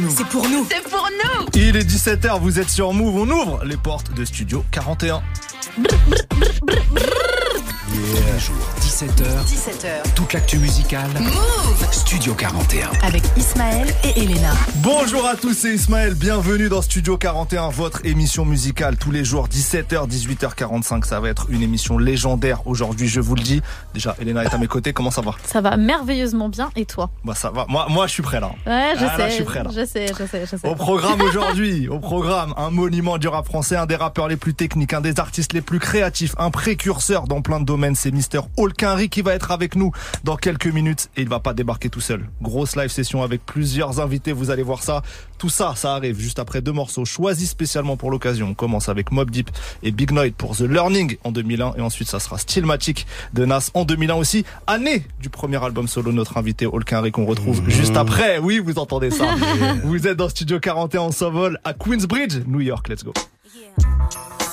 nous. 0.00 0.10
C'est 0.10 0.26
pour 0.26 0.48
nous. 0.48 0.66
C'est 0.70 0.82
pour 0.88 1.08
nous. 1.24 1.46
Il 1.54 1.76
est 1.76 1.88
17h, 1.88 2.40
vous 2.40 2.58
êtes 2.58 2.70
sur 2.70 2.92
Move, 2.92 3.16
on 3.16 3.30
ouvre 3.30 3.64
les 3.64 3.76
portes 3.76 4.12
de 4.14 4.24
Studio 4.24 4.64
41. 4.70 5.22
Yeah. 7.92 8.79
17h. 9.00 9.46
17h. 9.46 10.14
Toute 10.14 10.34
l'actu 10.34 10.58
musicale. 10.58 11.08
Move 11.20 11.86
Studio 11.90 12.34
41. 12.34 12.90
Avec 13.02 13.22
Ismaël 13.34 13.88
et 14.04 14.20
Elena. 14.24 14.52
Bonjour 14.76 15.26
à 15.26 15.36
tous, 15.36 15.54
c'est 15.54 15.74
Ismaël. 15.74 16.12
Bienvenue 16.14 16.68
dans 16.68 16.82
Studio 16.82 17.16
41, 17.16 17.70
votre 17.70 18.04
émission 18.04 18.44
musicale 18.44 18.98
tous 18.98 19.10
les 19.10 19.24
jours 19.24 19.48
17h, 19.48 20.06
18h45. 20.06 21.06
Ça 21.06 21.18
va 21.18 21.30
être 21.30 21.46
une 21.48 21.62
émission 21.62 21.96
légendaire 21.96 22.66
aujourd'hui, 22.66 23.08
je 23.08 23.20
vous 23.20 23.36
le 23.36 23.42
dis. 23.42 23.62
Déjà, 23.94 24.14
Elena 24.20 24.44
est 24.44 24.52
à 24.52 24.58
mes 24.58 24.66
côtés. 24.66 24.92
Comment 24.92 25.10
ça 25.10 25.22
va? 25.22 25.30
Ça 25.46 25.62
va 25.62 25.78
merveilleusement 25.78 26.50
bien. 26.50 26.70
Et 26.76 26.84
toi? 26.84 27.08
Bah 27.24 27.34
ça 27.34 27.50
va. 27.50 27.64
Moi, 27.70 27.86
moi, 27.88 28.06
je 28.06 28.12
suis 28.12 28.22
prêt 28.22 28.38
là. 28.40 28.50
Ouais, 28.66 28.92
je 28.98 29.04
Ah, 29.06 29.12
sais. 29.16 29.18
là, 29.18 29.28
je 29.30 29.34
suis 29.36 29.44
prêt 29.44 29.64
là. 29.64 29.70
Je 29.74 29.86
sais, 29.86 30.08
je 30.08 30.26
sais, 30.26 30.44
je 30.44 30.56
sais. 30.58 30.68
Au 30.68 30.74
programme 30.74 31.22
aujourd'hui, 31.22 31.88
au 31.88 32.00
programme, 32.00 32.52
un 32.58 32.68
monument 32.70 33.16
du 33.16 33.28
rap 33.28 33.46
français, 33.46 33.76
un 33.76 33.86
des 33.86 33.96
rappeurs 33.96 34.28
les 34.28 34.36
plus 34.36 34.52
techniques, 34.52 34.92
un 34.92 35.00
des 35.00 35.18
artistes 35.20 35.54
les 35.54 35.62
plus 35.62 35.78
créatifs, 35.78 36.34
un 36.38 36.50
précurseur 36.50 37.24
dans 37.26 37.40
plein 37.40 37.60
de 37.60 37.64
domaines, 37.64 37.94
c'est 37.94 38.10
Mister 38.10 38.40
Holkinry 38.90 39.08
qui 39.08 39.22
va 39.22 39.34
être 39.34 39.50
avec 39.50 39.76
nous 39.76 39.92
dans 40.24 40.36
quelques 40.36 40.66
minutes 40.66 41.10
et 41.16 41.22
il 41.22 41.28
va 41.28 41.40
pas 41.40 41.54
débarquer 41.54 41.88
tout 41.88 42.00
seul. 42.00 42.28
Grosse 42.42 42.76
live 42.76 42.88
session 42.88 43.22
avec 43.22 43.44
plusieurs 43.44 44.00
invités, 44.00 44.32
vous 44.32 44.50
allez 44.50 44.62
voir 44.62 44.82
ça. 44.82 45.02
Tout 45.38 45.48
ça, 45.48 45.74
ça 45.76 45.94
arrive 45.94 46.18
juste 46.18 46.38
après 46.38 46.60
deux 46.60 46.72
morceaux 46.72 47.04
choisis 47.04 47.50
spécialement 47.50 47.96
pour 47.96 48.10
l'occasion. 48.10 48.48
On 48.48 48.54
commence 48.54 48.88
avec 48.88 49.10
Mob 49.12 49.30
Deep 49.30 49.50
et 49.82 49.90
Big 49.90 50.12
Noid 50.12 50.32
pour 50.36 50.56
The 50.56 50.62
Learning 50.62 51.16
en 51.24 51.32
2001 51.32 51.74
et 51.76 51.80
ensuite 51.80 52.08
ça 52.08 52.20
sera 52.20 52.38
Stillmatic 52.38 53.06
de 53.32 53.44
Nas 53.44 53.70
en 53.74 53.84
2001 53.84 54.14
aussi, 54.14 54.44
année 54.66 55.04
du 55.20 55.30
premier 55.30 55.62
album 55.62 55.88
solo 55.88 56.10
de 56.10 56.16
notre 56.16 56.36
invité 56.36 56.66
Holkinry 56.66 57.12
qu'on 57.12 57.26
retrouve 57.26 57.62
juste 57.68 57.96
après. 57.96 58.38
Oui, 58.38 58.58
vous 58.58 58.78
entendez 58.78 59.10
ça. 59.10 59.26
vous 59.84 60.06
êtes 60.06 60.16
dans 60.16 60.28
Studio 60.28 60.60
41 60.60 61.00
en 61.00 61.12
s'envole 61.12 61.58
à 61.64 61.72
Queensbridge, 61.72 62.38
New 62.46 62.60
York. 62.60 62.88
Let's 62.88 63.04
go. 63.04 63.12
Yeah. 63.54 64.49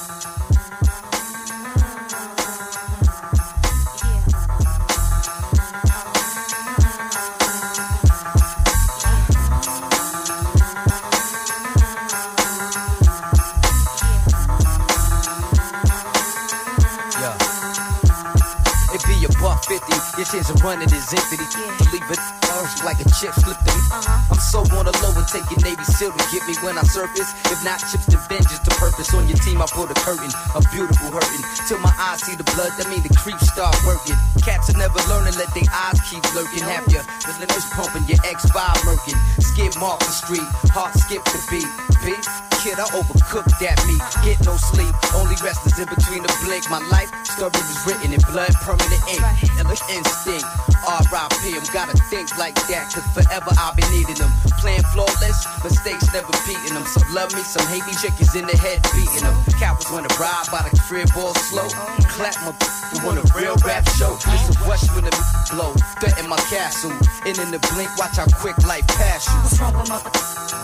50, 20.17 20.17
your 20.17 20.25
chance 20.25 20.49
of 20.49 20.61
running 20.65 20.89
is 20.89 21.13
empty. 21.13 21.37
To 21.37 21.83
leave 21.93 22.09
it 22.09 22.19
orange 22.57 22.81
like 22.81 22.97
a 22.97 23.07
chip 23.13 23.33
slip 23.37 23.57
to 23.57 23.69
me. 23.69 23.81
Uh-huh. 23.93 24.33
I'm 24.33 24.41
so 24.41 24.65
on 24.73 24.89
the 24.89 24.93
low 25.05 25.13
and 25.13 25.27
take 25.29 25.45
your 25.53 25.61
Navy 25.61 25.85
SEAL 25.85 26.11
to 26.11 26.25
get 26.33 26.41
me 26.49 26.57
when 26.65 26.77
I 26.77 26.83
surface. 26.83 27.29
If 27.53 27.61
not 27.61 27.79
chips, 27.85 28.09
then 28.09 28.21
vengeance 28.25 28.59
to 28.65 28.71
purpose. 28.81 29.13
On 29.13 29.29
your 29.29 29.37
team, 29.45 29.61
I 29.61 29.67
put 29.69 29.93
a 29.93 29.97
curtain, 30.01 30.33
a 30.57 30.61
beautiful 30.73 31.13
hurting. 31.13 31.43
Till 31.69 31.79
my 31.79 31.93
eyes 32.01 32.25
see 32.25 32.33
the 32.33 32.47
blood, 32.57 32.73
that 32.81 32.89
mean 32.89 33.05
the 33.05 33.13
creeps 33.13 33.45
start 33.45 33.77
working. 33.85 34.17
Cats 34.41 34.73
are 34.73 34.77
never 34.77 34.97
learning, 35.05 35.37
let 35.37 35.53
their 35.53 35.69
eyes 35.69 36.01
keep 36.09 36.25
lurking. 36.33 36.65
Have 36.65 36.89
your 36.89 37.05
the 37.37 37.45
pumping, 37.77 38.05
your 38.09 38.17
X5 38.25 38.57
murking. 38.89 39.17
Skip 39.37 39.77
off 39.81 39.99
the 40.01 40.09
street, 40.09 40.47
heart 40.73 40.97
skip 40.97 41.21
the 41.29 41.39
beat. 41.53 41.69
Beef, 42.01 42.25
kid, 42.63 42.79
I 42.79 42.87
overcooked 42.95 43.53
that 43.61 43.77
meat. 43.85 44.01
Get 44.25 44.41
no 44.45 44.57
sleep, 44.57 44.93
only 45.13 45.37
rest 45.45 45.65
is 45.69 45.77
in 45.77 45.85
between 45.85 46.23
the 46.23 46.33
blink. 46.41 46.65
My 46.69 46.81
life 46.89 47.11
story 47.25 47.53
was 47.53 47.85
written 47.85 48.13
in 48.13 48.21
blood, 48.31 48.53
permanent 48.65 49.03
ink. 49.11 49.21
And 49.59 49.67
instinct, 50.07 50.47
R.I.P. 50.87 51.51
I'm 51.51 51.67
gotta 51.75 51.97
think 52.07 52.31
like 52.39 52.55
that, 52.71 52.87
cause 52.95 53.03
forever 53.11 53.51
I've 53.59 53.75
been 53.75 53.91
needing 53.91 54.15
them. 54.15 54.31
Playing 54.63 54.83
flawless, 54.95 55.43
mistakes 55.63 56.07
never 56.15 56.31
beating 56.47 56.73
them. 56.73 56.87
Some 56.87 57.07
love 57.13 57.35
me, 57.35 57.43
some 57.43 57.67
hate 57.67 57.85
me, 57.85 57.93
chickens 57.99 58.33
in 58.35 58.47
the 58.47 58.55
head 58.55 58.79
beating 58.95 59.27
them. 59.27 59.35
Cowards 59.59 59.91
wanna 59.91 60.11
ride 60.15 60.47
by 60.51 60.63
the 60.63 60.71
crib 60.87 61.11
all 61.19 61.35
slow. 61.35 61.67
Clap 62.07 62.39
my 62.47 62.55
you 62.95 63.03
want 63.03 63.19
a 63.19 63.25
real 63.35 63.55
rap 63.67 63.83
show. 63.99 64.15
It's 64.15 64.47
a 64.47 64.55
rush 64.63 64.87
when 64.95 65.03
the 65.03 65.11
blow. 65.51 65.73
Threaten 65.99 66.29
my 66.29 66.37
castle. 66.47 66.91
And 67.27 67.35
in 67.37 67.51
the 67.51 67.59
blink, 67.75 67.91
watch 67.97 68.15
how 68.15 68.27
quick 68.39 68.55
life 68.63 68.87
pass 68.87 69.27
you. 69.27 69.35
What's 69.43 69.59
wrong 69.59 69.75
with 69.75 69.89
mother? 69.89 70.11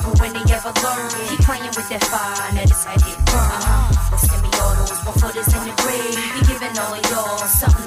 But 0.03 0.19
when 0.19 0.31
they 0.31 0.43
ever 0.53 0.71
learn, 0.71 1.11
keep 1.27 1.43
playing 1.43 1.67
with 1.75 1.89
that 1.91 2.03
fire, 2.07 2.53
now 2.55 2.63
this 2.63 2.83
head 2.87 3.03
get 3.03 3.19
burned. 3.27 3.63
But 4.07 4.19
semi-autos, 4.23 5.03
one 5.03 5.15
foot 5.19 5.35
is 5.35 5.51
in 5.51 5.67
the 5.67 5.75
grave. 5.83 6.15
Be 6.15 6.39
giving 6.47 6.75
all 6.79 6.95
y'all 7.11 7.43
something 7.43 7.82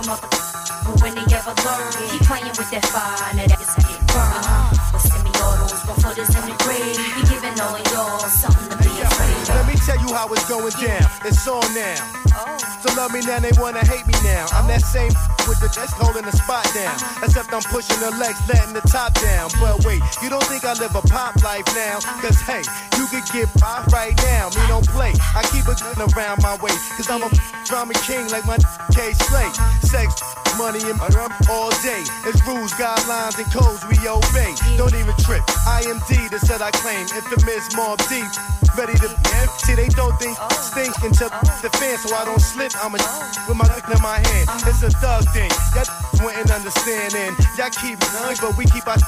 with 0.00 0.08
mother? 0.08 0.28
But 0.84 1.02
when 1.02 1.14
they 1.14 1.26
ever 1.34 1.54
learn, 1.64 1.92
keep 2.08 2.22
playing 2.22 2.54
with 2.56 2.70
that 2.70 2.84
fire, 2.86 3.34
now 3.36 3.46
this 3.46 3.74
head 3.74 3.84
get 3.84 4.00
burned. 4.08 4.78
But 4.92 5.00
semi-autos, 5.00 5.86
one 5.86 6.00
foot 6.00 6.18
is 6.18 6.34
in 6.34 6.44
the 6.48 6.56
grave. 6.64 6.96
Be 6.96 7.22
giving 7.28 7.60
all 7.60 7.76
of 7.76 7.84
y'all 7.92 8.18
something 8.28 8.59
tell 9.90 10.06
you 10.06 10.14
how 10.14 10.30
it's 10.32 10.46
going 10.48 10.74
down. 10.78 11.02
It's 11.26 11.46
on 11.48 11.66
now. 11.74 11.98
So 12.80 12.94
love 12.94 13.12
me 13.12 13.20
now, 13.26 13.40
they 13.40 13.50
wanna 13.58 13.82
hate 13.82 14.06
me 14.06 14.14
now. 14.22 14.46
I'm 14.54 14.66
that 14.68 14.82
same 14.82 15.10
with 15.50 15.58
the 15.58 15.66
that's 15.66 15.92
holding 15.98 16.22
the 16.22 16.32
spot 16.32 16.62
down. 16.72 16.94
Except 17.26 17.50
I'm 17.50 17.66
pushing 17.74 17.98
the 17.98 18.14
legs, 18.22 18.38
letting 18.46 18.72
the 18.72 18.86
top 18.86 19.12
down. 19.18 19.50
But 19.58 19.82
wait, 19.84 20.00
you 20.22 20.30
don't 20.30 20.44
think 20.46 20.64
I 20.64 20.74
live 20.78 20.94
a 20.94 21.02
pop 21.02 21.42
life 21.42 21.66
now? 21.74 21.98
Cause 22.22 22.38
hey, 22.46 22.62
you 22.98 23.06
could 23.10 23.26
get 23.34 23.50
by 23.58 23.82
right 23.90 24.14
now. 24.30 24.54
Me 24.54 24.62
don't 24.70 24.86
play. 24.86 25.12
I 25.34 25.42
keep 25.50 25.66
a 25.66 25.74
gun 25.74 25.98
around 26.14 26.38
my 26.42 26.54
waist. 26.62 26.78
Cause 26.94 27.10
I'm 27.10 27.26
a 27.26 27.30
drama 27.66 27.94
king 28.06 28.30
like 28.30 28.46
my 28.46 28.58
K 28.94 29.10
Slate. 29.26 29.56
Sex, 29.82 30.22
money, 30.54 30.80
and 30.86 30.98
all 31.50 31.70
day. 31.82 32.02
It's 32.30 32.40
rules, 32.46 32.72
guidelines, 32.78 33.42
and 33.42 33.48
codes 33.50 33.82
we 33.90 33.98
obey. 34.06 34.54
Don't 34.78 34.94
even 34.94 35.14
trip. 35.26 35.42
I 35.66 35.82
am 35.90 35.98
D, 36.06 36.30
the 36.30 36.38
set 36.38 36.62
I 36.62 36.70
claim. 36.70 37.10
Infamous 37.10 37.74
Mob 37.74 37.98
Deep. 38.06 38.30
Ready 38.78 38.94
to 39.02 39.08
see 39.66 39.79
they 39.80 39.88
don't 39.96 40.16
think 40.20 40.36
stink 40.60 40.92
until 41.00 41.30
the 41.64 41.70
fan, 41.80 41.96
so 41.96 42.14
I 42.14 42.24
don't 42.28 42.40
slip. 42.40 42.72
I'm 42.84 42.92
a 42.92 43.00
with 43.48 43.56
my 43.56 43.64
lick 43.72 43.88
in 43.88 44.00
my 44.04 44.20
hand. 44.20 44.46
It's 44.68 44.84
a 44.84 44.90
thug 44.92 45.24
thing. 45.32 45.48
Y'all 45.72 45.88
wouldn't 46.20 46.50
understand, 46.52 47.16
and 47.16 47.32
y'all 47.56 47.72
keep 47.72 47.96
none, 48.12 48.36
but 48.44 48.56
we 48.60 48.68
keep 48.68 48.84
our 48.84 49.00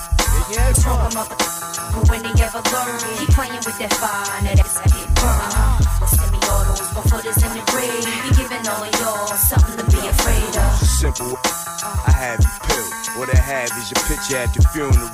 yeah, 0.48 0.72
What's 0.72 0.84
wrong? 0.88 1.12
But 1.12 2.08
when 2.08 2.22
they 2.24 2.32
ever 2.40 2.64
learn, 2.72 2.96
keep 3.20 3.28
playing 3.36 3.60
with 3.68 3.76
that 3.84 3.92
fire, 4.00 4.40
now 4.40 4.56
this 4.56 4.80
head 4.80 4.92
get 4.96 5.12
burned. 5.12 5.84
But 6.00 6.08
semi-autos, 6.08 6.88
one 6.96 7.04
foot 7.04 7.24
is 7.28 7.36
in 7.44 7.52
the 7.52 7.64
grave. 7.68 8.04
Be 8.24 8.30
giving 8.32 8.64
all 8.64 8.80
of 8.80 8.92
y'all 8.96 9.28
something 9.36 9.76
to 9.76 9.84
be 9.92 10.00
afraid 10.08 10.56
of. 10.56 10.72
Simple. 10.80 11.36
I 11.84 12.12
have 12.16 12.40
you 12.40 12.52
peeled. 12.64 12.92
What 13.20 13.28
I 13.28 13.36
have 13.36 13.68
is 13.76 13.92
your 13.92 14.00
picture 14.08 14.40
at 14.40 14.56
the 14.56 14.64
funeral. 14.72 15.12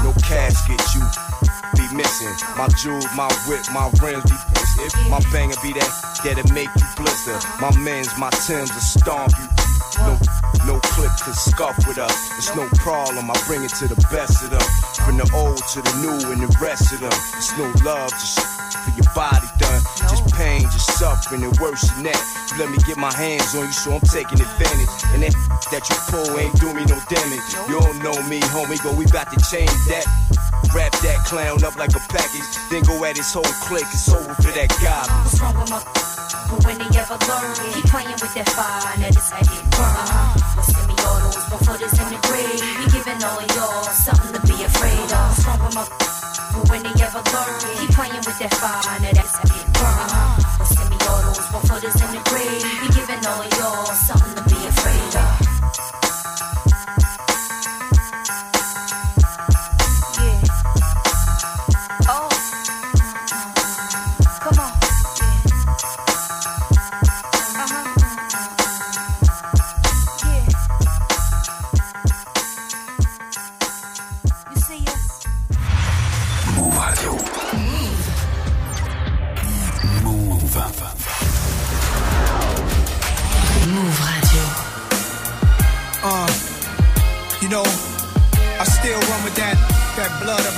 No 0.00 0.16
casket, 0.24 0.80
you 0.96 1.04
be 1.04 1.43
missing. 1.96 2.34
My 2.56 2.68
jewels, 2.68 3.06
my 3.14 3.30
whip, 3.46 3.64
my 3.72 3.90
rims 4.02 4.24
be 4.24 4.36
pissing. 4.52 5.10
My 5.10 5.20
banger 5.32 5.56
be 5.62 5.72
that 5.74 5.90
that'll 6.22 6.52
make 6.52 6.68
you 6.76 6.88
blister. 6.96 7.38
My 7.60 7.70
men's, 7.78 8.10
my 8.18 8.30
Timbs 8.46 8.72
will 8.74 8.82
stomp 8.82 9.32
you. 9.38 9.46
No, 10.02 10.18
no 10.66 10.80
clip 10.80 11.12
could 11.22 11.34
scuff 11.34 11.76
with 11.86 11.98
us. 11.98 12.16
It's 12.38 12.54
no 12.56 12.66
problem. 12.82 13.30
I 13.30 13.36
bring 13.46 13.62
it 13.62 13.70
to 13.78 13.86
the 13.86 13.96
best 14.10 14.42
of 14.42 14.50
them. 14.50 14.66
From 15.06 15.16
the 15.18 15.28
old 15.34 15.62
to 15.74 15.78
the 15.82 15.94
new 16.02 16.32
and 16.32 16.42
the 16.42 16.50
rest 16.60 16.92
of 16.92 17.00
them. 17.00 17.14
It's 17.38 17.56
no 17.56 17.70
love, 17.84 18.10
just 18.10 18.40
for 18.84 18.90
your 18.98 19.08
body 19.14 19.46
done. 19.58 19.82
Just 20.10 20.34
pain, 20.34 20.62
just 20.62 20.98
suffering 20.98 21.44
and 21.44 21.54
worse 21.58 21.82
than 21.94 22.04
that. 22.04 22.20
You 22.50 22.58
let 22.58 22.70
me 22.70 22.78
get 22.86 22.98
my 22.98 23.12
hands 23.14 23.54
on 23.54 23.66
you, 23.66 23.72
so 23.72 23.94
I'm 23.94 24.00
taking 24.02 24.40
advantage. 24.40 24.92
And 25.14 25.22
that 25.22 25.34
that 25.70 25.84
you 25.88 25.96
pull 26.10 26.38
ain't 26.38 26.54
do 26.58 26.68
me 26.74 26.84
no 26.84 26.98
damage. 27.08 27.46
You 27.70 27.78
don't 27.80 27.98
know 28.02 28.16
me, 28.28 28.40
homie, 28.50 28.80
but 28.82 28.94
we 28.98 29.06
about 29.06 29.30
to 29.32 29.38
change 29.46 29.72
that. 29.88 30.04
Wrap 30.74 30.90
that 31.06 31.22
clown 31.22 31.62
up 31.62 31.78
like 31.78 31.94
a 31.94 32.02
package, 32.10 32.50
then 32.66 32.82
go 32.82 32.98
at 33.06 33.14
his 33.16 33.30
whole 33.32 33.46
clique. 33.62 33.86
It's 33.94 34.10
over 34.10 34.34
for 34.34 34.50
that 34.58 34.74
guy. 34.82 35.06
What's 35.22 35.38
wrong 35.38 35.54
with 35.54 35.70
mother? 35.70 35.86
But 36.50 36.66
when 36.66 36.82
they 36.82 36.90
ever 36.98 37.14
learn, 37.14 37.54
keep 37.70 37.86
playing 37.86 38.18
with 38.18 38.34
that 38.34 38.50
fire, 38.50 38.82
now 38.98 39.06
this 39.06 39.30
head 39.30 39.46
get 39.46 39.62
burned. 39.70 40.34
But 40.34 40.66
semi-autos, 40.66 41.46
one 41.46 41.62
foot 41.62 41.78
is 41.78 41.94
in 41.94 42.08
the 42.10 42.18
grave. 42.26 42.58
Be 42.58 42.84
giving 42.90 43.22
all 43.22 43.38
of 43.38 43.46
y'all 43.54 43.86
something 43.86 44.34
to 44.34 44.42
be 44.50 44.58
afraid 44.66 44.98
of. 45.14 45.22
What's 45.30 45.46
wrong 45.46 45.62
with 45.62 45.78
mother? 45.78 45.94
But 45.94 46.66
when 46.66 46.82
they 46.82 46.94
ever 47.06 47.22
learn, 47.22 47.54
keep 47.78 47.90
playing 47.94 48.24
with 48.26 48.38
that 48.42 48.54
fire, 48.58 48.98
now 48.98 49.14
this 49.14 49.30
head 49.30 49.54
get 49.54 49.70
burned. 49.78 50.42
But 50.58 50.68
semi-autos, 50.74 51.54
one 51.54 51.62
foot 51.70 51.86
is 51.86 52.02
in 52.02 52.10
the 52.18 52.22
grave. 52.26 52.33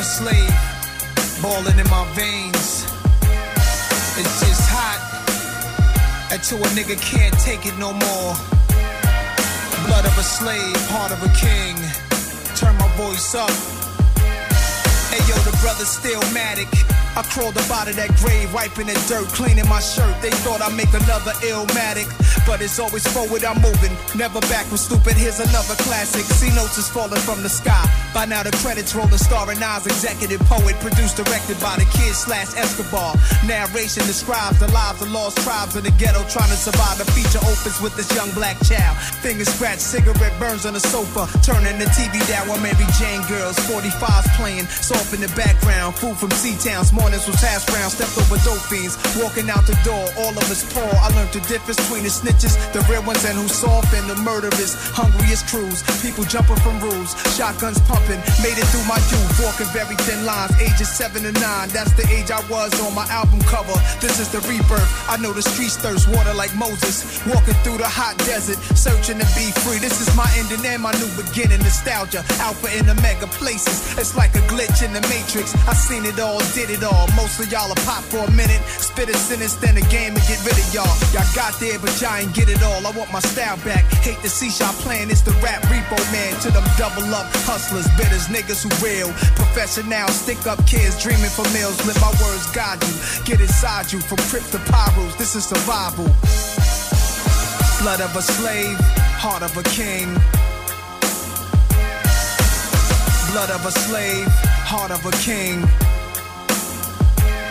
Slave 0.07 0.55
boiling 1.43 1.79
in 1.79 1.89
my 1.91 2.07
veins. 2.15 2.87
It's 4.17 4.37
just 4.41 4.63
hot 4.71 5.03
until 6.31 6.63
a 6.63 6.69
nigga 6.79 6.97
can't 7.03 7.35
take 7.41 7.67
it 7.67 7.77
no 7.77 7.93
more. 7.93 8.33
Blood 9.87 10.07
of 10.07 10.15
a 10.17 10.23
slave, 10.23 10.79
heart 10.89 11.11
of 11.11 11.21
a 11.27 11.31
king. 11.35 11.75
Turn 12.55 12.79
my 12.79 12.89
voice 12.97 13.35
up. 13.35 13.51
Hey 15.11 15.21
yo, 15.27 15.35
the 15.43 15.57
brother's 15.61 15.91
still 15.91 16.23
matic. 16.31 16.71
I 17.17 17.23
crawled 17.23 17.59
up 17.59 17.71
out 17.71 17.89
of 17.89 17.97
that 17.97 18.15
grave, 18.23 18.53
wiping 18.55 18.87
the 18.87 18.99
dirt, 19.09 19.27
cleaning 19.35 19.69
my 19.69 19.81
shirt. 19.81 20.15
They 20.23 20.31
thought 20.45 20.63
I'd 20.63 20.77
make 20.77 20.93
another 20.95 21.33
illmatic, 21.43 22.07
but 22.47 22.63
it's 22.63 22.79
always 22.79 23.07
forward 23.11 23.43
I'm 23.45 23.61
moving, 23.61 23.93
never 24.15 24.41
backward. 24.47 24.79
Stupid, 24.79 25.19
here's 25.19 25.43
another 25.43 25.75
classic. 25.83 26.23
See 26.39 26.55
notes 26.55 26.79
is 26.79 26.89
falling 26.89 27.21
from 27.27 27.43
the 27.43 27.51
sky. 27.51 27.85
By 28.15 28.25
now 28.25 28.43
the 28.43 28.55
credits 28.63 28.95
rolling, 28.95 29.19
starring 29.19 29.59
Nas, 29.59 29.85
executive 29.85 30.41
poet, 30.47 30.79
produced, 30.79 31.19
directed 31.19 31.59
by 31.61 31.77
the 31.77 31.85
kid 31.91 32.15
slash 32.15 32.55
Escobar. 32.55 33.19
Narration 33.45 34.07
describes 34.07 34.63
the 34.63 34.71
lives 34.71 35.03
of 35.03 35.11
lost 35.11 35.43
tribes 35.43 35.75
in 35.77 35.83
the 35.83 35.91
ghetto 35.99 36.23
trying 36.31 36.49
to 36.49 36.57
survive. 36.57 36.97
The 37.03 37.11
feature 37.11 37.43
opens 37.43 37.83
with 37.83 37.99
this 37.99 38.09
young 38.15 38.31
black 38.33 38.57
child. 38.63 38.97
Finger 39.21 39.45
scratch, 39.45 39.83
cigarette 39.83 40.33
burns 40.39 40.65
on 40.65 40.75
the 40.75 40.81
sofa, 40.81 41.27
turning 41.43 41.79
the 41.83 41.91
TV 41.99 42.23
down 42.31 42.49
while 42.49 42.63
Mary 42.63 42.87
Jane 42.97 43.27
girls, 43.27 43.59
45s 43.67 44.31
playing, 44.39 44.67
soft 44.71 45.13
in 45.13 45.21
the 45.21 45.33
background. 45.35 45.99
Food 45.99 46.17
from 46.17 46.31
C-Towns, 46.31 46.93
mornings 46.95 47.27
was 47.27 47.43
hash 47.43 47.67
brown, 47.67 47.91
stepped 47.91 48.15
over 48.17 48.39
dope 48.47 48.63
fiends, 48.71 48.95
walking 49.19 49.51
out 49.51 49.67
the 49.67 49.77
door, 49.83 50.07
all 50.23 50.31
of 50.31 50.47
us 50.47 50.63
poor. 50.71 50.87
I 50.87 51.11
learned 51.19 51.35
the 51.35 51.43
difference 51.51 51.83
between 51.83 52.05
the 52.05 52.11
snitches, 52.37 52.73
the 52.73 52.81
real 52.93 53.03
ones, 53.03 53.25
and 53.25 53.37
who's 53.39 53.53
soft, 53.53 53.93
and 53.95 54.09
the 54.09 54.17
murderers. 54.17 54.75
Hungriest 54.93 55.49
crews, 55.49 55.83
people 56.03 56.25
jumping 56.25 56.57
from 56.57 56.79
rules, 56.81 57.17
shotguns 57.37 57.81
pumping, 57.89 58.21
made 58.43 58.57
it 58.57 58.67
through 58.69 58.85
my 58.85 59.01
youth, 59.09 59.41
walking 59.41 59.67
very 59.73 59.97
thin 60.05 60.25
lines, 60.25 60.53
ages 60.61 60.89
seven 60.89 61.23
to 61.23 61.33
nine. 61.41 61.69
That's 61.71 61.93
the 61.93 62.07
age 62.13 62.31
I 62.31 62.41
was 62.49 62.73
on 62.81 62.95
my 62.95 63.07
album 63.09 63.41
cover. 63.43 63.75
This 64.01 64.21
is 64.21 64.29
the 64.29 64.41
rebirth. 64.49 64.87
I 65.09 65.17
know 65.17 65.33
the 65.33 65.43
streets 65.43 65.77
thirst 65.77 66.09
water 66.09 66.35
like 66.35 66.55
Moses, 66.55 67.25
walking 67.27 67.57
through 67.65 67.79
the 67.79 67.89
hot 67.89 68.17
desert, 68.29 68.61
searching 68.77 69.19
to 69.19 69.27
be 69.35 69.51
free. 69.65 69.79
This 69.79 70.01
is 70.01 70.11
my 70.17 70.29
ending 70.37 70.65
and 70.67 70.83
my 70.83 70.93
new 71.01 71.11
beginning. 71.17 71.61
Nostalgia, 71.61 72.25
alpha 72.41 72.69
and 72.77 72.89
omega 72.89 73.27
places. 73.39 73.97
It's 73.99 74.17
like 74.17 74.35
a 74.37 74.45
glitch 74.53 74.85
in 74.85 74.93
the 74.93 75.01
matrix. 75.09 75.55
I 75.67 75.75
seen 75.75 76.05
it 76.05 76.19
all, 76.21 76.41
did 76.53 76.71
it 76.71 76.85
all. 76.85 77.09
Most 77.17 77.41
of 77.41 77.51
y'all 77.51 77.71
are 77.71 77.83
pop 77.87 78.05
for 78.05 78.25
a 78.25 78.31
minute, 78.31 78.61
spit 78.79 79.09
a 79.09 79.17
sentence, 79.17 79.55
then 79.57 79.77
a 79.77 79.87
game 79.89 80.15
and 80.15 80.25
get 80.29 80.39
rid 80.45 80.57
of 80.57 80.69
y'all. 80.75 80.91
Y'all 81.13 81.27
got 81.35 81.59
there, 81.61 81.79
but 81.79 81.93
y'all 82.01 82.26
ain't 82.27 82.35
get 82.35 82.49
it 82.49 82.63
all. 82.63 82.87
I 82.87 82.91
want 82.91 83.13
my 83.13 83.21
style 83.21 83.57
back. 83.65 83.85
Hate 84.03 84.19
see 84.27 84.51
y'all 84.63 84.73
playing. 84.83 85.11
It's 85.11 85.23
the 85.23 85.33
rap 85.43 85.63
repo 85.63 85.97
man 86.13 86.39
to 86.41 86.51
them 86.51 86.65
double 86.77 87.07
up 87.15 87.27
hustlers, 87.47 87.87
bitters, 87.97 88.27
niggas 88.29 88.63
who 88.63 88.71
real. 88.85 89.13
Professional, 89.35 90.09
stick 90.09 90.47
up 90.47 90.59
kids 90.67 91.01
dreaming 91.03 91.31
for 91.31 91.47
meals. 91.55 91.79
Let 91.87 91.99
my 92.01 92.11
words 92.23 92.51
guide 92.51 92.83
you, 92.83 92.95
get 93.25 93.41
inside 93.41 93.93
you 93.93 94.01
from 94.01 94.19
crypt 94.31 94.51
to 94.53 94.59
pyros. 94.59 95.17
This 95.19 95.35
is 95.37 95.45
survival. 95.45 96.07
Blood 97.83 98.01
of 98.01 98.15
a 98.17 98.23
slave, 98.23 98.79
heart 99.21 99.43
of 99.43 99.57
a 99.57 99.63
king. 99.71 100.09
Blood 103.31 103.51
of 103.51 103.67
a 103.67 103.71
slave, 103.71 104.27
heart 104.65 104.91
of 104.91 105.05
a 105.05 105.13
king. 105.23 105.63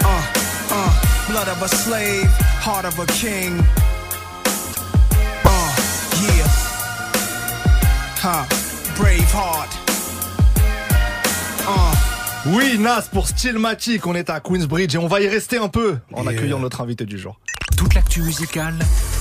Uh, 0.03 0.23
uh, 0.71 0.91
blood 1.29 1.47
of 1.47 1.61
a 1.61 1.69
slave, 1.69 2.29
heart 2.59 2.85
of 2.85 2.97
a 2.99 3.05
king. 3.07 3.63
Huh, 8.25 8.43
brave 8.97 9.31
heart. 9.31 9.69
Uh. 11.67 12.55
Oui, 12.57 12.79
Nas 12.79 13.03
pour 13.13 13.27
Stillmatic, 13.27 14.07
on 14.07 14.15
est 14.15 14.31
à 14.31 14.39
Queensbridge 14.39 14.95
et 14.95 14.97
on 14.97 15.05
va 15.05 15.21
y 15.21 15.27
rester 15.27 15.59
un 15.59 15.67
peu 15.67 15.99
en 16.11 16.23
Yeah. 16.23 16.31
accueillant 16.31 16.57
notre 16.59 16.81
invité 16.81 17.05
du 17.05 17.19
jour. 17.19 17.39
Toute 17.77 17.93
l'actu 17.93 18.23
musicale, 18.23 18.73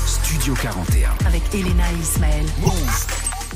Studio 0.06 0.54
41. 0.54 1.10
Avec 1.26 1.42
Elena 1.52 1.84
et 1.92 2.00
Ismaël. 2.00 2.46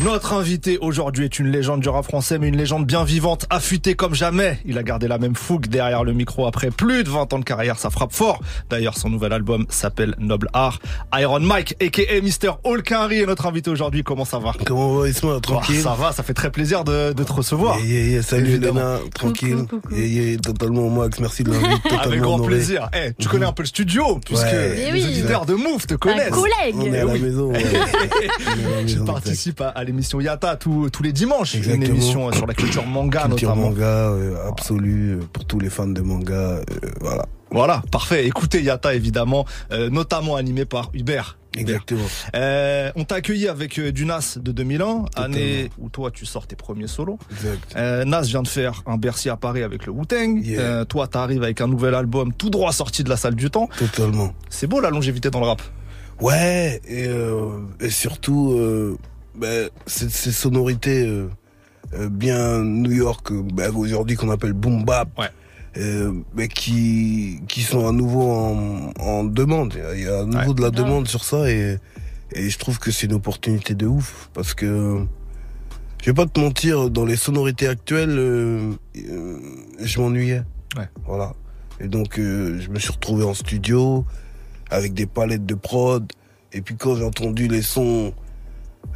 Notre 0.04 0.32
invité 0.34 0.78
aujourd'hui 0.80 1.24
est 1.24 1.40
une 1.40 1.48
légende 1.50 1.80
du 1.80 1.88
rap 1.88 2.04
français, 2.04 2.38
mais 2.38 2.46
une 2.48 2.56
légende 2.56 2.86
bien 2.86 3.02
vivante, 3.02 3.46
affûtée 3.50 3.94
comme 3.96 4.14
jamais. 4.14 4.60
Il 4.64 4.78
a 4.78 4.84
gardé 4.84 5.08
la 5.08 5.18
même 5.18 5.34
fougue 5.34 5.66
derrière 5.66 6.04
le 6.04 6.12
micro 6.12 6.46
après 6.46 6.70
plus 6.70 7.02
de 7.02 7.10
20 7.10 7.32
ans 7.32 7.38
de 7.40 7.44
carrière, 7.44 7.78
ça 7.80 7.90
frappe 7.90 8.12
fort. 8.12 8.40
D'ailleurs, 8.70 8.96
son 8.96 9.10
nouvel 9.10 9.32
album 9.32 9.66
s'appelle 9.70 10.14
Noble 10.20 10.48
Art. 10.52 10.78
Iron 11.18 11.40
Mike, 11.40 11.74
a.k.a. 11.82 12.20
Mr. 12.20 12.52
Holkinry 12.62 13.22
est 13.22 13.26
notre 13.26 13.46
invité 13.46 13.70
aujourd'hui. 13.70 14.04
Comment 14.04 14.24
ça 14.24 14.38
va? 14.38 14.52
Comment 14.64 14.94
va 14.98 15.08
Isma? 15.08 15.32
Oh, 15.36 15.40
Tranquille? 15.40 15.80
Ça 15.80 15.96
va, 15.98 16.12
ça 16.12 16.22
fait 16.22 16.34
très 16.34 16.50
plaisir 16.52 16.84
de, 16.84 17.12
de 17.12 17.24
te 17.24 17.32
recevoir. 17.32 17.80
Yeah, 17.80 17.86
yeah, 17.88 18.04
yeah. 18.12 18.22
Salut. 18.22 18.54
Elena, 18.54 18.98
tranquille. 19.12 19.56
Coucou, 19.68 19.80
coucou. 19.80 19.94
Yeah, 19.96 20.06
yeah, 20.30 20.38
totalement 20.38 20.88
Max, 20.90 21.18
merci 21.18 21.42
de 21.42 21.50
totalement 21.82 21.98
Avec 22.04 22.20
grand 22.20 22.34
honoré. 22.36 22.50
plaisir. 22.54 22.88
Eh, 22.94 23.14
tu 23.18 23.26
connais 23.28 23.46
un 23.46 23.52
peu 23.52 23.64
le 23.64 23.68
studio, 23.68 24.20
puisque 24.24 24.44
Ouais. 24.44 24.74
les 24.76 24.92
oui. 24.92 25.04
auditeurs 25.04 25.44
de 25.44 25.54
Move 25.54 25.86
te 25.86 25.94
Un 25.94 25.96
connaissent. 25.96 26.30
On 26.32 26.44
est 26.46 26.80
collègue. 26.80 26.94
à 26.94 27.04
la 27.04 27.18
maison. 27.18 27.50
ouais. 27.50 27.64
On 27.66 28.86
est 28.86 29.60
à 29.74 29.84
l'émission 29.88 30.20
Yata 30.20 30.56
tous, 30.56 30.88
tous 30.90 31.02
les 31.02 31.12
dimanches, 31.12 31.54
une 31.54 31.60
Exactement. 31.60 31.86
émission 31.94 32.28
euh, 32.28 32.32
sur 32.32 32.46
la 32.46 32.54
culture 32.54 32.86
manga 32.86 33.22
Culture 33.26 33.48
notamment. 33.48 33.70
manga 33.70 33.84
euh, 33.86 34.48
absolue 34.48 35.14
euh, 35.16 35.20
pour 35.32 35.44
tous 35.46 35.58
les 35.58 35.70
fans 35.70 35.86
de 35.88 36.00
manga. 36.00 36.32
euh, 36.34 36.62
voilà, 37.00 37.26
Voilà, 37.50 37.82
parfait. 37.90 38.26
Écoutez 38.26 38.62
Yata 38.62 38.94
évidemment, 38.94 39.44
euh, 39.72 39.90
notamment 39.90 40.36
animé 40.36 40.64
par 40.64 40.90
Hubert. 40.94 41.36
Exactement. 41.56 42.04
Euh, 42.36 42.92
on 42.94 43.04
t'a 43.04 43.16
accueilli 43.16 43.48
avec 43.48 43.78
euh, 43.80 43.90
du 43.90 44.04
Nas 44.04 44.36
de 44.40 44.52
2001, 44.52 45.06
année 45.16 45.70
où 45.78 45.88
toi 45.88 46.10
tu 46.12 46.24
sors 46.26 46.46
tes 46.46 46.54
premiers 46.54 46.86
solos. 46.86 47.18
Exact. 47.32 47.74
Euh, 47.76 48.04
Nas 48.04 48.20
vient 48.20 48.42
de 48.42 48.48
faire 48.48 48.82
un 48.86 48.96
Bercy 48.96 49.28
à 49.30 49.36
Paris 49.36 49.62
avec 49.64 49.86
le 49.86 49.92
Wu-Tang. 49.92 50.44
Yeah. 50.44 50.84
Toi 50.84 51.08
t'arrives 51.08 51.42
avec 51.42 51.60
un 51.60 51.66
nouvel 51.66 51.94
album 51.94 52.32
tout 52.34 52.50
droit 52.50 52.70
sorti 52.72 53.02
de 53.02 53.08
la 53.08 53.16
salle 53.16 53.34
du 53.34 53.50
temps. 53.50 53.68
Totalement. 53.78 54.34
C'est 54.50 54.66
beau 54.68 54.80
la 54.80 54.90
longévité 54.90 55.30
dans 55.30 55.40
le 55.40 55.46
rap. 55.46 55.62
Ouais, 56.20 56.80
et, 56.88 57.06
et 57.80 57.90
surtout, 57.90 58.52
ben, 59.38 59.68
ces, 59.86 60.08
ces 60.08 60.32
sonorités 60.32 61.06
euh, 61.06 61.28
euh, 61.94 62.08
bien 62.08 62.62
New 62.62 62.92
York, 62.92 63.30
euh, 63.32 63.42
ben, 63.54 63.74
aujourd'hui 63.74 64.16
qu'on 64.16 64.30
appelle 64.30 64.52
boom 64.52 64.84
bap, 64.84 65.08
Ouais. 65.18 65.28
euh, 65.78 66.12
mais 66.34 66.48
qui, 66.48 67.40
qui 67.48 67.62
sont 67.62 67.86
à 67.88 67.92
nouveau 67.92 68.30
en, 68.30 68.92
en 68.98 69.24
demande. 69.24 69.74
Il 69.94 70.02
y 70.04 70.08
a 70.08 70.20
à 70.20 70.24
nouveau 70.24 70.48
Ouais. 70.48 70.54
de 70.54 70.62
la 70.62 70.70
demande 70.70 71.08
sur 71.08 71.24
ça 71.24 71.50
et, 71.50 71.78
et 72.32 72.50
je 72.50 72.58
trouve 72.58 72.78
que 72.78 72.90
c'est 72.90 73.06
une 73.06 73.14
opportunité 73.14 73.74
de 73.74 73.86
ouf 73.86 74.28
parce 74.34 74.54
que 74.54 75.04
je 76.02 76.06
vais 76.10 76.14
pas 76.14 76.26
te 76.26 76.38
mentir, 76.38 76.90
dans 76.90 77.04
les 77.04 77.16
sonorités 77.16 77.66
actuelles, 77.68 78.16
euh, 78.18 78.72
euh, 78.96 79.38
je 79.80 80.00
m'ennuyais. 80.00 80.42
Ouais. 80.76 80.88
Voilà. 81.06 81.34
Et 81.80 81.88
donc, 81.88 82.18
euh, 82.18 82.60
je 82.60 82.68
me 82.70 82.78
suis 82.78 82.92
retrouvé 82.92 83.24
en 83.24 83.34
studio 83.34 84.04
avec 84.70 84.94
des 84.94 85.06
palettes 85.06 85.46
de 85.46 85.54
prod. 85.54 86.10
Et 86.52 86.60
puis 86.60 86.76
quand 86.76 86.94
j'ai 86.96 87.04
entendu 87.04 87.48
les 87.48 87.62
sons 87.62 88.12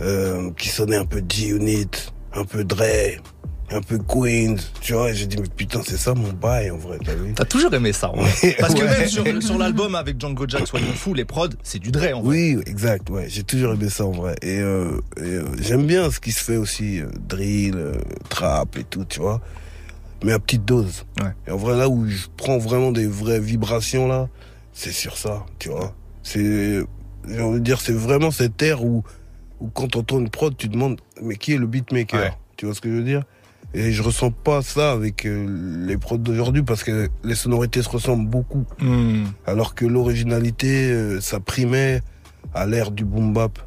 euh, 0.00 0.50
qui 0.56 0.68
sonnaient 0.68 0.96
un 0.96 1.04
peu 1.06 1.22
G-Unit, 1.28 1.88
un 2.34 2.44
peu 2.44 2.64
Dre, 2.64 2.82
un 3.70 3.80
peu 3.80 3.98
Queens, 3.98 4.56
tu 4.80 4.92
vois, 4.92 5.12
j'ai 5.12 5.26
dit 5.26 5.36
mais 5.38 5.48
putain 5.56 5.80
c'est 5.86 5.96
ça 5.96 6.12
mon 6.14 6.32
bail 6.32 6.70
en 6.70 6.76
vrai, 6.76 6.98
t'as 7.04 7.14
vu? 7.14 7.32
T'as 7.34 7.44
toujours 7.46 7.72
aimé 7.72 7.92
ça. 7.92 8.10
en 8.10 8.16
vrai. 8.16 8.56
Parce 8.58 8.74
que 8.74 8.80
Ouais. 8.80 8.98
même 8.98 9.08
sur, 9.08 9.42
sur 9.42 9.58
l'album 9.58 9.94
avec 9.94 10.20
Django 10.20 10.44
Jack, 10.46 10.66
soyons 10.66 10.92
fous, 10.94 11.14
les 11.14 11.24
prods, 11.24 11.48
c'est 11.62 11.78
du 11.78 11.90
Dre 11.90 12.14
en 12.14 12.20
vrai. 12.22 12.28
Oui, 12.56 12.58
exact, 12.66 13.08
ouais, 13.10 13.26
j'ai 13.28 13.42
toujours 13.44 13.72
aimé 13.74 13.88
ça 13.88 14.04
en 14.04 14.10
vrai. 14.10 14.34
Et, 14.42 14.58
euh, 14.58 15.00
et, 15.16 15.22
euh, 15.22 15.44
j'aime 15.60 15.86
bien 15.86 16.10
ce 16.10 16.20
qui 16.20 16.32
se 16.32 16.44
fait 16.44 16.56
aussi, 16.56 17.00
euh, 17.00 17.06
drill, 17.28 17.92
trap 18.28 18.76
et 18.76 18.84
tout, 18.84 19.04
tu 19.06 19.20
vois. 19.20 19.40
Mais 20.24 20.32
à 20.32 20.38
petite 20.38 20.64
dose. 20.64 21.04
Ouais. 21.20 21.30
Et 21.48 21.50
en 21.50 21.56
vrai, 21.56 21.76
là 21.76 21.88
où 21.88 22.06
je 22.08 22.26
prends 22.36 22.58
vraiment 22.58 22.92
des 22.92 23.06
vraies 23.06 23.40
vibrations, 23.40 24.06
là, 24.06 24.28
c'est 24.74 24.92
sur 24.92 25.16
ça, 25.16 25.44
tu 25.58 25.68
vois. 25.70 25.94
C'est, 26.22 26.80
j'ai 27.28 27.40
envie 27.40 27.58
de 27.58 27.64
dire, 27.64 27.80
c'est 27.80 27.92
vraiment 27.92 28.30
cette 28.30 28.60
ère 28.62 28.84
où, 28.84 29.02
où 29.62 29.70
quand 29.72 29.88
t'entends 29.88 30.18
une 30.18 30.28
prod, 30.28 30.54
tu 30.56 30.68
te 30.68 30.72
demandes, 30.72 31.00
mais 31.22 31.36
qui 31.36 31.52
est 31.52 31.56
le 31.56 31.66
beatmaker 31.66 32.20
Ouais. 32.20 32.32
Tu 32.56 32.66
vois 32.66 32.74
ce 32.74 32.80
que 32.80 32.90
je 32.90 32.94
veux 32.94 33.04
dire? 33.04 33.22
Et 33.74 33.92
je 33.92 34.02
ressens 34.02 34.32
pas 34.32 34.60
ça 34.60 34.92
avec 34.92 35.24
euh, 35.24 35.86
les 35.86 35.96
prods 35.96 36.18
d'aujourd'hui 36.18 36.62
parce 36.62 36.84
que 36.84 37.08
les 37.24 37.34
sonorités 37.34 37.82
se 37.82 37.88
ressemblent 37.88 38.28
beaucoup. 38.28 38.64
Hmm. 38.80 39.24
Alors 39.46 39.74
que 39.74 39.86
l'originalité, 39.86 40.90
euh, 40.90 41.20
ça 41.20 41.40
primait 41.40 42.02
à 42.52 42.66
l'ère 42.66 42.90
du 42.90 43.04
boom 43.04 43.32
bap. 43.32 43.58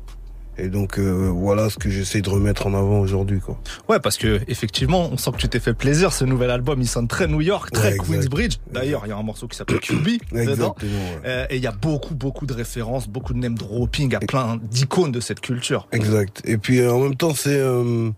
Et 0.58 0.70
donc 0.70 1.00
euh, 1.00 1.30
voilà 1.34 1.70
ce 1.70 1.78
que 1.78 1.90
j'essaie 1.90 2.22
de 2.22 2.30
remettre 2.30 2.68
en 2.68 2.74
avant 2.74 3.00
aujourd'hui 3.00 3.40
quoi. 3.40 3.60
Ouais, 3.90 4.00
parce 4.00 4.18
que 4.18 4.40
effectivement, 4.48 5.10
on 5.12 5.18
sent 5.18 5.32
que 5.32 5.38
tu 5.38 5.50
t'es 5.50 5.60
fait 5.60 5.74
plaisir. 5.74 6.14
Ce 6.14 6.24
nouvel 6.24 6.50
album, 6.50 6.82
il 6.82 6.88
sonne 6.88 7.08
très 7.08 7.28
New 7.28 7.42
York, 7.42 7.72
très 7.72 7.86
Ouais. 7.92 7.98
Queensbridge. 7.98 8.58
D'ailleurs, 8.72 9.04
il 9.06 9.10
y 9.10 9.12
a 9.12 9.18
un 9.18 9.24
morceau 9.24 9.48
qui 9.48 9.58
s'appelle 9.58 9.80
QB 9.80 10.08
dedans. 10.32 10.76
Ouais. 10.82 10.90
Euh, 11.26 11.46
et 11.50 11.58
il 11.58 11.64
y 11.64 11.68
a 11.68 11.72
beaucoup, 11.72 12.16
beaucoup 12.16 12.46
de 12.46 12.54
références, 12.54 13.08
beaucoup 13.08 13.34
de 13.34 13.40
name 13.40 13.56
dropping 13.56 14.16
à 14.16 14.20
plein 14.20 14.58
d'icônes 14.62 15.12
de 15.12 15.20
cette 15.20 15.42
culture. 15.42 15.88
Exact. 15.92 16.42
Et 16.46 16.58
puis 16.58 16.80
euh, 16.80 16.92
en 16.92 17.00
même 17.00 17.16
temps 17.16 17.34
c'est 17.34 17.58
euh, 17.60 18.10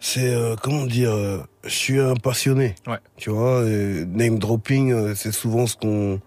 c'est 0.00 0.34
comment 0.62 0.86
dire 0.86 1.12
je 1.64 1.70
suis 1.70 2.00
un 2.00 2.14
passionné. 2.14 2.74
Ouais. 2.86 2.98
Tu 3.16 3.30
vois, 3.30 3.62
name 3.62 4.38
dropping 4.38 5.14
c'est 5.14 5.32
souvent 5.32 5.66
ce 5.66 5.76
qu'on 5.76 6.20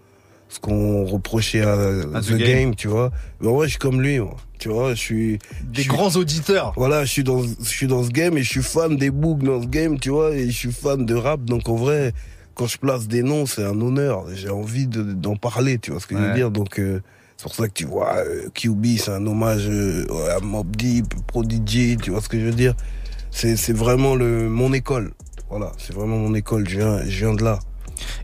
ce 0.49 0.59
qu'on 0.59 1.05
reprochait 1.05 1.61
à, 1.61 1.73
À 1.73 2.21
The, 2.21 2.25
The 2.25 2.29
Game. 2.37 2.39
Game. 2.39 2.75
tu 2.75 2.87
vois. 2.87 3.11
Mais 3.41 3.47
en 3.47 3.55
vrai, 3.55 3.65
je 3.67 3.71
suis 3.71 3.79
comme 3.79 4.01
lui, 4.01 4.19
moi. 4.19 4.35
Tu 4.59 4.69
vois, 4.69 4.93
je 4.93 4.99
suis. 4.99 5.31
Des 5.63 5.75
je 5.75 5.81
suis- 5.81 5.89
grands 5.89 6.15
auditeurs. 6.15 6.73
Voilà, 6.77 7.03
je 7.05 7.11
suis 7.11 7.23
dans, 7.23 7.41
je 7.43 7.63
suis 7.67 7.87
dans 7.87 8.03
ce 8.03 8.09
game 8.09 8.37
et 8.37 8.43
je 8.43 8.49
suis 8.49 8.63
fan 8.63 8.95
des 8.95 9.11
books 9.11 9.43
dans 9.43 9.61
ce 9.61 9.67
game, 9.67 9.99
tu 9.99 10.09
vois, 10.09 10.31
et 10.33 10.45
je 10.49 10.57
suis 10.57 10.71
fan 10.71 11.05
de 11.05 11.13
rap. 11.15 11.43
Donc 11.43 11.67
en 11.67 11.75
vrai, 11.75 12.13
quand 12.53 12.67
je 12.67 12.77
place 12.77 13.07
des 13.07 13.21
noms, 13.21 13.45
c'est 13.45 13.63
un 13.65 13.79
honneur. 13.81 14.25
J'ai 14.33 14.49
envie 14.49 14.87
de- 14.87 15.03
d'en 15.13 15.35
parler, 15.35 15.77
tu 15.77 15.91
vois 15.91 15.99
ce 15.99 16.07
que 16.07 16.15
je 16.15 16.21
veux 16.21 16.29
Ouais. 16.29 16.35
dire. 16.35 16.51
Donc 16.51 16.79
euh, 16.79 17.01
c'est 17.35 17.43
pour 17.43 17.53
ça 17.55 17.67
que 17.67 17.73
tu 17.73 17.85
vois, 17.85 18.15
euh, 18.17 18.47
QB, 18.53 18.85
c'est 18.97 19.11
un 19.11 19.27
hommage 19.27 19.67
euh, 19.67 20.05
à 20.35 20.39
Mob 20.39 20.73
Deep, 20.77 21.13
Prodigy, 21.27 21.97
tu 22.01 22.11
vois 22.11 22.21
ce 22.21 22.29
que 22.29 22.39
je 22.39 22.45
veux 22.45 22.53
dire. 22.53 22.75
C'est 23.31 23.57
c'est 23.57 23.73
vraiment 23.73 24.15
le 24.15 24.47
mon 24.49 24.71
école. 24.71 25.11
Voilà, 25.49 25.73
c'est 25.77 25.93
vraiment 25.93 26.17
mon 26.17 26.33
école. 26.33 26.67
Je 26.69 26.77
viens, 26.77 26.99
je 27.03 27.25
viens 27.25 27.33
de 27.33 27.43
là. 27.43 27.59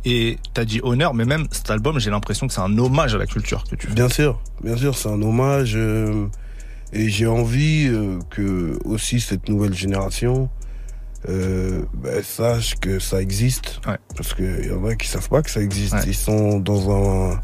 Et 0.05 0.37
t'as 0.53 0.65
dit 0.65 0.79
honneur, 0.83 1.13
mais 1.13 1.25
même 1.25 1.45
cet 1.51 1.69
album, 1.69 1.99
j'ai 1.99 2.09
l'impression 2.09 2.47
que 2.47 2.53
c'est 2.53 2.61
un 2.61 2.77
hommage 2.77 3.15
à 3.15 3.17
la 3.17 3.25
culture 3.27 3.63
que 3.69 3.75
tu 3.75 3.87
fais. 3.87 3.93
Bien 3.93 4.09
sûr, 4.09 4.39
bien 4.63 4.77
sûr, 4.77 4.97
c'est 4.97 5.09
un 5.09 5.21
hommage. 5.21 5.73
euh, 5.75 6.25
et 6.93 7.07
j'ai 7.09 7.27
envie 7.27 7.87
euh, 7.87 8.19
que 8.29 8.77
aussi 8.85 9.19
cette 9.21 9.47
nouvelle 9.47 9.73
génération 9.73 10.49
euh, 11.29 11.83
ben, 11.93 12.21
sache 12.23 12.75
que 12.81 12.99
ça 12.99 13.21
existe. 13.21 13.79
Ouais. 13.87 13.97
Parce 14.17 14.33
qu'il 14.33 14.65
y 14.67 14.71
en 14.71 14.83
a 14.85 14.95
qui 14.95 15.07
savent 15.07 15.29
pas 15.29 15.41
que 15.41 15.49
ça 15.51 15.61
existe. 15.61 15.93
Ouais. 15.93 16.03
Ils 16.07 16.15
sont 16.15 16.59
dans 16.59 16.89
un 17.31 17.39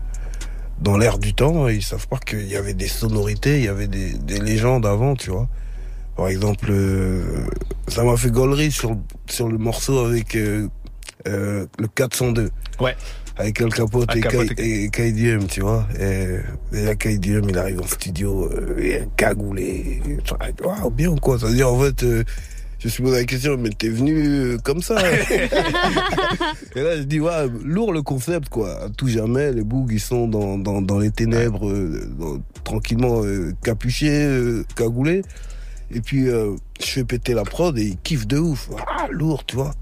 dans 0.79 0.95
l'air 0.97 1.17
du 1.17 1.33
temps 1.33 1.67
ils 1.69 1.81
savent 1.81 2.07
pas 2.07 2.17
qu'il 2.19 2.45
y 2.47 2.55
avait 2.55 2.75
des 2.75 2.87
sonorités, 2.87 3.57
il 3.59 3.65
y 3.65 3.67
avait 3.67 3.87
des, 3.87 4.13
des 4.13 4.39
légendes 4.39 4.85
avant, 4.85 5.15
tu 5.15 5.31
vois. 5.31 5.47
Par 6.15 6.27
exemple, 6.27 6.67
euh, 6.71 7.45
ça 7.87 8.03
m'a 8.03 8.17
fait 8.17 8.29
gaulerie 8.31 8.71
sur, 8.71 8.91
le- 8.91 8.97
sur 9.27 9.47
le 9.47 9.57
morceau 9.57 10.05
avec 10.05 10.35
euh, 10.35 10.67
euh, 11.27 11.65
le 11.79 11.87
402 11.87 12.49
Ouais. 12.79 12.95
avec 13.37 13.61
Al 13.61 13.73
Capote 13.73 14.09
Al 14.09 14.17
et, 14.17 14.21
Capote 14.21 14.47
K- 14.51 14.61
et 14.61 14.89
tu 15.47 15.61
vois. 15.61 15.87
Et, 15.99 16.37
et 16.73 16.83
là, 16.83 16.95
il 17.49 17.57
arrive 17.57 17.81
en 17.81 17.87
studio, 17.87 18.49
euh, 18.51 18.75
il 18.79 18.85
est 18.85 19.07
cagoulé. 19.17 20.01
Waouh, 20.63 20.89
bien 20.89 21.09
ou 21.09 21.15
quoi? 21.15 21.37
Ça 21.39 21.47
veut 21.47 21.55
dire, 21.55 21.71
en 21.71 21.79
fait, 21.79 22.03
euh, 22.03 22.23
je 22.79 22.87
me 22.87 22.91
suis 22.91 23.01
posé 23.03 23.17
la 23.17 23.23
question, 23.25 23.57
mais 23.57 23.69
t'es 23.69 23.89
venu 23.89 24.13
euh, 24.25 24.57
comme 24.63 24.81
ça? 24.81 24.95
Et 26.75 26.81
là, 26.81 26.97
je 26.97 27.03
dis, 27.03 27.19
ouais, 27.19 27.47
lourd 27.63 27.91
le 27.93 28.01
concept, 28.01 28.49
quoi. 28.49 28.83
À 28.85 28.89
tout 28.89 29.07
jamais, 29.07 29.51
les 29.51 29.63
bougs, 29.63 29.91
ils 29.91 29.99
sont 29.99 30.27
dans, 30.27 30.57
dans, 30.57 30.81
dans 30.81 30.99
les 30.99 31.09
ténèbres, 31.11 31.67
euh, 31.69 32.07
dans- 32.19 32.41
tranquillement 32.63 33.23
euh, 33.23 33.53
capuchés, 33.63 34.09
euh, 34.11 34.63
cagoulés. 34.75 35.21
Et 35.89 36.01
puis, 36.01 36.27
je 36.27 36.85
fais 36.85 37.03
péter 37.05 37.33
la 37.33 37.43
prod 37.43 37.77
et 37.77 37.83
ils 37.83 37.97
kiffent 37.97 38.27
de 38.27 38.37
ouf. 38.37 38.69
Ah, 38.87 39.07
lourd, 39.09 39.45
tu 39.45 39.55
vois. 39.55 39.73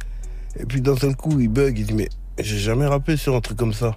Et 0.60 0.66
puis, 0.66 0.82
d'un 0.82 0.96
seul 0.96 1.16
coup, 1.16 1.40
il 1.40 1.50
bug, 1.50 1.78
il 1.78 1.86
dit, 1.86 1.94
mais 1.94 2.10
j'ai 2.40 2.58
jamais 2.58 2.86
rappé 2.86 3.18
sur 3.18 3.36
un 3.36 3.42
truc 3.42 3.58
comme 3.58 3.74
ça. 3.74 3.96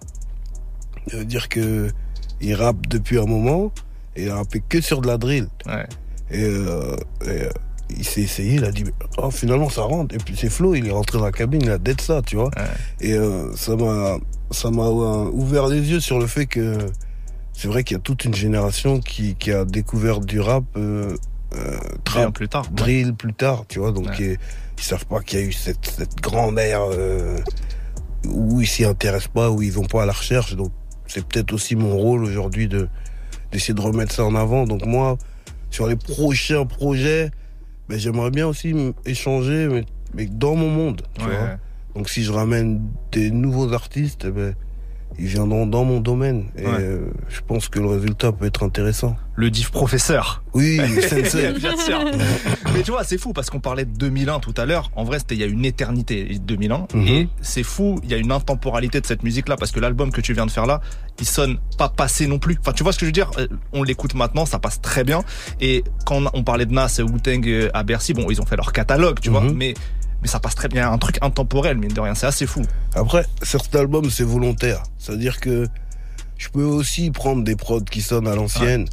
Ça 1.11 1.17
veut 1.17 1.25
dire 1.25 1.49
que 1.49 1.89
il 2.41 2.55
rappe 2.55 2.87
depuis 2.89 3.19
un 3.19 3.25
moment 3.27 3.73
et 4.15 4.25
il 4.25 4.31
a 4.31 4.37
rappé 4.37 4.63
que 4.69 4.81
sur 4.81 5.01
de 5.01 5.07
la 5.07 5.19
drill. 5.19 5.49
Ouais. 5.67 5.87
Et, 6.31 6.43
euh, 6.45 6.97
et, 7.25 7.29
euh, 7.29 7.51
il 7.91 8.05
s'est 8.05 8.21
essayé, 8.21 8.57
il 8.57 8.65
a 8.65 8.71
dit, 8.71 8.85
oh, 9.17 9.31
finalement 9.31 9.71
ça 9.71 9.83
rentre. 9.83 10.15
Et 10.15 10.19
puis 10.19 10.37
c'est 10.37 10.51
Flo, 10.51 10.75
il 10.75 10.87
est 10.87 10.91
rentré 10.93 11.19
dans 11.19 11.25
la 11.25 11.33
cabine, 11.33 11.63
il 11.65 11.71
a 11.71 11.79
dead 11.79 12.01
ça, 12.01 12.21
tu 12.23 12.37
vois. 12.37 12.51
Et 13.01 13.15
euh, 13.15 13.55
ça 13.57 13.77
m'a 13.77 14.19
ça 14.51 14.71
m'a 14.71 14.89
ouvert 14.89 15.67
les 15.69 15.81
yeux 15.91 16.01
sur 16.01 16.19
le 16.19 16.27
fait 16.27 16.47
que 16.47 16.79
c'est 17.55 17.67
vrai 17.69 17.85
qu'il 17.85 17.97
y 17.97 18.01
a 18.01 18.03
toute 18.03 18.25
une 18.25 18.35
génération 18.35 19.01
qui, 19.01 19.35
qui 19.37 19.51
a 19.53 19.65
découvert 19.65 20.21
du 20.21 20.39
rap 20.39 20.65
euh, 20.77 21.17
trap, 22.05 22.35
plus 22.35 22.49
tard. 22.49 22.69
drill 22.71 23.15
plus 23.15 23.33
tard, 23.33 23.65
tu 23.69 23.79
vois. 23.79 23.91
Donc 23.93 24.07
Ouais. 24.09 24.15
ils, 24.21 24.39
ils 24.79 24.83
savent 24.85 25.07
pas 25.07 25.21
qu'il 25.21 25.39
y 25.41 25.43
a 25.43 25.45
eu 25.47 25.53
cette, 25.53 25.85
cette 25.87 26.17
grande 26.17 26.59
ère 26.59 26.83
euh, 26.83 27.39
où 28.27 28.61
ils 28.61 28.67
s'y 28.67 28.85
intéressent 28.85 29.33
pas, 29.33 29.51
où 29.51 29.63
ils 29.63 29.73
vont 29.73 29.85
pas 29.87 30.05
à 30.05 30.07
la 30.07 30.13
recherche. 30.13 30.55
Donc 30.55 30.73
c'est 31.07 31.25
peut-être 31.27 31.53
aussi 31.53 31.77
mon 31.77 31.97
rôle 31.97 32.25
aujourd'hui 32.25 32.69
de 32.69 32.89
d'essayer 33.51 33.75
de 33.75 33.81
remettre 33.81 34.13
ça 34.13 34.25
en 34.25 34.35
avant. 34.35 34.67
Donc 34.67 34.85
moi, 34.85 35.17
sur 35.71 35.87
les 35.87 35.97
prochains 35.97 36.67
projets, 36.67 37.31
ben, 37.89 37.99
j'aimerais 37.99 38.31
bien 38.31 38.47
aussi 38.47 38.75
échanger, 39.07 39.69
mais, 39.69 39.85
mais 40.15 40.27
dans 40.27 40.55
mon 40.55 40.69
monde. 40.71 41.03
Tu 41.19 41.25
Ouais, 41.25 41.37
vois. 41.37 41.57
Donc 41.95 42.09
si 42.11 42.23
je 42.23 42.31
ramène 42.33 42.83
des 43.13 43.31
nouveaux 43.31 43.73
artistes, 43.73 44.27
ben, 44.27 44.55
ils 45.19 45.27
viendront 45.27 45.67
dans 45.67 45.85
mon 45.85 46.01
domaine. 46.01 46.45
Et 46.57 46.65
Ouais. 46.65 46.73
euh, 46.79 47.11
je 47.29 47.41
pense 47.47 47.69
que 47.69 47.79
le 47.81 47.87
résultat 47.87 48.33
peut 48.33 48.47
être 48.47 48.63
intéressant. 48.63 49.17
Le 49.35 49.51
diff 49.51 49.71
professeur. 49.71 50.43
Oui, 50.55 50.79
sensei. 51.09 51.53
Bien 51.53 51.77
sûr. 51.77 52.01
Mais 52.75 52.83
tu 52.83 52.91
vois, 52.91 53.05
c'est 53.05 53.19
fou 53.19 53.33
parce 53.33 53.51
qu'on 53.51 53.61
parlait 53.61 53.85
de 53.85 53.91
2001 53.97 54.41
tout 54.41 54.55
à 54.57 54.65
l'heure. 54.67 54.91
En 54.97 55.05
vrai, 55.05 55.19
c'était 55.21 55.35
il 55.37 55.41
y 55.41 55.45
a 55.45 55.47
une 55.47 55.65
éternité 55.65 56.39
2001 56.45 56.87
Mhm. 56.95 57.07
et 57.09 57.29
c'est 57.41 57.63
fou. 57.63 58.01
Il 58.03 58.11
y 58.11 58.15
a 58.15 58.17
une 58.17 58.33
intemporalité 58.33 59.01
de 59.01 59.07
cette 59.07 59.23
musique-là 59.23 59.57
parce 59.57 59.71
que 59.73 59.81
l'album 59.81 60.11
que 60.11 60.21
tu 60.21 60.33
viens 60.35 60.47
de 60.47 60.51
faire 60.51 60.67
là, 60.67 60.81
il 61.21 61.27
sonne 61.27 61.59
pas 61.79 61.89
passé 61.89 62.27
non 62.27 62.39
plus. 62.39 62.57
Enfin, 62.61 62.73
tu 62.73 62.83
vois 62.83 62.93
ce 62.93 62.99
que 62.99 63.05
je 63.05 63.09
veux 63.09 63.13
dire? 63.13 63.31
Euh, 63.39 63.47
On 63.73 63.83
l'écoute 63.83 64.15
maintenant, 64.15 64.47
ça 64.47 64.59
passe 64.59 64.81
très 64.81 65.05
bien. 65.05 65.23
Et 65.61 65.85
quand 66.05 66.23
on 66.33 66.43
parlait 66.43 66.67
de 66.67 66.73
Nas 66.73 66.97
et 66.99 67.03
Wu-Tang 67.03 67.47
euh, 67.47 67.71
à 67.75 67.83
Bercy, 67.85 68.15
bon, 68.15 68.27
ils 68.31 68.41
ont 68.41 68.47
fait 68.47 68.57
leur 68.57 68.73
catalogue, 68.73 69.21
tu 69.21 69.31
vois, 69.31 69.41
Mhm. 69.43 69.55
mais 69.57 69.75
mais 70.23 70.29
ça 70.29 70.41
passe 70.41 70.55
très 70.55 70.69
bien. 70.69 70.91
Un 70.91 70.99
truc 70.99 71.19
intemporel, 71.23 71.77
mine 71.79 71.93
de 71.93 72.01
rien, 72.01 72.15
c'est 72.15 72.27
assez 72.27 72.47
fou. 72.47 72.63
Après, 72.95 73.25
sur 73.43 73.63
cet 73.63 73.75
album, 73.77 74.11
c'est 74.11 74.25
volontaire. 74.25 74.83
C'est-à-dire 74.99 75.41
que 75.41 75.67
je 76.37 76.49
peux 76.49 76.65
aussi 76.65 77.11
prendre 77.11 77.43
des 77.45 77.57
prods 77.57 77.81
qui 77.83 78.01
sonnent 78.03 78.29
à 78.29 78.35
l'ancienne, 78.35 78.87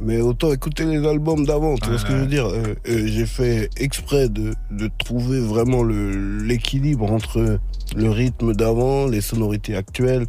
mais 0.00 0.20
autant 0.20 0.52
écouter 0.52 0.84
les 0.84 1.06
albums 1.06 1.44
d'avant. 1.46 1.76
Tu 1.76 1.88
vois 1.88 1.98
ce 1.98 2.04
que 2.04 2.12
je 2.12 2.16
veux 2.18 2.26
dire 2.26 2.46
Euh, 2.46 2.74
euh, 2.88 3.06
J'ai 3.06 3.26
fait 3.26 3.70
exprès 3.76 4.28
de, 4.28 4.54
de 4.70 4.90
trouver 4.98 5.40
vraiment 5.40 5.82
l'équilibre 5.82 7.10
entre 7.10 7.58
le 7.96 8.10
rythme 8.10 8.54
d'avant, 8.54 9.06
les 9.06 9.20
sonorités 9.20 9.74
actuelles, 9.76 10.26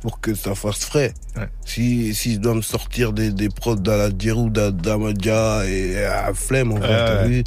pour 0.00 0.20
que 0.20 0.34
ça 0.34 0.54
fasse 0.56 0.84
frais. 0.84 1.14
Ouais. 1.36 1.48
Si, 1.64 2.14
si 2.14 2.34
je 2.34 2.38
dois 2.40 2.54
me 2.54 2.62
sortir 2.62 3.12
des, 3.12 3.30
des 3.30 3.48
prods 3.48 3.76
d'Ala 3.76 4.08
Djerou, 4.18 4.50
d'Amadia 4.50 5.64
et 5.68 6.04
à 6.04 6.34
Flemme, 6.34 6.72
en 6.72 7.26
vu 7.26 7.44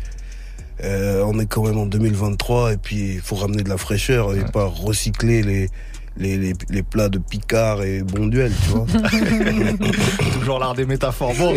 euh, 0.84 1.24
on 1.25 1.39
est 1.39 1.46
quand 1.46 1.63
même 1.65 1.77
en 1.77 1.86
2023 1.86 2.74
et 2.74 2.77
puis 2.77 3.13
il 3.15 3.22
faut 3.22 3.36
ramener 3.36 3.63
de 3.63 3.70
la 3.70 3.77
fraîcheur 3.77 4.36
et 4.36 4.44
pas 4.51 4.65
recycler 4.65 5.41
les, 5.41 5.70
les, 6.17 6.38
les, 6.38 6.53
les 6.70 6.84
plats 6.84 7.10
de 7.10 7.17
Picard 7.17 7.84
et 7.84 8.01
Bonduel, 8.03 8.51
tu 8.63 8.70
vois. 8.72 8.86
Toujours 10.39 10.60
l'art 10.60 10.74
des 10.74 10.86
métaphores. 10.86 11.34
Bon, 11.38 11.53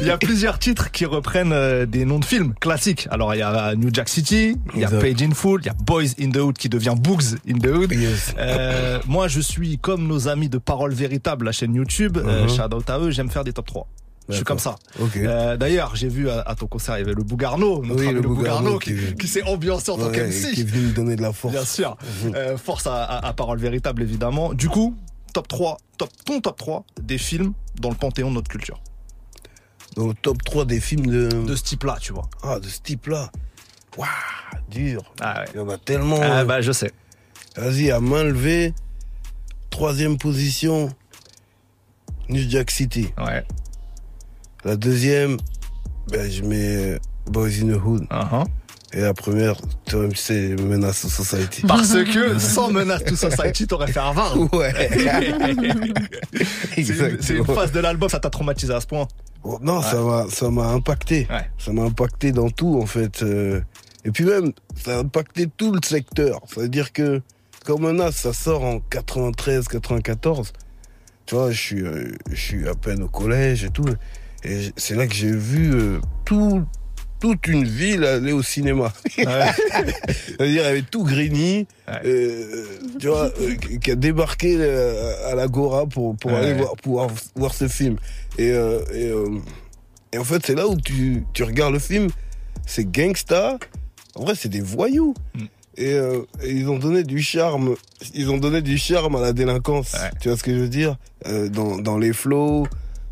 il 0.00 0.06
y 0.06 0.10
a 0.10 0.18
plusieurs 0.18 0.58
titres 0.58 0.90
qui 0.90 1.04
reprennent 1.04 1.52
euh, 1.52 1.86
des 1.86 2.04
noms 2.04 2.18
de 2.18 2.24
films 2.24 2.54
classiques. 2.60 3.06
Alors 3.10 3.34
il 3.34 3.38
y 3.38 3.42
a 3.42 3.74
New 3.74 3.88
Jack 3.92 4.08
City, 4.08 4.56
il 4.74 4.80
y 4.80 4.84
a. 4.84 4.88
Page 4.90 5.22
in 5.22 5.30
Full, 5.32 5.60
il 5.62 5.66
y 5.66 5.70
a 5.70 5.74
Boys 5.74 6.12
in 6.20 6.30
the 6.30 6.36
Hood 6.38 6.56
qui 6.58 6.68
devient 6.68 6.94
Boogs 6.98 7.36
in 7.48 7.58
the 7.58 7.66
Hood. 7.66 7.92
Yes. 7.92 8.34
Euh, 8.38 8.98
moi, 9.06 9.28
je 9.28 9.40
suis 9.40 9.78
comme 9.78 10.06
nos 10.06 10.28
amis 10.28 10.48
de 10.48 10.58
Parole 10.58 10.92
Véritable, 10.92 11.46
la 11.46 11.52
chaîne 11.52 11.74
YouTube. 11.74 12.18
Euh, 12.18 12.42
Mhm. 12.44 12.48
shout 12.50 12.74
out 12.74 12.90
à 12.90 12.98
eux, 12.98 13.10
j'aime 13.10 13.30
faire 13.30 13.44
des 13.44 13.52
top 13.52 13.66
3. 13.66 13.86
Je 14.28 14.36
suis 14.36 14.44
comme 14.44 14.58
ça. 14.58 14.76
Euh, 15.16 15.56
D'ailleurs, 15.58 15.94
j'ai 15.96 16.08
vu 16.08 16.30
à, 16.30 16.40
à 16.40 16.54
ton 16.54 16.66
concert, 16.66 16.96
il 16.96 17.00
y 17.00 17.04
avait 17.04 17.12
le 17.14 17.22
Bougarno, 17.22 17.82
notre 17.84 18.00
Oui, 18.00 18.06
ami 18.06 18.14
le 18.14 18.20
le 18.22 18.28
Bougarno, 18.28 18.78
qui, 18.78 19.28
s'est 19.28 19.42
ambiancé 19.42 19.90
en 19.90 19.98
tant 19.98 20.10
qu'MC. 20.10 20.52
qui 20.54 20.60
est 20.62 20.64
venu 20.64 20.86
me 20.86 20.92
donner 20.92 21.16
de 21.16 21.22
la 21.22 21.32
force. 21.32 21.52
Bien 21.52 21.64
sûr. 21.64 21.96
Mhm. 22.24 22.34
Euh, 22.34 22.56
force 22.56 22.86
à, 22.86 23.04
à- 23.04 23.26
à 23.26 23.32
Parole 23.34 23.58
Véritable, 23.58 24.02
évidemment. 24.02 24.54
Du 24.54 24.68
coup, 24.70 24.96
top 25.34 25.46
3, 25.48 25.76
top, 25.98 26.08
ton 26.24 26.40
top 26.40 26.56
3 26.56 26.84
des 27.02 27.18
films 27.18 27.52
dans 27.80 27.90
le 27.90 27.96
panthéon 27.96 28.30
de 28.30 28.36
notre 28.36 28.48
culture. 28.48 28.80
Dans 29.96 30.06
le 30.08 30.14
top 30.14 30.42
3 30.42 30.64
des 30.64 30.80
films 30.80 31.06
de. 31.06 31.28
De 31.28 31.54
ce 31.54 31.62
type-là, 31.62 31.98
tu 32.00 32.12
vois. 32.14 32.28
Ah, 32.42 32.58
de 32.60 32.66
ce 32.68 32.80
type-là. 32.80 33.30
Waouh, 33.98 34.08
dur. 34.70 35.12
Ah 35.20 35.40
ouais. 35.40 35.46
Il 35.54 35.58
y 35.58 35.60
en 35.60 35.68
a 35.68 35.76
tellement. 35.78 36.18
Ah 36.22 36.44
bah, 36.44 36.62
je 36.62 36.72
sais. 36.72 36.90
Vas-y, 37.56 37.90
à 37.90 38.00
main 38.00 38.24
levée. 38.24 38.72
Troisième 39.70 40.16
position. 40.16 40.88
New 42.28 42.48
Jack 42.48 42.70
City. 42.70 43.08
Ouais. 43.18 43.44
La 44.64 44.76
deuxième, 44.76 45.36
ben, 46.10 46.30
je 46.30 46.42
mets 46.42 46.98
Boys 47.26 47.48
in 47.62 47.68
the 47.72 47.80
Hood. 47.84 48.04
Uh-huh. 48.10 48.44
Et 48.92 49.00
la 49.00 49.12
première, 49.12 49.56
toi-même, 49.86 50.14
c'est 50.14 50.54
Menace 50.60 51.02
to 51.02 51.08
Society. 51.08 51.62
Parce 51.68 51.92
que 52.04 52.38
sans 52.38 52.70
Menace 52.70 53.04
to 53.04 53.16
Society, 53.16 53.66
t'aurais 53.66 53.90
fait 53.92 54.00
un 54.00 54.12
var. 54.12 54.34
Ouais. 54.52 54.72
C'est 56.76 57.34
une- 57.34 57.44
phase 57.44 57.72
de 57.72 57.80
l'album, 57.80 58.08
ça 58.08 58.20
t'a 58.20 58.30
traumatisé 58.30 58.72
à 58.72 58.80
ce 58.80 58.86
point. 58.86 59.06
Oh, 59.42 59.58
Non, 59.60 59.82
ça 59.82 60.00
m'a, 60.00 60.26
ça 60.30 60.48
m'a 60.50 60.68
impacté. 60.68 61.26
Ouais. 61.30 61.50
Ça 61.58 61.72
m'a 61.72 61.82
impacté 61.82 62.32
dans 62.32 62.50
tout, 62.50 62.78
en 62.80 62.86
fait. 62.86 63.22
euh. 63.22 63.60
Et 64.04 64.10
puis 64.10 64.24
même, 64.24 64.52
ça 64.82 64.96
a 64.96 64.98
impacté 65.00 65.48
tout 65.54 65.72
le 65.72 65.80
secteur. 65.84 66.40
C'est-à-dire 66.46 66.92
que, 66.92 67.20
comme 67.64 67.82
Menace, 67.82 68.16
ça 68.16 68.32
sort 68.32 68.64
en 68.64 68.80
93, 68.80 69.66
94. 69.68 70.52
Tu 71.26 71.34
vois, 71.34 71.50
je 71.50 71.60
suis, 71.60 71.80
euh, 71.82 72.12
je 72.30 72.36
suis 72.40 72.68
à 72.68 72.74
peine 72.74 73.02
au 73.02 73.08
collège 73.08 73.64
et 73.64 73.70
tout. 73.70 73.84
Et 74.44 74.70
c'est 74.76 74.94
là 74.94 75.06
que 75.06 75.14
j'ai 75.14 75.30
vu 75.34 75.72
euh, 75.74 76.00
tout, 76.24 76.62
toute 77.20 77.46
une 77.46 77.64
ville 77.64 78.04
aller 78.04 78.32
au 78.32 78.42
cinéma. 78.42 78.92
C'est-à-dire, 79.16 80.66
avait 80.66 80.82
tout 80.82 81.04
Grigny, 81.04 81.66
Ouais. 81.88 81.94
euh, 82.04 82.64
tu 82.98 83.08
vois, 83.08 83.30
euh, 83.40 83.54
qui- 83.80 83.90
a 83.90 83.94
débarqué 83.94 84.56
à 85.30 85.34
l'Agora 85.34 85.86
pour, 85.86 86.16
pour 86.16 86.32
Ouais. 86.32 86.38
aller 86.38 86.54
voir, 86.54 86.74
pouvoir 86.76 87.08
voir 87.34 87.54
ce 87.54 87.68
film. 87.68 87.96
Et, 88.38 88.48
et, 88.48 89.12
et 90.12 90.18
en 90.18 90.24
fait, 90.24 90.44
c'est 90.46 90.54
là 90.54 90.66
où 90.68 90.76
tu, 90.76 91.24
tu 91.32 91.42
regardes 91.42 91.72
le 91.74 91.78
film, 91.78 92.08
c'est 92.66 92.90
gangsta. 92.90 93.58
En 94.14 94.24
vrai, 94.24 94.34
c'est 94.36 94.48
des 94.48 94.60
voyous. 94.60 95.14
Mm. 95.34 95.44
Et, 95.76 95.92
euh, 95.94 96.22
et 96.42 96.52
ils 96.52 96.68
ont 96.68 96.78
donné 96.78 97.02
du 97.02 97.20
charme, 97.20 97.74
ils 98.14 98.30
ont 98.30 98.38
donné 98.38 98.62
du 98.62 98.78
charme 98.78 99.16
à 99.16 99.20
la 99.20 99.32
délinquance. 99.32 99.96
Tu 100.20 100.28
vois 100.28 100.38
ce 100.38 100.44
que 100.44 100.52
je 100.54 100.60
veux 100.60 100.68
dire? 100.68 100.96
Euh, 101.26 101.48
dans, 101.48 101.78
dans 101.78 101.98
les 101.98 102.12
flows, 102.12 102.68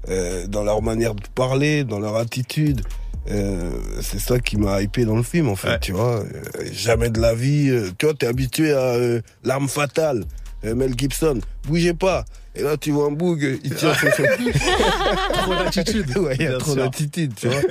euh, 0.08 0.46
dans 0.46 0.64
leur 0.64 0.82
manière 0.82 1.14
de 1.14 1.22
parler, 1.34 1.84
dans 1.84 1.98
leur 2.00 2.16
attitude. 2.16 2.82
Euh, 3.30 3.70
c'est 4.00 4.18
ça 4.18 4.40
qui 4.40 4.56
m'a 4.56 4.82
hypé 4.82 5.04
dans 5.04 5.16
le 5.16 5.22
film 5.22 5.48
en 5.48 5.56
fait, 5.56 5.78
tu 5.80 5.92
vois. 5.92 6.20
Euh, 6.20 6.24
jamais 6.72 7.08
de 7.08 7.20
la 7.20 7.34
vie. 7.34 7.70
tu 7.98 8.06
vois, 8.06 8.14
t'es 8.14 8.26
habitué 8.26 8.72
à 8.72 8.96
l'arme 9.44 9.68
fatale, 9.68 10.24
Mel 10.64 10.94
Gibson. 10.96 11.38
Bougez 11.66 11.94
pas. 11.94 12.24
Et 12.54 12.62
là, 12.62 12.76
tu 12.76 12.90
vois 12.90 13.06
un 13.06 13.12
boug, 13.12 13.60
il 13.64 13.74
tire 13.74 13.94
sur 13.98 14.12
son- 14.12 14.22
Trop 15.32 15.54
d'attitude. 15.54 16.16
Ouais, 16.18 16.36
il 16.38 16.42
y 16.44 16.46
a 16.46 16.58
trop 16.58 16.74
d'attitude, 16.74 17.34
tu 17.34 17.48
vois. 17.48 17.60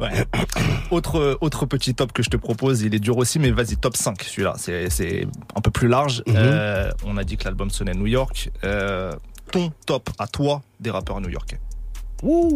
Ouais. 0.00 0.10
Autre, 0.90 1.38
autre 1.40 1.66
petit 1.66 1.94
top 1.94 2.12
que 2.12 2.24
je 2.24 2.28
te 2.28 2.36
propose, 2.36 2.82
il 2.82 2.96
est 2.96 2.98
dur 2.98 3.16
aussi, 3.16 3.38
mais 3.38 3.52
vas-y, 3.52 3.76
top 3.76 3.96
5 3.96 4.20
celui-là. 4.24 4.54
C'est, 4.58 5.24
un 5.54 5.60
peu 5.60 5.70
plus 5.70 5.86
large. 5.86 6.24
Mhm. 6.26 6.34
Euh, 6.36 6.90
on 7.04 7.16
a 7.16 7.22
dit 7.22 7.36
que 7.36 7.44
l'album 7.44 7.70
sonnait 7.70 7.94
New 7.94 8.08
York. 8.08 8.50
Euh, 8.64 9.12
ton 9.54 9.72
top 9.86 10.10
à 10.18 10.26
toi 10.26 10.62
des 10.80 10.90
rappeurs 10.90 11.20
new-yorkais. 11.20 11.60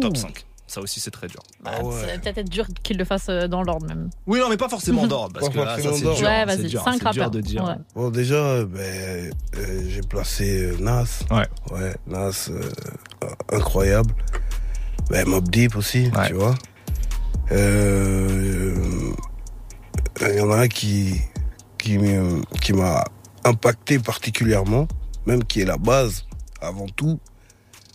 Top 0.01 0.17
5. 0.17 0.45
Ça 0.67 0.81
aussi, 0.81 0.99
c'est 0.99 1.09
très 1.09 1.27
dur. 1.27 1.41
Bah, 1.63 1.71
Ça 1.77 2.05
va 2.05 2.17
peut-être 2.19 2.37
être 2.37 2.49
dur 2.49 2.67
qu'il 2.83 2.97
le 2.97 3.03
fasse 3.03 3.25
euh, 3.29 3.47
dans 3.47 3.63
l'ordre 3.63 3.87
même. 3.87 4.11
Oui, 4.27 4.39
non, 4.39 4.49
mais 4.49 4.57
pas 4.57 4.69
forcément 4.69 5.07
d'ordre, 5.07 5.33
parce 5.33 5.47
Pas 5.47 5.53
que 5.53 5.59
là, 5.65 5.77
ça, 5.79 5.93
c'est 5.93 6.01
dur. 6.01 6.19
Ouais, 6.21 6.45
vas-y, 6.45 6.57
c'est 6.61 6.67
dur, 6.67 6.83
cinq 6.83 6.93
c'est 6.93 6.99
dur 6.99 7.05
rappeurs. 7.07 7.31
de 7.31 7.41
dire. 7.41 7.63
Ouais. 7.63 7.73
Bon, 7.95 8.09
déjà, 8.11 8.35
euh, 8.35 8.65
ben, 8.65 9.31
euh, 9.57 9.83
j'ai 9.89 10.01
placé 10.01 10.65
euh, 10.65 10.77
Nas. 10.79 11.21
Ouais. 11.31 11.47
Ouais, 11.71 11.95
Nas, 12.05 12.49
euh, 12.51 12.61
incroyable. 13.51 14.13
Ben, 15.09 15.27
Mob 15.27 15.49
Deep 15.49 15.75
aussi, 15.75 16.11
tu 16.27 16.33
vois. 16.33 16.53
Euh, 17.51 18.75
Il 20.21 20.35
y 20.37 20.41
en 20.41 20.51
a 20.51 20.57
un 20.57 20.67
qui, 20.67 21.19
qui, 21.79 21.97
qui 22.61 22.73
m'a 22.73 23.03
impacté 23.43 23.97
particulièrement, 23.97 24.87
même 25.25 25.43
qui 25.43 25.61
est 25.61 25.65
la 25.65 25.77
base, 25.77 26.25
avant 26.61 26.87
tout, 26.87 27.19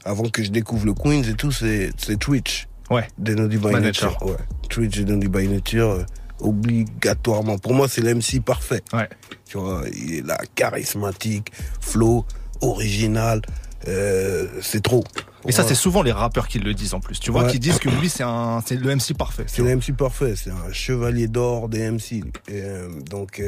avant 0.05 0.29
que 0.29 0.43
je 0.43 0.51
découvre 0.51 0.87
le 0.87 0.95
Queens 0.95 1.23
et 1.23 1.35
tout, 1.35 1.53
c'est 1.53 1.93
Twitch. 2.19 2.69
Ouais. 2.91 3.09
Denody 3.19 3.57
by 3.57 3.69
By 3.69 3.73
Nature. 3.81 4.11
Nature. 4.13 4.23
Ouais. 4.27 4.37
Twitch 4.69 4.99
et 4.99 5.05
Denody 5.05 5.29
by 5.29 5.49
Nature, 5.49 5.91
euh, 5.91 6.05
obligatoirement. 6.41 7.59
Pour 7.59 7.75
moi, 7.75 7.89
c'est 7.89 8.03
l'MC 8.03 8.41
parfait. 8.45 8.83
Ouais. 8.93 9.09
Tu 9.47 9.59
vois, 9.59 9.83
il 9.95 10.15
est 10.15 10.27
là, 10.27 10.39
charismatique, 10.55 11.51
flow, 11.81 12.25
original. 12.61 13.41
euh, 13.87 14.47
c'est 14.63 14.83
trop. 14.83 15.05
Et 15.47 15.53
ça, 15.53 15.63
c'est 15.63 15.75
souvent 15.75 16.03
les 16.03 16.13
rappeurs 16.13 16.49
qui 16.49 16.59
le 16.59 16.73
disent 16.73 16.95
en 16.95 17.01
plus. 17.01 17.21
Tu 17.21 17.31
vois, 17.31 17.45
Ouais. 17.45 17.51
qui 17.53 17.59
disent 17.59 17.79
que 17.79 17.91
lui, 17.91 18.09
c'est 18.09 18.23
un, 18.23 18.63
c'est 18.65 18.77
le 18.77 18.91
MC 18.97 19.13
parfait. 19.15 19.45
C'est 19.47 19.61
le 19.61 19.77
MC 19.77 19.93
parfait, 19.95 20.35
c'est 20.37 20.49
un 20.51 20.73
chevalier 20.73 21.29
d'or 21.29 21.69
des 21.69 21.91
MC. 21.91 22.13
Et, 22.49 22.63
euh, 22.63 22.89
donc, 23.11 23.43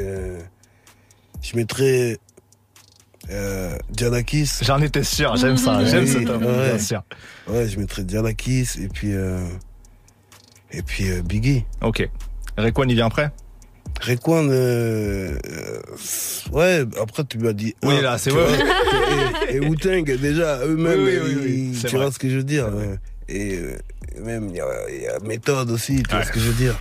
je 1.41 1.55
mettrais 1.55 2.17
euh, 3.31 3.77
Giannakis. 3.95 4.49
J'en 4.61 4.81
étais 4.81 5.03
sûr, 5.03 5.35
j'aime 5.37 5.57
ça, 5.57 5.83
j'aime 5.85 6.03
Oui, 6.05 6.09
ce 6.11 6.17
top, 6.19 6.41
ouais. 6.41 6.69
bien 6.69 6.79
sûr. 6.79 7.03
Ouais, 7.47 7.67
je 7.67 7.79
mettrais 7.79 8.03
Giannakis 8.07 8.67
et 8.81 8.87
puis, 8.87 9.13
euh, 9.13 9.39
et 10.71 10.81
puis 10.81 11.09
euh, 11.09 11.21
Biggie. 11.21 11.65
Ok. 11.81 12.07
Rekwan, 12.57 12.89
il 12.89 12.95
vient 12.95 13.07
après? 13.07 13.31
Rekwan, 14.01 14.49
euh, 14.51 15.37
euh, 15.49 15.81
ouais, 16.51 16.83
après 17.01 17.23
tu 17.23 17.39
m'as 17.39 17.53
dit. 17.53 17.73
Oui, 17.83 18.01
là, 18.01 18.17
c'est 18.17 18.29
vois. 18.31 18.47
Et, 19.49 19.59
et 20.09 20.17
déjà, 20.17 20.59
eux-mêmes, 20.65 21.03
Oui, 21.03 21.17
oui, 21.23 21.35
tu 21.89 21.95
vrai. 21.95 22.05
vois 22.05 22.11
ce 22.11 22.19
que 22.19 22.29
je 22.29 22.37
veux 22.37 22.43
dire. 22.43 22.67
Et 23.29 23.55
euh, 23.55 23.77
même, 24.21 24.49
il 24.49 24.55
y 24.55 24.61
a, 24.61 24.65
il 24.89 25.01
y 25.01 25.07
a 25.07 25.19
méthode 25.19 25.69
aussi, 25.71 26.03
tu 26.03 26.15
vois 26.15 26.23
ce 26.23 26.31
que 26.31 26.39
je 26.39 26.47
veux 26.49 26.53
dire. 26.53 26.79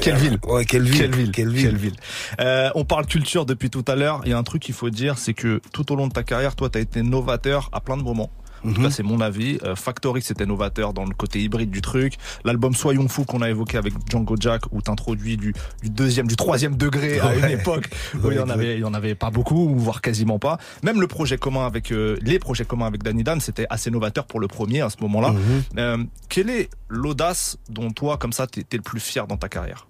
Quelle 0.00 0.16
ville 0.16 0.38
Ouais, 0.46 0.64
quelle 0.64 0.82
ville. 0.82 0.98
Quelle 0.98 1.14
ville 1.14 1.30
Quelle 1.32 1.48
ville. 1.48 1.62
Quelle 1.62 1.76
ville 1.76 1.96
Euh, 2.40 2.70
On 2.74 2.84
parle 2.84 3.06
culture 3.06 3.46
depuis 3.46 3.70
tout 3.70 3.84
à 3.88 3.94
l'heure. 3.96 4.20
Il 4.24 4.30
y 4.30 4.34
a 4.34 4.38
un 4.38 4.42
truc 4.42 4.62
qu'il 4.62 4.74
faut 4.74 4.90
dire, 4.90 5.18
c'est 5.18 5.34
que 5.34 5.60
tout 5.72 5.92
au 5.92 5.96
long 5.96 6.08
de 6.08 6.12
ta 6.12 6.22
carrière, 6.22 6.54
toi, 6.56 6.68
tu 6.68 6.78
as 6.78 6.80
été 6.80 7.02
novateur 7.02 7.70
à 7.72 7.80
plein 7.80 7.96
de 7.96 8.02
moments. 8.02 8.30
En 8.64 8.72
tout 8.72 8.80
Mhm. 8.80 8.86
cas, 8.86 8.90
c'est 8.92 9.02
mon 9.02 9.20
avis. 9.20 9.58
Euh, 9.64 9.74
Factory, 9.76 10.22
c'était 10.22 10.46
novateur 10.46 10.92
dans 10.92 11.04
le 11.04 11.14
côté 11.14 11.40
hybride 11.40 11.70
du 11.70 11.80
truc. 11.80 12.14
L'album 12.44 12.74
Soyons 12.74 13.08
fous 13.08 13.24
qu'on 13.24 13.42
a 13.42 13.50
évoqué 13.50 13.76
avec 13.76 13.92
Django 14.10 14.36
Jack, 14.38 14.62
où 14.72 14.80
t'introduis 14.82 15.36
du, 15.36 15.52
du 15.82 15.90
deuxième, 15.90 16.26
du 16.26 16.36
troisième 16.36 16.76
degré 16.76 17.18
à 17.20 17.34
une 17.34 17.44
époque 17.58 17.88
où 18.22 18.30
il 18.30 18.36
y 18.36 18.40
en 18.40 18.48
avait, 18.48 18.74
il 18.76 18.80
y 18.80 18.84
en 18.84 18.94
avait 18.94 19.14
pas 19.14 19.30
beaucoup, 19.30 19.68
ou 19.68 19.78
voire 19.78 20.00
quasiment 20.00 20.38
pas. 20.38 20.58
Même 20.82 21.00
le 21.00 21.06
projet 21.06 21.38
commun 21.38 21.66
avec 21.66 21.90
euh, 21.92 22.16
les 22.22 22.38
projets 22.38 22.64
communs 22.64 22.86
avec 22.86 23.02
Danny 23.02 23.24
Dan, 23.24 23.40
c'était 23.40 23.66
assez 23.70 23.90
novateur 23.90 24.26
pour 24.26 24.38
le 24.40 24.48
premier 24.48 24.80
à 24.80 24.90
ce 24.90 24.96
moment-là. 25.02 25.32
Mhm. 25.32 25.62
Euh, 25.78 26.04
quelle 26.28 26.50
est 26.50 26.70
l'audace 26.88 27.58
dont 27.68 27.90
toi, 27.90 28.16
comme 28.16 28.32
ça, 28.32 28.46
t'es 28.46 28.64
le 28.76 28.82
plus 28.82 29.00
fier 29.00 29.26
dans 29.26 29.36
ta 29.36 29.48
carrière? 29.48 29.86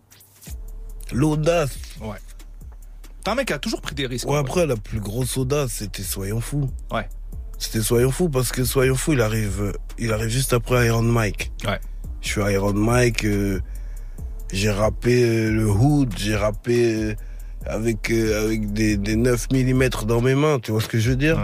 L'audace? 1.13 1.77
Ouais. 2.01 2.17
T'es 3.25 3.31
un 3.31 3.35
mec 3.35 3.47
qui 3.49 3.53
a 3.53 3.59
toujours 3.59 3.81
pris 3.81 3.95
des 3.95 4.07
risques. 4.07 4.27
Ouais, 4.27 4.33
vrai. 4.33 4.41
après, 4.41 4.67
la 4.67 4.77
plus 4.77 4.99
grosse 5.01 5.37
audace, 5.37 5.73
c'était 5.75 6.03
Soyons 6.03 6.41
fous. 6.41 6.71
Ouais. 6.91 7.09
C'était 7.63 7.81
Soyons 7.81 8.11
fous 8.11 8.29
parce 8.29 8.51
que 8.51 8.65
Soyons 8.65 8.97
fous, 8.97 9.13
il 9.13 9.21
arrive, 9.21 9.73
il 9.97 10.13
arrive 10.13 10.31
juste 10.31 10.53
après 10.53 10.89
Iron 10.89 11.03
Mike. 11.03 11.53
Ouais. 11.65 11.79
Je 12.21 12.29
suis 12.29 12.41
Iron 12.41 12.73
Mike, 12.73 13.25
euh, 13.25 13.61
j'ai 14.53 14.73
rappé 14.73 15.23
euh, 15.23 15.51
le 15.53 15.71
hood, 15.71 16.13
j'ai 16.17 16.35
rappé 16.35 16.95
euh, 16.95 17.15
avec, 17.65 18.11
euh, 18.11 18.45
avec 18.45 18.73
des, 18.73 18.97
des 18.97 19.15
9 19.15 19.47
mm 19.53 19.89
dans 20.07 20.21
mes 20.21 20.35
mains, 20.35 20.59
tu 20.59 20.73
vois 20.73 20.81
ce 20.81 20.89
que 20.89 20.99
je 20.99 21.11
veux 21.11 21.17
dire? 21.17 21.39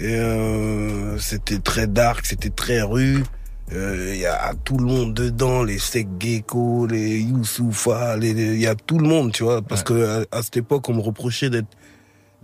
Et 0.00 0.16
euh, 0.16 1.16
c'était 1.18 1.60
très 1.60 1.86
dark, 1.86 2.26
c'était 2.26 2.50
très 2.50 2.82
rue. 2.82 3.22
Il 3.70 4.16
y 4.16 4.26
a 4.26 4.54
tout 4.64 4.76
le 4.76 4.84
monde 4.84 5.14
dedans, 5.14 5.62
les 5.62 5.78
Sek 5.78 6.08
Gecko, 6.18 6.86
les 6.86 7.20
Youssoufa, 7.20 8.16
il 8.20 8.60
y 8.60 8.66
a 8.66 8.74
tout 8.74 8.98
le 8.98 9.08
monde, 9.08 9.32
tu 9.32 9.44
vois? 9.44 9.62
Parce 9.62 9.84
que 9.84 10.24
à, 10.32 10.36
à 10.36 10.42
cette 10.42 10.56
époque, 10.56 10.88
on 10.88 10.94
me 10.94 11.00
reprochait 11.00 11.48
d'être 11.48 11.68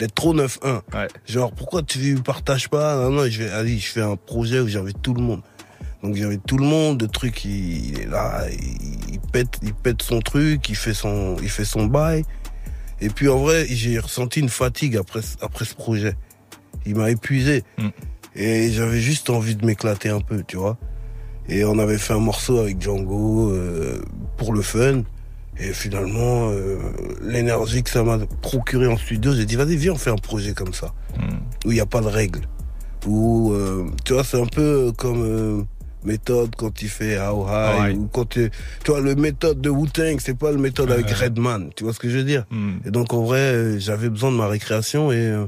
d'être 0.00 0.14
trop 0.14 0.34
9-1. 0.34 0.80
Genre, 1.26 1.52
pourquoi 1.52 1.82
tu 1.82 2.16
partages 2.16 2.68
pas? 2.68 2.96
Non, 2.96 3.10
non, 3.10 3.26
je 3.30 3.44
vais, 3.44 3.50
allez, 3.50 3.78
je 3.78 3.86
fais 3.86 4.02
un 4.02 4.16
projet 4.16 4.58
où 4.58 4.66
j'invite 4.66 5.00
tout 5.00 5.14
le 5.14 5.22
monde. 5.22 5.42
Donc 6.02 6.16
j'invite 6.16 6.42
tout 6.46 6.56
le 6.58 6.64
monde, 6.64 7.02
le 7.02 7.08
truc, 7.08 7.44
il, 7.44 7.90
il 7.90 8.00
est 8.00 8.06
là, 8.06 8.44
il, 8.50 9.12
il 9.14 9.20
pète, 9.20 9.58
il 9.62 9.74
pète 9.74 10.00
son 10.02 10.20
truc, 10.20 10.68
il 10.70 10.74
fait 10.74 10.94
son, 10.94 11.36
il 11.42 11.48
fait 11.50 11.64
son 11.66 11.84
bail. 11.86 12.24
Et 13.02 13.08
puis 13.10 13.28
en 13.28 13.38
vrai, 13.38 13.66
j'ai 13.68 13.98
ressenti 13.98 14.40
une 14.40 14.48
fatigue 14.48 14.96
après, 14.96 15.22
ce- 15.22 15.36
après 15.42 15.64
ce 15.64 15.74
projet. 15.74 16.16
Il 16.86 16.96
m'a 16.96 17.10
épuisé. 17.10 17.62
Et 18.34 18.70
j'avais 18.72 19.00
juste 19.00 19.28
envie 19.28 19.56
de 19.56 19.66
m'éclater 19.66 20.08
un 20.08 20.20
peu, 20.20 20.42
tu 20.46 20.56
vois. 20.56 20.78
Et 21.48 21.64
on 21.64 21.78
avait 21.78 21.98
fait 21.98 22.12
un 22.14 22.18
morceau 22.20 22.58
avec 22.58 22.80
Django 22.80 23.50
euh, 23.50 24.00
pour 24.38 24.52
le 24.54 24.62
fun. 24.62 25.02
Et 25.62 25.74
finalement, 25.74 26.50
euh, 26.50 26.78
l'énergie 27.22 27.82
que 27.82 27.90
ça 27.90 28.02
m'a 28.02 28.18
procuré 28.40 28.86
en 28.86 28.96
studio, 28.96 29.34
j'ai 29.34 29.44
dit, 29.44 29.56
vas-y, 29.56 29.76
viens, 29.76 29.92
on 29.92 29.96
fait 29.96 30.10
un 30.10 30.16
projet 30.16 30.52
comme 30.52 30.72
ça. 30.72 30.94
Où 31.66 31.70
il 31.70 31.74
n'y 31.74 31.80
a 31.80 31.86
pas 31.86 32.00
de 32.00 32.06
règles. 32.06 32.40
Où, 33.06 33.52
euh, 33.52 33.84
tu 34.04 34.14
vois, 34.14 34.24
c'est 34.24 34.40
un 34.40 34.46
peu 34.46 34.92
comme 34.96 35.22
euh, 35.22 35.62
méthode 36.02 36.54
quand 36.56 36.80
il 36.80 36.88
fait 36.88 37.18
How 37.20 37.46
High. 37.46 37.98
Ou 37.98 38.08
quand 38.10 38.26
tu, 38.26 38.50
tu 38.84 38.90
vois, 38.90 39.00
le 39.00 39.14
méthode 39.14 39.60
de 39.60 39.68
Wu-Tang, 39.68 40.16
c'est 40.18 40.38
pas 40.38 40.50
le 40.50 40.58
méthode 40.58 40.90
avec 40.90 41.10
Redman. 41.10 41.70
Tu 41.76 41.84
vois 41.84 41.92
ce 41.92 41.98
que 41.98 42.08
je 42.08 42.16
veux 42.18 42.24
dire? 42.24 42.46
Et 42.86 42.90
donc, 42.90 43.12
en 43.12 43.22
vrai, 43.22 43.38
euh, 43.38 43.78
j'avais 43.78 44.08
besoin 44.08 44.32
de 44.32 44.36
ma 44.36 44.48
récréation. 44.48 45.12
Et, 45.12 45.16
euh, 45.16 45.44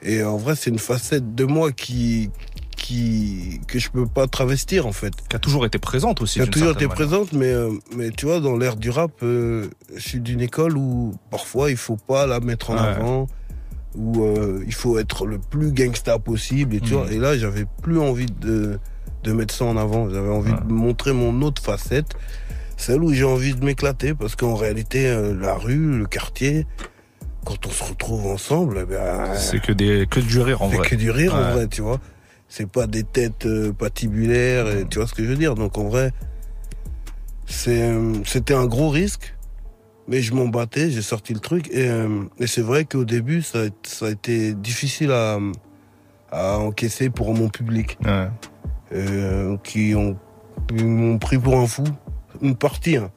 et 0.00 0.22
en 0.22 0.38
vrai, 0.38 0.54
c'est 0.56 0.70
une 0.70 0.78
facette 0.78 1.34
de 1.34 1.44
moi 1.44 1.70
qui, 1.72 2.30
qui, 2.78 3.60
que 3.66 3.78
je 3.78 3.90
peux 3.90 4.06
pas 4.06 4.26
travestir, 4.26 4.86
en 4.86 4.92
fait. 4.92 5.12
Qui 5.28 5.36
a 5.36 5.38
toujours 5.38 5.66
été 5.66 5.78
présente 5.78 6.22
aussi. 6.22 6.38
Qui 6.38 6.44
a 6.44 6.46
toujours 6.46 6.70
été 6.72 6.86
présente, 6.88 7.32
mais, 7.32 7.52
euh, 7.52 7.70
mais 7.96 8.10
tu 8.10 8.24
vois, 8.26 8.40
dans 8.40 8.56
l'ère 8.56 8.76
du 8.76 8.88
rap, 8.88 9.10
euh, 9.22 9.66
je 9.94 10.00
suis 10.00 10.20
d'une 10.20 10.40
école 10.40 10.76
où 10.78 11.14
parfois 11.30 11.70
il 11.70 11.76
faut 11.76 11.96
pas 11.98 12.26
la 12.26 12.40
mettre 12.40 12.70
en 12.70 12.74
Ouais. 12.74 12.80
avant, 12.80 13.26
où 13.96 14.22
euh, 14.24 14.62
il 14.66 14.72
faut 14.74 14.98
être 14.98 15.26
le 15.26 15.38
plus 15.38 15.72
gangsta 15.72 16.18
possible, 16.18 16.76
et 16.76 16.80
tu 16.80 16.94
vois. 16.94 17.10
Et 17.10 17.18
là, 17.18 17.36
j'avais 17.36 17.66
plus 17.82 17.98
envie 17.98 18.26
de, 18.26 18.78
de 19.24 19.32
mettre 19.32 19.52
ça 19.52 19.64
en 19.64 19.76
avant. 19.76 20.08
J'avais 20.08 20.30
envie 20.30 20.52
de 20.52 20.72
montrer 20.72 21.12
mon 21.12 21.42
autre 21.42 21.60
facette, 21.60 22.14
celle 22.76 23.02
où 23.02 23.12
j'ai 23.12 23.24
envie 23.24 23.54
de 23.54 23.64
m'éclater, 23.64 24.14
parce 24.14 24.36
qu'en 24.36 24.54
réalité, 24.54 25.08
euh, 25.08 25.34
la 25.38 25.54
rue, 25.54 25.98
le 25.98 26.06
quartier, 26.06 26.66
quand 27.44 27.66
on 27.66 27.70
se 27.70 27.82
retrouve 27.82 28.26
ensemble, 28.28 28.80
eh 28.82 28.86
ben, 28.86 29.34
C'est 29.34 29.60
que 29.60 29.72
des 29.72 30.06
que 30.08 30.20
du 30.20 30.38
rire 30.40 30.62
en 30.62 30.70
c'est 30.70 30.76
vrai. 30.76 30.88
que 30.88 30.94
du 30.94 31.10
rire 31.10 31.34
en 31.34 31.50
vrai, 31.52 31.66
tu 31.66 31.82
vois. 31.82 31.98
C'est 32.48 32.68
pas 32.68 32.86
des 32.86 33.04
têtes 33.04 33.46
euh, 33.46 33.72
patibulaires, 33.72 34.68
et, 34.68 34.86
tu 34.88 34.98
vois 34.98 35.06
ce 35.06 35.14
que 35.14 35.22
je 35.22 35.28
veux 35.28 35.36
dire. 35.36 35.54
Donc 35.54 35.76
en 35.78 35.84
vrai, 35.84 36.12
euh, 37.68 38.14
c'était 38.24 38.54
un 38.54 38.66
gros 38.66 38.88
risque, 38.88 39.34
mais 40.06 40.22
je 40.22 40.32
m'en 40.34 40.48
battais, 40.48 40.90
j'ai 40.90 41.02
sorti 41.02 41.34
le 41.34 41.40
truc. 41.40 41.68
Et, 41.70 41.88
euh, 41.88 42.24
et 42.38 42.46
c'est 42.46 42.62
vrai 42.62 42.84
qu'au 42.84 43.04
début, 43.04 43.42
ça, 43.42 43.64
a- 43.64 43.68
ça 43.82 44.06
a 44.06 44.10
été 44.10 44.54
difficile 44.54 45.10
à, 45.12 45.38
à 46.30 46.58
encaisser 46.58 47.10
pour 47.10 47.34
mon 47.34 47.48
public. 47.48 47.98
Euh, 48.92 49.56
qui 49.64 49.94
ont, 49.94 50.16
qui 50.68 50.82
m'ont 50.82 51.18
pris 51.18 51.38
pour 51.38 51.58
un 51.58 51.66
fou. 51.66 51.84
Une 52.40 52.56
partie, 52.56 52.96
hein. 52.96 53.10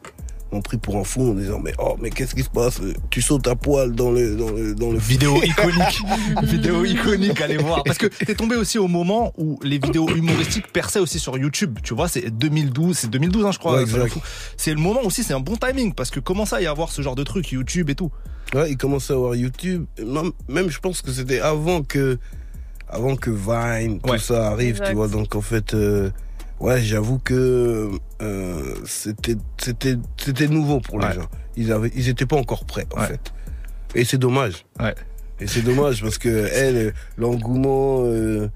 M'ont 0.51 0.61
pris 0.61 0.77
pour 0.77 0.97
un 0.97 1.03
fou 1.03 1.31
en 1.31 1.33
disant 1.33 1.59
mais 1.63 1.73
oh 1.79 1.95
mais 2.01 2.09
qu'est-ce 2.09 2.35
qui 2.35 2.43
se 2.43 2.49
passe? 2.49 2.81
Tu 3.09 3.21
sautes 3.21 3.47
à 3.47 3.55
poil 3.55 3.93
dans 3.93 4.11
le 4.11 4.35
dans 4.35 4.49
le 4.51 4.75
dans 4.75 4.91
le 4.91 4.97
Vidéo 4.99 5.35
iconique, 5.43 6.01
vidéo 6.43 6.85
iconique, 6.85 7.39
allez 7.41 7.57
voir. 7.57 7.83
Parce 7.83 7.97
que 7.97 8.07
t'es 8.07 8.35
tombé 8.35 8.55
aussi 8.55 8.77
au 8.77 8.87
moment 8.87 9.33
où 9.37 9.59
les 9.63 9.77
vidéos 9.79 10.09
humoristiques 10.09 10.71
perçaient 10.71 10.99
aussi 10.99 11.19
sur 11.19 11.37
YouTube. 11.37 11.79
Tu 11.83 11.93
vois, 11.93 12.07
c'est 12.07 12.29
2012, 12.29 12.97
c'est 12.97 13.09
2012, 13.09 13.45
hein, 13.45 13.51
je 13.51 13.59
crois. 13.59 13.81
Ouais. 13.83 14.09
C'est 14.57 14.73
le 14.73 14.79
moment 14.79 15.01
aussi, 15.03 15.23
c'est 15.23 15.33
un 15.33 15.39
bon 15.39 15.55
timing 15.55 15.93
parce 15.93 16.09
que 16.11 16.19
commence 16.19 16.53
à 16.53 16.61
y 16.61 16.67
avoir 16.67 16.89
ce 16.91 17.01
genre 17.01 17.15
de 17.15 17.23
truc, 17.23 17.51
YouTube 17.51 17.89
et 17.89 17.95
tout? 17.95 18.11
Ouais, 18.53 18.71
il 18.71 18.77
commençait 18.77 19.13
à 19.13 19.15
avoir 19.15 19.35
YouTube. 19.35 19.85
Non, 20.03 20.31
Même, 20.49 20.69
je 20.69 20.79
pense 20.79 21.01
que 21.01 21.11
c'était 21.11 21.39
avant 21.39 21.83
que, 21.83 22.17
avant 22.89 23.15
que 23.15 23.29
Vine, 23.29 23.99
tout 24.01 24.09
Ouais. 24.09 24.17
ça 24.19 24.47
arrive, 24.47 24.71
Exact. 24.71 24.89
tu 24.89 24.95
vois. 24.95 25.07
Donc 25.07 25.35
en 25.35 25.41
fait, 25.41 25.73
euh, 25.73 26.09
ouais, 26.61 26.81
j'avoue 26.81 27.19
que 27.19 27.89
euh, 28.21 28.75
c'était, 28.85 29.35
c'était, 29.57 29.97
c'était 30.17 30.47
nouveau 30.47 30.79
pour 30.79 30.99
les 30.99 31.07
Ouais. 31.07 31.13
gens. 31.13 31.27
Ils 31.57 31.71
avaient, 31.71 31.91
ils 31.95 32.07
étaient 32.09 32.25
pas 32.25 32.37
encore 32.37 32.65
prêts, 32.65 32.87
en 32.95 33.01
Ouais. 33.01 33.07
fait. 33.07 33.33
Et 33.95 34.05
c'est 34.05 34.17
dommage. 34.17 34.65
Ouais. 34.79 34.95
Et 35.39 35.47
c'est 35.47 35.61
dommage 35.63 36.01
parce 36.01 36.17
que 36.17 36.29
elle, 36.53 36.93
l'engouement 37.17 38.03
euh, 38.05 38.47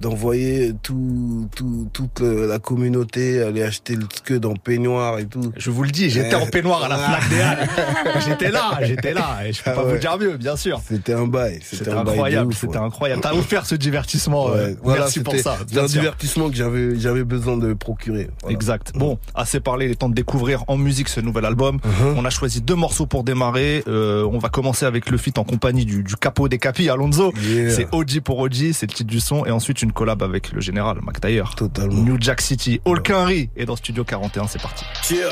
d'envoyer 0.00 0.72
tout, 0.82 1.48
tout, 1.54 1.88
toute 1.92 2.20
la 2.20 2.58
communauté 2.58 3.42
aller 3.42 3.62
acheter 3.62 3.96
le 3.96 4.06
scud 4.14 4.44
en 4.46 4.54
peignoir 4.54 5.18
et 5.18 5.26
tout. 5.26 5.52
Je 5.56 5.70
vous 5.70 5.82
le 5.82 5.90
dis, 5.90 6.08
j'étais 6.10 6.34
en 6.34 6.46
peignoir 6.46 6.84
à 6.84 6.88
la 6.88 6.98
Fnac 6.98 7.28
des 7.28 7.40
Halles. 7.40 7.68
J'étais 8.26 8.50
là, 8.50 8.78
j'étais 8.82 9.14
là. 9.14 9.38
Et 9.46 9.52
je 9.52 9.62
peux 9.62 9.70
Ah 9.70 9.74
pas 9.74 9.84
ouais. 9.84 9.92
vous 9.92 9.98
dire 9.98 10.18
mieux, 10.18 10.36
bien 10.36 10.56
sûr. 10.56 10.80
C'était 10.86 11.12
un 11.14 11.26
bail. 11.26 11.60
C'était 11.62 11.90
incroyable, 11.90 12.52
c'était 12.54 12.78
ouais. 12.78 12.84
incroyable. 12.84 13.22
T'as 13.22 13.34
offert 13.34 13.66
ce 13.66 13.74
divertissement. 13.74 14.50
euh, 14.50 14.74
voilà, 14.82 15.00
Merci 15.02 15.20
pour 15.20 15.34
ça. 15.36 15.56
C'est 15.66 15.78
un 15.78 15.88
sûr. 15.88 16.00
divertissement 16.00 16.48
que 16.50 16.56
j'avais 16.56 16.98
j'avais 16.98 17.24
besoin 17.24 17.56
de 17.56 17.72
procurer. 17.74 18.28
Voilà. 18.42 18.54
Exact. 18.54 18.92
Bon, 18.94 19.18
assez 19.34 19.60
parlé, 19.60 19.86
il 19.86 19.92
est 19.92 19.96
temps 19.96 20.08
de 20.08 20.14
découvrir 20.14 20.64
en 20.68 20.76
musique 20.76 21.08
ce 21.08 21.20
nouvel 21.20 21.44
album. 21.44 21.76
Uh-huh. 21.78 22.14
On 22.16 22.24
a 22.24 22.30
choisi 22.30 22.60
deux 22.60 22.74
morceaux 22.74 23.06
pour 23.06 23.24
démarrer. 23.24 23.82
Euh, 23.88 24.28
on 24.30 24.38
va 24.38 24.48
commencer 24.48 24.84
avec 24.86 25.10
le 25.10 25.18
feat 25.18 25.38
en 25.38 25.44
compagnie 25.44 25.84
du, 25.84 26.02
du 26.02 26.16
capo 26.16 26.48
des 26.48 26.58
capis, 26.58 26.88
Alonso. 26.88 27.32
Yeah. 27.42 27.70
C'est 27.70 27.88
OG 27.92 28.20
pour 28.20 28.38
OG, 28.38 28.72
c'est 28.72 28.86
le 28.88 28.94
titre 28.94 29.10
du 29.10 29.20
son. 29.20 29.44
Et 29.46 29.50
ensuite 29.50 29.82
une 29.82 29.87
collab 29.92 30.22
avec 30.22 30.52
le 30.52 30.60
général 30.60 30.98
Mac 31.02 31.20
Taylor. 31.20 31.54
Totalement. 31.54 32.02
New 32.02 32.16
Jack 32.20 32.40
City. 32.40 32.80
Henry 32.84 33.50
est 33.56 33.64
dans 33.64 33.76
Studio 33.76 34.04
41, 34.04 34.46
c'est 34.48 34.60
parti. 34.60 34.84
Yeah. 35.10 35.30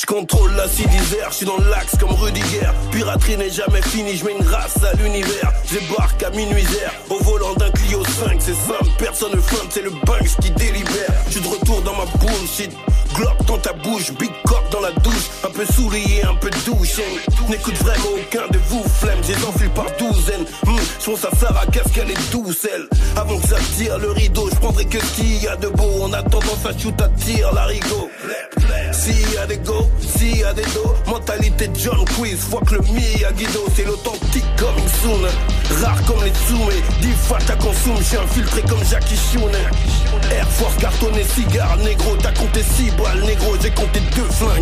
Je 0.00 0.06
contrôle 0.06 0.52
la 0.56 0.66
cité 0.66 0.88
je 1.28 1.34
suis 1.34 1.46
dans 1.46 1.58
l'axe 1.70 1.96
comme 2.00 2.12
Rudiger. 2.12 2.66
Piraterie 2.90 3.36
n'est 3.36 3.50
jamais 3.50 3.82
finie, 3.82 4.16
je 4.16 4.24
mets 4.24 4.32
une 4.32 4.46
race 4.46 4.82
à 4.82 4.94
l'univers. 4.96 5.52
J'ébarque 5.70 6.22
à 6.22 6.30
minuit 6.30 6.64
zère, 6.64 6.92
au 7.10 7.22
volant 7.22 7.52
d'un 7.54 7.70
Clio 7.70 8.02
5, 8.04 8.36
c'est 8.40 8.54
simple, 8.54 8.88
personne 8.98 9.32
ne 9.32 9.40
feinte, 9.40 9.68
c'est 9.70 9.82
le 9.82 9.90
Banks 9.90 10.36
qui 10.40 10.50
délibère. 10.52 11.12
Je 11.26 11.32
suis 11.32 11.40
de 11.42 11.48
retour 11.48 11.82
dans 11.82 11.94
ma 11.94 12.06
bullshit. 12.18 12.70
Glock 13.14 13.44
dans 13.46 13.58
ta 13.58 13.74
bouche, 13.74 14.12
big 14.18 14.32
cock 14.46 14.61
dans 14.72 14.80
la 14.80 14.90
douche, 14.92 15.30
un 15.44 15.50
peu 15.50 15.64
soulier, 15.66 16.22
un 16.24 16.34
peu 16.34 16.50
douche. 16.64 17.00
N'écoute 17.48 17.76
vraiment 17.76 18.16
aucun 18.16 18.48
de 18.48 18.58
vous, 18.68 18.82
flemme, 19.00 19.18
j'ai 19.26 19.34
enfile 19.46 19.70
par 19.70 19.86
douzaine. 19.98 20.44
Hmm, 20.64 20.76
je 20.98 21.10
pense 21.10 21.24
à 21.24 21.30
Sarah, 21.36 21.66
qu'est-ce 21.70 21.92
qu'elle 21.92 22.10
est 22.10 22.32
douce, 22.32 22.66
elle. 22.72 22.88
Avant 23.16 23.38
que 23.38 23.48
ça 23.48 23.56
tire 23.76 23.98
le 23.98 24.10
rideau, 24.10 24.48
je 24.50 24.56
prendrai 24.56 24.86
que 24.86 24.98
ce 24.98 25.16
qu'il 25.16 25.42
y 25.42 25.46
a 25.46 25.56
de 25.56 25.68
beau. 25.68 25.90
On 26.00 26.12
a 26.12 26.22
tendance 26.22 26.64
à 26.64 26.76
shoot 26.76 27.00
à 27.00 27.08
tir, 27.10 27.52
l'arigot. 27.52 28.10
S'il 28.92 29.32
y 29.32 29.38
a 29.38 29.46
des 29.46 29.58
go, 29.58 29.90
s'il 30.00 30.38
y 30.38 30.44
a 30.44 30.52
des 30.52 30.62
dos, 30.74 30.94
mentalité 31.06 31.68
John 31.74 32.04
Quiz, 32.16 32.38
fuck 32.38 32.70
le 32.70 32.78
Miyagi-Do, 32.80 33.66
c'est 33.74 33.84
l'authentique 33.84 34.44
coming 34.56 34.88
soon. 35.02 35.26
Rare 35.82 36.04
comme 36.06 36.22
les 36.22 36.30
Tsume, 36.30 36.70
10 37.00 37.08
fois 37.26 37.38
ta 37.46 37.54
consomme, 37.54 37.96
j'ai 38.10 38.18
infiltré 38.18 38.62
comme 38.62 38.84
Jackie 38.88 39.16
Chune. 39.16 39.56
Air 40.30 40.46
Force 40.48 40.76
cartonné, 40.76 41.24
cigare, 41.24 41.76
négro, 41.78 42.16
t'as 42.22 42.32
compté 42.32 42.62
6 42.62 42.90
balles, 42.92 43.22
négro, 43.24 43.56
j'ai 43.60 43.70
compté 43.70 44.00
deux 44.14 44.30
flingues, 44.30 44.61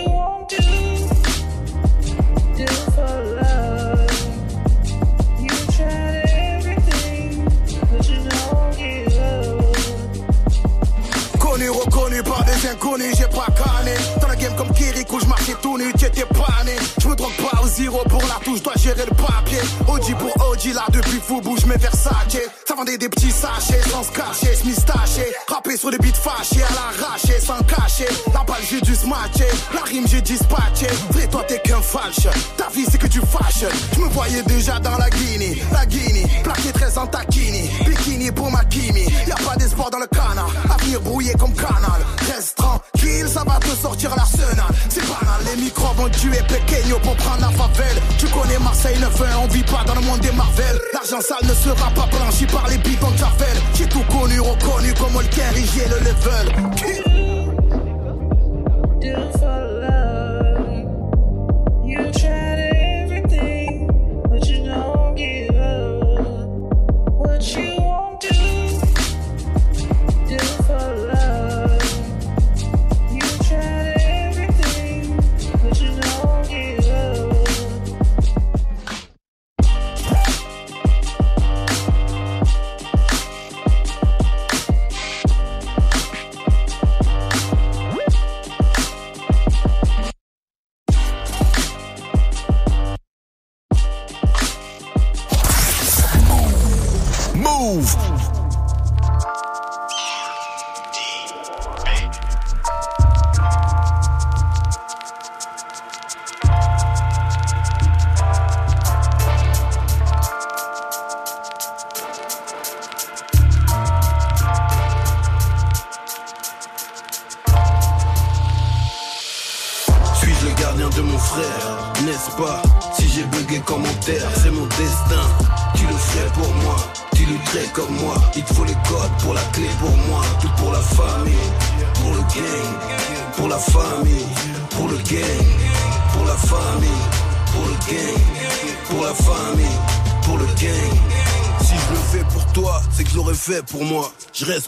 Connu, 11.91 12.23
par 12.23 12.43
des 12.45 12.67
inconnus, 12.67 13.15
j'ai 13.17 13.27
pas 13.27 13.47
canné. 13.51 13.95
Dans 14.21 14.27
la 14.27 14.35
game 14.35 14.55
comme 14.55 14.73
Kirikou, 14.73 15.19
je 15.19 15.25
marchais 15.25 15.55
tout 15.61 15.77
nu, 15.77 15.91
t'étais 15.93 16.25
pas 16.25 16.63
né. 16.65 16.75
Je 16.99 17.07
me 17.07 17.15
drogue 17.15 17.35
pas 17.35 17.61
au 17.61 17.67
zéro 17.67 17.99
pour 18.09 18.21
la 18.21 18.39
touche, 18.43 18.61
dois 18.63 18.73
gérer 18.77 19.05
le 19.05 19.15
papier. 19.15 19.59
OG 19.87 20.17
pour 20.17 20.47
OG, 20.47 20.73
là 20.73 20.85
depuis 20.89 21.19
fou, 21.19 21.41
bouge 21.41 21.65
mes 21.65 21.77
Versace. 21.77 22.37
Ça 22.65 22.75
vendait 22.75 22.97
des 22.97 23.09
petits 23.09 23.31
sachets 23.31 23.81
sans 23.89 24.03
se 24.03 24.11
cacher, 24.11 24.55
se 24.55 24.81
taché. 24.81 25.33
Rapper 25.47 25.75
sur 25.77 25.91
des 25.91 25.97
beats 25.97 26.13
fâchés, 26.13 26.63
à 26.63 26.69
l'arraché, 26.73 27.39
sans 27.39 27.59
cacher. 27.63 28.07
La 28.33 28.43
balle, 28.43 28.63
j'ai 28.69 28.79
dû 28.81 28.95
se 28.95 29.05
matcher. 29.05 29.49
La 29.73 29.81
rime, 29.81 30.07
j'ai 30.07 30.21
dispatché. 30.21 30.87
Vrai, 31.09 31.27
toi, 31.27 31.43
t'es 31.47 31.59
qu'un 31.59 31.81
falche. 31.81 32.27
Ta 32.57 32.69
vie, 32.69 32.85
c'est 32.89 32.97
que 32.97 33.07
tu 33.07 33.19
fâches. 33.19 33.65
Je 33.93 33.99
me 33.99 34.07
voyais 34.09 34.43
déjà 34.43 34.79
dans 34.79 34.97
la 34.97 35.09
Guinée, 35.09 35.61
la 35.73 35.85
Guinée. 35.85 36.25
Plaqué 36.43 36.71
13 36.71 36.97
en 36.97 37.07
taquini. 37.07 37.69
Bikini 37.85 38.31
pour 38.31 38.49
ma 38.49 38.63
Kimi. 38.65 39.03
Y 39.27 39.31
a 39.31 39.35
pas 39.35 39.55
d'espoir 39.57 39.89
dans 39.89 39.99
le 39.99 40.07
canard. 40.07 40.51
Avenir 40.73 41.01
brouillé 41.01 41.33
comme 41.33 41.53
canal. 41.81 42.01
Reste 42.27 42.55
tranquille, 42.57 43.27
ça 43.27 43.43
va 43.45 43.59
te 43.59 43.75
sortir 43.75 44.15
l'arsenal. 44.15 44.65
C'est 44.89 45.01
banal, 45.01 45.41
les 45.45 45.61
microbes 45.61 45.99
ont 45.99 46.09
tué 46.09 46.37
Pequeño 46.47 46.97
pour 47.03 47.15
prendre 47.15 47.41
la 47.41 47.49
favelle. 47.49 48.01
Tu 48.17 48.27
connais 48.27 48.59
Marseille 48.59 48.99
9 48.99 49.23
on 49.43 49.47
vit 49.47 49.63
pas 49.63 49.83
dans 49.85 49.95
le 49.95 50.01
monde 50.01 50.19
des 50.19 50.31
Marvel. 50.31 50.79
L'argent 50.93 51.21
sale 51.21 51.47
ne 51.47 51.53
sera 51.53 51.89
pas 51.91 52.07
blanchi 52.07 52.45
par 52.45 52.67
les 52.69 52.77
bidons 52.77 53.11
de 53.11 53.17
Javel. 53.17 53.57
J'ai 53.75 53.87
tout 53.87 54.03
connu, 54.09 54.39
reconnu 54.39 54.93
comme 54.93 55.15
Holker, 55.15 55.51
j'ai 55.55 55.87
le 55.87 55.99
level. 55.99 56.71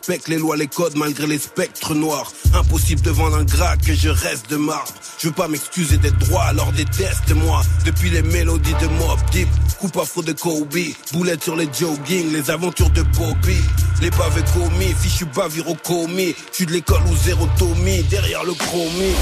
Respecte 0.05 0.27
les 0.27 0.37
lois, 0.37 0.57
les 0.57 0.67
codes 0.67 0.97
malgré 0.97 1.27
les 1.27 1.37
spectres 1.37 1.95
noirs. 1.95 2.29
Impossible 2.53 3.01
de 3.01 3.09
vendre 3.09 3.37
un 3.37 3.45
gras 3.45 3.77
que 3.77 3.93
je 3.93 4.09
reste 4.09 4.49
de 4.49 4.57
marbre. 4.57 4.91
Je 5.17 5.27
veux 5.27 5.33
pas 5.33 5.47
m'excuser 5.47 5.95
d'être 5.95 6.17
droit, 6.17 6.43
alors 6.43 6.73
déteste-moi. 6.73 7.61
Depuis 7.85 8.09
les 8.09 8.21
mélodies 8.21 8.73
de 8.81 8.87
Mob 8.87 9.17
Deep, 9.31 9.47
coupe 9.79 9.95
afro 9.95 10.21
de 10.21 10.33
Kobe, 10.33 10.75
boulette 11.13 11.41
sur 11.41 11.55
les 11.55 11.69
jogging, 11.71 12.33
les 12.33 12.51
aventures 12.51 12.89
de 12.89 13.01
Bobby. 13.01 13.55
Les 14.01 14.11
pavés 14.11 14.43
commis, 14.53 14.93
fichu 14.93 15.23
bavure 15.33 15.69
au 15.69 15.75
commis. 15.75 16.35
Je 16.51 16.55
suis 16.55 16.65
de 16.65 16.73
l'école 16.73 17.03
où 17.09 17.15
zéro 17.23 17.47
Tommy, 17.57 18.03
derrière 18.03 18.43
le 18.43 18.53
chromie. 18.55 19.15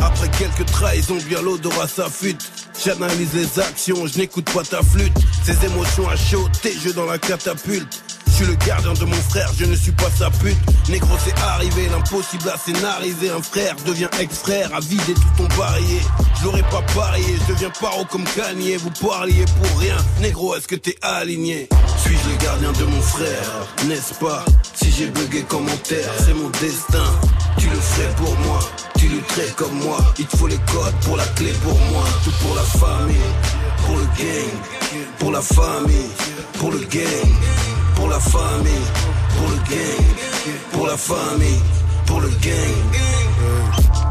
Après 0.00 0.30
quelques 0.38 0.66
trahisons, 0.70 1.18
bien 1.28 1.42
l'odorat 1.42 1.88
s'affûte. 1.88 2.48
J'analyse 2.84 3.34
les 3.34 3.58
actions, 3.58 4.06
je 4.06 4.18
n'écoute 4.18 4.48
pas 4.54 4.62
ta 4.62 4.84
flûte. 4.84 5.18
Ces 5.44 5.66
émotions 5.66 6.08
à 6.08 6.14
chaud, 6.14 6.48
tes 6.62 6.78
jeux 6.78 6.92
dans 6.92 7.06
la 7.06 7.18
catapulte. 7.18 8.04
Suis 8.38 8.46
le 8.46 8.54
gardien 8.54 8.92
de 8.92 9.04
mon 9.04 9.20
frère, 9.30 9.50
je 9.58 9.64
ne 9.64 9.74
suis 9.74 9.90
pas 9.90 10.08
sa 10.16 10.30
pute. 10.30 10.56
Négro, 10.88 11.10
c'est 11.24 11.36
arrivé, 11.42 11.88
l'impossible 11.88 12.48
à 12.48 12.56
scénariser. 12.56 13.30
Un 13.30 13.42
frère 13.42 13.74
devient 13.84 14.08
ex-frère, 14.20 14.72
à 14.72 14.78
vider 14.78 15.14
tout 15.14 15.22
ton 15.36 15.48
barillet. 15.56 16.02
Je 16.38 16.44
l'aurais 16.44 16.62
pas 16.70 16.82
parié, 16.94 17.36
je 17.40 17.52
deviens 17.52 17.70
paro 17.80 18.04
comme 18.04 18.22
Kanye. 18.36 18.76
Vous 18.76 18.92
parliez 19.08 19.44
pour 19.44 19.80
rien, 19.80 19.96
négro, 20.20 20.54
est-ce 20.54 20.68
que 20.68 20.76
t'es 20.76 20.94
aligné? 21.02 21.68
Suis-je 21.96 22.30
le 22.30 22.36
gardien 22.36 22.70
de 22.70 22.84
mon 22.84 23.02
frère? 23.02 23.66
N'est-ce 23.88 24.14
pas? 24.14 24.44
Si 24.72 24.92
j'ai 24.92 25.06
bugué 25.06 25.42
commentaire, 25.42 26.08
c'est 26.24 26.34
mon 26.34 26.50
destin. 26.60 27.10
Tu 27.58 27.68
le 27.68 27.80
ferais 27.80 28.14
pour 28.18 28.38
moi, 28.46 28.60
tu 29.00 29.08
lutterais 29.08 29.52
comme 29.56 29.80
moi. 29.80 29.98
Il 30.16 30.26
te 30.26 30.36
faut 30.36 30.46
les 30.46 30.60
codes 30.72 30.94
pour 31.02 31.16
la 31.16 31.26
clé 31.34 31.52
pour 31.64 31.76
moi. 31.90 32.04
Tout 32.22 32.30
pour 32.40 32.54
la 32.54 32.62
famille, 32.62 33.16
pour 33.84 33.96
le 33.96 34.04
gang, 34.04 35.08
pour 35.18 35.32
la 35.32 35.42
famille, 35.42 36.10
pour 36.60 36.70
le 36.70 36.78
gang 36.78 37.77
pour 37.98 38.08
la 38.08 38.20
famille, 38.20 38.86
pour 39.36 39.48
le 39.48 39.56
gang, 39.56 40.06
pour 40.72 40.86
la 40.86 40.96
famille, 40.96 41.62
pour 42.06 42.20
le 42.20 42.28
gang. 42.28 42.78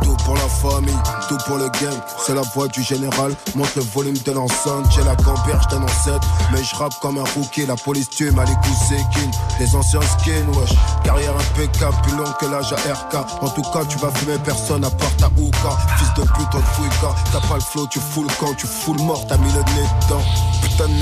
Tout 0.04 0.16
pour 0.26 0.36
la 0.36 0.48
famille, 0.48 1.00
tout 1.30 1.38
pour 1.46 1.58
le 1.58 1.68
gang. 1.70 1.98
C'est 2.26 2.36
la 2.36 2.42
voix 2.54 2.68
du 2.68 2.84
général. 2.84 3.34
Monte 3.56 3.76
le 3.76 3.82
volume 3.82 4.18
de 4.18 4.32
l'enceinte. 4.32 4.86
J'ai 4.94 5.04
la 5.04 5.16
gamberge 5.16 5.68
d'un 5.68 5.84
ancêtre. 5.84 6.28
Mais 6.52 6.64
je 6.64 6.76
rappe 6.76 7.00
comme 7.02 7.18
un 7.18 7.24
rookie. 7.36 7.66
La 7.66 7.76
police 7.76 8.10
tue, 8.10 8.32
mal 8.32 8.48
écouté 8.50 9.02
kin. 9.14 9.32
Les 9.60 9.74
anciens 9.74 10.02
skins, 10.02 10.48
wesh. 10.60 10.74
Carrière 11.04 11.34
impeccable, 11.36 11.96
plus 12.04 12.18
long 12.18 12.32
que 12.40 12.46
l'âge 12.46 12.74
à 12.74 12.76
RK. 12.76 13.16
En 13.42 13.50
tout 13.50 13.64
cas, 13.74 13.86
tu 13.88 13.98
vas 14.00 14.12
fumer 14.12 14.38
personne 14.44 14.84
à 14.84 14.90
part 14.90 15.16
ta 15.18 15.28
ouka. 15.28 15.78
Fils 15.98 16.14
de 16.18 16.24
pute, 16.24 16.54
on 16.54 16.60
te. 16.60 17.32
T'as 17.32 17.48
pas 17.48 17.56
le 17.56 17.62
flow, 17.62 17.88
tu 17.88 18.00
fous 18.00 18.24
le 18.24 18.30
camp. 18.40 18.54
Tu 18.58 18.68
fous 18.68 18.94
le 18.94 19.04
mort, 19.04 19.26
t'as 19.28 19.38
mis 19.38 19.52
le 19.52 19.60
nez 19.60 19.88
dedans. 20.02 20.67
Putain 20.78 20.94
de 20.94 21.00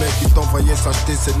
mec, 0.00 0.10
il 0.22 0.32
t'envoyait 0.32 0.74
s'acheter 0.74 1.14
ses. 1.14 1.32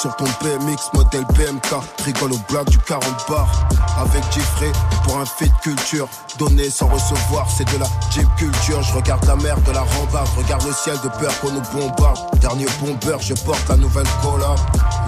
Sur 0.00 0.16
ton 0.16 0.24
BMX, 0.24 0.90
modèle 0.92 1.24
BMK. 1.36 1.70
Rigole 2.04 2.32
au 2.32 2.38
blague 2.50 2.68
du 2.68 2.78
40 2.78 3.04
bar. 3.28 3.68
Avec 3.96 4.24
Jeffrey, 4.32 4.72
pour 5.04 5.18
un 5.18 5.24
fit 5.24 5.52
culture. 5.62 6.08
Donner 6.38 6.68
sans 6.68 6.88
recevoir, 6.88 7.48
c'est 7.48 7.72
de 7.72 7.78
la 7.78 7.86
jeep 8.10 8.26
culture. 8.36 8.82
Je 8.82 8.94
regarde 8.94 9.24
la 9.26 9.36
mer 9.36 9.56
de 9.60 9.70
la 9.70 9.82
rambarde, 9.82 10.28
regarde 10.36 10.66
le 10.66 10.72
ciel 10.72 10.96
de 11.04 11.08
peur 11.20 11.32
qu'on 11.40 11.52
nous 11.52 11.62
bombarde. 11.72 12.18
Dernier 12.40 12.66
bombeur, 12.80 13.20
je 13.20 13.34
porte 13.34 13.68
la 13.68 13.76
nouvelle 13.76 14.08
cola. 14.20 14.56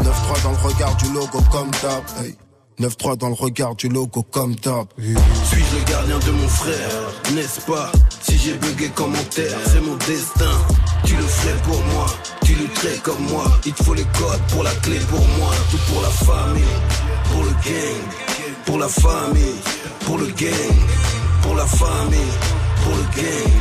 9-3 0.04 0.42
dans 0.44 0.52
le 0.52 0.68
regard 0.68 0.94
du 0.96 1.12
logo 1.12 1.40
comme 1.50 1.70
d'hab. 1.82 2.04
9-3 2.80 3.16
dans 3.16 3.28
le 3.28 3.34
regard 3.34 3.76
du 3.76 3.88
logo 3.88 4.22
comme 4.22 4.54
d'hab. 4.56 4.86
Suis-je 4.98 5.76
le 5.76 5.84
gardien 5.84 6.18
de 6.18 6.30
mon 6.32 6.48
frère? 6.48 7.34
N'est-ce 7.34 7.60
pas? 7.60 7.92
Si 8.20 8.36
j'ai 8.36 8.54
bugué 8.54 8.88
commentaire, 8.88 9.56
c'est 9.66 9.80
mon 9.80 9.96
destin. 9.96 10.50
Tu 11.04 11.14
le 11.16 11.22
ferais 11.22 11.62
pour 11.62 11.80
moi, 11.94 12.06
tu 12.44 12.54
lutterais 12.54 12.98
comme 13.02 13.22
moi. 13.26 13.44
Il 13.64 13.72
te 13.72 13.84
faut 13.84 13.94
les 13.94 14.04
codes 14.04 14.40
pour 14.48 14.62
la 14.62 14.74
clé 14.76 14.98
pour 15.10 15.26
moi. 15.38 15.50
Tout 15.70 15.78
pour 15.92 16.02
la 16.02 16.08
famille, 16.08 16.64
pour 17.32 17.44
le 17.44 17.50
gang, 17.50 18.02
pour 18.64 18.78
la 18.78 18.88
famille, 18.88 19.60
pour 20.00 20.18
le 20.18 20.26
gang, 20.26 20.78
pour 21.42 21.54
la 21.54 21.66
famille, 21.66 22.18
pour 22.82 22.96
le 22.96 23.02
gang, 23.22 23.52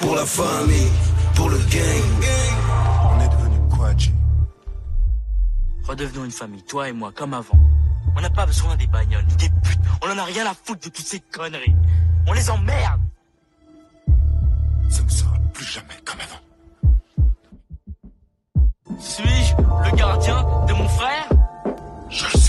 pour 0.00 0.14
la 0.14 0.24
famille, 0.24 0.90
pour 1.34 1.48
le 1.50 1.58
gang. 1.58 2.28
On 3.04 3.20
est 3.20 3.28
devenu 3.28 3.58
quoi, 3.76 3.96
G? 3.96 4.12
Redevenons 5.86 6.24
une 6.24 6.30
famille, 6.30 6.62
toi 6.62 6.88
et 6.88 6.92
moi, 6.92 7.12
comme 7.14 7.34
avant. 7.34 7.58
On 8.14 8.20
n'a 8.20 8.30
pas 8.30 8.46
besoin 8.46 8.76
des 8.76 8.86
bagnoles, 8.86 9.24
ni 9.26 9.36
des 9.36 9.50
putes. 9.62 9.80
On 10.02 10.10
en 10.10 10.18
a 10.18 10.24
rien 10.24 10.46
à 10.46 10.54
foutre 10.54 10.84
de 10.84 10.90
toutes 10.90 11.06
ces 11.06 11.20
conneries. 11.20 11.74
On 12.26 12.32
les 12.32 12.50
emmerde. 12.50 13.00
Ce 14.88 15.02
ne 15.02 15.08
sera 15.08 15.36
plus 15.52 15.64
jamais 15.64 15.96
comme 16.04 16.20
avant. 16.20 16.40
Suis-je 19.00 19.56
le 19.56 19.96
gardien 19.96 20.42
de 20.66 20.72
mon 20.72 20.88
frère? 20.88 21.28
Je 22.08 22.24
le 22.24 22.40
suis. 22.40 22.45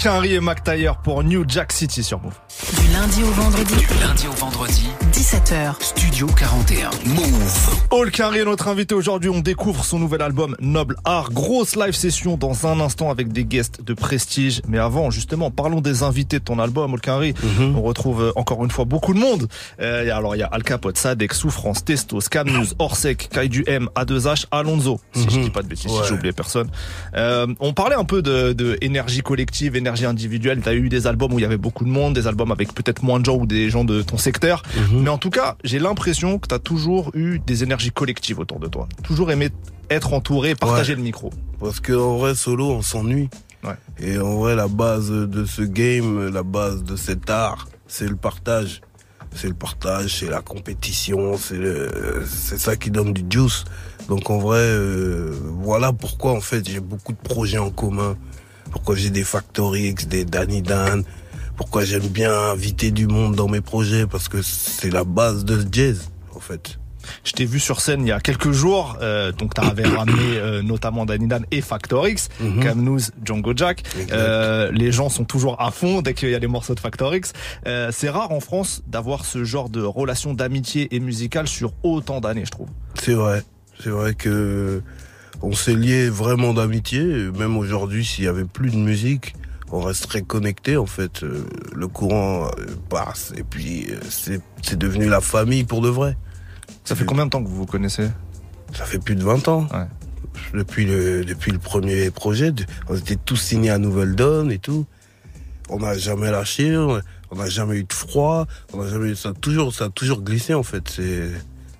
Quinry 0.00 0.32
et 0.32 0.40
McTayer 0.40 0.92
pour 1.04 1.22
New 1.22 1.44
Jack 1.46 1.72
City 1.72 2.02
sur 2.02 2.22
Move. 2.22 2.32
Du 2.80 2.90
lundi 2.90 3.22
au 3.22 3.30
vendredi. 3.32 3.74
Du 3.74 4.02
lundi 4.02 4.26
au 4.28 4.32
vendredi. 4.32 4.88
17h. 5.20 5.74
Studio 5.80 6.26
41. 6.28 6.88
Move. 7.04 7.80
All 7.92 8.36
est 8.36 8.44
notre 8.46 8.68
invité 8.68 8.94
aujourd'hui. 8.94 9.28
On 9.28 9.40
découvre 9.40 9.84
son 9.84 9.98
nouvel 9.98 10.22
album 10.22 10.56
Noble 10.60 10.96
Art. 11.04 11.30
Grosse 11.30 11.76
live 11.76 11.92
session 11.92 12.38
dans 12.38 12.66
un 12.66 12.80
instant 12.80 13.10
avec 13.10 13.30
des 13.30 13.44
guests 13.44 13.84
de 13.84 13.92
prestige. 13.92 14.62
Mais 14.66 14.78
avant, 14.78 15.10
justement, 15.10 15.50
parlons 15.50 15.82
des 15.82 16.02
invités 16.04 16.38
de 16.38 16.44
ton 16.44 16.58
album, 16.58 16.94
All 16.94 17.00
Quinry. 17.02 17.34
On 17.60 17.82
retrouve 17.82 18.22
euh, 18.22 18.32
encore 18.34 18.64
une 18.64 18.70
fois 18.70 18.86
beaucoup 18.86 19.12
de 19.12 19.18
monde. 19.18 19.46
Euh, 19.82 20.10
alors, 20.16 20.36
il 20.36 20.38
y 20.38 20.42
a 20.42 20.46
Al 20.46 20.62
Capote, 20.62 20.96
Sadek, 20.96 21.34
Souffrance, 21.34 21.84
Testo, 21.84 22.22
Scam 22.22 22.48
News, 22.48 22.68
Orsec, 22.78 23.28
Kaiju 23.30 23.64
M, 23.66 23.90
A2H, 23.96 24.46
Alonso. 24.50 25.00
Si 25.12 25.26
je 25.28 25.38
dis 25.40 25.50
pas 25.50 25.60
de 25.60 25.68
bêtises, 25.68 25.90
si 25.90 25.98
Ouais. 25.98 26.04
j'ai 26.08 26.14
oublié 26.14 26.32
personne. 26.32 26.70
Euh, 27.14 27.46
on 27.60 27.74
parlait 27.74 27.96
un 27.96 28.04
peu 28.04 28.22
de, 28.22 28.54
de 28.54 28.78
énergie 28.80 29.20
collective, 29.20 29.76
énergie 29.76 30.06
individuelle. 30.06 30.62
T'as 30.64 30.72
eu 30.72 30.88
des 30.88 31.06
albums 31.06 31.34
où 31.34 31.38
il 31.38 31.42
y 31.42 31.44
avait 31.44 31.58
beaucoup 31.58 31.84
de 31.84 31.90
monde, 31.90 32.14
des 32.14 32.26
albums 32.26 32.52
avec 32.52 32.72
peut-être 32.72 33.02
moins 33.02 33.20
de 33.20 33.26
gens 33.26 33.36
ou 33.36 33.44
des 33.44 33.68
gens 33.68 33.84
de 33.84 34.00
ton 34.00 34.16
secteur. 34.16 34.62
Mais 34.92 35.09
en 35.10 35.18
tout 35.18 35.30
cas, 35.30 35.56
j'ai 35.64 35.78
l'impression 35.78 36.38
que 36.38 36.48
t'as 36.48 36.58
toujours 36.58 37.10
eu 37.14 37.38
des 37.40 37.62
énergies 37.62 37.90
collectives 37.90 38.38
autour 38.38 38.58
de 38.60 38.68
toi. 38.68 38.88
Toujours 39.02 39.30
aimé 39.30 39.50
être 39.90 40.12
entouré, 40.12 40.54
partager 40.54 40.92
Ouais. 40.92 40.96
le 40.96 41.02
micro. 41.02 41.30
Parce 41.60 41.80
que 41.80 41.92
en 41.92 42.16
vrai, 42.18 42.34
solo, 42.34 42.70
on 42.70 42.82
s'ennuie. 42.82 43.28
Ouais. 43.64 43.74
Et 43.98 44.18
en 44.18 44.36
vrai, 44.38 44.54
la 44.56 44.68
base 44.68 45.10
de 45.10 45.44
ce 45.44 45.62
game, 45.62 46.28
la 46.28 46.42
base 46.42 46.82
de 46.84 46.96
cet 46.96 47.28
art, 47.28 47.68
c'est 47.86 48.08
le 48.08 48.16
partage. 48.16 48.80
C'est 49.34 49.46
le 49.48 49.54
partage, 49.54 50.18
c'est 50.18 50.28
la 50.30 50.40
compétition, 50.40 51.36
c'est 51.36 51.56
le, 51.56 52.24
ça 52.26 52.74
qui 52.76 52.90
donne 52.90 53.12
du 53.12 53.24
juice. 53.30 53.64
Donc 54.08 54.28
en 54.28 54.38
vrai, 54.38 54.58
euh, 54.58 55.32
voilà 55.62 55.92
pourquoi 55.92 56.32
en 56.32 56.40
fait 56.40 56.68
j'ai 56.68 56.80
beaucoup 56.80 57.12
de 57.12 57.18
projets 57.18 57.58
en 57.58 57.70
commun. 57.70 58.16
Pourquoi 58.72 58.96
j'ai 58.96 59.10
des 59.10 59.22
Factor 59.22 59.76
X, 59.76 60.08
des 60.08 60.24
Danny 60.24 60.62
Dan. 60.62 61.04
Pourquoi 61.60 61.84
j'aime 61.84 62.08
bien 62.08 62.32
inviter 62.32 62.90
du 62.90 63.06
monde 63.06 63.36
dans 63.36 63.46
mes 63.46 63.60
projets 63.60 64.06
parce 64.06 64.30
que 64.30 64.40
c'est 64.40 64.88
la 64.90 65.04
base 65.04 65.44
de 65.44 65.62
jazz 65.70 66.10
en 66.34 66.40
fait. 66.40 66.78
Je 67.22 67.32
t'ai 67.32 67.44
vu 67.44 67.60
sur 67.60 67.82
scène 67.82 68.00
il 68.00 68.08
y 68.08 68.12
a 68.12 68.18
quelques 68.20 68.50
jours, 68.50 68.96
euh, 69.02 69.30
donc 69.30 69.52
t'avais 69.52 69.84
ramené 69.86 70.38
euh, 70.38 70.62
notamment 70.62 71.04
Danny 71.04 71.26
Dan 71.26 71.44
et 71.50 71.60
Factor 71.60 72.08
X, 72.08 72.30
Mhm. 72.40 72.62
Cam 72.62 72.82
News, 72.82 73.00
Django 73.22 73.52
Jack. 73.54 73.82
Euh, 74.10 74.72
les 74.72 74.90
gens 74.90 75.10
sont 75.10 75.24
toujours 75.24 75.60
à 75.60 75.70
fond 75.70 76.00
dès 76.00 76.14
qu'il 76.14 76.30
y 76.30 76.34
a 76.34 76.38
des 76.40 76.46
morceaux 76.46 76.74
de 76.74 76.80
Factor 76.80 77.14
X. 77.14 77.34
C'est 77.90 78.08
rare 78.08 78.32
en 78.32 78.40
France 78.40 78.82
d'avoir 78.86 79.26
ce 79.26 79.44
genre 79.44 79.68
de 79.68 79.82
relation 79.82 80.32
d'amitié 80.32 80.88
et 80.94 80.98
musicale 80.98 81.46
sur 81.46 81.74
autant 81.82 82.22
d'années, 82.22 82.46
je 82.46 82.52
trouve. 82.52 82.68
C'est 82.98 83.12
vrai. 83.12 83.42
C'est 83.84 83.90
vrai 83.90 84.14
que 84.14 84.80
on 85.42 85.52
s'est 85.52 85.76
lié 85.76 86.08
vraiment 86.08 86.54
d'amitié. 86.54 87.02
Même 87.38 87.58
aujourd'hui, 87.58 88.02
s'il 88.06 88.24
y 88.24 88.28
avait 88.28 88.44
plus 88.44 88.70
de 88.70 88.76
musique, 88.76 89.34
on 89.72 89.80
resterait 89.80 90.22
connecté. 90.22 90.76
En 90.76 90.86
fait, 90.86 91.22
Euh, 91.22 91.44
le 91.74 91.88
courant 91.88 92.46
euh, 92.46 92.66
passe 92.88 93.32
et 93.36 93.42
puis 93.42 93.86
euh, 93.90 93.98
c'est 94.10 94.78
devenu 94.78 95.08
la 95.08 95.20
famille 95.20 95.64
pour 95.64 95.80
de 95.80 95.88
vrai. 95.88 96.16
Ça 96.84 96.94
fait 96.94 97.04
combien 97.04 97.26
de 97.26 97.30
temps 97.30 97.42
que 97.42 97.48
vous 97.48 97.56
vous 97.56 97.66
connaissez? 97.66 98.08
Ça 98.74 98.84
fait 98.84 98.98
plus 98.98 99.16
de 99.16 99.22
20 99.22 99.48
ans. 99.48 99.66
Ouais. 99.72 99.86
Depuis 100.54 100.84
le 100.84 101.24
depuis 101.24 101.52
le 101.52 101.58
premier 101.58 102.10
projet, 102.10 102.52
on 102.88 102.96
était 102.96 103.16
tous 103.16 103.36
signés 103.36 103.70
à 103.70 103.78
Nouvelle 103.78 104.14
Donne 104.14 104.50
et 104.50 104.58
tout. 104.58 104.86
On 105.68 105.78
n'a 105.78 105.96
jamais 105.96 106.30
lâché, 106.30 106.76
on 106.76 107.36
n'a 107.36 107.48
jamais 107.48 107.76
eu 107.76 107.84
de 107.84 107.92
froid, 107.92 108.46
on 108.72 108.82
n'a 108.82 108.88
jamais 108.88 109.10
eu 109.10 109.16
ça 109.16 109.30
a 109.30 109.32
toujours 109.32 109.74
ça 109.74 109.86
a 109.86 109.90
toujours 109.90 110.22
glissé 110.22 110.54
en 110.54 110.62
fait. 110.62 110.88
C'est 110.88 111.30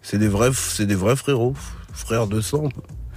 c'est 0.02 0.18
des 0.18 0.28
vrais 0.28 0.50
c'est 0.54 0.86
des 0.86 0.94
vrais 0.94 1.16
frérots, 1.16 1.54
frères 1.92 2.26
de 2.26 2.40
sang, 2.40 2.68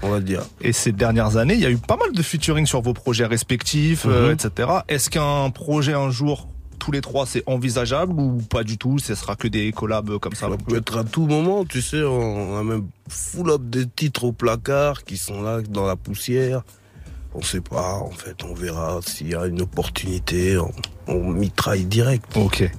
on 0.03 0.09
va 0.09 0.19
dire. 0.19 0.43
Et 0.61 0.73
ces 0.73 0.91
dernières 0.91 1.37
années, 1.37 1.53
il 1.55 1.59
y 1.61 1.65
a 1.65 1.71
eu 1.71 1.77
pas 1.77 1.97
mal 1.97 2.11
de 2.11 2.21
featuring 2.21 2.65
sur 2.65 2.81
vos 2.81 2.93
projets 2.93 3.25
respectifs, 3.25 4.05
euh, 4.05 4.27
Mhm. 4.27 4.33
etc. 4.33 4.69
Est-ce 4.87 5.09
qu'un 5.09 5.49
projet 5.49 5.93
un 5.93 6.09
jour 6.11 6.47
tous 6.79 6.91
les 6.91 6.99
trois, 7.01 7.25
c'est 7.25 7.43
envisageable 7.45 8.13
ou 8.19 8.39
pas 8.49 8.63
du 8.65 8.77
tout 8.77 8.99
Ce 8.99 9.15
sera 9.15 9.35
que 9.37 9.47
des 9.47 9.71
collabs 9.71 10.17
comme 10.19 10.33
ça? 10.33 10.49
Ça 10.49 10.57
peut 10.57 10.75
être 10.75 10.97
à 10.97 11.03
tout 11.05 11.25
moment, 11.27 11.63
tu 11.63 11.81
sais, 11.81 12.03
on 12.03 12.57
a 12.57 12.63
même 12.63 12.87
full 13.07 13.49
up 13.51 13.61
de 13.69 13.83
titres 13.83 14.25
au 14.25 14.31
placard 14.33 15.03
qui 15.05 15.15
sont 15.17 15.41
là 15.41 15.61
dans 15.61 15.85
la 15.85 15.95
poussière. 15.95 16.63
On 17.35 17.41
sait 17.41 17.61
pas, 17.61 17.95
en 17.95 18.11
fait, 18.11 18.43
on 18.43 18.53
verra 18.53 18.99
s'il 19.05 19.29
y 19.29 19.35
a 19.35 19.45
une 19.47 19.61
opportunité, 19.61 20.57
on, 20.57 20.71
on 21.07 21.31
mitraille 21.31 21.85
direct. 21.85 22.25
Ok. 22.35 22.69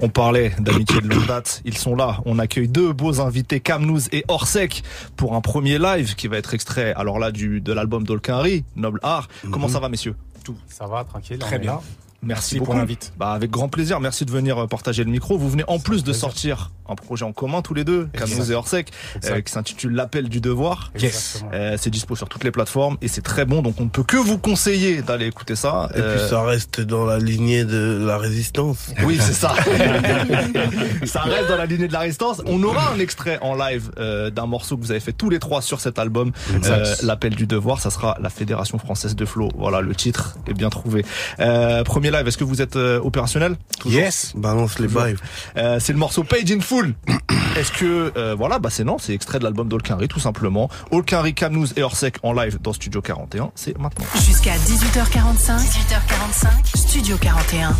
On 0.00 0.08
parlait 0.08 0.52
d'amitié 0.58 1.00
de 1.00 1.08
longue 1.08 1.26
date, 1.26 1.62
ils 1.64 1.76
sont 1.76 1.96
là. 1.96 2.20
On 2.24 2.38
accueille 2.38 2.68
deux 2.68 2.92
beaux 2.92 3.20
invités, 3.20 3.60
Camnouz 3.60 4.08
et 4.12 4.24
Orsec, 4.28 4.82
pour 5.16 5.34
un 5.34 5.40
premier 5.40 5.78
live 5.78 6.14
qui 6.14 6.28
va 6.28 6.36
être 6.36 6.54
extrait, 6.54 6.92
alors 6.94 7.18
là, 7.18 7.32
du, 7.32 7.60
de 7.60 7.72
l'album 7.72 8.04
d'Olkinry, 8.04 8.64
Noble 8.76 9.00
Art. 9.02 9.28
Comment 9.50 9.68
ça 9.68 9.80
va, 9.80 9.88
messieurs? 9.88 10.16
Tout. 10.44 10.56
Ça 10.68 10.86
va, 10.86 11.04
tranquille. 11.04 11.38
Très 11.38 11.56
on 11.56 11.58
est 11.58 11.62
bien. 11.62 11.80
Merci, 12.24 12.54
Merci 12.54 12.58
beaucoup. 12.58 12.70
pour 12.72 12.74
l'invite. 12.78 13.12
Bah, 13.18 13.32
avec 13.32 13.50
grand 13.50 13.68
plaisir. 13.68 14.00
Merci 14.00 14.24
de 14.24 14.30
venir 14.30 14.58
euh, 14.58 14.66
partager 14.66 15.04
le 15.04 15.10
micro. 15.10 15.38
Vous 15.38 15.48
venez 15.50 15.64
en 15.68 15.78
plus 15.78 16.04
de 16.04 16.12
sortir 16.12 16.70
un 16.86 16.96
projet 16.96 17.24
en 17.24 17.32
commun 17.32 17.62
tous 17.62 17.72
les 17.72 17.84
deux, 17.84 18.08
Exact. 18.12 18.28
Camnouz 18.30 18.50
et 18.50 18.54
Orsec, 18.54 18.90
euh, 19.24 19.40
qui 19.40 19.50
s'intitule 19.50 19.92
L'appel 19.94 20.28
du 20.28 20.40
devoir. 20.42 20.90
Exactement. 20.94 21.50
Euh, 21.54 21.76
c'est 21.80 21.88
dispo 21.88 22.14
sur 22.14 22.28
toutes 22.28 22.44
les 22.44 22.50
plateformes 22.50 22.98
et 23.00 23.08
c'est 23.08 23.22
très 23.22 23.46
bon. 23.46 23.62
Donc 23.62 23.80
on 23.80 23.84
ne 23.84 23.88
peut 23.88 24.02
que 24.02 24.18
vous 24.18 24.36
conseiller 24.38 25.00
d'aller 25.00 25.26
écouter 25.26 25.56
ça. 25.56 25.88
Et 25.94 25.98
Euh, 25.98 26.18
puis 26.18 26.28
ça 26.28 26.42
reste 26.42 26.80
dans 26.82 27.06
la 27.06 27.18
lignée 27.18 27.64
de 27.64 28.04
la 28.06 28.18
résistance. 28.18 28.92
Oui, 29.04 29.18
c'est 29.20 29.32
ça. 29.32 29.54
ça 31.04 31.20
reste 31.22 31.48
dans 31.48 31.56
la 31.56 31.66
lignée 31.66 31.88
de 31.88 31.92
la 31.92 32.00
résistance. 32.00 32.42
On 32.46 32.62
aura 32.62 32.92
un 32.92 32.98
extrait 32.98 33.38
en 33.42 33.54
live 33.54 33.90
euh, 33.98 34.30
d'un 34.30 34.46
morceau 34.46 34.76
que 34.76 34.82
vous 34.82 34.90
avez 34.90 35.00
fait 35.00 35.12
tous 35.12 35.30
les 35.30 35.38
trois 35.38 35.62
sur 35.62 35.80
cet 35.80 35.98
album, 35.98 36.32
euh, 36.64 36.94
l'appel 37.02 37.34
du 37.34 37.46
devoir. 37.46 37.80
Ça 37.80 37.90
sera 37.90 38.16
la 38.20 38.30
Fédération 38.30 38.78
française 38.78 39.16
de 39.16 39.24
flow. 39.24 39.48
Voilà, 39.56 39.80
le 39.80 39.94
titre 39.94 40.36
est 40.46 40.54
bien 40.54 40.70
trouvé. 40.70 41.04
Euh, 41.40 41.82
premier 41.84 42.13
live. 42.14 42.28
Est-ce 42.28 42.38
que 42.38 42.44
vous 42.44 42.62
êtes 42.62 42.76
euh, 42.76 43.00
opérationnel? 43.00 43.56
Toujours? 43.78 44.00
Yes. 44.00 44.32
Balance 44.34 44.78
les 44.78 44.86
Toujours. 44.86 45.02
bails. 45.02 45.16
Euh, 45.56 45.78
c'est 45.80 45.92
le 45.92 45.98
morceau 45.98 46.24
Page 46.24 46.50
in 46.50 46.60
Full. 46.60 46.94
Est-ce 47.56 47.72
que 47.72 48.12
euh, 48.16 48.34
voilà, 48.36 48.58
bah 48.58 48.70
c'est 48.70 48.84
non, 48.84 48.98
c'est 48.98 49.14
extrait 49.14 49.38
de 49.38 49.44
l'album 49.44 49.68
d'Olkinry 49.68 50.08
tout 50.08 50.20
simplement. 50.20 50.68
Olkinry, 50.90 51.34
Camnouz 51.34 51.72
et 51.76 51.82
Orsec 51.82 52.16
en 52.22 52.32
live 52.32 52.58
dans 52.60 52.72
Studio 52.72 53.00
41. 53.00 53.52
C'est 53.54 53.78
maintenant. 53.78 54.06
Jusqu'à 54.26 54.56
18h45. 54.56 55.58
18h45. 55.58 56.76
Studio 56.76 57.16
41. 57.16 57.74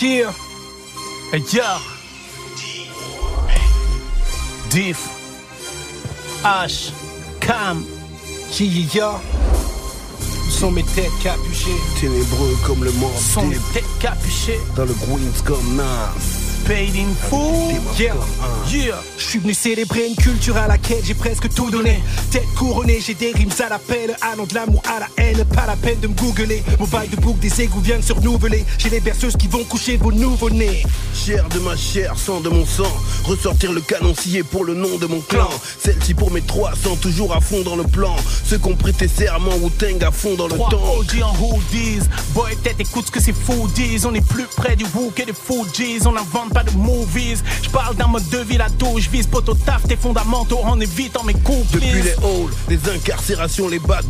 Yeah. 0.00 0.32
Hey, 1.32 1.42
yeah. 1.52 1.78
Diff. 4.70 5.08
H. 6.44 6.92
Cam. 7.40 7.84
Yeah, 8.58 9.20
sont 10.58 10.72
mes 10.72 10.82
têtes 10.82 11.06
capuchées 11.22 11.70
Ténébreux 12.00 12.56
comme 12.66 12.82
le 12.82 12.90
mort 12.92 13.16
sont 13.16 13.46
mes 13.46 13.58
têtes 13.72 13.84
capuchées 14.00 14.58
dans 14.74 14.86
le 14.86 14.94
Queens 14.94 15.42
comme 15.44 15.76
Nas. 15.76 16.47
Paid 16.66 16.96
in 16.96 17.14
full. 17.14 17.72
Yeah. 17.98 18.14
Yeah. 18.70 19.00
Je 19.16 19.24
suis 19.24 19.38
venu 19.38 19.54
célébrer 19.54 20.06
une 20.06 20.16
culture 20.16 20.56
à 20.56 20.66
laquelle 20.66 21.02
j'ai 21.02 21.14
presque 21.14 21.48
tout 21.54 21.70
donné. 21.70 22.00
Tête 22.30 22.46
couronnée, 22.56 23.00
j'ai 23.04 23.14
des 23.14 23.32
rimes 23.32 23.50
à 23.58 23.68
l'appel. 23.68 24.16
Allant 24.20 24.44
de 24.44 24.54
l'amour 24.54 24.82
à 24.86 25.00
la 25.00 25.08
haine, 25.16 25.44
pas 25.44 25.66
la 25.66 25.76
peine 25.76 25.98
de 26.00 26.08
me 26.08 26.14
googler. 26.14 26.62
Mon 26.78 26.86
bail 26.86 27.08
de 27.08 27.16
boucle 27.16 27.40
des 27.40 27.62
égouts 27.62 27.80
vient 27.80 27.96
de 27.98 28.02
se 28.02 28.12
renouveler. 28.12 28.64
J'ai 28.78 28.90
les 28.90 29.00
berceuses 29.00 29.36
qui 29.36 29.48
vont 29.48 29.64
coucher 29.64 29.96
vos 29.96 30.12
nouveau-nés. 30.12 30.82
Chair 31.14 31.48
de 31.48 31.58
ma 31.60 31.76
chair, 31.76 32.18
sang 32.18 32.40
de 32.40 32.48
mon 32.48 32.66
sang. 32.66 32.92
Ressortir 33.24 33.72
le 33.72 33.80
canon 33.80 34.14
scié 34.14 34.42
pour 34.42 34.64
le 34.64 34.74
nom 34.74 34.98
de 34.98 35.06
mon 35.06 35.20
clan. 35.20 35.48
Celle-ci 35.82 36.14
pour 36.14 36.30
mes 36.30 36.42
300, 36.42 36.96
toujours 36.96 37.34
à 37.34 37.40
fond 37.40 37.62
dans 37.62 37.76
le 37.76 37.84
plan. 37.84 38.16
Ceux 38.44 38.58
qui 38.58 38.68
ont 38.68 38.76
prêté 38.76 39.08
serment 39.08 39.56
ou 39.62 39.70
Teng 39.70 40.02
à 40.04 40.10
fond 40.10 40.34
dans 40.34 40.48
le 40.48 40.56
temps. 40.56 40.96
OG 40.98 41.22
en 41.22 41.34
hoodies. 41.42 42.00
Boy, 42.34 42.56
tête, 42.62 42.76
écoute 42.78 43.06
ce 43.06 43.10
que 43.10 43.20
c'est 43.20 43.34
fou 43.34 43.68
disent. 43.74 44.04
On 44.04 44.14
est 44.14 44.26
plus 44.26 44.46
près 44.56 44.76
du 44.76 44.84
Woo 44.94 45.10
que 45.14 45.22
des 45.22 45.32
Fugees. 45.32 46.06
On 46.06 46.16
pas 46.48 46.64
de 46.64 46.70
movies. 46.72 47.42
Je 47.62 47.70
parle 47.70 47.96
d'un 47.96 48.06
mode 48.06 48.28
de 48.28 48.38
vie 48.38 48.56
là 48.56 48.66
d'où 48.78 48.98
je 48.98 49.08
vise 49.10 49.26
poteau 49.26 49.54
taf 49.54 49.82
tes 49.86 49.96
fondamentaux 49.96 50.60
en 50.62 50.80
évitant 50.80 51.22
mes 51.24 51.34
coups. 51.34 51.70
Depuis 51.72 52.02
les 52.02 52.12
halls, 52.12 52.50
les 52.68 52.78
incarcérations, 52.90 53.68
les 53.68 53.78
bas 53.78 54.00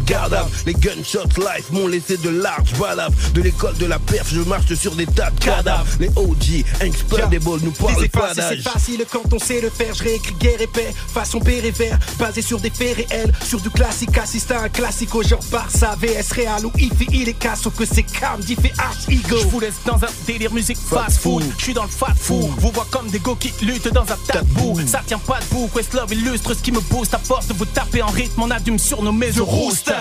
les 0.66 0.74
gunshots 0.74 1.28
life 1.36 1.70
m'ont 1.70 1.86
laissé 1.86 2.16
de 2.16 2.30
larges 2.30 2.72
balafres. 2.78 3.32
De 3.34 3.42
l'école 3.42 3.76
de 3.76 3.86
la 3.86 3.98
perf, 3.98 4.28
je 4.32 4.40
marche 4.40 4.72
sur 4.74 4.94
des 4.94 5.06
tas 5.06 5.30
de 5.30 5.40
cadavres. 5.40 5.86
Les 6.00 6.08
OG, 6.16 6.64
Inspirable, 6.82 7.38
nous 7.62 7.72
parlent 7.72 8.08
pas 8.08 8.32
c'est 8.34 8.62
facile 8.62 9.04
quand 9.10 9.32
on 9.32 9.38
sait 9.38 9.60
le 9.60 9.70
faire. 9.70 9.94
Je 9.94 10.04
réécris 10.04 10.34
guerre 10.34 10.60
et 10.60 10.66
paix, 10.66 10.94
façon 11.12 11.40
vert, 11.40 11.98
basé 12.18 12.42
sur 12.42 12.60
des 12.60 12.70
faits 12.70 12.96
réels, 12.96 13.32
sur 13.44 13.60
du 13.60 13.70
classique, 13.70 14.16
assistant 14.16 14.56
à 14.58 14.64
un 14.64 14.68
classico 14.68 15.22
genre 15.22 15.40
Barça, 15.50 15.96
VS 16.00 16.32
Real 16.34 16.66
ou 16.66 16.72
Ifi, 16.76 17.06
il 17.12 17.28
est 17.28 17.32
casse, 17.34 17.62
sauf 17.62 17.74
que 17.74 17.84
c'est 17.84 18.02
calme, 18.02 18.40
dit 18.40 18.54
fait 18.54 18.72
H, 18.74 19.10
ego. 19.12 19.36
Je 19.40 19.46
vous 19.46 19.60
laisse 19.60 19.74
dans 19.84 19.96
un 19.96 20.08
délire 20.26 20.52
musique 20.52 20.78
fast 20.78 21.18
food. 21.18 21.44
Je 21.58 21.64
suis 21.64 21.74
dans 21.74 21.84
le 21.84 21.88
fat 21.88 22.14
Vous 22.34 22.70
vois 22.72 22.86
comme 22.90 23.08
des 23.08 23.18
go 23.18 23.34
qui 23.34 23.52
luttent 23.64 23.92
dans 23.92 24.02
un 24.02 24.16
tas 24.26 24.42
de 24.42 24.46
boue. 24.48 24.78
Ça 24.86 25.02
tient 25.06 25.18
pas 25.18 25.38
debout. 25.40 25.68
Questlove 25.74 26.12
illustre 26.12 26.54
ce 26.54 26.62
qui 26.62 26.72
me 26.72 26.80
booste. 26.80 27.14
À 27.14 27.18
force 27.18 27.48
de 27.48 27.54
vous 27.54 27.64
taper 27.64 28.02
en 28.02 28.08
rythme, 28.08 28.42
on 28.42 28.50
a 28.50 28.60
dû 28.60 28.70
me 28.70 28.78
surnommer 28.78 29.30
The 29.30 29.40
Rooster. 29.40 29.94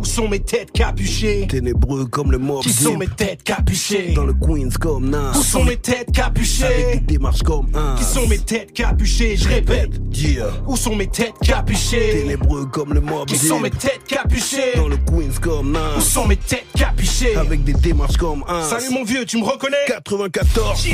Où 0.00 0.04
sont 0.04 0.28
mes 0.28 0.40
têtes 0.40 0.70
capuchées 0.72 1.46
Ténébreux 1.48 2.06
comme 2.06 2.30
le 2.30 2.38
mob 2.38 2.62
Qui 2.62 2.72
sont 2.72 2.96
mes 2.96 3.08
têtes 3.08 3.42
capuchées 3.42 4.12
Dans 4.14 4.24
le 4.24 4.32
Queens 4.32 4.70
comme 4.80 5.10
Nas. 5.10 5.32
Où 5.36 5.42
sont 5.42 5.64
mes 5.64 5.76
têtes 5.76 6.12
capuchées 6.12 6.64
Avec 6.64 7.06
des 7.06 7.14
démarches 7.14 7.42
comme 7.42 7.66
un. 7.74 7.96
Qui 7.96 8.04
sont 8.04 8.26
mes 8.28 8.38
têtes 8.38 8.72
capuchées 8.72 9.36
Je 9.36 9.48
répète. 9.48 9.90
Yeah. 10.12 10.50
Où 10.66 10.76
sont 10.76 10.94
mes 10.94 11.08
têtes 11.08 11.34
capuchées 11.42 12.22
Ténébreux 12.22 12.66
comme 12.66 12.94
le 12.94 13.00
mob 13.00 13.26
Qui 13.26 13.36
sont 13.38 13.60
mes 13.60 13.70
têtes 13.70 14.02
capuchées 14.06 14.74
Dans 14.76 14.88
le 14.88 14.96
Queens 14.98 15.38
comme 15.40 15.72
Nas. 15.72 15.96
Où 15.96 16.00
sont 16.00 16.26
mes 16.26 16.36
têtes 16.36 16.66
capuchées 16.76 17.36
Avec 17.36 17.64
des 17.64 17.74
démarches 17.74 18.16
comme 18.16 18.44
un. 18.48 18.62
Salut 18.62 18.90
mon 18.90 19.04
vieux, 19.04 19.24
tu 19.24 19.38
me 19.38 19.44
reconnais 19.44 19.76
94. 19.88 20.86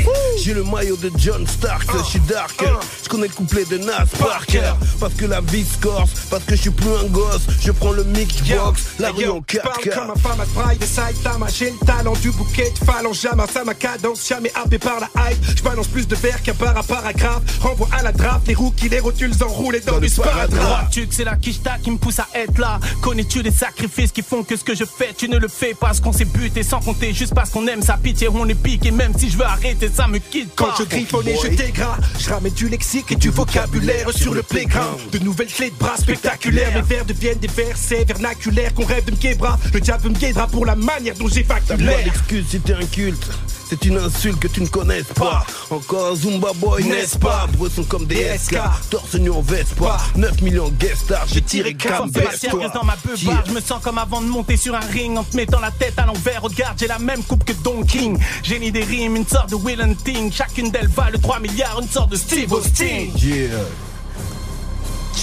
J'ai 0.43 0.53
le 0.53 0.63
maillot 0.63 0.97
de 0.97 1.11
John 1.17 1.45
Stark, 1.45 1.87
je 1.97 2.03
suis 2.03 2.19
dark. 2.21 2.63
Je 3.03 3.09
connais 3.09 3.27
le 3.27 3.33
couplet 3.33 3.65
de 3.65 3.77
Nas 3.77 4.05
Parker. 4.19 4.73
Parce 4.99 5.13
que 5.13 5.25
la 5.25 5.41
vie 5.41 5.63
se 5.63 5.77
corse, 5.79 6.11
parce 6.29 6.43
que 6.43 6.55
je 6.55 6.61
suis 6.61 6.69
plus 6.71 6.89
un 6.89 7.07
gosse. 7.07 7.45
Je 7.61 7.71
prends 7.71 7.91
le 7.91 8.03
mix 8.03 8.41
box, 8.43 8.94
la 8.99 9.11
rue 9.11 9.27
en 9.27 9.41
Je 9.47 9.57
parle 9.59 9.81
4K. 9.83 9.93
comme 9.95 10.09
un 10.11 10.15
femme 10.15 10.39
à 10.41 10.45
sprite 10.45 10.81
de 10.81 10.85
Saitama. 10.85 11.47
J'ai 11.53 11.71
le 11.71 11.85
talent 11.85 12.13
du 12.21 12.31
bouquet 12.31 12.71
de 12.79 12.85
phalange 12.85 13.19
Jamais 13.21 13.43
ça 13.47 13.63
ma 13.63 13.73
cadence, 13.73 14.27
jamais 14.27 14.51
happé 14.55 14.77
par 14.77 14.99
la 14.99 15.09
hype. 15.31 15.37
Je 15.57 15.63
balance 15.63 15.87
plus 15.87 16.07
de 16.07 16.15
verre 16.15 16.41
qu'un 16.41 16.53
bar 16.53 16.77
à 16.77 16.83
paragraphe. 16.83 17.41
Renvoie 17.61 17.87
à 17.91 18.03
la 18.03 18.11
draft, 18.11 18.47
les 18.47 18.53
rookies, 18.53 18.89
les 18.89 18.99
rotules 18.99 19.31
enroulés 19.43 19.79
dans, 19.81 19.93
Dans 19.93 19.97
du 19.99 20.03
le 20.05 20.09
sparadrap. 20.09 20.87
c'est 21.11 21.23
la 21.23 21.35
quicheta 21.35 21.77
qui 21.81 21.91
me 21.91 21.97
pousse 21.97 22.19
à 22.19 22.27
être 22.33 22.57
là. 22.59 22.79
Connais-tu 23.01 23.41
les 23.41 23.51
sacrifices 23.51 24.11
qui 24.11 24.21
font 24.21 24.43
que 24.43 24.55
ce 24.55 24.63
que 24.63 24.75
je 24.75 24.85
fais 24.85 25.13
Tu 25.17 25.29
ne 25.29 25.37
le 25.37 25.47
fais 25.47 25.73
parce 25.79 25.99
qu'on 25.99 26.11
s'est 26.13 26.25
buté 26.25 26.63
sans 26.63 26.79
compter 26.79 27.13
Juste 27.13 27.33
parce 27.33 27.49
qu'on 27.49 27.65
aime 27.67 27.81
sa 27.81 27.97
pitié, 27.97 28.27
on 28.29 28.47
est 28.47 28.53
piqué. 28.55 28.91
Même 28.91 29.13
si 29.17 29.29
je 29.29 29.37
veux 29.37 29.45
arrêter, 29.45 29.89
ça 29.93 30.07
me 30.07 30.17
quitte 30.19 30.49
Quand 30.55 30.69
je 30.77 30.83
griffonne 30.83 31.27
et 31.27 31.37
je 31.41 31.47
dégras 31.47 31.97
Je 32.19 32.29
ramène 32.29 32.53
du 32.53 32.69
lexique 32.69 33.11
et 33.11 33.15
du 33.15 33.29
vocabulaire 33.29 34.09
sur 34.15 34.33
le 34.33 34.43
playground. 34.43 34.99
De 35.11 35.19
nouvelles 35.19 35.47
clés 35.47 35.69
de 35.69 35.75
bras 35.75 35.97
spectaculaires. 35.97 36.71
Mes 36.75 36.81
vers 36.81 37.05
deviennent 37.05 37.39
des 37.39 37.47
versets 37.47 38.03
vernaculaires 38.05 38.73
Rêve 38.87 39.05
de 39.05 39.11
me 39.11 39.73
Le 39.73 39.79
diable 39.79 40.09
me 40.09 40.13
guidera 40.13 40.47
pour 40.47 40.65
la 40.65 40.75
manière 40.75 41.15
dont 41.15 41.27
j'évacue 41.27 41.67
pas 41.67 41.75
l'air 41.75 42.03
d'excuse 42.03 42.45
si 42.49 42.59
t'es 42.59 42.73
un 42.73 42.85
culte. 42.85 43.27
C'est 43.67 43.83
une 43.85 43.97
insulte 43.97 44.39
que 44.39 44.47
tu 44.47 44.61
ne 44.61 44.67
connais 44.67 45.01
pas. 45.01 45.43
Encore 45.71 46.11
un 46.11 46.15
Zumba 46.15 46.51
Boy, 46.53 46.83
n'est-ce 46.83 47.17
pas? 47.17 47.47
Breux 47.57 47.69
sont 47.69 47.83
comme 47.83 48.05
des 48.05 48.37
SK. 48.37 48.57
Torse 48.91 49.15
nu 49.15 49.31
en 49.31 49.41
Vespa. 49.41 49.97
9 50.15 50.41
millions 50.43 50.69
de 50.69 50.75
guest 50.75 51.05
stars. 51.05 51.25
J'ai 51.33 51.41
tiré 51.41 51.73
comme 51.73 52.11
ma 52.11 52.31
sérieuse 52.31 52.71
dans 52.73 52.83
ma 52.83 52.95
Je 53.15 53.51
me 53.51 53.59
sens 53.59 53.81
comme 53.81 53.97
avant 53.97 54.21
de 54.21 54.27
monter 54.27 54.55
sur 54.55 54.75
un 54.75 54.79
ring 54.79 55.17
En 55.17 55.23
te 55.23 55.35
mettant 55.35 55.59
la 55.59 55.71
tête 55.71 55.97
à 55.97 56.05
l'envers. 56.05 56.43
Regarde 56.43 56.77
j'ai 56.79 56.87
la 56.87 56.99
même 56.99 57.23
coupe 57.23 57.43
que 57.43 57.53
Don 57.53 57.81
King. 57.81 58.19
Génie 58.43 58.71
des 58.71 58.83
rimes, 58.83 59.15
une 59.15 59.27
sorte 59.27 59.49
de 59.49 59.55
Will 59.55 59.81
Hunting 59.81 60.31
Chacune 60.31 60.69
d'elles 60.69 60.87
valent 60.89 61.17
3 61.19 61.39
milliards 61.39 61.79
Une 61.81 61.89
sorte 61.89 62.11
de 62.11 62.17
Steve 62.17 62.53
Austin. 62.53 63.07
Yeah. 63.17 63.49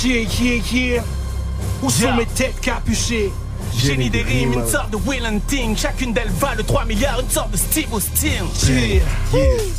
Yeah, 0.03 0.29
yeah, 0.41 0.63
yeah 0.73 1.05
Où 1.81 1.91
sont 1.91 2.13
mes 2.15 2.27
têtes 2.27 2.61
capuchées? 2.61 3.31
Génie 3.77 4.11
des 4.11 4.23
rimes, 4.23 4.53
une 4.53 4.67
sorte 4.69 4.91
de 4.91 4.97
Will 4.97 5.25
Hunting 5.25 5.77
Chacune 5.77 6.13
d'elles 6.13 6.31
valent 6.39 6.63
3 6.67 6.85
milliards 6.85 7.21
Une 7.21 7.31
sorte 7.31 7.51
de 7.51 7.57
Steve 7.57 7.93
Austin 7.93 8.47
Yeah. 8.69 9.03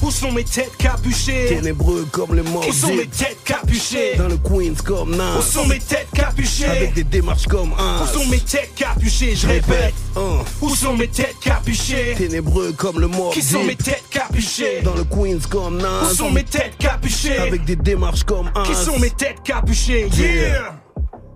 Où 0.01 0.11
sont 0.11 0.31
mes 0.31 0.43
têtes 0.43 0.75
capuchées? 0.77 1.47
Ténébreux 1.49 2.05
comme 2.11 2.33
le 2.35 2.43
mort 2.43 2.67
Où 2.67 2.73
sont 2.73 2.93
mes 2.93 3.07
têtes 3.07 3.37
capuchées? 3.45 4.15
Dans 4.17 4.27
le 4.27 4.37
Queens 4.37 4.75
comme 4.83 5.15
Nas. 5.15 5.37
Où 5.37 5.41
sont 5.41 5.65
mes 5.67 5.79
têtes 5.79 6.07
capuchées? 6.13 6.65
Avec 6.65 6.93
des 6.93 7.03
démarches 7.03 7.47
comme 7.47 7.73
un. 7.79 8.03
Où 8.03 8.07
sont 8.07 8.25
mes 8.27 8.39
têtes 8.39 8.73
capuchées? 8.75 9.35
Je 9.35 9.47
répète. 9.47 9.93
Où 10.61 10.75
sont 10.75 10.95
mes 10.97 11.07
têtes 11.07 11.35
capuchées? 11.41 12.15
Ténébreux 12.17 12.73
comme 12.73 12.99
le 12.99 13.07
mort 13.07 13.31
Qui 13.31 13.41
sont 13.41 13.63
mes 13.63 13.75
têtes 13.75 14.03
capuchées? 14.09 14.81
Dans 14.83 14.95
le 14.95 15.03
Queens 15.03 15.39
comme 15.49 15.77
Nas. 15.77 16.03
Où 16.11 16.13
sont 16.13 16.31
mes 16.31 16.43
têtes 16.43 16.77
capuchées? 16.77 17.37
Avec 17.37 17.63
des 17.65 17.75
démarches 17.75 18.23
comme 18.23 18.49
un. 18.55 18.63
Qui 18.63 18.75
sont 18.75 18.99
mes 18.99 19.11
têtes 19.11 19.43
capuchées? 19.43 20.09
Yeah 20.17 20.82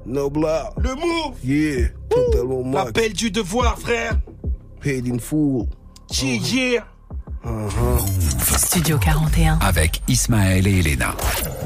Nobla. 0.07 0.69
Le 0.79 0.95
move 0.95 1.35
Yeah. 1.43 1.89
Totalement. 2.09 2.71
L'appel 2.85 3.13
du 3.13 3.29
devoir 3.29 3.77
frère 3.77 4.17
Paid 4.81 5.07
in 5.07 5.19
full. 5.19 5.65
Yeah 6.21 6.37
yeah 6.53 6.83
Uh-huh. 7.45 8.57
Studio 8.57 8.97
41. 8.97 9.59
Avec 9.61 10.01
Ismaël 10.09 10.67
et 10.67 10.79
Elena. 10.79 11.15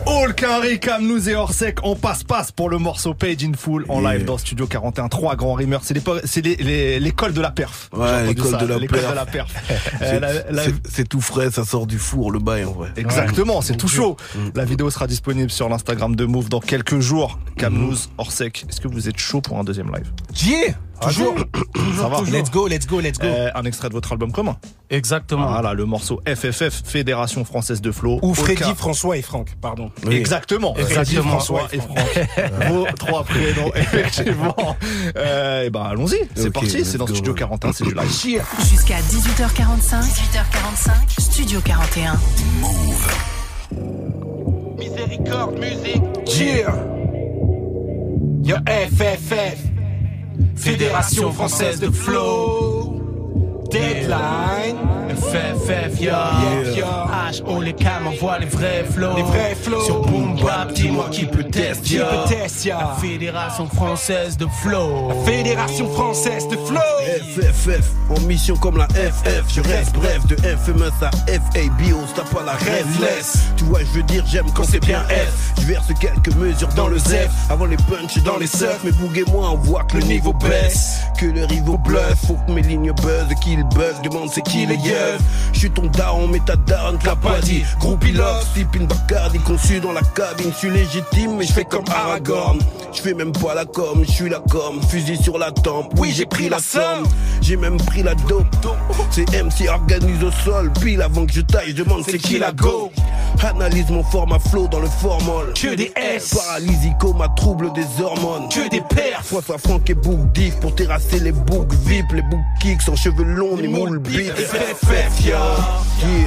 All 0.08 0.34
Quinry, 0.34 0.80
Camnouz 0.80 1.28
et 1.30 1.36
Orsec, 1.36 1.78
on 1.84 1.96
passe 1.96 2.24
passe 2.24 2.52
pour 2.52 2.70
le 2.70 2.78
morceau 2.80 3.14
Page 3.14 3.44
in 3.44 3.54
Full 3.56 3.86
en 3.88 4.02
live 4.02 4.26
dans 4.26 4.38
Studio 4.38 4.66
41. 4.68 5.08
Trois 5.10 5.36
grands 5.36 5.54
rimeurs, 5.54 5.82
c'est 5.84 5.94
l'école 5.94 7.34
de 7.34 7.42
la 7.42 7.52
perf. 7.52 7.90
Ouais, 7.94 8.28
l'école 8.28 8.58
de 8.58 8.66
la 8.66 8.80
perf. 8.80 8.92
de 9.12 9.16
la 9.16 9.26
perf. 9.26 9.54
C'est- 10.00 10.22
Euh, 10.24 10.72
c'est- 10.90 11.08
tout 11.08 11.22
frais, 11.22 11.52
ça 11.52 11.66
sort 11.66 11.88
du 11.88 11.98
four, 12.00 12.32
le 12.32 12.40
bail 12.40 12.64
en 12.66 12.72
vrai. 12.72 12.90
Exactement, 12.98 13.62
c'est 13.62 13.76
tout 13.78 13.88
chaud. 13.88 14.18
Mm. 14.36 14.40
La 14.56 14.66
vidéo 14.66 14.90
sera 14.90 15.08
disponible 15.08 15.52
sur 15.52 15.70
l'Instagram 15.70 16.16
de 16.16 16.26
Move 16.26 16.50
dans 16.50 16.60
quelques 16.62 17.00
jours. 17.00 17.40
Camnouz, 17.58 18.10
Orsec, 18.18 18.66
est-ce 18.70 18.82
que 18.82 18.88
vous 18.88 19.08
êtes 19.10 19.18
chaud 19.20 19.42
pour 19.42 19.60
un 19.60 19.64
deuxième 19.64 19.92
live 19.94 20.12
Yeah 20.44 20.74
Toujours. 21.02 21.34
Ça 22.00 22.08
va 22.10 22.22
Let's 22.30 22.52
go, 22.52 22.68
let's 22.68 22.86
go, 22.86 23.00
let's 23.00 23.18
go. 23.18 23.26
Euh, 23.26 23.50
un 23.56 23.64
extrait 23.66 23.90
de 23.90 23.94
votre 23.96 24.12
album 24.12 24.32
commun. 24.32 24.56
Exactement. 24.92 25.48
Voilà, 25.52 25.74
le 25.74 25.86
morceau 25.86 26.22
FFF, 26.28 26.84
Fédération 26.86 27.44
Française 27.44 27.82
de 27.82 27.92
Flow. 27.92 28.20
Ou 28.22 28.36
Freddy, 28.36 28.76
François 28.78 29.18
et 29.18 29.24
Franck, 29.24 29.56
pardon. 29.60 29.91
Exactement. 30.10 30.76
Exactement. 30.78 31.40
François 31.40 31.68
et 31.72 31.80
Franck. 31.80 32.70
Vos 32.70 32.86
trois 32.98 33.24
prénoms, 33.24 33.72
effectivement. 33.76 34.56
Euh, 35.16 35.64
et 35.64 35.70
ben, 35.70 35.84
allons-y. 35.84 36.28
C'est 36.36 36.52
parti. 36.52 36.84
C'est 36.84 36.98
dans 36.98 37.06
go. 37.06 37.14
Studio 37.14 37.34
41, 37.34 37.74
c'est 37.74 37.84
du 37.84 37.94
live. 37.94 38.44
Jusqu'à 38.70 39.00
18h45. 39.00 40.02
18h45. 40.02 41.22
Studio 41.22 41.62
41. 41.62 42.20
Miséricorde, 44.78 45.60
musique. 45.60 46.04
Yeah. 46.40 46.74
Yo, 48.44 48.56
FFF. 48.66 49.58
Fédération 50.56 51.32
Française 51.32 51.80
de 51.80 51.90
Flow. 51.90 52.98
Deadline. 53.72 54.78
FFF, 55.16 56.00
yo. 56.00 56.12
H, 56.14 57.42
on 57.46 57.60
les 57.60 57.74
cam, 57.74 58.08
on 58.08 58.16
voit 58.18 58.40
les 58.40 58.46
vrais 58.46 58.86
flows. 58.90 59.16
Les 59.18 59.24
vrais 59.24 59.56
flows. 59.56 59.84
Sur 59.84 60.02
Boom 60.02 60.40
Bap, 60.42 60.72
dis-moi 60.74 61.08
qui 61.12 61.26
peut 61.26 61.44
tester, 61.44 61.82
Qui 61.82 61.98
peut. 61.98 62.70
La 62.70 62.96
Fédération 63.02 63.68
Française 63.68 64.38
de 64.38 64.48
Flow. 64.62 65.10
La 65.10 65.32
Fédération 65.32 65.90
Française 65.92 66.48
de 66.48 66.56
Flow. 66.56 66.80
FFF, 67.36 67.92
en 68.10 68.20
mission 68.22 68.56
comme 68.56 68.78
la 68.78 68.88
FF, 68.88 69.44
je 69.54 69.62
reste 69.62 69.94
bref 69.94 70.26
de 70.28 70.36
FMS 70.36 70.92
à 71.02 71.12
FABO, 71.28 72.00
t'as 72.16 72.24
pas 72.24 72.44
la 72.46 72.54
rêve 72.54 72.88
laisse. 73.02 73.38
Tu 73.58 73.66
vois, 73.66 73.80
je 73.80 73.98
veux 73.98 74.04
dire, 74.04 74.24
j'aime 74.28 74.50
quand 74.54 74.64
c'est 74.64 74.80
bien 74.80 75.02
F. 75.10 75.54
Je 75.62 75.68
verse 75.68 75.88
quelques 76.00 76.34
mesures 76.36 76.70
dans 76.76 76.88
le 76.88 76.98
ZEF, 76.98 77.32
avant 77.50 77.66
les 77.66 77.78
punchs 77.78 78.22
dans 78.24 78.38
les 78.38 78.48
surfs. 78.48 78.82
Mais 78.84 78.92
Boug 78.92 79.18
et 79.18 79.30
moi, 79.32 79.52
on 79.52 79.58
voit 79.58 79.84
que 79.84 79.98
le 79.98 80.04
niveau 80.04 80.34
baisse, 80.34 81.02
que 81.20 81.26
le 81.26 81.46
rival 81.46 81.78
bluff. 81.84 82.16
Faut 82.28 82.38
que 82.48 82.52
mes 82.52 82.62
lignes 82.62 82.94
buzz, 82.94 83.28
qu'il 83.44 83.64
buzz, 83.76 84.02
demande 84.04 84.30
c'est 84.32 84.44
qui 84.44 84.66
les 84.66 84.76
yeux. 84.76 85.01
Je 85.54 85.60
suis 85.60 85.72
ton 85.72 85.86
daron, 85.88 86.28
mais 86.28 86.40
ta 86.46 86.56
daronne 86.56 86.98
l'a 87.06 87.16
pas 87.16 87.40
dit. 87.40 87.64
Gros 87.80 87.98
pilote, 87.98 88.46
Sleeping 88.54 88.88
Bacardi, 88.88 89.40
conçu 89.40 89.80
dans 89.80 89.92
la 89.92 90.02
cabine. 90.02 90.52
Je 90.54 90.58
suis 90.58 90.70
légitime, 90.70 91.38
mais 91.38 91.46
je 91.46 91.54
fais 91.54 91.66
comme 91.66 91.86
Aragorn. 91.90 92.60
Je 92.94 93.02
fais 93.02 93.14
même 93.14 93.32
pas 93.32 93.54
la 93.54 93.66
com, 93.66 94.04
je 94.06 94.12
suis 94.12 94.30
la 94.30 94.40
com, 94.40 94.82
fusil 94.90 95.18
sur 95.22 95.38
la 95.38 95.52
tempe. 95.52 95.94
Oui, 95.98 96.14
j'ai 96.16 96.26
pris 96.26 96.50
la 96.50 96.60
somme, 96.60 97.06
j'ai 97.42 97.56
même 97.56 97.78
pris 97.78 98.04
la 98.04 98.16
dope. 98.16 98.46
C'est 99.12 99.26
MC 99.32 99.70
organise 99.70 100.24
au 100.24 100.32
sol, 100.32 100.72
pile 100.82 101.02
avant 101.02 101.26
que 101.26 101.32
je 101.32 101.42
taille, 101.42 101.70
je 101.70 101.84
demande 101.84 102.04
c'est 102.06 102.18
qui 102.18 102.38
la 102.38 102.52
go. 102.52 102.92
Analyse 103.44 103.90
mon 103.90 104.04
format 104.04 104.40
flow 104.40 104.68
dans 104.68 104.80
le 104.80 104.88
formol. 104.88 105.54
Que 105.54 105.74
des 105.74 105.92
S. 105.96 106.36
Paralysico, 106.36 107.14
ma 107.14 107.28
trouble 107.30 107.72
des 107.74 107.86
hormones. 108.04 108.50
Que 108.50 108.70
des 108.70 108.82
perfs. 108.82 109.26
François 109.26 109.58
Franck 109.58 109.90
et 109.90 109.94
Book 109.96 110.32
Diff 110.34 110.60
pour 110.60 110.76
terrasser 110.76 111.20
les 111.20 111.32
boucs 111.32 111.74
VIP, 111.86 112.12
les 112.14 112.22
boucs 112.22 112.40
kicks 112.62 112.88
en 112.88 112.96
cheveux 112.96 113.24
longs, 113.24 113.56
les 113.56 113.68
moules 113.68 114.00
beat. 114.00 114.34
FFF, 114.92 115.26
yo. 115.26 115.38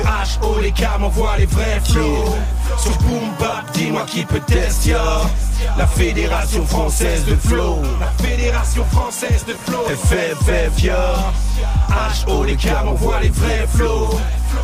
H.O. 0.04 0.60
les 0.60 0.72
cams, 0.72 1.04
on 1.04 1.08
voit 1.08 1.36
les 1.36 1.46
vrais 1.46 1.80
flows. 1.84 2.34
Sur 2.78 2.96
Boom 2.98 3.30
Bap, 3.38 3.70
dis-moi 3.74 4.04
qui 4.06 4.24
peut 4.24 4.40
tester. 4.40 4.96
La 5.76 5.86
Fédération 5.86 6.64
Française 6.66 7.24
de 7.26 7.36
Flow. 7.36 7.82
La 8.00 8.26
Fédération 8.26 8.84
Française 8.92 9.44
de 9.46 9.54
Flow. 9.66 9.82
FFF. 9.88 10.82
H.O. 11.90 12.44
les 12.44 12.56
cams, 12.56 12.88
on 12.88 12.94
voit 12.94 13.20
les 13.20 13.28
vrais 13.28 13.66
flows. 13.68 14.18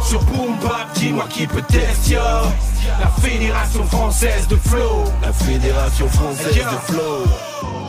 Sur 0.09 0.23
Boom 0.25 0.57
Bap, 0.63 0.93
dis-moi 0.95 1.27
qui 1.29 1.47
peut 1.47 1.63
tester, 1.63 2.19
Fédération 3.21 3.85
Française 3.85 4.49
de 4.49 4.57
Flow. 4.57 5.05
La 5.23 5.33
Fédération 5.33 6.09
Française 6.09 6.55
de 6.55 6.93
Flow. 6.93 7.25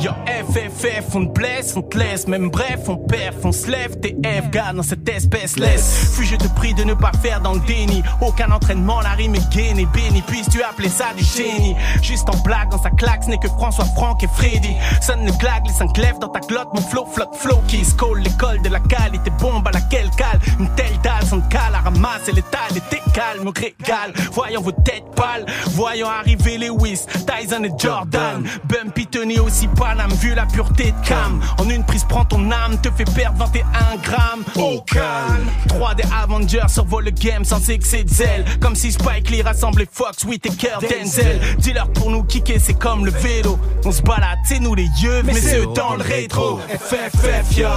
Yo, 0.01 0.11
FFF, 0.25 1.15
on 1.15 1.27
te 1.27 1.31
blesse, 1.31 1.75
on 1.75 1.83
te 1.83 1.95
laisse, 1.95 2.27
même 2.27 2.49
bref, 2.49 2.79
on 2.87 2.97
perf, 2.97 3.35
on 3.43 3.51
se 3.51 3.69
lève, 3.69 3.99
t'es 3.99 4.15
F, 4.25 4.49
gars, 4.49 4.73
dans 4.73 4.81
cette 4.81 5.07
espèce 5.07 5.57
laisse. 5.57 6.15
Puis 6.17 6.25
je 6.25 6.35
te 6.35 6.47
prie 6.55 6.73
de 6.73 6.83
ne 6.83 6.95
pas 6.95 7.11
faire 7.21 7.39
dans 7.39 7.53
le 7.53 7.59
déni. 7.59 8.01
Aucun 8.19 8.49
entraînement, 8.51 8.99
la 9.01 9.11
rime 9.11 9.35
est 9.35 9.53
gaine 9.53 9.77
et 9.77 9.85
béni. 9.85 10.23
Puisses-tu 10.23 10.63
appeler 10.63 10.89
ça 10.89 11.13
du 11.15 11.23
génie? 11.23 11.75
Juste 12.01 12.27
en 12.29 12.37
blague, 12.37 12.71
dans 12.71 12.81
sa 12.81 12.89
claque, 12.89 13.23
ce 13.23 13.29
n'est 13.29 13.37
que 13.37 13.47
François, 13.47 13.85
Franck 13.95 14.23
et 14.23 14.27
Freddy. 14.35 14.75
Sonne 15.01 15.23
le 15.23 15.33
claque, 15.33 15.67
les 15.67 15.73
cinq 15.73 15.95
lèvres 15.97 16.17
dans 16.17 16.29
ta 16.29 16.39
glotte, 16.39 16.69
mon 16.73 16.81
flow, 16.81 17.05
flotte, 17.05 17.35
flow 17.35 17.61
qui 17.67 17.85
se 17.85 17.93
colle, 17.93 18.21
l'école 18.21 18.59
de 18.63 18.69
la 18.69 18.79
qualité 18.79 19.29
bombe 19.39 19.67
à 19.67 19.71
laquelle 19.71 20.09
cale. 20.17 20.39
Une 20.59 20.69
telle 20.73 20.99
dalle, 21.03 21.25
sans 21.27 21.41
cale 21.41 21.75
à 21.75 21.79
ramasser 21.79 22.31
l'étal, 22.31 22.75
et 22.75 22.81
t'es 22.89 23.01
calme, 23.13 23.47
régale. 23.55 24.13
Voyons 24.31 24.61
vos 24.61 24.71
têtes 24.71 25.05
pâles, 25.21 25.45
voyons 25.71 26.09
arriver 26.09 26.57
Lewis, 26.57 27.05
Tyson 27.27 27.63
et 27.63 27.71
Jordan. 27.77 28.43
Bumpy 28.65 29.05
Tony 29.07 29.39
aussi 29.39 29.67
Panam, 29.67 30.11
vu 30.13 30.33
la 30.33 30.45
pureté 30.45 30.91
de 30.91 31.07
cam. 31.07 31.41
En 31.57 31.69
une 31.69 31.83
prise, 31.83 32.05
prends 32.07 32.25
ton 32.25 32.51
âme, 32.51 32.79
te 32.81 32.89
fait 32.91 33.09
perdre 33.13 33.45
21 33.45 33.97
grammes. 34.01 34.43
Au 34.55 34.81
calme. 34.81 35.45
3D 35.67 36.03
Avengers 36.23 36.69
survole 36.69 37.05
le 37.05 37.11
game 37.11 37.45
sans 37.45 37.69
excès 37.69 38.03
de 38.03 38.09
zèle. 38.09 38.45
Comme 38.59 38.75
si 38.75 38.91
Spike 38.91 39.29
Lee 39.29 39.41
rassemblait 39.41 39.87
Fox, 39.91 40.23
Whitaker, 40.23 40.77
Denzel. 40.81 41.39
Dis-leur 41.59 41.89
pour 41.89 42.09
nous 42.09 42.23
kicker, 42.23 42.59
c'est 42.59 42.77
comme 42.77 43.05
le 43.05 43.11
vélo. 43.11 43.59
On 43.85 43.91
se 43.91 44.01
balade, 44.01 44.39
c'est 44.45 44.59
nous 44.59 44.75
les 44.75 44.89
yeux, 45.01 45.21
mais, 45.23 45.33
c'est 45.33 45.59
eux 45.59 45.67
dans 45.75 45.95
le 45.95 46.03
rétro. 46.03 46.59
FFF, 46.69 47.57
yo. 47.57 47.67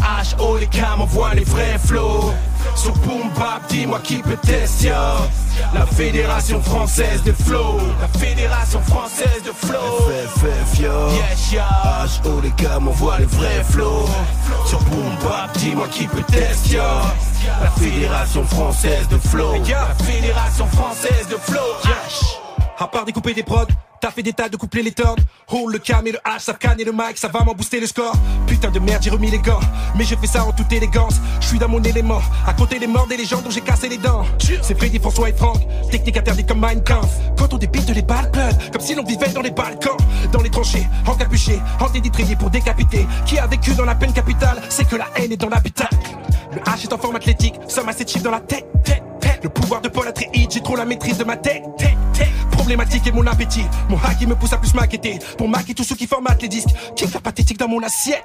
H.O. 0.00 0.56
les 0.56 0.66
cams, 0.66 1.00
on 1.00 1.04
voit 1.04 1.34
les 1.34 1.44
vrais 1.44 1.78
flows. 1.78 2.32
Sur 2.74 2.92
Boom 2.98 3.30
Bap, 3.38 3.62
dis-moi 3.68 4.00
qui 4.02 4.18
peut 4.18 4.36
tester. 4.36 4.92
La 5.74 5.86
Fédération 5.86 6.62
Française 6.62 7.22
de 7.24 7.32
Flow. 7.32 7.78
La 8.00 8.08
Fédération 8.18 8.80
Française 8.82 9.42
de 9.44 9.50
Flow. 9.50 10.10
FFF, 10.36 10.80
yo. 10.80 11.08
Yes, 11.10 11.52
yo. 11.52 11.60
H.O. 11.60 12.40
les 12.42 12.50
cams, 12.52 12.88
on 12.88 12.92
voit 12.92 13.18
les 13.18 13.26
vrais 13.26 13.64
flows. 13.64 14.08
Sur 14.66 14.80
Boom 14.84 15.14
Bap, 15.22 15.56
dis-moi 15.58 15.86
qui 15.90 16.06
peut 16.06 16.22
tester. 16.22 16.78
La 17.60 17.70
Fédération 17.70 18.44
Française 18.44 19.08
de 19.08 19.18
Flow. 19.18 19.54
La 19.68 20.04
Fédération 20.04 20.66
Française 20.68 21.28
de 21.28 21.36
Flow. 21.36 21.60
Yes. 21.84 22.47
À 22.80 22.86
part 22.86 23.04
découper 23.04 23.34
des 23.34 23.42
prods, 23.42 23.66
t'as 24.00 24.12
fait 24.12 24.22
des 24.22 24.32
tas 24.32 24.48
de 24.48 24.56
coupler 24.56 24.84
les 24.84 24.92
turns. 24.92 25.18
Roule 25.48 25.72
le 25.72 25.80
cam 25.80 26.06
et 26.06 26.12
le 26.12 26.18
H, 26.18 26.38
ça 26.38 26.54
canne 26.54 26.78
et 26.78 26.84
le 26.84 26.92
mic, 26.92 27.16
ça 27.16 27.26
va 27.26 27.40
m'en 27.40 27.52
booster 27.52 27.80
le 27.80 27.88
score. 27.88 28.12
Putain 28.46 28.70
de 28.70 28.78
merde, 28.78 29.02
j'ai 29.02 29.10
remis 29.10 29.32
les 29.32 29.40
gants. 29.40 29.58
Mais 29.96 30.04
je 30.04 30.14
fais 30.14 30.28
ça 30.28 30.44
en 30.44 30.52
toute 30.52 30.72
élégance. 30.72 31.16
Je 31.40 31.46
suis 31.48 31.58
dans 31.58 31.68
mon 31.68 31.82
élément. 31.82 32.20
À 32.46 32.52
côté 32.52 32.78
des 32.78 32.86
morts 32.86 33.08
des 33.08 33.16
légendes 33.16 33.42
dont 33.42 33.50
j'ai 33.50 33.62
cassé 33.62 33.88
les 33.88 33.98
dents. 33.98 34.24
C'est 34.62 34.78
Freddy, 34.78 35.00
François 35.00 35.28
et 35.28 35.32
Franck. 35.32 35.56
Technique 35.90 36.18
interdite 36.18 36.46
comme 36.46 36.60
Minecraft. 36.60 37.08
Quand 37.36 37.52
on 37.52 37.58
débite 37.58 37.88
les 37.88 38.02
balles 38.02 38.30
comme 38.72 38.80
si 38.80 38.94
l'on 38.94 39.02
vivait 39.02 39.30
dans 39.30 39.42
les 39.42 39.50
balcons. 39.50 39.96
Dans 40.30 40.40
les 40.40 40.50
tranchées, 40.50 40.86
encapuchés, 41.04 41.60
détriés 42.00 42.36
pour 42.36 42.50
décapiter. 42.50 43.08
Qui 43.26 43.40
a 43.40 43.48
vécu 43.48 43.74
dans 43.74 43.86
la 43.86 43.96
peine 43.96 44.12
capitale, 44.12 44.62
c'est 44.68 44.86
que 44.86 44.94
la 44.94 45.08
haine 45.16 45.32
est 45.32 45.36
dans 45.36 45.48
l'habitat. 45.48 45.90
Le 46.52 46.60
H 46.60 46.84
est 46.84 46.92
en 46.92 46.98
forme 46.98 47.16
athlétique, 47.16 47.54
somme 47.66 47.88
assez 47.88 48.04
dans 48.20 48.30
la 48.30 48.40
tête. 48.40 48.66
Le 49.42 49.48
pouvoir 49.48 49.80
de 49.80 49.88
Paul 49.88 50.06
Atreides, 50.08 50.50
j'ai 50.50 50.60
trop 50.60 50.76
la 50.76 50.84
maîtrise 50.84 51.18
de 51.18 51.24
ma 51.24 51.36
tête. 51.36 51.62
Problématique 52.52 53.06
est 53.06 53.12
mon 53.12 53.26
appétit. 53.26 53.64
Mon 53.88 53.96
hack 53.96 54.18
il 54.20 54.28
me 54.28 54.34
pousse 54.34 54.52
à 54.52 54.58
plus 54.58 54.74
m'inquiéter. 54.74 55.18
Pour 55.36 55.48
maquer 55.48 55.74
tous 55.74 55.84
ceux 55.84 55.96
qui 55.96 56.06
formatent 56.06 56.42
les 56.42 56.48
disques. 56.48 56.70
Kick 56.96 57.12
la 57.14 57.20
pathétique 57.20 57.58
dans 57.58 57.68
mon 57.68 57.82
assiette. 57.82 58.24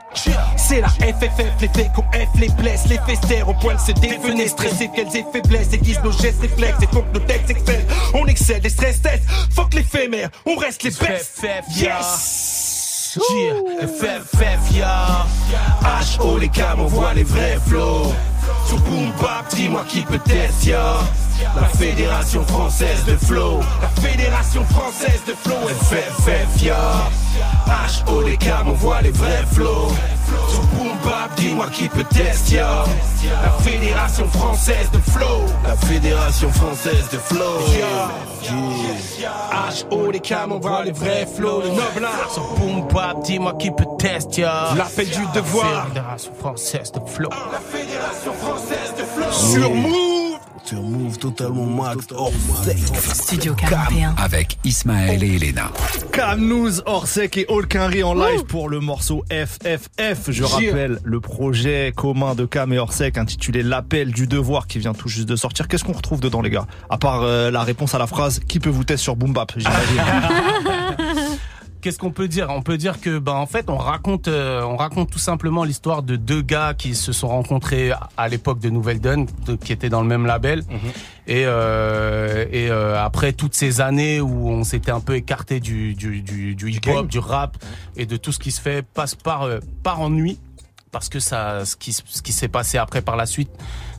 C'est 0.57 0.81
la 0.81 0.89
FFF, 0.89 1.61
les 1.61 1.67
faits 1.67 1.91
qu'on 1.93 2.03
F 2.03 2.39
les 2.39 2.49
blesse. 2.49 2.87
Les 2.87 2.99
festères 3.07 3.47
au 3.47 3.53
point 3.53 3.75
de 3.75 3.79
se 3.79 3.91
défenestrer. 3.93 4.69
C'est 4.77 4.89
qu'elles 4.89 5.15
aient 5.15 5.25
faiblesse. 5.31 5.73
Aiguisent 5.73 6.03
nos 6.03 6.11
gestes 6.11 6.41
réflexes. 6.41 6.81
Et 6.81 6.87
faut 6.87 7.01
que 7.01 7.19
nos 7.19 7.25
textes 7.25 7.49
excellent. 7.49 7.85
On 8.13 8.25
excelle 8.27 8.61
les 8.61 8.69
stress 8.69 9.01
tests. 9.01 9.23
Fuck 9.51 9.73
l'éphémère. 9.73 10.29
On 10.45 10.55
reste 10.55 10.83
les 10.83 10.91
best. 10.91 11.45
Yes! 11.77 12.53
Yeah, 13.15 13.87
FFF, 13.87 14.71
yeah. 14.71 15.25
H.O. 15.83 16.39
les 16.39 16.49
cams, 16.49 16.79
on 16.79 16.87
voit 16.87 17.13
les 17.13 17.23
vrais 17.23 17.59
flows. 17.67 18.11
Sur 18.67 18.77
Boom 18.79 19.11
dis-moi 19.55 19.83
qui 19.87 20.01
peut 20.01 20.19
tester. 20.19 20.75
La 21.55 21.67
Fédération 21.77 22.45
Française 22.45 23.03
de 23.05 23.17
Flow. 23.17 23.59
La 23.81 24.01
Fédération 24.01 24.63
Française 24.65 25.21
de 25.27 25.33
Flow. 25.33 25.55
FFF, 25.67 27.22
yeah. 27.37 27.63
H.O. 27.87 28.21
les 28.21 28.37
cams, 28.37 28.67
on 28.67 28.73
voit 28.73 29.01
les 29.01 29.11
vrais 29.11 29.43
flows. 29.51 29.89
Sur 30.49 30.61
Boom 30.61 30.91
dis-moi 31.37 31.67
qui 31.71 31.87
peut 31.89 32.03
tester. 32.05 32.57
La 32.57 33.49
Fédération 33.61 34.27
Française 34.27 34.89
de 34.91 34.99
Flow. 35.11 35.45
La 35.63 35.75
Fédération 35.75 36.51
Française 36.51 37.09
de 37.11 37.17
Flow. 37.17 37.59
H.O. 39.51 40.11
les 40.11 40.19
cams, 40.19 40.51
on 40.51 40.59
voit 40.59 40.83
les 40.83 40.91
vrais 40.91 41.25
flows. 41.25 41.61
Le 41.61 41.69
noblard. 41.69 42.31
Sur 42.31 42.43
Boom 42.55 42.87
dis-moi 43.23 43.53
qui 43.59 43.71
peut 43.71 43.85
tester. 43.97 44.41
L'appel 44.41 45.09
du 45.09 45.25
devoir. 45.33 45.87
Fédération 45.87 46.31
Française 46.39 46.91
de 46.91 46.99
Flow. 47.09 47.29
La 47.29 47.59
Fédération 47.59 48.33
Française 48.33 48.93
de 48.97 49.03
Flow. 49.03 49.31
Sur 49.31 49.69
Move. 49.69 50.22
Sur 50.63 50.81
Move 50.81 51.17
totalement 51.17 51.65
max. 51.65 52.07
Studio 53.13 53.53
41. 53.53 54.15
Avec 54.17 54.57
Ismaël 54.63 55.23
et 55.23 55.35
Elena. 55.35 55.71
Camnouz, 56.11 56.83
Orsec 56.85 57.37
et 57.37 57.45
Olkinry 57.49 58.03
en 58.03 58.13
live 58.13 58.45
pour 58.45 58.69
le 58.69 58.79
morceau 58.79 59.25
FFF. 59.29 60.29
Je 60.29 60.43
rappelle 60.43 60.99
le 61.03 61.19
projet 61.19 61.91
commun 61.95 62.35
de 62.35 62.45
Cam 62.45 62.71
et 62.71 62.79
Orsec 62.79 63.17
intitulé 63.17 63.63
L'appel 63.63 64.11
du 64.11 64.27
devoir 64.27 64.67
qui 64.67 64.79
vient 64.79 64.93
tout 64.93 65.09
juste 65.09 65.27
de 65.27 65.35
sortir. 65.35 65.67
Qu'est-ce 65.67 65.83
qu'on 65.83 65.93
retrouve 65.93 66.21
dedans 66.21 66.41
les 66.41 66.49
gars? 66.49 66.67
À 66.89 66.97
part 66.97 67.23
euh, 67.23 67.51
la 67.51 67.63
réponse 67.63 67.93
à 67.95 67.99
la 67.99 68.07
phrase 68.07 68.39
qui 68.47 68.59
peut 68.59 68.69
vous 68.69 68.83
tester 68.83 69.03
sur 69.03 69.15
Boom 69.15 69.33
Bap, 69.33 69.53
j'imagine. 69.57 70.01
Qu'est-ce 71.83 71.99
qu'on 71.99 72.11
peut 72.11 72.29
dire? 72.29 72.47
On 72.49 72.61
peut 72.61 72.77
dire 72.77 73.01
que, 73.01 73.19
ben, 73.19 73.33
en 73.33 73.45
fait, 73.45 73.69
on 73.69 73.75
raconte, 73.75 74.29
euh, 74.29 74.61
on 74.61 74.77
raconte 74.77 75.11
tout 75.11 75.19
simplement 75.19 75.65
l'histoire 75.65 76.01
de 76.01 76.15
deux 76.15 76.41
gars 76.41 76.73
qui 76.73 76.95
se 76.95 77.11
sont 77.11 77.27
rencontrés 77.27 77.91
à 78.15 78.29
l'époque 78.29 78.59
de 78.59 78.69
Nouvelle 78.69 79.01
Donne, 79.01 79.27
qui 79.61 79.73
étaient 79.73 79.89
dans 79.89 80.01
le 80.01 80.07
même 80.07 80.25
label. 80.25 80.63
Et, 81.27 81.43
euh, 81.45 82.45
et 82.53 82.71
euh, 82.71 83.03
après 83.03 83.33
toutes 83.33 83.53
ces 83.53 83.81
années 83.81 84.21
où 84.21 84.47
on 84.47 84.63
s'était 84.63 84.91
un 84.91 85.01
peu 85.01 85.15
écarté 85.15 85.59
du, 85.59 85.93
du, 85.93 86.21
du, 86.21 86.55
du 86.55 86.71
hip-hop, 86.71 87.07
du 87.07 87.19
rap 87.19 87.57
et 87.97 88.05
de 88.05 88.15
tout 88.15 88.31
ce 88.31 88.39
qui 88.39 88.51
se 88.51 88.61
fait, 88.61 88.81
passe 88.81 89.15
par, 89.15 89.45
par 89.83 89.99
ennui. 89.99 90.39
Parce 90.89 91.09
que 91.09 91.19
ça, 91.19 91.65
ce 91.65 91.75
qui, 91.75 91.91
ce 91.91 92.21
qui 92.21 92.31
s'est 92.31 92.47
passé 92.47 92.77
après 92.77 93.01
par 93.01 93.17
la 93.17 93.25
suite 93.25 93.49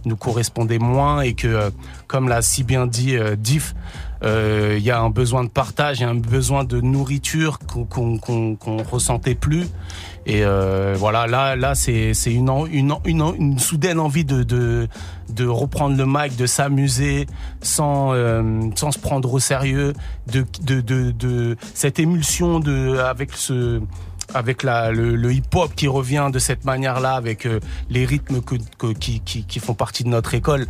nous 0.07 0.17
correspondait 0.17 0.79
moins 0.79 1.21
et 1.21 1.35
que, 1.35 1.71
comme 2.07 2.29
l'a 2.29 2.41
si 2.41 2.63
bien 2.63 2.87
dit 2.87 3.17
Diff, 3.37 3.75
il 4.25 4.83
y 4.83 4.91
a 4.91 5.01
un 5.01 5.11
besoin 5.11 5.45
de 5.45 5.49
partage, 5.49 6.01
il 6.01 6.03
y 6.03 6.07
a 6.07 6.11
un 6.11 6.15
besoin 6.15 6.65
de 6.65 6.81
nourriture 6.81 7.59
qu'on 7.59 8.19
qu'on 8.19 8.83
ressentait 8.91 9.35
plus. 9.35 9.67
Et 10.27 10.43
euh, 10.43 10.95
voilà, 10.97 11.27
là, 11.27 11.55
là, 11.55 11.75
c'est 11.75 12.13
une, 12.27 13.59
soudaine 13.59 14.01
envie 14.01 14.25
de 14.25 14.89
reprendre 15.41 15.97
le 15.97 16.07
mic, 16.07 16.37
de 16.37 16.47
s'amuser 16.47 17.27
sans 17.61 18.13
euh, 18.15 18.71
sans 18.75 18.91
se 18.91 18.99
prendre 18.99 19.33
au 19.33 19.39
sérieux, 19.39 19.93
de, 20.33 20.47
de 20.63 21.57
cette 21.75 21.99
émulsion 21.99 22.61
de 22.61 22.97
avec 22.99 23.33
ce 23.35 23.81
avec 24.35 24.63
la, 24.63 24.91
le, 24.91 25.17
le 25.17 25.33
hip-hop 25.33 25.75
qui 25.75 25.89
revient 25.89 26.29
de 26.33 26.39
cette 26.39 26.65
manière-là, 26.65 27.15
avec 27.15 27.47
euh, 27.47 27.61
les 27.89 28.05
rythmes 28.05 28.41
que, 28.43 28.57
que- 28.79 28.93
qui, 28.93 29.21
qui, 29.21 29.45
qui 29.45 29.59
font 29.61 29.75
partie 29.75 30.05
de 30.05 30.09
notre 30.09 30.35
école. 30.35 30.67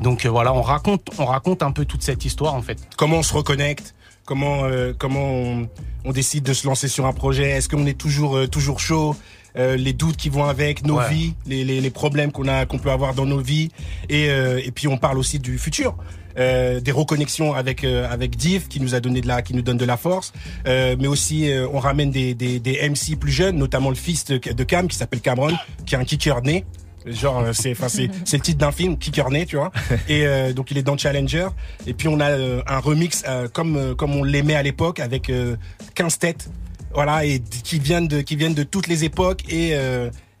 Donc 0.00 0.24
euh, 0.24 0.28
voilà, 0.30 0.52
on 0.52 0.62
raconte, 0.62 1.08
on 1.18 1.24
raconte 1.24 1.62
un 1.62 1.72
peu 1.72 1.84
toute 1.84 2.02
cette 2.02 2.24
histoire 2.24 2.54
en 2.54 2.62
fait. 2.62 2.78
Comment 2.96 3.16
on 3.18 3.22
se 3.22 3.34
reconnecte? 3.34 3.94
Comment 4.24 4.64
euh, 4.64 4.92
comment 4.98 5.24
on, 5.24 5.68
on 6.04 6.12
décide 6.12 6.44
de 6.44 6.52
se 6.52 6.66
lancer 6.66 6.88
sur 6.88 7.06
un 7.06 7.12
projet? 7.12 7.50
Est-ce 7.50 7.68
qu'on 7.68 7.86
est 7.86 7.98
toujours 7.98 8.36
euh, 8.36 8.46
toujours 8.46 8.80
chaud? 8.80 9.16
Euh, 9.56 9.76
les 9.76 9.94
doutes 9.94 10.16
qui 10.18 10.28
vont 10.28 10.44
avec 10.44 10.84
nos 10.84 10.98
Ouais. 10.98 11.08
vies, 11.08 11.34
les, 11.46 11.64
les, 11.64 11.80
les 11.80 11.90
problèmes 11.90 12.30
qu'on 12.30 12.46
a 12.46 12.66
qu'on 12.66 12.78
peut 12.78 12.90
avoir 12.90 13.14
dans 13.14 13.24
nos 13.24 13.38
vies 13.40 13.70
et 14.10 14.28
euh, 14.28 14.60
et 14.62 14.70
puis 14.70 14.86
on 14.88 14.98
parle 14.98 15.16
aussi 15.18 15.38
du 15.38 15.58
futur. 15.58 15.96
Euh, 16.38 16.80
des 16.80 16.92
reconnexions 16.92 17.54
avec 17.54 17.84
euh, 17.84 18.06
avec 18.10 18.36
Div 18.36 18.68
qui 18.68 18.80
nous 18.80 18.94
a 18.94 19.00
donné 19.00 19.20
de 19.20 19.28
la 19.28 19.42
qui 19.42 19.54
nous 19.54 19.62
donne 19.62 19.78
de 19.78 19.84
la 19.84 19.96
force. 19.96 20.32
Euh, 20.66 20.96
mais 20.98 21.06
aussi 21.06 21.50
euh, 21.50 21.66
on 21.72 21.78
ramène 21.78 22.10
des, 22.10 22.34
des 22.34 22.60
des 22.60 22.88
MC 22.88 23.18
plus 23.18 23.32
jeunes 23.32 23.56
notamment 23.56 23.88
le 23.90 23.96
fils 23.96 24.24
de, 24.26 24.38
Cam 24.64 24.88
qui 24.88 24.96
s'appelle 24.96 25.20
Cameron 25.20 25.54
qui 25.86 25.94
est 25.94 25.98
un 25.98 26.04
kicker 26.04 26.42
né. 26.42 26.64
Genre 27.06 27.38
euh, 27.38 27.52
c'est 27.52 27.70
enfin 27.72 27.88
c'est 27.88 28.10
c'est 28.24 28.36
le 28.36 28.42
titre 28.42 28.58
d'un 28.58 28.72
film 28.72 28.98
kicker 28.98 29.30
né 29.30 29.46
tu 29.46 29.56
vois. 29.56 29.70
Et 30.08 30.26
euh, 30.26 30.52
donc 30.52 30.70
il 30.70 30.78
est 30.78 30.82
dans 30.82 30.96
Challenger. 30.96 31.48
Et 31.86 31.94
puis 31.94 32.08
on 32.08 32.20
a 32.20 32.30
euh, 32.30 32.62
un 32.66 32.78
remix 32.78 33.22
euh, 33.28 33.48
comme 33.48 33.94
comme 33.94 34.14
on 34.14 34.24
l'aimait 34.24 34.56
à 34.56 34.62
l'époque 34.62 35.00
avec 35.00 35.30
euh, 35.30 35.56
15 35.94 36.18
têtes 36.18 36.50
voilà 36.92 37.24
et 37.24 37.40
qui 37.40 37.78
viennent 37.78 38.08
de 38.08 38.20
qui 38.22 38.36
viennent 38.36 38.54
de 38.54 38.62
toutes 38.62 38.88
les 38.88 39.04
époques 39.04 39.42
et 39.52 39.76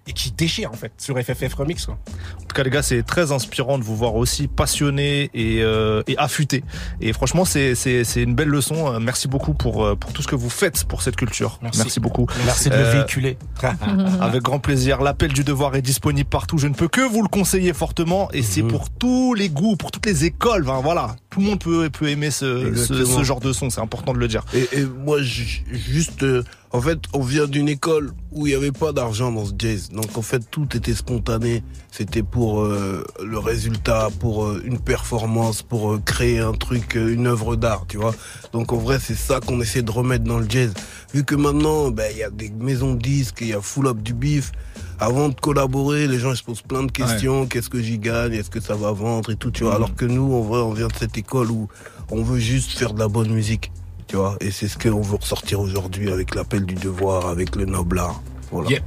et 0.06 0.12
qui 0.12 0.30
déchirent 0.30 0.70
en 0.70 0.76
fait 0.76 0.92
sur 0.98 1.18
FFF 1.18 1.54
Remix 1.54 1.86
quoi. 1.86 1.98
En 2.36 2.40
tout 2.48 2.54
cas, 2.54 2.62
les 2.62 2.70
gars, 2.70 2.82
c'est 2.82 3.02
très 3.02 3.32
inspirant 3.32 3.76
de 3.78 3.84
vous 3.84 3.96
voir 3.96 4.14
aussi 4.14 4.46
passionné 4.48 5.30
et, 5.34 5.62
euh, 5.62 6.02
et 6.06 6.16
affûté. 6.16 6.62
Et 7.00 7.12
franchement, 7.12 7.44
c'est 7.44 7.74
c'est 7.74 8.04
c'est 8.04 8.22
une 8.22 8.34
belle 8.34 8.48
leçon. 8.48 8.98
Merci 9.00 9.28
beaucoup 9.28 9.52
pour 9.52 9.84
euh, 9.84 9.94
pour 9.96 10.12
tout 10.12 10.22
ce 10.22 10.28
que 10.28 10.36
vous 10.36 10.48
faites 10.50 10.84
pour 10.84 11.02
cette 11.02 11.16
culture. 11.16 11.58
Merci. 11.62 12.00
beaucoup. 12.00 12.26
Merci 12.44 12.70
de 12.70 12.74
le 12.76 12.80
Euh, 12.82 12.92
véhiculer. 12.92 13.36
Avec 14.20 14.42
grand 14.42 14.58
plaisir. 14.58 15.00
L'appel 15.02 15.32
du 15.32 15.44
devoir 15.44 15.74
est 15.76 15.82
disponible 15.82 16.28
partout. 16.28 16.58
Je 16.58 16.68
ne 16.68 16.74
peux 16.74 16.88
que 16.88 17.00
vous 17.00 17.22
le 17.22 17.28
conseiller 17.28 17.72
fortement. 17.72 18.30
Et 18.32 18.42
c'est 18.42 18.62
pour 18.62 18.90
tous 18.90 19.34
les 19.34 19.48
goûts, 19.48 19.76
pour 19.76 19.90
toutes 19.90 20.06
les 20.06 20.24
écoles. 20.24 20.62
Enfin, 20.68 20.80
voilà, 20.82 21.16
tout 21.30 21.40
le 21.40 21.46
monde 21.46 21.58
peut 21.60 21.90
peut 21.90 22.08
aimer 22.08 22.30
ce 22.30 22.74
ce, 22.74 23.22
genre 23.24 23.40
de 23.40 23.52
son. 23.52 23.70
C'est 23.70 23.80
important 23.80 24.12
de 24.14 24.18
le 24.18 24.28
dire. 24.28 24.44
Et, 24.54 24.68
et 24.80 24.84
moi, 24.86 25.20
ju- 25.22 25.64
juste, 25.72 26.22
euh, 26.22 26.42
en 26.72 26.80
fait, 26.80 26.98
on 27.14 27.20
vient 27.20 27.46
d'une 27.46 27.68
école 27.68 28.12
où 28.32 28.46
il 28.46 28.50
n'y 28.50 28.56
avait 28.56 28.72
pas 28.72 28.92
d'argent 28.92 29.30
dans 29.30 29.46
ce 29.46 29.52
jazz. 29.56 29.90
Donc, 29.90 30.18
en 30.18 30.22
fait, 30.22 30.42
tout 30.50 30.68
était 30.76 30.94
spontané. 30.94 31.62
C'était 31.90 32.22
pour 32.22 32.60
euh, 32.60 33.04
le 33.24 33.38
résultat, 33.38 34.08
pour 34.18 34.44
euh, 34.44 34.62
une 34.64 34.78
performance, 34.78 35.62
pour 35.62 35.92
euh, 35.92 35.98
créer 36.04 36.40
un 36.40 36.52
truc, 36.52 36.94
une 36.94 37.28
œuvre 37.28 37.56
d'art, 37.56 37.86
tu 37.88 37.96
vois. 37.96 38.14
Donc, 38.52 38.72
en 38.72 38.76
vrai, 38.76 38.98
c'est 39.00 39.14
ça 39.14 39.40
qu'on 39.40 39.60
essaie 39.60 39.82
de 39.82 39.90
remettre 39.90 40.24
dans 40.24 40.38
le 40.38 40.48
jazz. 40.48 40.74
Vu 41.14 41.24
que 41.24 41.34
maintenant, 41.34 41.90
ben, 41.90 42.10
il 42.12 42.18
y 42.18 42.24
a 42.24 42.30
des 42.30 42.50
maisons 42.50 42.94
de 42.94 43.00
disques, 43.00 43.38
il 43.40 43.48
y 43.48 43.54
a 43.54 43.60
full 43.60 43.86
up 43.86 43.98
du 43.98 44.12
bif. 44.12 44.52
Avant 44.98 45.28
de 45.28 45.34
collaborer, 45.34 46.06
les 46.08 46.18
gens 46.18 46.34
se 46.34 46.42
posent 46.42 46.62
plein 46.62 46.82
de 46.82 46.90
questions. 46.90 47.46
Qu'est-ce 47.46 47.68
que 47.70 47.80
j'y 47.80 47.98
gagne? 47.98 48.32
Est-ce 48.32 48.50
que 48.50 48.60
ça 48.60 48.74
va 48.74 48.92
vendre 48.92 49.30
et 49.30 49.36
tout, 49.36 49.50
tu 49.50 49.64
vois. 49.64 49.72
Mhm. 49.72 49.76
Alors 49.76 49.94
que 49.94 50.04
nous, 50.04 50.34
en 50.34 50.40
vrai, 50.40 50.60
on 50.60 50.72
vient 50.72 50.88
de 50.88 50.96
cette 50.98 51.16
école 51.16 51.50
où 51.50 51.68
on 52.10 52.22
veut 52.22 52.38
juste 52.38 52.78
faire 52.78 52.92
de 52.92 52.98
la 52.98 53.08
bonne 53.08 53.30
musique, 53.30 53.72
tu 54.06 54.16
vois. 54.16 54.36
Et 54.40 54.50
c'est 54.50 54.68
ce 54.68 54.78
qu'on 54.78 55.00
veut 55.00 55.16
ressortir 55.16 55.60
aujourd'hui 55.60 56.10
avec 56.10 56.34
l'appel 56.34 56.64
du 56.64 56.74
devoir, 56.74 57.26
avec 57.26 57.56
le 57.56 57.64
noble. 57.64 58.02
Voilà. 58.50 58.70
Yep. 58.70 58.84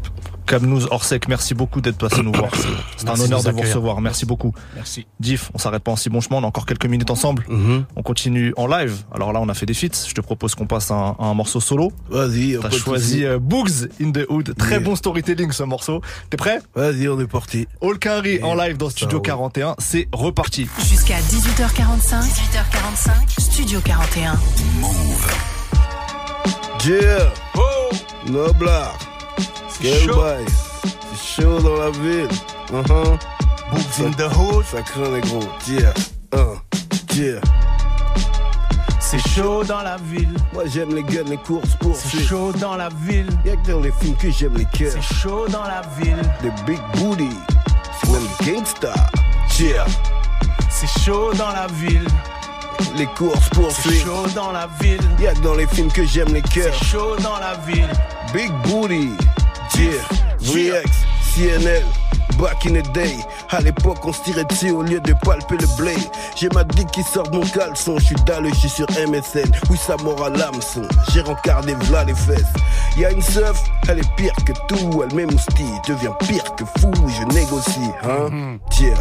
Camnouz 0.49 0.87
Orsec, 0.89 1.27
merci 1.27 1.53
beaucoup 1.53 1.79
d'être 1.79 1.97
passé 1.99 2.23
nous 2.23 2.31
voir. 2.31 2.49
C'est 2.97 3.07
un 3.07 3.19
honneur 3.19 3.43
de 3.43 3.51
vous 3.51 3.59
recevoir. 3.61 4.01
Merci 4.01 4.25
beaucoup. 4.25 4.51
Merci. 4.75 5.05
Diff, 5.19 5.51
on 5.53 5.59
s'arrête 5.59 5.83
pas 5.83 5.91
en 5.91 5.95
si 5.95 6.09
bon 6.09 6.21
chemin. 6.21 6.37
On 6.37 6.43
a 6.43 6.47
encore 6.47 6.65
quelques 6.65 6.87
minutes 6.87 7.11
ensemble. 7.11 7.45
On 7.95 8.01
continue 8.01 8.53
en 8.57 8.65
live. 8.65 9.03
Alors 9.13 9.31
là, 9.31 9.39
on 9.41 9.47
a 9.49 9.53
fait 9.53 9.67
des 9.67 9.75
feats. 9.75 10.07
Je 10.07 10.13
te 10.13 10.21
propose 10.21 10.55
qu'on 10.55 10.65
passe 10.65 10.89
à 10.89 10.95
un, 10.95 11.09
à 11.19 11.25
un 11.25 11.33
morceau 11.35 11.59
solo. 11.59 11.91
Vas-y. 12.09 12.57
T'as 12.59 12.71
choisi 12.71 13.25
euh, 13.25 13.37
Boogs 13.39 13.89
in 14.01 14.11
the 14.11 14.25
Hood. 14.29 14.55
Très 14.57 14.69
Yeah. 14.71 14.79
bon 14.79 14.95
storytelling 14.95 15.51
ce 15.51 15.63
morceau. 15.63 16.01
T'es 16.29 16.37
prêt? 16.37 16.59
Vas-y, 16.75 17.07
on 17.09 17.19
est 17.19 17.27
parti. 17.27 17.67
All 17.81 17.99
Quinry 17.99 18.41
en 18.41 18.55
live 18.55 18.77
dans 18.77 18.89
Studio 18.89 19.17
roule. 19.17 19.25
41. 19.27 19.75
C'est 19.77 20.07
reparti. 20.11 20.67
Jusqu'à 20.89 21.19
18h45. 21.19 22.21
18h45. 22.23 23.39
Studio 23.41 23.79
41. 23.81 24.39
Yeah. 26.85 27.31
Noble 28.31 28.67
art. 28.69 28.97
Chaud. 29.81 30.23
C'est 31.15 31.41
chaud 31.43 31.59
dans 31.59 31.75
la 31.77 31.89
ville. 31.91 32.27
Uh-huh. 32.71 33.17
Books 33.71 33.99
in 34.05 34.11
the 34.11 34.27
hood. 34.35 34.65
Ça 34.65 34.81
craint 34.81 35.09
les 35.13 35.21
gros. 35.21 35.43
Yeah. 35.67 35.93
Uh. 36.33 36.57
Yeah. 37.15 37.39
C'est 38.99 39.19
chaud 39.29 39.63
dans 39.63 39.81
la 39.81 39.97
ville. 39.97 40.35
Moi 40.53 40.63
j'aime 40.67 40.93
les 40.93 41.03
guns, 41.03 41.23
les 41.29 41.37
courses 41.37 41.69
C'est 41.71 41.79
poursuites. 41.79 42.27
chaud 42.27 42.51
dans 42.53 42.75
la 42.75 42.89
ville. 43.03 43.27
Y'a 43.45 43.55
que 43.55 43.71
dans 43.71 43.79
les 43.79 43.91
films 43.99 44.15
que 44.17 44.29
j'aime 44.31 44.55
les 44.55 44.65
cœurs. 44.65 44.91
C'est 44.93 45.15
chaud 45.15 45.47
dans 45.47 45.63
la 45.63 45.81
ville. 45.99 46.21
Des 46.43 46.51
big 46.67 46.79
booty. 46.97 47.29
C'est 48.03 48.11
même 48.11 48.27
gangsta. 48.55 48.93
Yeah. 49.59 49.85
C'est 50.69 51.01
chaud 51.03 51.33
dans 51.33 51.49
la 51.49 51.67
ville. 51.67 52.07
Les 52.95 53.07
courses 53.07 53.39
C'est 53.45 53.55
poursuites. 53.59 54.03
chaud 54.05 54.27
dans 54.35 54.51
la 54.51 54.67
ville. 54.81 55.01
Y'a 55.19 55.33
que 55.33 55.39
dans 55.39 55.55
les 55.55 55.67
films 55.67 55.91
que 55.91 56.05
j'aime 56.05 56.33
les 56.33 56.41
cœurs. 56.41 56.73
C'est 56.79 56.85
chaud 56.85 57.15
dans 57.17 57.37
la 57.39 57.55
ville. 57.65 57.89
Big 58.33 58.51
booty. 58.67 59.09
Yeah. 59.79 60.03
VX, 60.39 60.91
CNL. 61.31 61.98
Back 62.37 62.65
in 62.65 62.73
the 62.73 62.91
day, 62.93 63.17
à 63.49 63.59
l'époque 63.59 63.99
on 64.05 64.13
se 64.13 64.21
tirait 64.23 64.45
dessus 64.45 64.71
au 64.71 64.81
lieu 64.81 64.99
de 65.01 65.13
palper 65.25 65.57
le 65.57 65.67
blé. 65.77 65.95
J'ai 66.35 66.47
ma 66.49 66.63
dick 66.63 66.89
qui 66.91 67.03
sort 67.03 67.29
de 67.29 67.37
mon 67.37 67.45
caleçon, 67.45 67.97
je 67.99 68.05
suis 68.05 68.15
dalle, 68.25 68.47
je 68.47 68.59
suis 68.59 68.69
sur 68.69 68.87
MSN. 68.91 69.51
Oui, 69.69 69.77
ça 69.77 69.97
mord 70.03 70.23
à 70.23 70.29
l'hameçon, 70.29 70.83
j'ai 71.11 71.21
rencardé 71.21 71.73
v'là 71.73 72.05
les 72.05 72.15
fesses. 72.15 72.53
Y'a 72.97 73.11
une 73.11 73.21
seuf, 73.21 73.61
elle 73.87 73.99
est 73.99 74.15
pire 74.15 74.33
que 74.45 74.53
tout, 74.67 75.03
elle 75.03 75.13
m'émoustille, 75.15 75.79
devient 75.87 76.13
pire 76.27 76.55
que 76.55 76.63
fou, 76.79 76.91
je 77.07 77.35
négocie, 77.35 77.91
hein. 78.03 78.57
Tiens, 78.71 78.93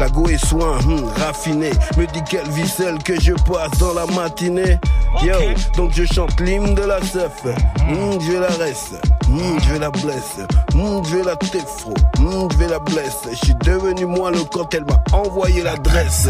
la 0.00 0.08
go 0.08 0.26
est 0.28 0.44
soin, 0.44 0.78
hum, 0.86 1.04
raffiné, 1.18 1.70
me 1.98 2.06
dit 2.06 2.22
quelle 2.28 2.50
ficelle 2.50 3.02
que 3.02 3.20
je 3.20 3.32
passe 3.32 3.78
dans 3.78 3.92
la 3.94 4.06
matinée. 4.06 4.78
Yo, 5.22 5.34
donc 5.76 5.92
je 5.94 6.04
chante 6.04 6.38
l'hymne 6.40 6.74
de 6.74 6.82
la 6.82 7.00
seuf, 7.02 7.44
hum, 7.88 8.18
je 8.20 8.38
la 8.38 8.48
reste, 8.48 8.94
hum, 9.28 9.58
je 9.68 9.74
la 9.78 9.90
blesse, 9.90 10.38
hum, 10.74 11.02
je 11.04 11.24
la 11.24 11.36
téfro, 11.36 11.94
hum, 12.18 12.48
je 12.58 12.64
la 12.66 12.75
blesse. 12.78 13.18
Je 13.30 13.36
suis 13.46 13.54
devenu 13.64 14.04
moi 14.06 14.30
le 14.30 14.38
quand 14.52 14.72
elle 14.74 14.84
m'a 14.84 15.02
envoyé 15.12 15.62
l'adresse. 15.62 16.28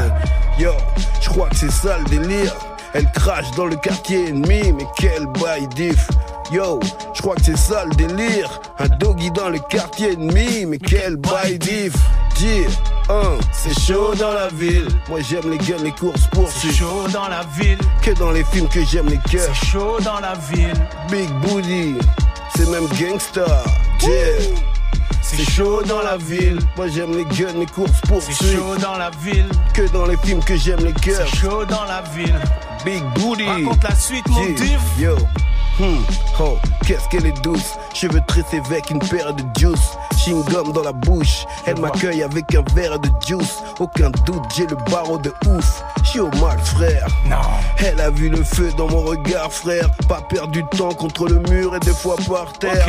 Yo, 0.59 0.71
je 1.21 1.29
crois 1.29 1.49
que 1.49 1.57
c'est 1.57 1.71
ça 1.71 1.99
le 1.99 2.05
délire. 2.05 2.55
Elle 2.95 3.11
crache 3.13 3.51
dans 3.57 3.67
le 3.67 3.77
quartier 3.77 4.29
ennemi, 4.29 4.73
mais 4.73 4.87
quel 4.97 5.27
bail 5.27 5.67
diff. 5.75 6.09
Yo, 6.51 6.81
je 7.15 7.21
crois 7.21 7.35
que 7.35 7.43
c'est 7.45 7.59
ça 7.59 7.85
le 7.85 7.95
délire. 7.95 8.61
Un 8.79 8.89
doggy 8.89 9.31
dans 9.31 9.49
le 9.51 9.59
quartier 9.59 10.13
ennemi, 10.13 10.65
mais 10.67 10.79
quel 10.79 11.17
bail 11.17 11.59
diff. 11.59 11.95
Dire, 12.37 12.69
un, 13.09 13.39
c'est 13.51 13.79
chaud 13.81 14.15
dans 14.15 14.33
la 14.33 14.49
ville. 14.49 14.89
Moi 15.09 15.21
j'aime 15.21 15.51
les 15.51 15.57
guns, 15.59 15.83
les 15.83 15.91
courses 15.93 16.21
C'est 16.23 16.31
poursuites. 16.31 16.75
chaud 16.75 17.07
dans 17.13 17.29
la 17.29 17.43
ville. 17.59 17.79
Que 18.03 18.11
dans 18.13 18.31
les 18.31 18.45
films 18.45 18.69
que 18.69 18.85
j'aime 18.85 19.09
les 19.09 19.19
cœurs. 19.31 19.49
C'est 19.55 19.67
chaud 19.69 19.97
dans 20.05 20.21
la 20.21 20.35
ville. 20.53 20.75
Big 21.11 21.29
booty, 21.41 21.95
c'est 22.55 22.69
même 22.69 22.87
gangsta. 23.01 23.47
Yeah. 24.03 24.11
C'est 24.39 24.55
C'est 25.23 25.51
chaud 25.51 25.83
dans 25.83 26.01
la 26.03 26.17
ville. 26.17 26.59
Moi 26.77 26.89
j'aime 26.89 27.17
les 27.17 27.25
guns, 27.25 27.53
les 27.59 27.67
courses 27.67 28.01
poursuites. 28.09 28.37
C'est 28.41 28.55
chaud 28.57 28.77
dans 28.81 28.97
la 28.97 29.11
ville. 29.23 29.47
Que 29.75 29.89
dans 29.93 30.07
les 30.07 30.17
films 30.19 30.43
que 30.43 30.57
j'aime 30.57 30.85
les 30.85 30.93
cœurs. 30.93 31.27
C'est 31.31 31.37
chaud 31.39 31.65
dans 31.65 31.85
la 31.85 32.03
ville. 32.15 32.35
Big 32.85 33.03
booty. 33.17 33.45
Raconte 33.47 33.83
la 33.85 33.95
suite, 33.95 34.29
mon 34.29 34.43
Yeah. 34.45 34.55
div. 34.55 34.81
Yo. 34.99 35.17
Hmm. 35.79 36.03
Oh, 36.41 36.57
qu'est-ce 36.87 37.07
qu'elle 37.09 37.27
est 37.27 37.43
douce. 37.43 37.75
Cheveux 37.93 38.23
tressés 38.27 38.63
avec 38.65 38.91
une 38.91 38.99
paire 38.99 39.35
de 39.35 39.43
juice. 39.59 39.97
Chewing-gum 40.17 40.73
dans 40.73 40.83
la 40.83 40.93
bouche. 40.93 41.47
Elle 41.67 41.79
m'accueille 41.79 42.23
avec 42.23 42.55
un 42.55 42.63
verre 42.75 42.99
de 42.99 43.11
juice. 43.27 43.63
Aucun 43.79 44.11
doute, 44.25 44.45
j'ai 44.57 44.67
le 44.67 44.77
barreau 44.91 45.19
de 45.19 45.33
ouf. 45.47 45.83
J'suis 46.03 46.21
au 46.21 46.31
max, 46.41 46.71
frère. 46.71 47.07
Non. 47.29 47.37
Elle 47.79 48.01
a 48.01 48.11
vu 48.11 48.31
le 48.31 48.43
feu 48.43 48.73
dans 48.79 48.89
mon 48.89 49.03
regard, 49.03 49.53
frère. 49.53 49.91
Pas 50.09 50.23
perdu 50.23 50.63
de 50.63 50.77
temps 50.77 50.95
contre 50.95 51.29
le 51.29 51.41
mur 51.51 51.75
et 51.77 51.81
des 51.81 51.95
fois 51.95 52.17
par 52.27 52.53
terre. 52.55 52.87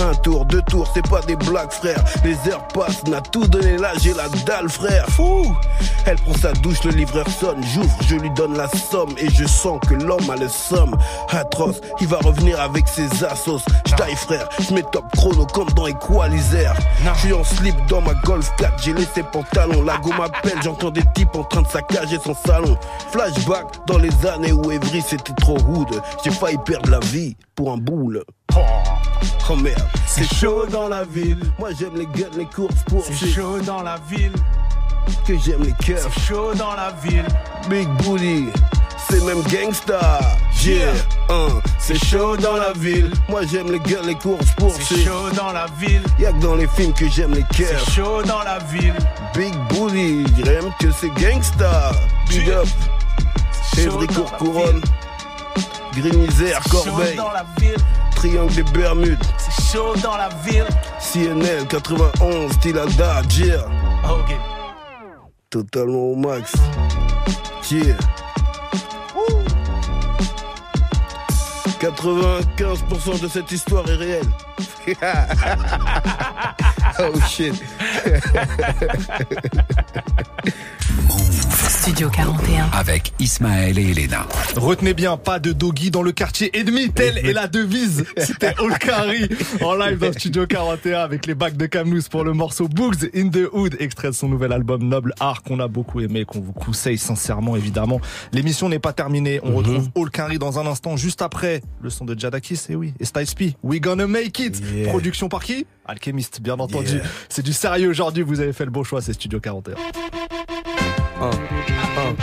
Un 0.00 0.14
tour, 0.14 0.44
deux 0.44 0.60
tours, 0.62 0.86
c'est 0.92 1.08
pas 1.08 1.22
des 1.22 1.36
blagues, 1.36 1.70
frère. 1.70 2.02
Les 2.22 2.36
heures 2.50 2.66
passent, 2.68 3.04
n'a 3.06 3.22
tout 3.22 3.46
donné 3.46 3.78
là, 3.78 3.92
j'ai 3.98 4.12
la 4.12 4.28
dalle, 4.44 4.68
frère. 4.68 5.06
Fou! 5.08 5.56
Elle 6.04 6.16
prend 6.16 6.34
sa 6.34 6.52
douche, 6.52 6.84
le 6.84 6.90
livreur 6.90 7.26
sonne. 7.28 7.62
J'ouvre, 7.74 7.96
je 8.06 8.16
lui 8.16 8.28
donne 8.30 8.56
la 8.56 8.68
somme 8.68 9.14
et 9.16 9.30
je 9.30 9.46
sens 9.46 9.80
que 9.88 9.94
l'homme 9.94 10.28
a 10.28 10.36
le 10.36 10.48
somme. 10.48 10.96
Atroce, 11.30 11.80
il 12.00 12.06
va 12.06 12.18
revenir 12.18 12.60
avec 12.60 12.88
ses 12.88 13.24
assos. 13.24 13.60
J'taille, 13.86 14.16
frère, 14.16 14.48
j'mets 14.60 14.84
top 14.92 15.04
chrono 15.16 15.46
comme 15.46 15.68
dans 15.70 15.86
Equalizer. 15.86 16.74
J'suis 17.16 17.32
en 17.32 17.44
slip 17.44 17.76
dans 17.88 18.00
ma 18.00 18.14
Golf 18.14 18.50
4, 18.56 18.82
j'ai 18.82 18.92
laissé 18.92 19.22
pantalon. 19.22 19.82
La 19.82 19.96
go 19.98 20.10
m'appelle, 20.18 20.58
j'entends 20.62 20.90
des 20.90 21.04
types 21.14 21.34
en 21.34 21.44
train 21.44 21.62
de 21.62 21.68
saccager 21.68 22.18
son 22.22 22.34
salon. 22.34 22.76
Flashback 23.12 23.66
dans 23.86 23.98
les 23.98 24.26
années 24.26 24.52
où 24.52 24.70
Evry 24.70 25.02
c'était 25.02 25.34
trop 25.34 25.56
rude. 25.56 26.00
J'ai 26.24 26.30
failli 26.30 26.58
perdre 26.64 26.90
la 26.90 27.00
vie 27.00 27.36
pour 27.54 27.72
un 27.72 27.78
boule. 27.78 28.24
Oh 29.48 29.54
merde, 29.54 29.80
c'est 30.06 30.26
chaud 30.34 30.66
dans 30.66 30.88
la 30.88 31.04
ville. 31.04 31.38
Moi 31.58 31.70
j'aime 31.78 31.96
les 31.96 32.06
guns, 32.06 32.30
les 32.36 32.46
courses 32.46 32.82
pour 32.88 33.04
C'est 33.04 33.26
chaud 33.28 33.60
dans 33.60 33.82
la 33.82 33.96
ville. 34.08 34.32
Que 35.24 35.38
j'aime 35.38 35.62
les 35.62 35.72
cœurs. 35.84 36.00
C'est 36.02 36.20
chaud 36.20 36.52
dans 36.54 36.74
la 36.74 36.90
ville. 37.02 37.26
Big 37.70 37.86
booty, 38.02 38.46
c'est 39.08 39.24
même 39.24 39.42
gangsta. 39.42 40.20
Yeah, 40.64 40.92
hein, 41.28 41.48
c'est 41.78 42.02
chaud 42.04 42.36
dans 42.36 42.56
la 42.56 42.72
ville. 42.72 43.12
Moi 43.28 43.42
j'aime 43.50 43.70
les 43.70 43.78
guns, 43.78 44.02
les 44.04 44.14
courses 44.14 44.50
pour 44.56 44.72
C'est 44.72 45.04
chaud 45.04 45.30
dans 45.36 45.52
la 45.52 45.66
ville. 45.78 46.02
Y'a 46.18 46.32
que 46.32 46.40
dans 46.40 46.54
les 46.56 46.66
films 46.66 46.92
que 46.92 47.08
j'aime 47.08 47.32
les 47.32 47.44
cœurs. 47.56 47.80
C'est 47.84 47.92
chaud 47.92 48.22
dans 48.22 48.42
la 48.42 48.58
ville. 48.58 48.94
Big 49.34 49.54
booty, 49.70 50.24
dirais 50.34 50.60
même 50.62 50.72
que 50.80 50.90
c'est 50.90 51.10
gangsta. 51.10 51.92
Big 52.28 52.50
up. 52.50 52.66
Évry 53.78 54.06
Courcouronne. 54.06 54.80
Green 55.92 56.22
Isère, 56.24 56.60
Corbeil. 56.70 57.16
dans 57.16 57.30
la 57.32 57.44
ville. 57.58 57.76
Triangle 58.16 58.54
des 58.54 58.62
Bermudes. 58.64 59.22
C'est 59.38 59.72
chaud 59.72 59.94
dans 60.02 60.16
la 60.16 60.28
ville. 60.44 60.66
CNL 60.98 61.66
91, 61.68 62.58
Tilada, 62.60 63.22
yeah. 63.36 63.66
Ok. 64.04 64.34
Totalement 65.50 66.12
au 66.12 66.16
max. 66.16 66.52
Yeah. 67.70 67.96
95% 71.80 73.20
de 73.20 73.28
cette 73.28 73.52
histoire 73.52 73.88
est 73.90 73.96
réelle. 73.96 74.28
oh 76.98 77.12
shit. 77.28 77.54
Studio 81.56 82.10
41. 82.10 82.68
Avec 82.72 83.12
Ismaël 83.18 83.78
et 83.78 83.90
Elena. 83.90 84.26
Retenez 84.56 84.92
bien, 84.92 85.16
pas 85.16 85.38
de 85.38 85.52
doggy 85.52 85.90
dans 85.90 86.02
le 86.02 86.12
quartier 86.12 86.56
ennemi, 86.58 86.90
telle 86.90 87.16
est 87.18 87.32
la 87.32 87.48
devise. 87.48 88.04
C'était 88.18 88.54
Olkari 88.58 89.28
en 89.62 89.74
live 89.74 89.98
dans 89.98 90.12
Studio 90.12 90.46
41 90.46 91.00
avec 91.00 91.24
les 91.24 91.34
bacs 91.34 91.56
de 91.56 91.64
Kamlous 91.64 92.02
pour 92.10 92.24
le 92.24 92.34
morceau 92.34 92.68
Boogs 92.68 93.10
in 93.14 93.30
the 93.30 93.48
Hood, 93.52 93.76
extrait 93.80 94.08
de 94.08 94.12
son 94.12 94.28
nouvel 94.28 94.52
album 94.52 94.86
Noble 94.86 95.14
Art 95.18 95.42
qu'on 95.42 95.58
a 95.58 95.66
beaucoup 95.66 96.00
aimé, 96.00 96.26
qu'on 96.26 96.40
vous 96.40 96.52
conseille 96.52 96.98
sincèrement 96.98 97.56
évidemment. 97.56 98.00
L'émission 98.32 98.68
n'est 98.68 98.78
pas 98.78 98.92
terminée, 98.92 99.40
on 99.42 99.56
retrouve 99.56 99.88
Olkari 99.94 100.38
dans 100.38 100.58
un 100.58 100.66
instant 100.66 100.96
juste 100.96 101.22
après 101.22 101.62
le 101.80 101.88
son 101.88 102.04
de 102.04 102.18
Jadakis, 102.18 102.60
et 102.68 102.76
oui, 102.76 102.92
et 103.00 103.06
Styles 103.06 103.34
P. 103.34 103.56
We 103.62 103.80
gonna 103.80 104.06
make 104.06 104.38
it. 104.40 104.60
Yeah. 104.74 104.90
Production 104.90 105.28
par 105.30 105.42
qui? 105.42 105.66
Alchemist, 105.86 106.42
bien 106.42 106.58
entendu. 106.58 106.96
Yeah. 106.96 107.04
C'est 107.30 107.44
du 107.44 107.54
sérieux 107.54 107.88
aujourd'hui, 107.88 108.22
vous 108.22 108.40
avez 108.40 108.52
fait 108.52 108.64
le 108.66 108.70
bon 108.70 108.84
choix, 108.84 109.00
c'est 109.00 109.14
Studio 109.14 109.40
41. 109.40 109.74
Uh, 111.18 111.28
uh. 111.28 112.14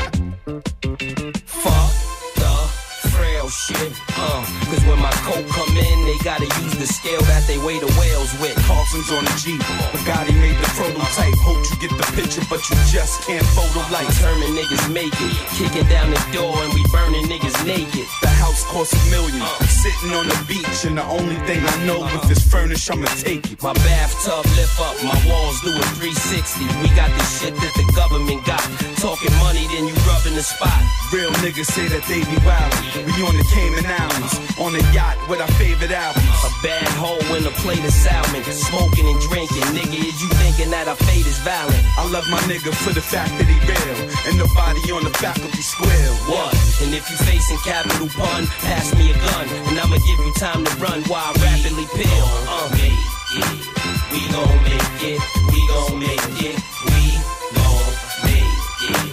Fuck 1.46 1.94
the 2.36 3.10
frail 3.10 3.50
shit. 3.50 3.92
Uh, 4.16 4.46
cause 4.70 4.86
when 4.86 5.00
my 5.00 5.10
coat 5.26 5.48
come 5.50 5.78
in, 5.78 6.03
gotta 6.24 6.48
use 6.64 6.76
the 6.80 6.88
scale 6.88 7.22
that 7.28 7.44
they 7.48 7.60
weigh 7.60 7.80
the 7.84 7.92
whales 8.00 8.32
with. 8.40 8.56
Carson's 8.64 9.12
on 9.12 9.28
the 9.28 9.36
Jeep. 9.44 9.60
Bugatti 9.92 10.32
made 10.40 10.56
the 10.56 10.70
prototype. 10.80 11.36
Hope 11.44 11.60
you 11.68 11.76
get 11.84 11.92
the 12.00 12.08
picture, 12.16 12.42
but 12.50 12.64
you 12.72 12.76
just 12.88 13.28
can't 13.28 13.44
photo 13.52 13.84
like. 13.92 14.08
Determined 14.08 14.56
niggas 14.56 14.88
make 14.88 15.12
it. 15.12 15.36
Kicking 15.60 15.88
down 15.92 16.10
the 16.10 16.24
door 16.32 16.56
and 16.64 16.72
we 16.74 16.82
burning 16.96 17.28
niggas 17.28 17.60
naked. 17.68 18.08
The 18.24 18.32
house 18.40 18.64
costs 18.72 18.96
a 18.96 19.02
million. 19.12 19.44
Sitting 19.68 20.16
on 20.16 20.24
the 20.24 20.40
beach, 20.48 20.88
and 20.88 20.98
the 20.98 21.04
only 21.04 21.36
thing 21.44 21.60
I 21.60 21.76
know 21.86 22.00
if 22.16 22.24
this 22.32 22.40
furnished, 22.40 22.88
I'ma 22.88 23.12
take 23.20 23.44
it. 23.52 23.62
My 23.62 23.76
bathtub 23.84 24.48
lift 24.56 24.80
up, 24.80 24.96
my 25.04 25.20
walls 25.28 25.60
do 25.60 25.76
a 25.76 25.84
360. 26.00 26.64
We 26.80 26.88
got 26.96 27.12
the 27.12 27.26
shit 27.28 27.52
that 27.52 27.74
the 27.76 27.86
government 27.92 28.48
got. 28.48 28.64
Talking 29.04 29.36
money, 29.44 29.68
then 29.76 29.92
you 29.92 29.96
rubbing 30.08 30.40
the 30.40 30.44
spot. 30.44 30.80
Real 31.12 31.36
niggas 31.44 31.68
say 31.68 31.92
that 31.92 32.08
they 32.08 32.24
be 32.24 32.40
wild. 32.48 32.72
We 32.96 33.12
on 33.28 33.36
the 33.36 33.44
Cayman 33.52 33.84
Islands, 33.84 34.34
on 34.56 34.72
a 34.72 34.84
yacht 34.96 35.20
with 35.28 35.44
our 35.44 35.52
favorite 35.60 35.92
albums. 36.14 36.44
A 36.46 36.52
bad 36.62 36.88
hoe 37.00 37.36
in 37.36 37.46
a 37.46 37.52
plate 37.62 37.84
of 37.84 37.92
salmon. 37.92 38.44
Smoking 38.44 39.08
and 39.08 39.20
drinking. 39.22 39.64
Nigga, 39.74 39.98
is 39.98 40.22
you 40.22 40.30
thinking 40.42 40.72
that 40.72 40.88
our 40.88 40.96
fate 40.96 41.26
is 41.26 41.38
violent? 41.40 41.84
I 41.98 42.10
love 42.10 42.26
my 42.30 42.40
nigga 42.50 42.74
for 42.74 42.94
the 42.94 43.02
fact 43.02 43.32
that 43.38 43.48
he 43.48 43.58
real, 43.64 43.98
and 44.28 44.38
nobody 44.38 44.82
on 44.92 45.04
the 45.04 45.14
faculty 45.18 45.62
square. 45.62 46.12
What? 46.30 46.54
And 46.82 46.94
if 46.94 47.10
you 47.10 47.18
facing 47.18 47.58
capital 47.60 48.08
pun, 48.10 48.46
pass 48.62 48.94
me 48.96 49.12
a 49.12 49.14
gun, 49.14 49.48
and 49.70 49.80
I'ma 49.80 49.98
give 49.98 50.20
you 50.20 50.34
time 50.34 50.64
to 50.66 50.74
run 50.78 51.04
while 51.10 51.24
I 51.26 51.34
rapidly 51.42 51.88
peel. 51.96 52.28
Uh, 52.50 52.70
make 52.78 52.94
it. 52.94 53.74
We 54.12 54.22
gon' 54.30 54.58
make 54.64 55.02
it. 55.02 55.22
We 55.50 55.60
gon' 55.68 56.00
make 56.00 56.28
it. 56.44 56.58
We 56.86 57.18
gon' 57.58 57.94
make 58.28 58.54
it. 58.94 59.12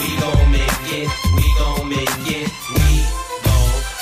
We 0.00 0.10
gon' 0.18 0.50
make 0.50 0.88
it. 0.98 1.08
We 1.36 1.46
gon' 1.58 1.88
make 1.88 2.26
it. 2.26 2.29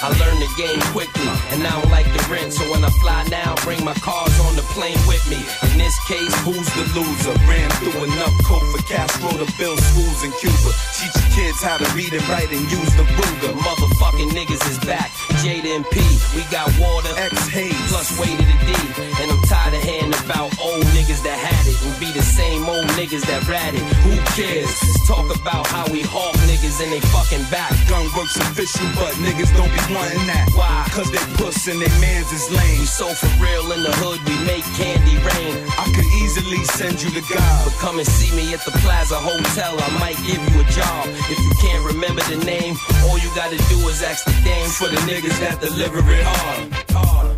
I 0.01 0.15
learned 0.15 0.39
the 0.39 0.53
game 0.55 0.79
quickly, 0.95 1.27
and 1.51 1.67
I 1.67 1.75
don't 1.75 1.91
like 1.91 2.07
the 2.07 2.23
rent. 2.31 2.53
So 2.53 2.63
when 2.71 2.85
I 2.85 2.91
fly 3.03 3.27
now, 3.31 3.55
bring 3.67 3.83
my 3.85 3.95
cars 3.95 4.31
on 4.47 4.55
the 4.55 4.63
plane 4.71 4.99
with 5.11 5.27
me. 5.27 5.43
In 5.73 5.79
this 5.79 5.99
case, 6.07 6.31
Who's 6.47 6.71
the 6.79 6.87
loser? 6.95 7.35
Ran 7.51 7.69
through 7.83 8.05
enough 8.05 8.33
coke 8.47 8.63
for 8.71 8.83
Castro 8.87 9.31
to 9.35 9.47
build 9.59 9.79
schools 9.81 10.23
in 10.23 10.31
Cuba. 10.39 10.71
Teach 10.95 11.15
your 11.19 11.31
kids 11.35 11.61
how 11.63 11.77
to 11.77 11.89
read 11.99 12.13
and 12.15 12.23
write 12.29 12.51
and 12.55 12.63
use 12.71 12.93
the 12.95 13.03
Ruger. 13.03 13.53
motherfucking 13.59 14.31
niggas 14.31 14.63
is 14.71 14.79
back. 14.87 15.11
Jada 15.43 15.77
and 15.77 15.85
P, 15.91 15.99
we 16.35 16.47
got 16.51 16.71
water. 16.79 17.11
X 17.19 17.49
Hayes. 17.49 17.75
plus 17.91 18.19
way 18.21 18.31
to 18.31 18.45
the 18.45 18.59
D. 18.65 18.73
And 19.21 19.31
I'm 19.31 19.43
tired 19.51 19.75
of 19.75 19.83
hearing 19.83 20.15
about 20.25 20.55
old 20.63 20.85
niggas 20.95 21.23
that 21.27 21.37
had 21.37 21.67
it 21.67 21.79
and 21.83 21.99
be 21.99 22.13
the 22.13 22.23
same 22.23 22.65
old 22.65 22.87
niggas 22.95 23.27
that 23.27 23.47
ratted. 23.49 23.83
Who 24.07 24.15
cares? 24.39 24.98
Talk 25.09 25.33
about 25.33 25.65
how 25.73 25.89
we 25.89 26.05
hawk 26.05 26.37
niggas 26.45 26.85
and 26.85 26.93
they 26.93 27.01
fucking 27.09 27.41
back. 27.49 27.73
Gun 27.89 28.05
works 28.13 28.37
official, 28.37 28.85
but 28.93 29.17
niggas 29.25 29.49
don't 29.57 29.73
be 29.73 29.81
wanting 29.89 30.21
that. 30.29 30.53
Why? 30.53 30.85
Cause 30.93 31.09
they 31.09 31.25
puss 31.41 31.65
and 31.65 31.81
they 31.81 31.89
mans 31.97 32.29
is 32.29 32.45
lame. 32.53 32.77
We 32.77 32.85
so 32.85 33.09
for 33.17 33.33
real 33.41 33.73
in 33.73 33.89
the 33.89 33.95
hood, 34.05 34.21
we 34.29 34.37
make 34.45 34.69
candy 34.77 35.17
rain. 35.17 35.57
I 35.81 35.89
could 35.97 36.05
easily 36.21 36.61
send 36.77 37.01
you 37.01 37.09
to 37.17 37.25
God. 37.25 37.57
But 37.65 37.73
come 37.81 37.97
and 37.97 38.05
see 38.05 38.37
me 38.37 38.53
at 38.53 38.61
the 38.69 38.73
Plaza 38.85 39.17
Hotel, 39.17 39.81
I 39.81 39.89
might 39.97 40.21
give 40.29 40.45
you 40.45 40.61
a 40.61 40.69
job. 40.69 41.09
If 41.33 41.41
you 41.41 41.53
can't 41.57 41.81
remember 41.89 42.21
the 42.29 42.45
name, 42.45 42.77
all 43.09 43.17
you 43.17 43.33
gotta 43.33 43.57
do 43.73 43.81
is 43.89 44.05
ask 44.05 44.29
the 44.29 44.37
dame 44.45 44.69
For 44.69 44.93
the 44.93 45.01
niggas 45.09 45.41
that 45.41 45.57
deliver 45.65 46.05
it 46.05 46.21
hard. 46.21 46.69
hard. 46.93 47.33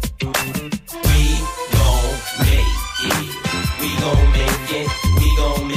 We 1.06 1.38
gon' 1.78 2.18
make 2.50 2.66
it. 3.14 3.30
We 3.78 3.90
gon' 4.02 4.26
make 4.34 4.70
it. 4.74 4.88
We 5.22 5.28
gon' 5.38 5.69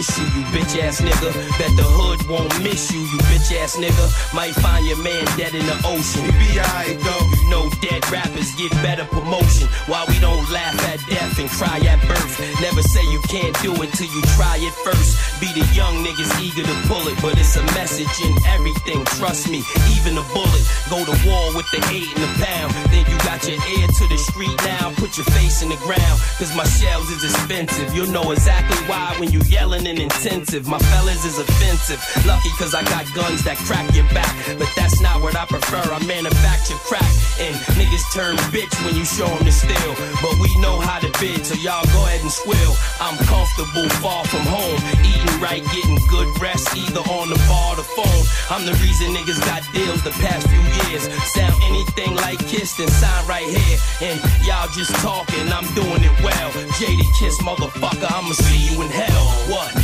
You, 0.00 0.48
bitch 0.48 0.80
ass 0.80 1.02
nigga. 1.04 1.28
Bet 1.60 1.76
the 1.76 1.84
hood 1.84 2.24
won't 2.24 2.48
miss 2.64 2.88
you, 2.88 3.00
you 3.04 3.18
bitch 3.28 3.52
ass 3.60 3.76
nigga. 3.76 4.32
Might 4.32 4.56
find 4.56 4.86
your 4.88 4.96
man 4.96 5.28
dead 5.36 5.52
in 5.52 5.60
the 5.68 5.76
ocean. 5.84 6.24
Be 6.40 6.56
alright 6.56 6.96
though. 7.04 7.24
You 7.36 7.44
know 7.52 7.68
dead 7.84 8.00
rappers 8.08 8.56
get 8.56 8.72
better 8.80 9.04
promotion. 9.04 9.68
Why 9.92 10.08
we 10.08 10.16
don't 10.16 10.48
laugh 10.48 10.72
at 10.88 11.04
death 11.04 11.36
and 11.36 11.50
cry 11.52 11.84
at 11.84 12.00
birth. 12.08 12.32
Never 12.64 12.80
say 12.80 13.04
you 13.12 13.20
can't 13.28 13.52
do 13.60 13.76
it 13.76 13.92
till 13.92 14.08
you 14.08 14.22
try 14.40 14.56
it 14.56 14.72
first. 14.80 15.20
Be 15.36 15.52
the 15.52 15.68
young 15.76 16.00
niggas 16.00 16.32
eager 16.40 16.64
to 16.64 16.76
pull 16.88 17.04
it, 17.04 17.20
but 17.20 17.36
it's 17.36 17.60
a 17.60 17.64
message 17.76 18.08
in 18.24 18.32
everything. 18.56 19.04
Trust 19.20 19.52
me, 19.52 19.60
even 20.00 20.16
a 20.16 20.24
bullet. 20.32 20.64
Go 20.88 21.04
to 21.04 21.16
war 21.28 21.52
with 21.52 21.68
the 21.76 21.80
eight 21.92 22.08
and 22.16 22.24
the 22.24 22.32
pound. 22.40 22.72
Then 22.88 23.04
you 23.04 23.20
got 23.28 23.44
your 23.44 23.60
ear 23.76 23.84
to 23.84 24.04
the 24.08 24.16
street 24.16 24.56
now. 24.64 24.96
Put 24.96 25.20
your 25.20 25.28
face 25.36 25.60
in 25.60 25.68
the 25.68 25.80
ground, 25.84 26.16
cause 26.40 26.56
my 26.56 26.64
shells 26.64 27.12
is 27.12 27.20
expensive. 27.20 27.92
You'll 27.92 28.08
know 28.08 28.32
exactly 28.32 28.80
why 28.88 29.12
when 29.20 29.28
you 29.28 29.44
yelling 29.44 29.89
and 29.90 29.98
intensive. 29.98 30.68
My 30.68 30.78
fellas 30.78 31.24
is 31.24 31.38
offensive. 31.38 31.98
Lucky 32.24 32.50
cause 32.58 32.74
I 32.74 32.82
got 32.84 33.04
guns 33.12 33.42
that 33.42 33.58
crack 33.66 33.90
your 33.92 34.06
back. 34.14 34.30
But 34.56 34.70
that's 34.76 35.00
not 35.00 35.20
what 35.20 35.34
I 35.34 35.44
prefer. 35.46 35.82
I 35.82 35.98
manufacture 36.06 36.78
crack. 36.86 37.10
And 37.42 37.54
niggas 37.74 38.06
turn 38.14 38.36
bitch 38.54 38.70
when 38.86 38.94
you 38.94 39.04
show 39.04 39.26
them 39.26 39.42
the 39.42 39.50
steel. 39.50 39.92
But 40.22 40.38
we 40.38 40.50
know 40.62 40.78
how 40.78 41.00
to 41.02 41.10
bid, 41.18 41.44
so 41.44 41.58
y'all 41.58 41.82
go 41.90 42.06
ahead 42.06 42.22
and 42.22 42.30
swill. 42.30 42.72
I'm 43.02 43.18
comfortable, 43.26 43.88
far 43.98 44.22
from 44.30 44.46
home. 44.46 44.78
Eating 45.02 45.40
right, 45.42 45.64
getting 45.74 45.98
good 46.06 46.30
rest, 46.38 46.70
either 46.76 47.02
on 47.10 47.28
the 47.28 47.40
bar 47.50 47.74
or 47.74 47.76
the 47.82 47.88
phone. 47.98 48.22
I'm 48.46 48.62
the 48.66 48.76
reason 48.78 49.10
niggas 49.10 49.42
got 49.42 49.66
deals 49.74 50.04
the 50.06 50.14
past 50.22 50.46
few 50.46 50.62
years. 50.86 51.10
Sound 51.34 51.58
anything 51.66 52.14
like 52.14 52.38
Kiss, 52.46 52.76
then 52.78 52.88
sign 52.88 53.26
right 53.26 53.48
here. 53.48 53.78
And 54.06 54.20
y'all 54.46 54.70
just 54.70 54.94
talking, 55.02 55.50
I'm 55.50 55.66
doing 55.74 56.02
it 56.06 56.14
well. 56.22 56.50
JD 56.78 57.02
Kiss, 57.18 57.42
motherfucker, 57.42 58.06
I'ma 58.06 58.32
see 58.38 58.70
you 58.70 58.82
in 58.82 58.88
hell. 58.88 59.26
What? 59.50 59.79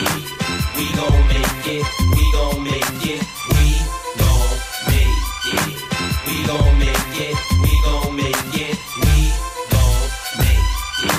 We 0.00 0.86
gon' 0.96 1.26
make 1.28 1.66
it, 1.66 1.84
we 2.16 2.24
gon' 2.32 2.62
make 2.62 3.04
it, 3.04 3.20
we 3.50 3.64
gon' 4.18 4.50
make 4.86 5.04
it. 5.52 5.76
We 6.26 6.36
gon' 6.46 6.78
make 6.78 7.20
it, 7.20 7.36
we 7.60 7.72
gon' 7.84 8.16
make 8.16 8.54
it, 8.54 8.76
we 8.96 9.14
gon' 9.70 10.00
make 10.38 11.04
it. 11.04 11.18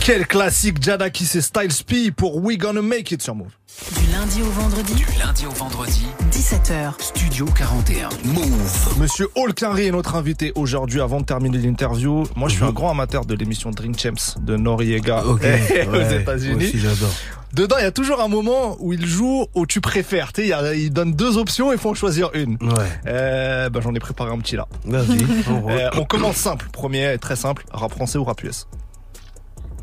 Quel 0.00 0.26
classique 0.26 0.82
Jadakis 0.82 1.36
et 1.36 1.40
Styles 1.42 1.82
P 1.86 2.10
pour 2.10 2.36
We 2.36 2.56
Gonna 2.56 2.82
Make 2.82 3.12
It 3.12 3.22
sur 3.22 3.34
Move. 3.34 3.52
Du 4.00 4.06
lundi 4.12 4.40
au 4.42 4.50
vendredi. 4.50 4.94
Du 4.94 5.06
lundi 5.18 5.46
au 5.46 5.50
vendredi, 5.50 6.06
17h. 6.34 6.94
Studio 7.00 7.46
41. 7.46 8.08
Move. 8.24 8.98
Monsieur 8.98 9.28
Henry 9.36 9.86
est 9.86 9.90
notre 9.92 10.16
invité 10.16 10.50
aujourd'hui 10.56 11.00
avant 11.00 11.20
de 11.20 11.24
terminer 11.24 11.58
l'interview. 11.58 12.24
Moi, 12.34 12.48
je 12.48 12.56
suis 12.56 12.64
un 12.64 12.72
grand 12.72 12.90
amateur 12.90 13.24
de 13.24 13.36
l'émission 13.36 13.70
Drink 13.70 13.96
Champs 13.96 14.40
de 14.40 14.56
Noriega 14.56 15.22
Mhm. 15.22 15.30
Aux 15.94 16.10
États-Unis. 16.10 16.72
j'adore. 16.74 17.10
Dedans, 17.52 17.76
il 17.78 17.82
y 17.84 17.86
a 17.86 17.92
toujours 17.92 18.20
un 18.20 18.26
moment 18.26 18.76
où 18.80 18.92
il 18.92 19.06
joue 19.06 19.46
au 19.54 19.64
tu 19.64 19.80
préfères. 19.80 20.32
Tu 20.32 20.40
sais, 20.42 20.46
il 20.48 20.50
y 20.50 20.52
a- 20.52 20.74
il 20.74 20.90
donne 20.92 21.12
deux 21.12 21.38
options 21.38 21.70
et 21.70 21.76
il 21.76 21.80
faut 21.80 21.90
en 21.90 21.94
choisir 21.94 22.30
une. 22.34 22.58
Ouais. 22.60 22.90
Euh, 23.06 23.70
ben, 23.70 23.80
j'en 23.80 23.94
ai 23.94 24.00
préparé 24.00 24.32
un 24.32 24.38
petit 24.38 24.56
là. 24.56 24.66
Vas-y. 24.84 25.24
Euh, 25.70 25.88
on 25.96 26.04
commence 26.04 26.36
simple. 26.36 26.66
Premier 26.72 27.02
est 27.02 27.18
très 27.18 27.36
simple. 27.36 27.64
Rap 27.70 27.92
français 27.92 28.18
ou 28.18 28.24
rap 28.24 28.42
US 28.42 28.66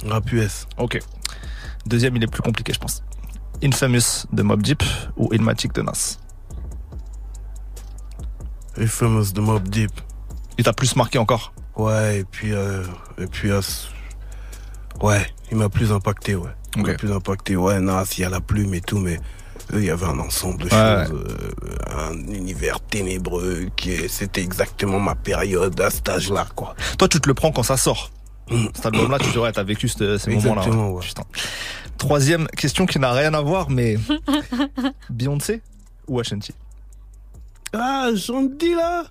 Rap 0.06 0.30
US. 0.34 0.68
Ok. 0.78 0.99
Deuxième, 1.86 2.18
il 2.18 2.24
est 2.24 2.28
plus 2.28 2.41
compliqué, 2.41 2.74
je 2.74 2.80
pense. 2.80 3.04
Infamous 3.64 4.26
de 4.34 4.41
Mob 4.41 4.62
Deep 4.62 4.84
ou 5.16 5.30
Ilmatic 5.34 5.72
de 5.74 5.82
Nas? 5.84 6.18
Infamous 8.78 9.32
de 9.34 9.41
Mob 9.41 9.67
Deep. 9.67 9.91
Il 10.57 10.63
t'a 10.63 10.74
plus 10.74 10.95
marqué 10.95 11.17
encore 11.19 11.53
Ouais, 11.76 12.19
et 12.19 12.24
puis, 12.26 12.53
euh, 12.53 12.84
et 13.17 13.28
puis, 13.28 13.49
euh, 13.51 13.61
ouais, 15.01 15.26
il 15.51 15.57
m'a 15.57 15.69
plus 15.69 15.91
impacté, 15.91 16.36
ouais. 16.36 16.49
Il 16.76 16.84
m'a 16.84 16.93
plus 16.93 17.11
impacté, 17.11 17.55
ouais, 17.55 17.80
Nas, 17.80 18.05
il 18.17 18.22
y 18.22 18.24
a 18.26 18.30
la 18.30 18.39
plume 18.41 18.74
et 18.74 18.82
tout, 18.82 18.99
mais 18.99 19.15
eux, 19.74 19.80
il 19.80 19.86
y 19.86 19.89
avait 19.89 20.05
un 20.05 20.19
ensemble 20.19 20.63
de 20.63 20.63
Ouais. 20.65 21.05
choses, 21.07 21.26
euh, 21.28 22.09
un 22.09 22.13
univers 22.34 22.80
ténébreux, 22.82 23.67
qui 23.76 23.91
est, 23.91 24.07
c'était 24.07 24.41
exactement 24.41 24.99
ma 24.99 25.15
période 25.15 25.80
à 25.82 25.89
cet 25.89 26.09
âge-là, 26.09 26.45
quoi. 26.55 26.76
Toi, 26.97 27.07
tu 27.07 27.19
te 27.19 27.28
le 27.28 27.34
prends 27.34 27.51
quand 27.51 27.63
ça 27.63 27.78
sort. 27.78 28.11
Cet 28.74 28.86
album-là, 28.88 29.17
tu 29.17 29.28
te 29.28 29.32
dis, 29.32 29.38
ouais, 29.38 29.51
t'as 29.53 29.63
vécu 29.63 29.88
ce- 29.88 30.17
ces 30.17 30.30
moments-là. 30.32 30.61
Exactement, 30.61 30.89
ouais. 30.89 30.95
ouais. 30.99 31.05
Putain. 31.07 31.24
Troisième 31.97 32.47
question 32.49 32.86
qui 32.86 32.99
n'a 32.99 33.11
rien 33.13 33.34
à 33.34 33.41
voir, 33.41 33.69
mais 33.69 33.95
Beyoncé 35.09 35.61
ou 36.07 36.19
Ashanti? 36.19 36.53
Ah, 37.74 38.09
j'en 38.13 38.43
dis 38.43 38.74
là 38.76 39.03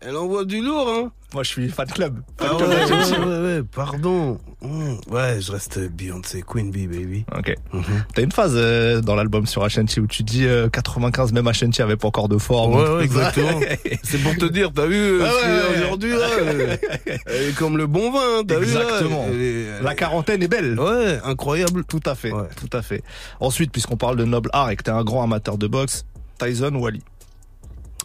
Elle 0.00 0.16
envoie 0.16 0.44
du 0.44 0.62
lourd, 0.62 0.88
hein 0.88 1.12
Moi, 1.34 1.42
je 1.42 1.48
suis 1.50 1.68
fan 1.68 1.86
club. 1.86 2.20
Fan 2.38 2.48
Ah 2.50 2.56
ouais, 2.56 2.58
club 2.58 2.70
ouais, 2.70 3.18
ouais, 3.18 3.26
ouais, 3.26 3.54
ouais, 3.56 3.62
pardon. 3.74 4.38
Mmh, 4.62 4.94
Ouais, 5.10 5.38
je 5.40 5.52
reste 5.52 5.78
Beyoncé, 5.90 6.42
Queen 6.46 6.70
Bee, 6.70 6.86
baby. 6.86 7.24
Ok. 7.36 7.54
Mhm. 7.72 7.82
T'as 8.14 8.22
une 8.22 8.32
phase 8.32 8.52
euh, 8.54 9.00
dans 9.02 9.14
l'album 9.14 9.46
sur 9.46 9.62
Ashanti 9.64 10.00
où 10.00 10.06
tu 10.06 10.22
dis 10.22 10.44
euh, 10.46 10.68
95, 10.70 11.32
même 11.32 11.46
Ashanti 11.48 11.82
avait 11.82 11.96
pas 11.96 12.08
encore 12.08 12.28
de 12.28 12.38
forme. 12.38 12.74
Ouais, 12.76 13.04
exactement. 13.04 13.60
C'est 14.02 14.18
pour 14.22 14.34
te 14.36 14.46
dire, 14.46 14.70
t'as 14.74 14.86
vu 14.86 14.96
euh, 15.20 15.26
Ah 15.26 15.78
aujourd'hui, 15.78 16.10
là 16.12 16.26
euh, 16.40 16.76
Elle 17.26 17.48
est 17.50 17.54
comme 17.56 17.76
le 17.78 17.86
bon 17.86 18.10
vin, 18.12 18.42
t'as 18.46 18.58
vu 18.58 18.72
là 18.72 18.82
Exactement. 18.82 19.26
Elle 19.28 19.40
est- 19.40 19.64
elle 19.78 19.82
La 19.84 19.94
quarantaine 19.94 20.42
est 20.42 20.48
belle. 20.48 20.78
Ouais, 20.80 21.18
incroyable. 21.24 21.84
Tout 21.84 22.00
à 22.06 22.14
fait, 22.14 22.32
Ouais. 22.32 22.48
tout 22.56 22.74
à 22.76 22.80
fait. 22.82 23.02
Ensuite, 23.40 23.72
puisqu'on 23.72 23.96
parle 23.98 24.16
de 24.16 24.24
noble 24.24 24.48
art 24.54 24.70
et 24.70 24.76
que 24.76 24.82
t'es 24.82 24.90
un 24.90 25.04
grand 25.04 25.22
amateur 25.22 25.58
de 25.58 25.66
boxe, 25.66 26.04
Tyson 26.38 26.74
ou 26.74 26.86
Ali 26.86 27.02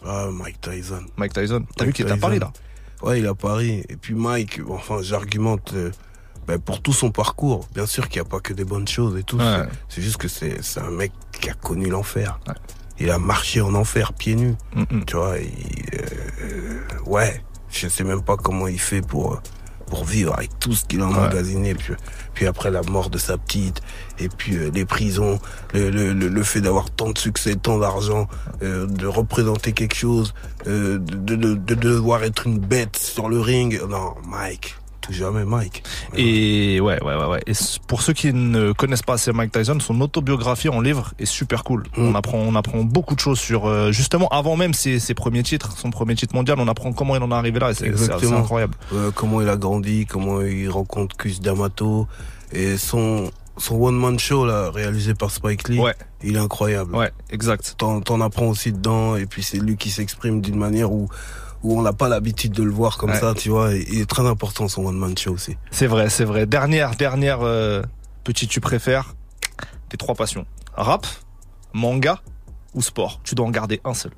Ah, 0.04 0.28
Mike 0.32 0.60
Tyson. 0.60 1.04
Mike 1.16 1.32
Tyson. 1.32 1.64
T'as 1.76 1.84
vu 1.84 1.92
qu'il 1.92 2.06
est 2.06 2.10
à. 2.12 2.16
Paris 2.16 2.38
là 2.38 2.52
Ouais, 3.02 3.18
il 3.18 3.24
est 3.24 3.28
à 3.28 3.34
Paris. 3.34 3.84
Et 3.88 3.96
puis 3.96 4.14
Mike, 4.14 4.60
enfin, 4.68 4.98
j'argumente 5.02 5.72
euh, 5.74 5.90
ben, 6.46 6.58
pour 6.58 6.80
tout 6.82 6.92
son 6.92 7.10
parcours. 7.10 7.68
Bien 7.74 7.86
sûr 7.86 8.08
qu'il 8.08 8.20
n'y 8.22 8.26
a 8.26 8.30
pas 8.30 8.40
que 8.40 8.52
des 8.52 8.64
bonnes 8.64 8.88
choses 8.88 9.16
et 9.18 9.22
tout. 9.22 9.36
Ouais. 9.38 9.62
C'est- 9.88 10.00
juste 10.02 10.16
que 10.16 10.28
c'est 10.28 10.58
un 10.78 10.90
mec 10.90 11.12
qui 11.40 11.50
a 11.50 11.54
connu 11.54 11.88
l'enfer. 11.88 12.38
Il 12.98 13.10
a 13.10 13.18
marché 13.18 13.60
en 13.60 13.74
enfer 13.74 14.12
pieds 14.14 14.36
nus. 14.36 14.54
Mm-mm. 14.74 15.04
Tu 15.04 15.16
vois, 15.16 15.36
il, 15.38 16.00
euh, 16.00 16.80
ouais, 17.04 17.42
je 17.70 17.88
sais 17.88 18.04
même 18.04 18.22
pas 18.22 18.36
comment 18.36 18.66
il 18.68 18.80
fait 18.80 19.02
pour 19.02 19.40
pour 19.86 20.04
vivre 20.04 20.34
avec 20.34 20.58
tout 20.58 20.72
ce 20.72 20.84
qu'il 20.84 21.00
a 21.00 21.06
emmagasiné. 21.06 21.74
Puis, 21.74 21.92
puis 22.36 22.46
après 22.46 22.70
la 22.70 22.82
mort 22.82 23.08
de 23.08 23.16
sa 23.16 23.38
petite, 23.38 23.80
et 24.20 24.28
puis 24.28 24.56
euh, 24.56 24.70
les 24.72 24.84
prisons, 24.84 25.40
le, 25.72 25.88
le, 25.90 26.12
le, 26.12 26.42
fait 26.42 26.60
d'avoir 26.60 26.90
tant 26.90 27.10
de 27.10 27.18
succès, 27.18 27.56
tant 27.56 27.78
d'argent, 27.78 28.28
euh, 28.62 28.86
de 28.86 29.06
représenter 29.06 29.72
quelque 29.72 29.94
chose, 29.96 30.34
euh, 30.66 30.98
de, 30.98 31.34
de, 31.34 31.54
de 31.54 31.74
devoir 31.74 32.22
être 32.24 32.46
une 32.46 32.58
bête 32.58 32.96
sur 32.96 33.30
le 33.30 33.40
ring. 33.40 33.80
Non, 33.88 34.14
Mike, 34.26 34.76
tout 35.06 35.12
jamais 35.12 35.44
Mike. 35.44 35.82
Et 36.16 36.80
ouais, 36.80 37.02
ouais, 37.02 37.14
ouais, 37.14 37.26
ouais. 37.26 37.42
Et 37.46 37.52
pour 37.86 38.02
ceux 38.02 38.12
qui 38.12 38.32
ne 38.32 38.72
connaissent 38.72 39.02
pas 39.02 39.14
assez 39.14 39.32
Mike 39.32 39.52
Tyson, 39.52 39.78
son 39.80 40.00
autobiographie 40.00 40.68
en 40.68 40.80
livre 40.80 41.12
est 41.18 41.26
super 41.26 41.64
cool. 41.64 41.84
Mm. 41.96 42.08
On 42.08 42.14
apprend, 42.14 42.38
on 42.38 42.54
apprend 42.54 42.82
beaucoup 42.82 43.14
de 43.14 43.20
choses 43.20 43.38
sur 43.38 43.66
euh, 43.66 43.92
justement 43.92 44.28
avant 44.28 44.56
même 44.56 44.74
ses, 44.74 44.98
ses 44.98 45.14
premiers 45.14 45.42
titres, 45.42 45.76
son 45.76 45.90
premier 45.90 46.14
titre 46.14 46.34
mondial. 46.34 46.58
On 46.58 46.68
apprend 46.68 46.92
comment 46.92 47.16
il 47.16 47.22
en 47.22 47.30
est 47.30 47.34
arrivé 47.34 47.60
là. 47.60 47.72
C'est 47.74 48.32
incroyable. 48.32 48.74
Euh, 48.92 49.10
comment 49.14 49.40
il 49.40 49.48
a 49.48 49.56
grandi, 49.56 50.06
comment 50.06 50.40
il 50.40 50.68
rencontre 50.68 51.16
Cus 51.16 51.40
D'Amato 51.40 52.06
et 52.52 52.76
son 52.76 53.30
son 53.58 53.76
one 53.76 53.96
man 53.96 54.18
show 54.18 54.44
là 54.44 54.70
réalisé 54.70 55.14
par 55.14 55.30
Spike 55.30 55.68
Lee. 55.68 55.78
Ouais. 55.78 55.94
Il 56.22 56.36
est 56.36 56.40
incroyable. 56.40 56.94
Ouais, 56.94 57.10
exact. 57.30 57.76
T'en 57.78 58.20
apprends 58.20 58.48
aussi 58.48 58.72
dedans 58.72 59.16
et 59.16 59.26
puis 59.26 59.42
c'est 59.42 59.58
lui 59.58 59.76
qui 59.76 59.90
s'exprime 59.90 60.40
d'une 60.40 60.58
manière 60.58 60.92
où 60.92 61.08
où 61.62 61.78
on 61.78 61.82
n'a 61.82 61.92
pas 61.92 62.08
l'habitude 62.08 62.52
de 62.52 62.62
le 62.62 62.70
voir 62.70 62.98
comme 62.98 63.10
Ouais. 63.10 63.20
ça, 63.20 63.34
tu 63.34 63.48
vois. 63.50 63.74
Il 63.74 64.00
est 64.00 64.08
très 64.08 64.26
important 64.26 64.68
son 64.68 64.86
one 64.86 64.96
man 64.96 65.16
show 65.16 65.32
aussi. 65.32 65.56
C'est 65.70 65.86
vrai, 65.86 66.10
c'est 66.10 66.24
vrai. 66.24 66.46
Dernière, 66.46 66.94
dernière 66.96 67.40
euh, 67.42 67.82
petite 68.24 68.50
tu 68.50 68.60
préfères 68.60 69.14
tes 69.88 69.96
trois 69.96 70.14
passions. 70.14 70.46
Rap, 70.74 71.06
manga 71.72 72.20
ou 72.74 72.82
sport? 72.82 73.20
Tu 73.24 73.34
dois 73.34 73.46
en 73.46 73.50
garder 73.50 73.80
un 73.84 73.94
seul. 73.94 74.12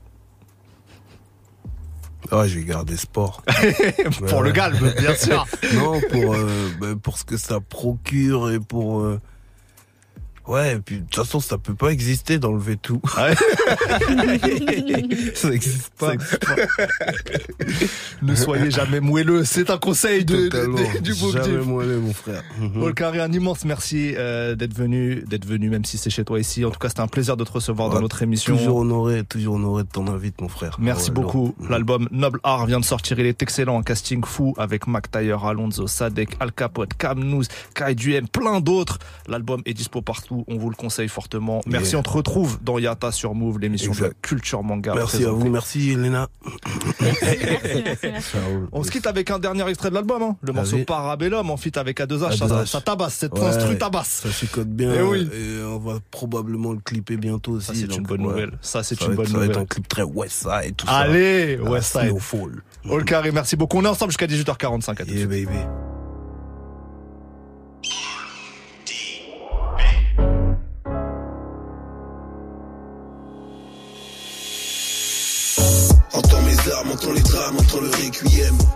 Ah, 2.30 2.46
je 2.46 2.58
vais 2.58 2.64
garder 2.64 2.96
sport. 2.96 3.42
pour 4.28 4.42
le 4.42 4.50
galbe, 4.50 4.92
bien 4.98 5.14
sûr. 5.14 5.46
non, 5.74 6.00
pour 6.10 6.34
euh, 6.34 6.68
bah, 6.80 6.86
pour 7.02 7.16
ce 7.16 7.24
que 7.24 7.36
ça 7.36 7.60
procure 7.60 8.50
et 8.50 8.60
pour 8.60 9.00
euh, 9.00 9.20
ouais. 10.48 10.76
Et 10.76 10.80
puis 10.80 10.96
de 10.96 11.02
toute 11.02 11.14
façon, 11.16 11.40
ça 11.40 11.58
peut 11.58 11.74
pas 11.74 11.90
exister 11.90 12.38
d'enlever 12.38 12.76
tout. 12.76 13.00
Ouais. 13.16 13.34
ça 15.34 15.50
existe 15.52 15.92
pas. 15.98 16.12
Ne 18.22 18.34
soyez 18.34 18.70
jamais 18.70 19.00
moelleux. 19.00 19.44
C'est 19.44 19.70
un 19.70 19.78
conseil 19.78 20.24
de, 20.24 20.36
de- 20.36 20.48
Totalement. 20.48 20.78
de- 20.94 20.98
du 21.00 21.14
beau 21.14 21.32
Jamais 21.32 21.58
moelleux, 21.64 22.00
mon 22.00 22.12
frère. 22.12 22.42
Paul 22.74 22.94
Carré, 22.94 23.20
un 23.20 23.32
immense 23.32 23.64
merci 23.64 24.14
euh, 24.16 24.54
d'être 24.54 24.74
venu, 24.74 25.24
d'être 25.26 25.46
venu, 25.46 25.68
même 25.70 25.84
si 25.84 25.98
c'est 25.98 26.10
chez 26.10 26.24
toi 26.24 26.38
ici. 26.40 26.64
En 26.64 26.70
tout 26.70 26.78
cas, 26.78 26.88
c'était 26.88 27.00
un 27.00 27.08
plaisir 27.08 27.36
de 27.36 27.44
te 27.44 27.52
recevoir 27.52 27.90
dans 27.90 28.00
notre 28.00 28.22
émission. 28.22 28.56
Toujours 28.56 28.76
honoré, 28.78 29.24
toujours 29.24 29.54
honoré 29.56 29.82
de 29.84 29.88
ton 29.88 30.06
invite, 30.08 30.40
mon 30.40 30.48
frère. 30.48 30.76
Merci 30.80 31.10
Ah 31.14 31.18
ouais, 31.18 31.22
beaucoup. 31.22 31.54
lourd. 31.58 31.70
L'album 31.70 32.08
Noble 32.10 32.40
Art 32.42 32.66
vient 32.66 32.80
de 32.80 32.84
sortir. 32.84 33.18
Il 33.18 33.26
est 33.26 33.42
excellent. 33.42 33.78
Un 33.78 33.82
casting 33.82 34.24
fou 34.24 34.54
avec 34.58 34.86
Mac 34.86 35.10
Taylor, 35.10 35.46
Alonso, 35.46 35.86
Sadek, 35.86 36.30
Al 36.40 36.52
Capote, 36.52 36.94
Cam 36.98 37.18
Nous, 37.22 37.42
Kai 37.74 37.94
Duhem, 37.94 38.28
plein 38.28 38.60
d'autres. 38.60 38.98
L'album 39.28 39.62
est 39.66 39.74
dispo 39.74 40.02
partout. 40.02 40.37
On 40.46 40.56
vous 40.58 40.70
le 40.70 40.76
conseille 40.76 41.08
fortement. 41.08 41.60
Merci. 41.66 41.90
Yeah. 41.92 42.00
On 42.00 42.02
te 42.02 42.10
retrouve 42.10 42.58
dans 42.62 42.78
Yata 42.78 43.10
sur 43.12 43.34
Move, 43.34 43.58
l'émission 43.58 43.92
de 43.92 44.12
culture 44.22 44.62
manga. 44.62 44.94
Merci 44.94 45.24
à 45.24 45.30
vous, 45.30 45.48
merci 45.50 45.90
Elena. 45.92 46.28
On 48.72 48.82
se 48.84 48.90
quitte 48.90 49.06
avec 49.06 49.30
un 49.30 49.38
dernier 49.38 49.68
extrait 49.68 49.90
de 49.90 49.94
l'album, 49.94 50.22
hein. 50.22 50.36
le 50.42 50.52
morceau. 50.52 50.78
Parabellum 50.86 51.50
en 51.50 51.56
feat 51.56 51.76
avec 51.76 52.00
A2H. 52.00 52.36
Ça, 52.36 52.46
A2H. 52.46 52.66
ça 52.66 52.80
tabasse, 52.80 53.14
cette 53.14 53.32
Ouais, 53.34 53.44
instru 53.46 53.76
tabasse. 53.78 54.20
Ça 54.24 54.30
chicote 54.30 54.68
bien. 54.68 54.92
Eh 54.96 55.02
oui. 55.02 55.28
Et 55.32 55.62
on 55.64 55.78
va 55.78 55.98
probablement 56.10 56.72
le 56.72 56.78
clipper 56.80 57.16
bientôt 57.16 57.52
aussi. 57.52 57.66
Ça, 57.66 57.72
c'est 57.74 57.96
une 57.96 58.02
bonne 58.04 58.20
ouais. 58.22 58.26
nouvelle. 58.28 58.52
Ça, 58.60 58.82
c'est 58.82 58.98
Ça 58.98 59.06
une 59.06 59.14
bonne 59.14 59.24
être- 59.26 59.32
ça 59.32 59.38
va 59.38 59.44
nouvelle. 59.44 59.56
être 59.56 59.62
un 59.62 59.66
clip 59.66 59.88
très 59.88 60.02
Westside 60.02 60.50
et 60.64 60.72
tout 60.72 60.86
ça. 60.86 60.92
Allez, 60.96 61.58
Ah, 61.64 61.70
Westside. 61.70 62.08
Snowfall. 62.10 62.62
All 62.90 63.04
Carré, 63.04 63.32
merci 63.32 63.56
beaucoup. 63.56 63.78
On 63.78 63.84
est 63.84 63.88
ensemble 63.88 64.10
jusqu'à 64.12 64.26
18h45. 64.26 65.00
À 65.00 65.04
tout 65.04 65.10
de 65.10 65.16
Yeah, 65.16 65.28
suite. 65.30 65.46
baby. 65.48 65.58
Entends 77.08 77.14
mes 77.14 77.38
armes, 77.38 77.56
entends 77.56 77.80
les 77.80 78.06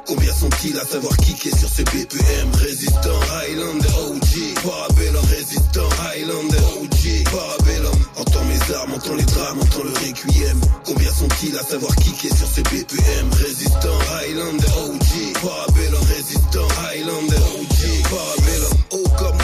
drames 0.08 0.32
sont-ils 0.32 0.78
à 0.78 0.84
savoir 0.84 1.16
est 1.48 1.58
sur 1.58 1.68
ces 1.68 1.84
BPM 1.84 2.50
Résistant, 2.54 3.20
Highlander, 3.42 3.88
OG 4.08 4.62
Parabellum, 4.64 5.24
résistant, 5.24 5.88
Highlander, 6.00 6.64
OG 6.80 7.24
Parabellum. 7.30 7.98
Entends 8.16 8.44
mes 8.44 8.74
armes, 8.74 8.94
entends 8.94 9.14
les 9.14 9.24
drames, 9.24 9.58
entends 9.60 9.84
le 9.84 9.90
requiem. 9.90 10.60
Combien 10.86 11.10
sont-ils 11.10 11.56
à 11.58 11.62
savoir 11.62 11.94
est 12.24 12.36
sur 12.36 12.48
ces 12.48 12.62
BPM 12.62 13.30
Résistant, 13.32 13.98
Highlander, 14.16 14.66
OG 14.86 15.42
Parabellum, 15.42 16.02
résistant, 16.08 16.68
Highlander, 16.88 17.44
OG 17.60 17.80
Parabellum, 18.10 18.76
O 18.92 19.08
comme 19.18 19.41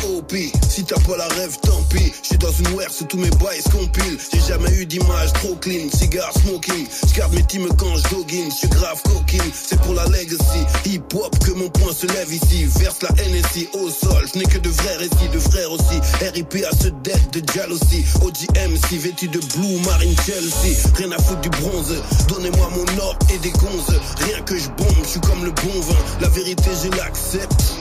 Si 0.69 0.85
t'as 0.85 0.99
pas 1.01 1.17
la 1.17 1.29
rêve, 1.29 1.57
tant 1.63 1.81
pis. 1.91 2.13
J'suis 2.23 2.39
dans 2.39 2.51
une 2.51 2.69
ware, 2.75 2.91
tous 3.09 3.17
mes 3.19 3.31
bails 3.31 3.63
se 3.63 3.69
compilent. 3.69 4.19
J'ai 4.33 4.41
jamais 4.49 4.71
eu 4.73 4.85
d'image 4.85 5.33
trop 5.35 5.55
clean, 5.55 5.89
cigare 5.93 6.33
smoking. 6.43 6.87
J'garde 7.13 7.35
mes 7.35 7.45
teams 7.45 7.69
quand 7.79 7.95
j'dogging, 7.97 8.51
j'suis 8.51 8.69
grave 8.69 9.01
coquine. 9.05 9.51
C'est 9.53 9.81
pour 9.83 9.95
la 9.95 10.05
legacy, 10.07 10.61
hip-hop 10.87 11.39
que 11.45 11.53
mon 11.53 11.69
point 11.71 11.93
se 11.93 12.07
lève 12.07 12.33
ici. 12.33 12.65
Verse 12.81 12.99
la 13.03 13.11
NSI 13.11 13.69
au 13.75 13.89
sol, 13.89 14.27
je 14.33 14.41
n'ai 14.41 14.45
que 14.45 14.59
de 14.59 14.69
vrais 14.69 14.97
récits, 14.97 15.29
de 15.33 15.39
frères 15.39 15.71
aussi. 15.71 16.01
RIP 16.35 16.65
à 16.69 16.77
ce 16.77 16.89
dette 17.05 17.33
de 17.33 17.53
jalousie 17.53 18.05
OGMC 18.23 18.99
vêtu 18.99 19.29
de 19.29 19.39
blue 19.55 19.79
marine 19.87 20.17
Chelsea. 20.27 20.75
Rien 20.97 21.13
à 21.13 21.23
foutre 21.23 21.43
du 21.43 21.51
bronze, 21.51 21.95
donnez-moi 22.29 22.71
mon 22.75 23.03
or 23.03 23.17
et 23.33 23.39
des 23.39 23.51
gonzes. 23.51 24.01
Rien 24.27 24.41
que 24.43 24.59
je 24.59 24.69
bombe, 24.71 25.05
je 25.05 25.11
suis 25.11 25.21
comme 25.21 25.45
le 25.45 25.53
bon 25.53 25.81
vin. 25.81 25.97
La 26.21 26.29
vérité 26.29 26.71
je 26.83 26.91
l'accepte 26.97 27.75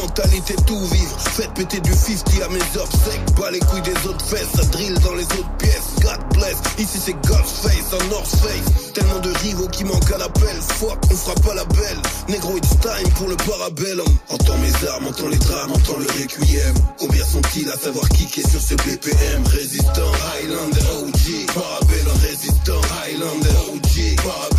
Mentalité 0.00 0.54
tout 0.66 0.84
vivre, 0.86 1.16
faites 1.18 1.52
péter 1.54 1.80
du 1.80 1.92
50 1.92 2.42
à 2.44 2.48
mes 2.48 2.80
obsèques. 2.80 3.34
Bas 3.38 3.50
les 3.50 3.60
couilles 3.60 3.82
des 3.82 4.08
autres 4.08 4.24
fesses, 4.24 4.48
ça 4.54 4.64
drill 4.66 4.94
dans 5.00 5.14
les 5.14 5.24
autres 5.24 5.56
pièces. 5.58 5.92
God 6.02 6.18
bless, 6.34 6.56
ici 6.78 6.98
c'est 6.98 7.16
God's 7.26 7.52
face, 7.62 7.92
en 7.92 8.04
North 8.08 8.26
Face. 8.26 8.92
Tellement 8.94 9.20
de 9.20 9.30
rivaux 9.44 9.68
qui 9.68 9.84
manquent 9.84 10.12
à 10.12 10.18
l'appel. 10.18 10.56
Fuck, 10.60 10.98
on 11.10 11.14
fera 11.16 11.34
pas 11.46 11.54
la 11.54 11.64
belle. 11.64 11.98
Négro 12.28 12.56
it's 12.56 12.70
time 12.80 13.08
pour 13.16 13.28
le 13.28 13.36
parabellum. 13.36 14.06
Entends 14.30 14.58
mes 14.58 14.88
armes, 14.88 15.06
entends 15.06 15.28
les 15.28 15.38
drames, 15.38 15.72
entends 15.72 15.98
le 15.98 16.06
requiem. 16.06 16.74
Combien 16.98 17.24
sont-ils 17.24 17.68
à 17.70 17.76
savoir 17.76 18.08
qui 18.10 18.26
qui 18.26 18.40
est 18.40 18.48
sur 18.48 18.60
ce 18.60 18.74
BPM 18.74 19.44
Résistant, 19.46 20.12
Highlander, 20.34 20.80
OG 21.02 21.46
Parabellum, 21.54 22.16
résistant, 22.22 22.80
Highlander, 23.04 23.56
OG 23.74 24.16
Parabellum 24.16 24.51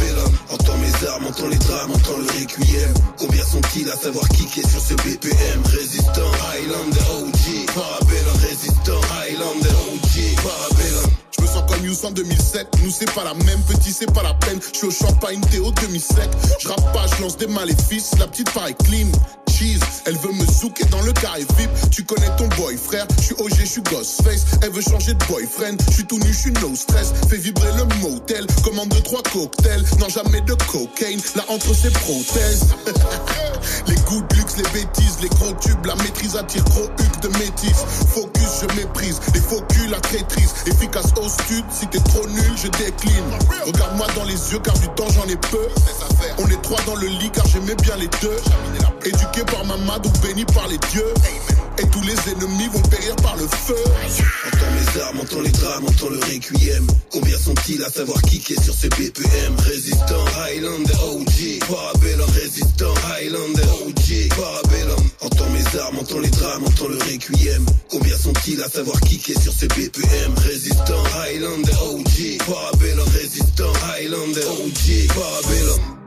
entends 1.34 1.48
les 1.48 1.58
drames, 1.58 1.92
entends 1.92 2.18
le 2.18 2.26
requiem 2.26 2.94
Combien 3.18 3.44
sont-ils 3.44 3.90
à 3.90 3.96
savoir 3.96 4.26
est 4.32 4.70
sur 4.70 4.80
ce 4.80 4.94
BPM 4.94 5.64
Résistant, 5.66 6.32
Highlander, 6.54 7.00
OG 7.12 7.66
Parabellum, 7.74 8.38
résistant, 8.42 9.02
Highlander, 9.20 9.70
OG 9.94 10.36
Parabellum 10.44 11.12
Je 11.36 11.42
me 11.42 11.48
sens 11.48 11.64
comme 11.68 11.86
Youss 11.86 12.04
en 12.04 12.12
2007. 12.12 12.68
Nous, 12.84 12.92
c'est 12.92 13.12
pas 13.14 13.24
la 13.24 13.34
même, 13.34 13.62
petit, 13.68 13.92
c'est 13.92 14.12
pas 14.14 14.24
la 14.24 14.34
peine. 14.36 14.60
Je 14.74 14.78
suis 14.78 14.88
au 14.88 14.92
champagne, 14.92 15.42
Théo 15.52 15.72
demi-sec. 15.82 16.30
Je 16.60 16.68
pas, 16.68 17.06
je 17.18 17.24
lance 17.24 17.38
des 17.38 17.48
maléfices. 17.48 18.12
La 18.20 18.28
petite 18.28 18.52
paraît 18.52 18.76
clean. 18.86 19.08
Elle 20.06 20.18
veut 20.18 20.32
me 20.34 20.45
zouker 20.45 20.86
dans 20.86 21.01
le 21.01 21.14
carré 21.14 21.45
VIP. 21.58 21.70
Tu 21.91 22.04
connais 22.04 22.30
ton 22.38 22.47
boy, 22.58 22.76
frère. 22.76 23.06
Je 23.20 23.24
suis 23.24 23.36
OG, 23.36 23.54
je 23.60 23.66
suis 23.66 23.82
Ghostface. 23.82 24.45
Elle 24.62 24.72
veut 24.72 24.82
changer 24.82 25.14
de 25.14 25.24
boyfriend. 25.26 25.78
Je 25.88 25.93
suis 25.93 26.06
tout 26.06 26.18
nu, 26.18 26.34
je 26.34 26.38
suis 26.38 26.51
no 26.54 26.76
stress. 26.76 27.14
Fais 27.30 27.38
vibrer 27.38 27.72
le 27.78 27.86
motel. 28.01 28.45
Commande 28.64 28.93
trois 29.04 29.22
cocktails. 29.22 29.84
Non, 29.99 30.10
jamais 30.10 30.41
de 30.41 30.54
cocaine. 30.72 31.20
Là, 31.36 31.43
entre 31.49 31.74
ses 31.74 31.91
prothèses. 31.91 32.68
les 33.88 33.95
goûts 33.95 34.24
de 34.30 34.36
luxe, 34.36 34.58
les 34.58 34.70
bêtises, 34.74 35.18
les 35.22 35.30
gros 35.30 35.54
tubes. 35.54 35.86
La 35.86 35.95
maîtrise 35.95 36.36
attire 36.36 36.64
gros 36.66 36.86
huc 36.86 37.22
de 37.22 37.28
métis. 37.38 37.86
Focus, 38.10 38.62
je 38.62 38.76
méprise. 38.76 39.22
Les 39.34 39.39
faux 39.39 39.62
culs, 39.70 39.89
la 39.89 39.99
traîtrise. 39.99 40.54
Efficace 40.66 41.14
au 41.22 41.30
stud. 41.30 41.64
Si 41.70 41.88
t'es 41.88 41.99
trop 41.99 42.28
nul, 42.28 42.54
je 42.58 42.68
décline. 42.70 43.24
Regarde-moi 43.66 44.08
dans 44.16 44.26
les 44.26 44.51
yeux, 44.51 44.60
car 44.64 44.78
du 44.80 44.88
temps 44.89 45.08
j'en 45.14 45.26
ai 45.28 45.38
peu. 45.38 45.68
On 46.39 46.47
est 46.47 46.62
trois 46.64 46.82
dans 46.86 46.95
le 46.95 47.08
lit, 47.08 47.30
car 47.32 47.45
j'aimais 47.47 47.76
bien 47.76 47.95
les 47.97 48.10
deux. 48.22 48.38
Éduqué 49.06 49.43
par 49.46 49.66
ma 49.66 49.78
madou, 49.78 50.10
béni 50.22 50.46
par 50.46 50.68
les 50.68 50.78
dieux. 50.91 51.14
Et 51.80 51.88
tous 51.88 52.02
les 52.02 52.32
ennemis 52.32 52.68
vont 52.72 52.82
périr 52.82 53.16
par 53.18 53.36
le 53.36 53.48
feu. 53.48 53.76
Entends 54.48 54.72
mes 54.76 55.02
armes, 55.02 55.20
entends 55.22 55.41
les 55.41 55.52
drames, 55.52 55.86
entends 55.88 56.10
le 56.10 56.20
requiem. 56.20 56.88
Combien 57.12 57.38
sont-ils 57.38 57.84
à 57.84 57.89
savoir 57.89 58.22
qui 58.22 58.39
sur 58.41 58.74
ces 58.74 58.89
BPM 58.89 59.56
Résistant, 59.66 60.26
Highlander, 60.46 60.94
OG 61.12 61.68
Parabellum, 61.68 62.30
résistant, 62.30 62.94
Highlander, 63.10 63.70
OG 63.88 64.30
Parabellum 64.30 65.10
Entends 65.22 65.50
mes 65.50 65.80
armes, 65.80 66.00
entends 66.00 66.20
les 66.20 66.30
drames, 66.30 66.64
entends 66.66 66.89
le 66.89 66.98
requiem. 66.98 67.66
Combien 67.89 68.18
sont-ils 68.18 68.62
à 68.62 68.70
savoir 68.70 69.00
qui 69.02 69.20
sur 69.20 69.54
ces 69.54 69.68
BPM 69.68 70.34
Résistant, 70.38 71.04
Highlander, 71.26 71.74
OG 71.89 72.38
Parabellum, 72.46 73.08
résistant, 73.10 73.74
Highlander, 73.89 74.46
OG 74.46 75.08
Parabellum 75.08 76.03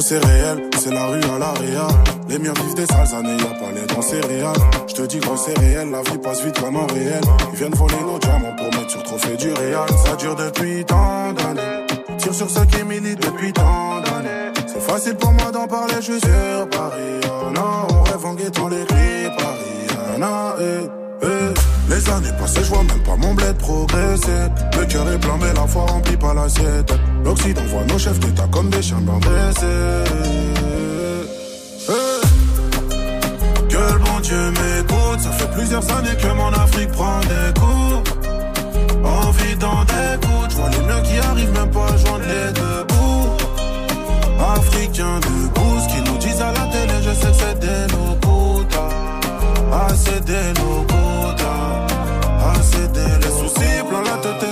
C'est 0.00 0.24
réel, 0.24 0.70
c'est 0.78 0.92
la 0.92 1.06
rue 1.06 1.20
à 1.24 1.38
l'area. 1.38 1.88
Les 2.28 2.38
miens 2.38 2.54
vivent 2.54 2.74
des 2.74 2.86
sales 2.86 3.14
années, 3.14 3.36
y'a 3.36 3.54
pas 3.58 3.72
les 3.74 3.84
dents 3.92 4.00
céréales. 4.00 4.56
Je 4.86 4.94
te 4.94 5.02
dis 5.02 5.18
gros 5.18 5.36
c'est 5.36 5.58
réel, 5.58 5.90
la 5.90 6.02
vie 6.02 6.18
passe 6.18 6.42
vite 6.42 6.58
comme 6.60 6.76
un 6.76 6.86
réel. 6.86 7.20
Ils 7.52 7.58
viennent 7.58 7.74
voler 7.74 8.00
nos 8.06 8.18
diamants 8.18 8.54
pour 8.56 8.66
mettre 8.66 8.90
sur 8.90 9.02
trophée 9.02 9.36
du 9.36 9.52
réal. 9.52 9.88
Ça 10.06 10.14
dure 10.16 10.36
depuis 10.36 10.84
tant 10.84 11.32
d'années. 11.32 11.86
Tire 12.16 12.34
sur 12.34 12.48
ceux 12.48 12.64
qui 12.66 12.84
militent 12.84 13.20
depuis 13.20 13.52
tant 13.52 14.00
d'années. 14.00 14.52
C'est 14.66 14.80
facile 14.80 15.16
pour 15.16 15.32
moi 15.32 15.50
d'en 15.50 15.66
parler, 15.66 15.94
je 15.96 16.12
suis 16.12 16.20
sur 16.20 16.70
Paris. 16.70 17.20
Oh 17.26 17.50
non, 17.52 17.88
on 17.90 18.02
rêve 18.04 18.24
en 18.24 18.34
guettant 18.34 18.68
les 18.68 18.84
gris 18.84 19.36
Paris. 19.36 20.14
Oh 20.14 20.18
non, 20.18 20.97
eh. 21.22 21.54
Les 21.88 22.08
années 22.10 22.32
passées, 22.38 22.62
je 22.62 22.68
vois 22.68 22.84
même 22.84 23.02
pas 23.02 23.16
mon 23.16 23.34
bled 23.34 23.56
progresser. 23.56 24.48
Le 24.78 24.84
cœur 24.84 25.10
est 25.10 25.18
plein, 25.18 25.38
mais 25.40 25.52
la 25.54 25.66
foi 25.66 25.86
remplie 25.86 26.16
par 26.16 26.34
l'assiette. 26.34 26.92
L'Occident 27.24 27.62
voit 27.68 27.84
nos 27.84 27.98
chefs 27.98 28.20
d'État 28.20 28.46
comme 28.52 28.68
des 28.68 28.82
chiens 28.82 29.00
dressés. 29.00 30.04
Eh. 31.88 31.92
Que 33.68 33.76
le 33.76 33.98
bon 33.98 34.20
Dieu 34.20 34.50
m'écoute, 34.50 35.20
ça 35.20 35.30
fait 35.30 35.50
plusieurs 35.52 35.90
années 35.96 36.16
que 36.20 36.32
mon 36.34 36.52
Afrique 36.52 36.92
prend 36.92 37.20
des 37.20 37.58
coups. 37.58 38.10
Envie 39.02 39.56
d'en 39.56 39.84
découdre, 39.84 40.50
je 40.50 40.56
vois 40.56 40.68
les 40.70 40.80
miens 40.86 41.00
qui 41.00 41.18
arrivent 41.18 41.52
même 41.52 41.70
pas 41.70 41.86
à 41.86 41.96
joindre 41.96 42.24
les 42.26 42.52
deux 42.52 42.84
bouts. 42.88 43.36
Africains 44.56 45.20
debout, 45.20 45.80
ce 45.80 45.94
qu'ils 45.94 46.04
nous 46.04 46.18
disent 46.18 46.42
à 46.42 46.52
la 46.52 46.66
télé, 46.70 46.94
je 47.02 47.14
sais 47.14 47.28
que 47.28 47.38
c'est 47.38 47.58
des 47.58 47.94
locutas. 47.94 49.20
Ah, 49.72 49.88
c'est 49.94 50.22
des 50.24 50.48
locutas. 50.60 50.97
Les 52.94 53.30
soucis 53.30 53.82
plein 53.88 54.02
la 54.02 54.16
tête. 54.18 54.48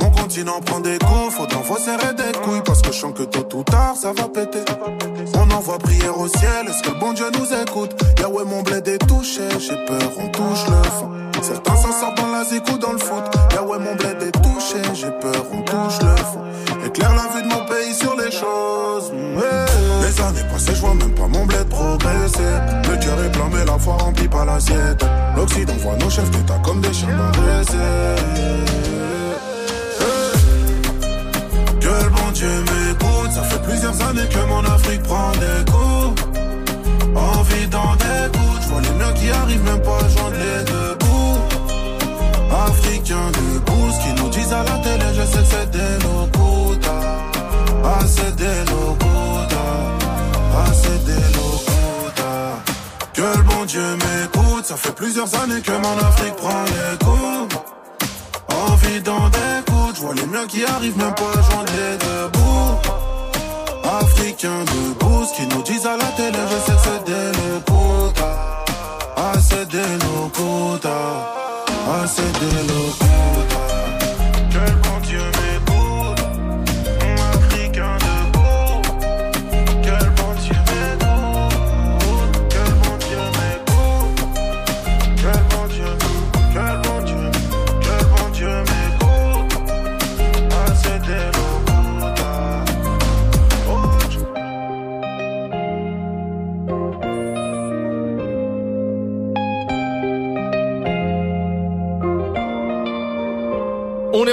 Mon 0.00 0.10
continent 0.10 0.60
prend 0.60 0.80
des 0.80 0.98
coups, 0.98 1.34
faut 1.34 1.46
faut 1.64 1.78
serrer 1.78 2.14
des 2.14 2.38
couilles 2.38 2.62
parce 2.64 2.82
que 2.82 2.92
je 2.92 2.98
sens 2.98 3.12
que 3.14 3.22
tôt 3.24 3.58
ou 3.58 3.62
tard 3.64 3.94
ça 3.96 4.12
va 4.12 4.28
péter. 4.28 4.64
On 5.34 5.50
envoie 5.50 5.78
prière 5.78 6.18
au 6.18 6.28
ciel, 6.28 6.68
est-ce 6.68 6.82
que 6.82 6.94
le 6.94 7.00
bon 7.00 7.12
Dieu 7.12 7.26
nous 7.38 7.52
écoute? 7.62 7.92
Yahweh 8.20 8.44
mon 8.44 8.62
bled 8.62 8.86
est 8.88 8.98
touché, 9.06 9.42
j'ai 9.58 9.76
peur, 9.86 10.10
on 10.18 10.28
touche 10.28 10.66
le 10.68 10.90
fond. 10.90 11.10
Certains 11.42 11.76
s'en 11.76 11.92
sortent 11.92 12.18
dans 12.18 12.28
la 12.28 12.44
zik 12.44 12.62
ou 12.72 12.78
dans 12.78 12.92
le 12.92 12.98
foot. 12.98 13.24
Yahweh 13.52 13.78
mon 13.78 13.94
bled 13.94 14.22
est 14.22 14.32
touché, 14.42 14.82
j'ai 14.94 15.10
peur, 15.20 15.44
on 15.52 15.62
touche 15.62 16.00
le 16.02 16.16
fond. 16.16 16.42
Éclaire 16.84 17.14
la 17.14 17.34
vue 17.34 17.42
de 17.42 17.48
mon 17.48 17.64
pays 17.66 17.94
sur 17.94 18.16
les 18.16 18.30
choses. 18.30 19.12
Les 20.26 20.40
années 20.40 20.48
passées, 20.50 20.74
je 20.74 20.80
vois 20.80 20.94
même 20.94 21.14
pas 21.14 21.28
mon 21.28 21.46
bled 21.46 21.68
progresser. 21.68 22.42
Le 22.90 22.96
cœur 22.96 23.22
est 23.24 23.30
plein, 23.30 23.48
mais 23.52 23.64
la 23.64 23.78
foi 23.78 23.96
remplie 23.96 24.26
par 24.26 24.44
l'assiette. 24.44 25.04
L'Occident 25.36 25.74
voit 25.80 25.96
nos 25.96 26.10
chefs 26.10 26.30
d'État 26.30 26.60
comme 26.64 26.80
des 26.80 26.92
chiens 26.92 27.08
non 27.08 27.30
Que 31.80 31.86
le 31.86 32.10
bon 32.10 32.30
Dieu 32.34 32.48
m'écoute, 32.48 33.30
ça 33.32 33.42
fait 33.42 33.62
plusieurs 33.62 34.02
années 34.02 34.28
que 34.28 34.48
mon 34.48 34.64
Afrique 34.64 35.02
prend 35.04 35.30
des 35.32 35.70
coups. 35.70 36.22
Envie 37.14 37.68
d'en 37.68 37.94
découdre, 37.94 38.60
je 38.62 38.68
vois 38.68 38.80
les 38.80 38.92
miens 38.98 39.12
qui 39.12 39.30
arrivent 39.30 39.64
même 39.64 39.82
pas 39.82 39.98
à 39.98 40.08
joindre 40.08 40.36
les 40.38 40.64
deux 40.64 40.94
bouts. 40.98 41.38
Africains 42.66 43.30
debout, 43.32 43.90
ce 43.92 44.04
qu'ils 44.04 44.24
nous 44.24 44.30
disent 44.30 44.52
à 44.52 44.64
la 44.64 44.78
télé, 44.78 45.06
je 45.14 45.24
sais 45.24 45.38
que 45.38 45.44
c'est 45.44 45.70
des 45.70 46.05
ça 54.66 54.76
fait 54.76 54.94
plusieurs 54.96 55.32
années 55.40 55.60
que 55.60 55.70
mon 55.70 55.96
Afrique 55.98 56.34
prend 56.34 56.64
des 56.64 57.04
coups. 57.04 57.56
Envie 58.48 59.00
d'en 59.00 59.28
découdre, 59.28 59.94
je 59.94 60.00
vois 60.00 60.14
les 60.14 60.26
miens 60.26 60.46
qui 60.48 60.64
arrivent 60.64 60.98
même 60.98 61.14
pas 61.14 61.30
les 61.66 61.96
deux 61.98 62.28
bouts. 62.32 62.76
Africains 64.00 64.64
de 64.64 64.94
bouse 64.98 65.28
qui 65.36 65.46
nous 65.46 65.62
disent 65.62 65.86
à 65.86 65.96
la 65.96 66.06
télé, 66.16 66.38
je 66.50 66.66
sais 66.66 66.76
que 66.76 66.82
c'est 66.82 67.04
des. 67.04 67.32
Ah, 69.16 69.32
c'est 69.40 69.68
des 69.68 69.98
quota. 70.34 70.88
Ah, 71.88 72.04
c'est 72.06 72.32
des 72.40 73.15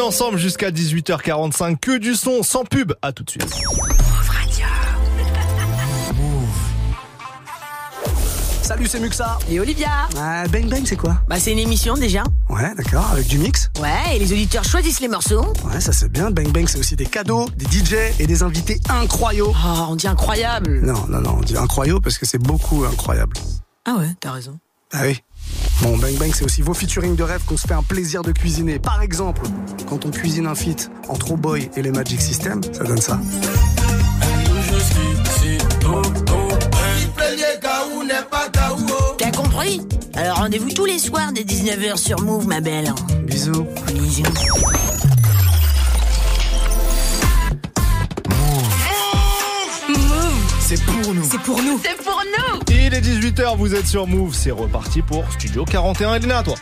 ensemble 0.03 0.37
jusqu'à 0.37 0.69
18h45. 0.71 1.77
Que 1.79 1.97
du 1.97 2.15
son, 2.15 2.43
sans 2.43 2.63
pub. 2.65 2.93
À 3.01 3.11
tout 3.11 3.23
de 3.23 3.29
suite. 3.29 3.45
Salut, 8.61 8.87
c'est 8.87 8.99
Muxa. 8.99 9.37
Et 9.49 9.59
Olivia 9.59 9.89
Ah, 10.17 10.47
Bang 10.47 10.67
Bang, 10.69 10.83
c'est 10.85 10.95
quoi 10.95 11.17
Bah 11.27 11.37
c'est 11.37 11.51
une 11.51 11.59
émission 11.59 11.95
déjà. 11.95 12.23
Ouais, 12.49 12.73
d'accord, 12.75 13.05
avec 13.11 13.27
du 13.27 13.37
mix. 13.37 13.69
Ouais, 13.81 14.15
et 14.15 14.19
les 14.19 14.31
auditeurs 14.31 14.63
choisissent 14.63 15.01
les 15.01 15.09
morceaux. 15.09 15.45
Ouais, 15.65 15.81
ça 15.81 15.91
c'est 15.91 16.09
bien. 16.09 16.31
Bang 16.31 16.47
Bang, 16.49 16.67
c'est 16.69 16.79
aussi 16.79 16.95
des 16.95 17.05
cadeaux, 17.05 17.45
des 17.57 17.65
DJ 17.65 17.95
et 18.19 18.25
des 18.25 18.41
invités 18.41 18.79
incroyables. 18.89 19.49
Oh, 19.49 19.85
on 19.89 19.95
dit 19.97 20.07
incroyable. 20.07 20.79
Non, 20.81 21.05
non, 21.09 21.19
non, 21.19 21.35
on 21.39 21.41
dit 21.41 21.57
incroyable 21.57 21.99
parce 22.01 22.17
que 22.17 22.25
c'est 22.25 22.37
beaucoup 22.41 22.85
incroyable. 22.85 23.35
Ah 23.85 23.95
ouais, 23.99 24.09
t'as 24.21 24.31
raison. 24.31 24.57
Ah 24.93 25.01
oui. 25.03 25.19
Bon, 25.83 25.97
Bang 25.97 26.17
Bang, 26.17 26.31
c'est 26.33 26.45
aussi 26.45 26.61
vos 26.61 26.73
featuring 26.73 27.17
de 27.17 27.23
rêve 27.23 27.41
qu'on 27.45 27.57
se 27.57 27.67
fait 27.67 27.73
un 27.73 27.83
plaisir 27.83 28.21
de 28.21 28.31
cuisiner. 28.31 28.79
Par 28.79 29.01
exemple, 29.01 29.41
quand 29.89 30.05
on 30.05 30.11
cuisine 30.11 30.47
un 30.47 30.55
feat 30.55 30.89
entre 31.09 31.31
Oh 31.31 31.35
Boy 31.35 31.69
et 31.75 31.81
les 31.81 31.91
Magic 31.91 32.21
System, 32.21 32.61
ça 32.71 32.85
donne 32.85 33.01
ça. 33.01 33.19
T'as 39.17 39.31
compris? 39.31 39.81
Alors 40.13 40.37
rendez-vous 40.37 40.71
tous 40.71 40.85
les 40.85 40.99
soirs 40.99 41.33
dès 41.33 41.43
19h 41.43 41.97
sur 41.97 42.21
Move, 42.21 42.47
ma 42.47 42.61
belle. 42.61 42.93
Bisous. 43.25 43.67
Bisous. 43.93 44.23
C'est 50.75 50.85
pour 50.85 51.13
nous. 51.13 51.23
C'est 51.23 51.39
pour 51.41 51.61
nous. 51.61 51.79
C'est 51.83 52.03
pour 52.03 52.23
nous. 52.25 52.59
Il 52.69 52.93
est 52.95 53.01
18h, 53.01 53.57
vous 53.57 53.75
êtes 53.75 53.85
sur 53.85 54.07
Move. 54.07 54.33
C'est 54.33 54.49
reparti 54.49 55.03
pour 55.03 55.23
Studio 55.33 55.65
41. 55.65 56.15
Elena, 56.15 56.41
toi. 56.41 56.55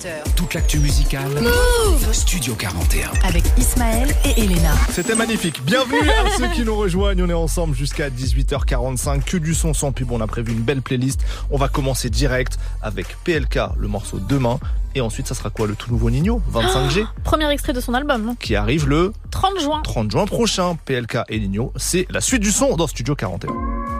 17h. 0.00 0.34
Toute 0.34 0.54
l'actu 0.54 0.78
musicale. 0.78 1.28
Move. 1.40 2.12
Studio 2.12 2.54
41. 2.54 3.10
Avec 3.22 3.44
Ismaël 3.58 4.08
et 4.24 4.40
Elena. 4.40 4.72
C'était 4.90 5.14
magnifique. 5.14 5.62
Bienvenue 5.64 6.08
à 6.08 6.30
ceux 6.38 6.48
qui 6.48 6.62
nous 6.62 6.76
rejoignent. 6.76 7.22
On 7.22 7.28
est 7.28 7.34
ensemble 7.34 7.74
jusqu'à 7.74 8.08
18h45. 8.08 9.24
Que 9.24 9.36
du 9.36 9.54
son 9.54 9.74
sans 9.74 9.92
pub. 9.92 10.10
On 10.12 10.20
a 10.20 10.26
prévu 10.26 10.52
une 10.52 10.60
belle 10.62 10.82
playlist. 10.82 11.20
On 11.50 11.56
va 11.58 11.68
commencer 11.68 12.08
direct 12.10 12.58
avec 12.82 13.06
PLK, 13.24 13.58
le 13.78 13.88
morceau 13.88 14.18
Demain. 14.18 14.58
Et 14.94 15.00
ensuite, 15.00 15.26
ça 15.26 15.34
sera 15.34 15.50
quoi 15.50 15.66
Le 15.66 15.74
tout 15.74 15.90
nouveau 15.90 16.10
Nino, 16.10 16.42
25G, 16.52 17.06
Premier 17.22 17.48
extrait 17.50 17.72
de 17.72 17.80
son 17.80 17.94
album. 17.94 18.34
qui 18.40 18.56
arrive 18.56 18.88
le 18.88 19.12
30 19.30 19.60
juin. 19.60 19.80
30 19.84 20.10
juin 20.10 20.26
prochain. 20.26 20.76
PLK 20.84 21.18
et 21.28 21.38
Nino. 21.38 21.72
C'est 21.76 22.06
la 22.10 22.20
suite 22.20 22.42
du 22.42 22.50
son 22.50 22.76
dans 22.76 22.86
Studio 22.86 23.14
41. 23.14 23.99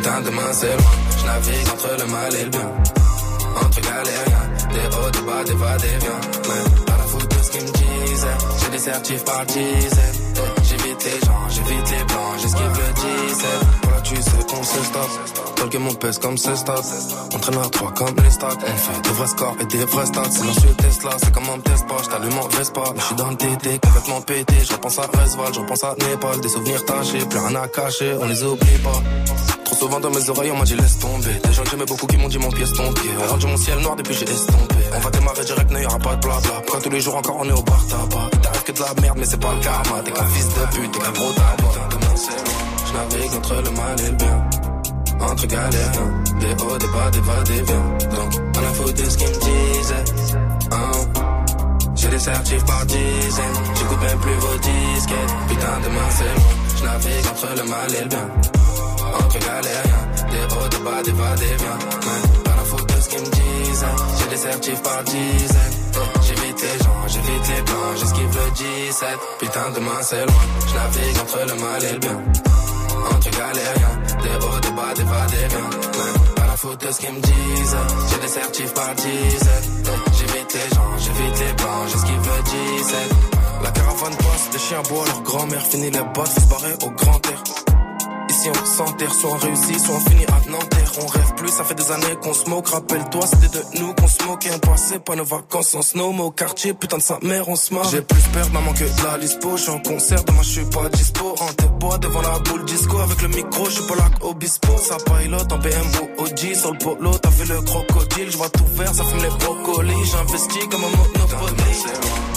Putain, 0.00 0.22
demain 0.22 0.52
c'est 0.52 0.76
loin. 0.78 0.92
Je 1.18 1.26
navigue 1.26 1.68
entre 1.68 1.88
le 1.98 2.10
mal 2.10 2.34
et 2.34 2.44
le 2.44 2.50
bien. 2.50 2.72
Entre 3.62 3.80
galériens, 3.82 4.48
des 4.72 4.96
hauts, 4.96 5.10
des 5.10 5.20
bas, 5.20 5.44
des 5.44 5.54
va, 5.54 5.76
des 5.76 5.98
viens. 6.00 6.20
Mais 6.48 6.84
pas 6.86 6.96
la 6.96 7.04
faute 7.04 7.30
de 7.30 7.42
ce 7.42 7.50
qu'ils 7.50 7.62
me 7.64 8.06
disaient. 8.06 8.38
J'ai 8.62 8.70
des 8.70 8.78
certifs 8.78 9.24
par 9.24 9.44
dizaines. 9.44 10.34
J'évite 10.62 11.04
les 11.04 11.26
gens, 11.26 11.48
j'évite 11.50 11.90
les 11.90 12.04
blancs, 12.04 12.38
j'esquive 12.40 12.80
le 12.80 13.28
17. 13.28 13.89
Tu 14.02 14.16
sais 14.16 14.30
qu'on 14.48 15.68
que 15.68 15.78
mon 15.78 15.94
pèse 15.94 16.18
comme 16.18 16.36
ce 16.36 16.54
stop. 16.54 16.84
Entraîneur 17.34 17.70
3 17.70 17.92
comme 17.92 18.16
les 18.24 18.30
stocks. 18.30 18.58
On 18.66 18.76
fait 18.76 19.00
des 19.02 19.10
vrais 19.10 19.26
scores 19.26 19.56
et 19.60 19.64
des 19.66 19.84
vrais 19.84 20.06
stats. 20.06 20.30
C'est 20.30 20.44
l'ancien 20.44 20.72
Tesla, 20.78 21.10
c'est 21.22 21.32
comme 21.32 21.48
un 21.50 21.60
test 21.60 21.86
pas. 21.86 21.96
J't'allume 22.02 22.38
en 22.38 22.48
Vespa. 22.48 22.80
Mais 22.94 23.00
j'suis 23.00 23.14
dans 23.14 23.30
le 23.30 23.36
TT, 23.36 23.78
complètement 23.78 24.20
pété. 24.22 24.54
Je 24.62 24.72
à 24.72 25.22
Resval, 25.22 25.54
je 25.54 25.60
repense 25.60 25.84
à 25.84 25.94
Népal. 25.98 26.40
Des 26.40 26.48
souvenirs 26.48 26.84
tachés, 26.84 27.18
plus 27.18 27.38
rien 27.38 27.54
à 27.54 27.68
cacher, 27.68 28.16
on 28.20 28.26
les 28.26 28.42
oublie 28.42 28.78
pas. 28.82 29.02
Trop 29.64 29.76
souvent 29.76 30.00
dans 30.00 30.10
mes 30.10 30.30
oreilles, 30.30 30.50
on 30.50 30.56
m'a 30.56 30.64
dit 30.64 30.76
laisse 30.76 30.98
tomber. 30.98 31.34
Des 31.44 31.52
gens 31.52 31.62
que 31.62 31.70
j'aimais 31.70 31.86
beaucoup 31.86 32.06
qui 32.06 32.16
m'ont 32.16 32.28
dit 32.28 32.38
mon 32.38 32.50
est 32.50 32.76
ton 32.76 32.92
pied. 32.94 33.10
On 33.22 33.30
rendu 33.30 33.46
mon 33.46 33.56
ciel 33.56 33.78
noir 33.80 33.96
depuis 33.96 34.14
j'ai 34.14 34.24
estompé. 34.24 34.76
On 34.94 34.98
va 34.98 35.10
démarrer 35.10 35.44
direct, 35.44 35.70
n'y 35.70 35.86
aura 35.86 35.98
pas 35.98 36.16
de 36.16 36.20
blabla. 36.20 36.50
Pourquoi 36.66 36.80
tous 36.80 36.90
les 36.90 37.00
jours 37.00 37.16
encore 37.16 37.36
on 37.38 37.48
est 37.48 37.52
au 37.52 37.62
bar 37.62 37.86
tabac 37.86 38.30
Il 38.32 38.38
t'arrive 38.40 38.62
que 38.64 38.72
de 38.72 38.80
la 38.80 39.02
merde, 39.02 39.18
mais 39.18 39.26
c'est 39.26 39.40
pas 39.40 39.54
le 39.54 39.60
karma. 39.60 40.02
T'es 40.04 40.10
qu'un 40.10 40.26
fils 40.26 40.48
de 40.48 40.76
pute, 40.76 40.92
t'es 40.92 40.98
qu'un 40.98 41.12
gros 41.12 41.32
tabac. 41.32 41.90
Je 42.90 42.96
navigue 42.96 43.34
entre 43.36 43.54
le 43.54 43.70
mal 43.70 44.00
et 44.00 44.10
le 44.10 44.16
bien. 44.16 44.50
Entre 45.20 45.46
galériens, 45.46 46.12
des 46.40 46.64
hauts, 46.64 46.78
des 46.78 46.88
bas, 46.88 47.10
des 47.12 47.20
va, 47.20 47.42
des 47.44 47.62
viens. 47.62 47.86
Donc, 48.16 48.32
on 48.56 48.58
a 48.58 48.72
foutu 48.74 49.02
de 49.02 49.10
ce 49.10 49.16
qu'ils 49.16 49.28
me 49.28 49.34
disaient. 49.34 50.04
Hein. 50.72 50.90
J'ai 51.94 52.08
des 52.08 52.18
certifs 52.18 52.64
par 52.64 52.84
dizaines, 52.86 53.58
j'écoute 53.76 54.00
même 54.00 54.18
plus 54.18 54.34
vos 54.34 54.58
disquettes. 54.58 55.34
Putain, 55.48 55.80
demain 55.84 56.10
c'est 56.10 56.34
loin, 56.34 56.52
je 56.76 56.84
navigue 56.84 57.26
entre 57.30 57.48
le 57.62 57.70
mal 57.70 57.94
et 57.94 58.02
le 58.02 58.08
bien. 58.08 58.28
Entre 59.20 59.38
galériens, 59.38 60.04
des 60.32 60.54
hauts, 60.54 60.68
des 60.68 60.78
bas, 60.78 61.02
des 61.04 61.12
va, 61.12 61.34
des 61.36 61.56
viens. 61.62 61.78
Pas 62.44 62.56
la 62.56 62.64
faute 62.64 62.86
de 62.96 63.00
ce 63.00 63.08
qu'ils 63.08 63.20
me 63.20 63.30
disaient. 63.30 63.86
J'ai 64.18 64.28
des 64.30 64.36
certifs 64.36 64.82
par 64.82 65.04
dizaines. 65.04 65.76
J'évite 66.22 66.62
les 66.62 66.84
gens, 66.84 67.06
j'évite 67.06 67.48
les 67.54 67.62
blancs, 67.62 67.96
j'esquive 67.98 68.34
le 68.34 68.50
17. 68.50 69.08
Putain, 69.38 69.70
demain 69.76 70.00
c'est 70.02 70.26
loin, 70.26 70.44
je 70.66 70.74
navigue 70.74 71.18
entre 71.20 71.38
le 71.46 71.60
mal 71.60 71.84
et 71.84 71.92
le 71.92 71.98
bien. 71.98 72.18
Entre 73.14 73.30
galériens, 73.30 73.96
des 74.22 74.46
hauts, 74.46 74.60
des 74.60 74.70
bas, 74.70 74.94
des 74.94 75.02
va, 75.04 75.26
des 75.26 75.48
viens. 75.48 75.70
Pas 76.36 76.46
la 76.46 76.56
faute 76.56 76.80
de 76.86 76.92
ce 76.92 77.00
qu'ils 77.00 77.12
me 77.12 77.20
disent. 77.20 77.76
J'ai 78.10 78.18
des 78.20 78.28
certifs 78.28 78.74
par 78.74 78.94
dizaines. 78.94 79.84
J'évite 80.18 80.54
les 80.54 80.74
gens, 80.74 80.98
j'évite 80.98 81.38
les 81.40 81.52
blancs, 81.54 81.88
j'esquive 81.92 82.28
le 82.36 82.42
17. 82.42 82.96
La 83.62 83.70
caravane 83.70 84.16
passe, 84.16 84.48
les 84.52 84.58
chiens 84.58 84.82
boivent, 84.88 85.06
leur 85.06 85.22
grand-mère 85.22 85.66
finit 85.66 85.90
les 85.90 86.04
bottes, 86.14 86.28
se 86.28 86.46
barrer 86.48 86.74
au 86.84 86.90
grand 86.90 87.26
air. 87.26 87.59
Ici 88.40 88.48
on 88.48 88.64
s'enterre, 88.64 89.12
soit 89.12 89.30
on 89.32 89.36
réussit, 89.36 89.78
soit 89.78 89.94
on 89.96 90.00
finit 90.00 90.24
à 90.24 90.50
Nanterre. 90.50 90.92
On 91.02 91.06
rêve 91.06 91.34
plus, 91.36 91.48
ça 91.50 91.62
fait 91.62 91.74
des 91.74 91.90
années 91.90 92.16
qu'on 92.22 92.32
smoke. 92.32 92.70
Rappelle-toi, 92.70 93.26
c'était 93.26 93.58
de 93.58 93.80
nous 93.80 93.92
qu'on 93.92 94.08
smoke 94.08 94.46
et 94.46 94.50
on 94.54 94.58
passait 94.60 94.98
pas 94.98 95.14
nos 95.14 95.24
vacances 95.24 95.74
en 95.74 95.82
snow. 95.82 96.12
Mais 96.14 96.22
au 96.22 96.30
quartier, 96.30 96.72
putain 96.72 96.96
de 96.96 97.02
sa 97.02 97.18
mère, 97.20 97.50
on 97.50 97.56
se 97.56 97.74
marre. 97.74 97.90
J'ai 97.90 98.00
plus 98.00 98.22
peur 98.32 98.46
de 98.46 98.52
maman 98.52 98.72
que 98.72 98.84
de 98.84 99.04
la 99.04 99.18
lispo. 99.18 99.58
J'suis 99.58 99.70
en 99.70 99.80
concert, 99.80 100.24
demain 100.24 100.42
j'suis 100.42 100.64
pas 100.64 100.88
dispo. 100.88 101.34
En 101.38 101.78
bois 101.80 101.98
devant 101.98 102.22
la 102.22 102.38
boule 102.38 102.64
disco. 102.64 102.98
Avec 103.00 103.20
le 103.20 103.28
micro, 103.28 103.68
j'suis 103.68 103.86
pas 103.86 103.96
là 103.96 104.10
obispo. 104.22 104.68
Ça 104.78 104.96
pilote 104.96 105.52
en 105.52 105.58
BMW 105.58 106.08
OG 106.16 106.54
sur 106.54 106.72
le 106.72 106.78
polo. 106.78 107.10
T'as 107.18 107.30
fait 107.30 107.44
le 107.44 107.60
crocodile, 107.60 108.30
j'vois 108.30 108.48
tout 108.48 108.64
vert, 108.74 108.94
ça 108.94 109.04
fume 109.04 109.22
les 109.22 109.44
brocolis. 109.44 110.04
J'investis 110.12 110.66
comme 110.70 110.84
un 110.84 110.96
monopoly. 110.96 111.62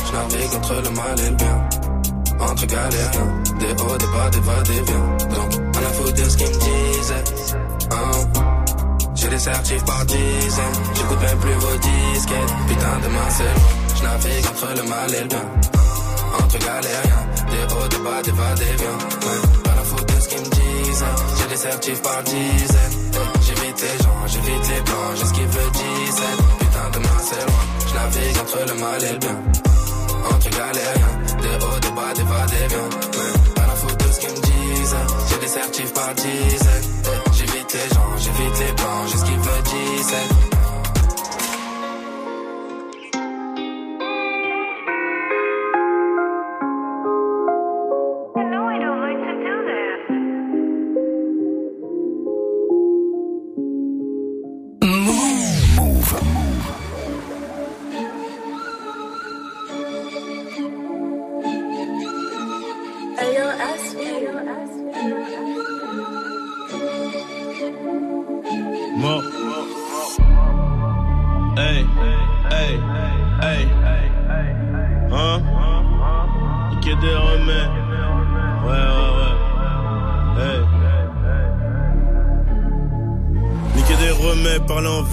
J'navigue 0.09 0.55
entre 0.57 0.73
le 0.83 0.89
mal 0.89 1.19
et 1.19 1.29
le 1.29 1.35
bien 1.35 1.69
entre 2.39 2.65
galériens, 2.65 3.43
des 3.57 3.83
hauts, 3.83 3.97
des 3.97 4.05
bas, 4.07 4.29
des 4.31 4.39
va, 4.39 4.61
des 4.63 4.81
viens. 4.81 5.62
On 5.85 6.07
a 6.07 6.11
de 6.11 6.29
ce 6.29 6.37
qu'ils 6.37 6.47
me 6.47 6.53
disaient. 6.53 7.23
Hein. 7.91 8.11
J'ai 9.15 9.27
des 9.29 9.39
certifs 9.39 9.85
par 9.85 10.05
dizaines, 10.05 10.79
j'écoute 10.95 11.21
même 11.21 11.37
plus 11.39 11.53
vos 11.53 11.77
disquettes. 11.77 12.53
Putain, 12.67 12.99
demain 13.03 13.29
c'est 13.29 13.43
loin, 13.43 13.73
j'navigue 13.95 14.45
entre 14.47 14.67
le 14.75 14.89
mal 14.89 15.15
et 15.15 15.21
le 15.21 15.27
bien. 15.27 15.45
Entre 16.39 16.57
galériens, 16.59 17.25
des 17.51 17.73
hauts, 17.73 17.87
des 17.87 17.97
bas, 17.97 18.21
des 18.23 18.31
va, 18.31 18.53
des 18.55 18.75
viens. 18.81 18.97
Ouais, 19.23 19.73
la 19.75 19.83
faute 19.83 20.07
de 20.15 20.19
ce 20.19 20.27
qu'ils 20.29 20.39
me 20.39 20.49
disent. 20.49 21.05
J'ai 21.37 21.47
des 21.47 21.57
certifs 21.57 22.01
par 22.01 22.23
dizaines. 22.23 22.97
J'évite 23.45 23.81
les 23.81 24.03
gens, 24.03 24.19
j'évite 24.27 24.69
les 24.69 24.81
blancs, 24.81 25.15
j'esquive 25.15 25.57
le 25.57 25.71
17. 25.71 26.25
Putain, 26.59 26.89
demain 26.93 27.19
c'est 27.21 27.45
loin, 27.45 27.63
j'navigue 27.87 28.37
entre 28.39 28.59
le 28.67 28.79
mal 28.81 29.03
et 29.03 29.13
le 29.13 29.19
bien. 29.19 29.37
Entre 30.31 30.49
galériens, 30.49 31.15
des 31.41 31.65
hauts, 31.65 31.79
des 31.79 31.91
bas, 31.91 32.13
des 32.15 32.23
va, 32.23 32.45
des 32.47 32.67
viens. 32.67 32.89
Ouais, 33.19 33.42
Par 35.53 36.15
dizaines. 36.15 37.03
Eh, 37.05 37.31
J'évite 37.33 37.73
les 37.73 37.93
gens, 37.93 38.17
j'évite 38.17 38.59
les 38.59 38.71
blancs, 38.73 39.07
j'esquive 39.11 39.37
le 39.37 39.61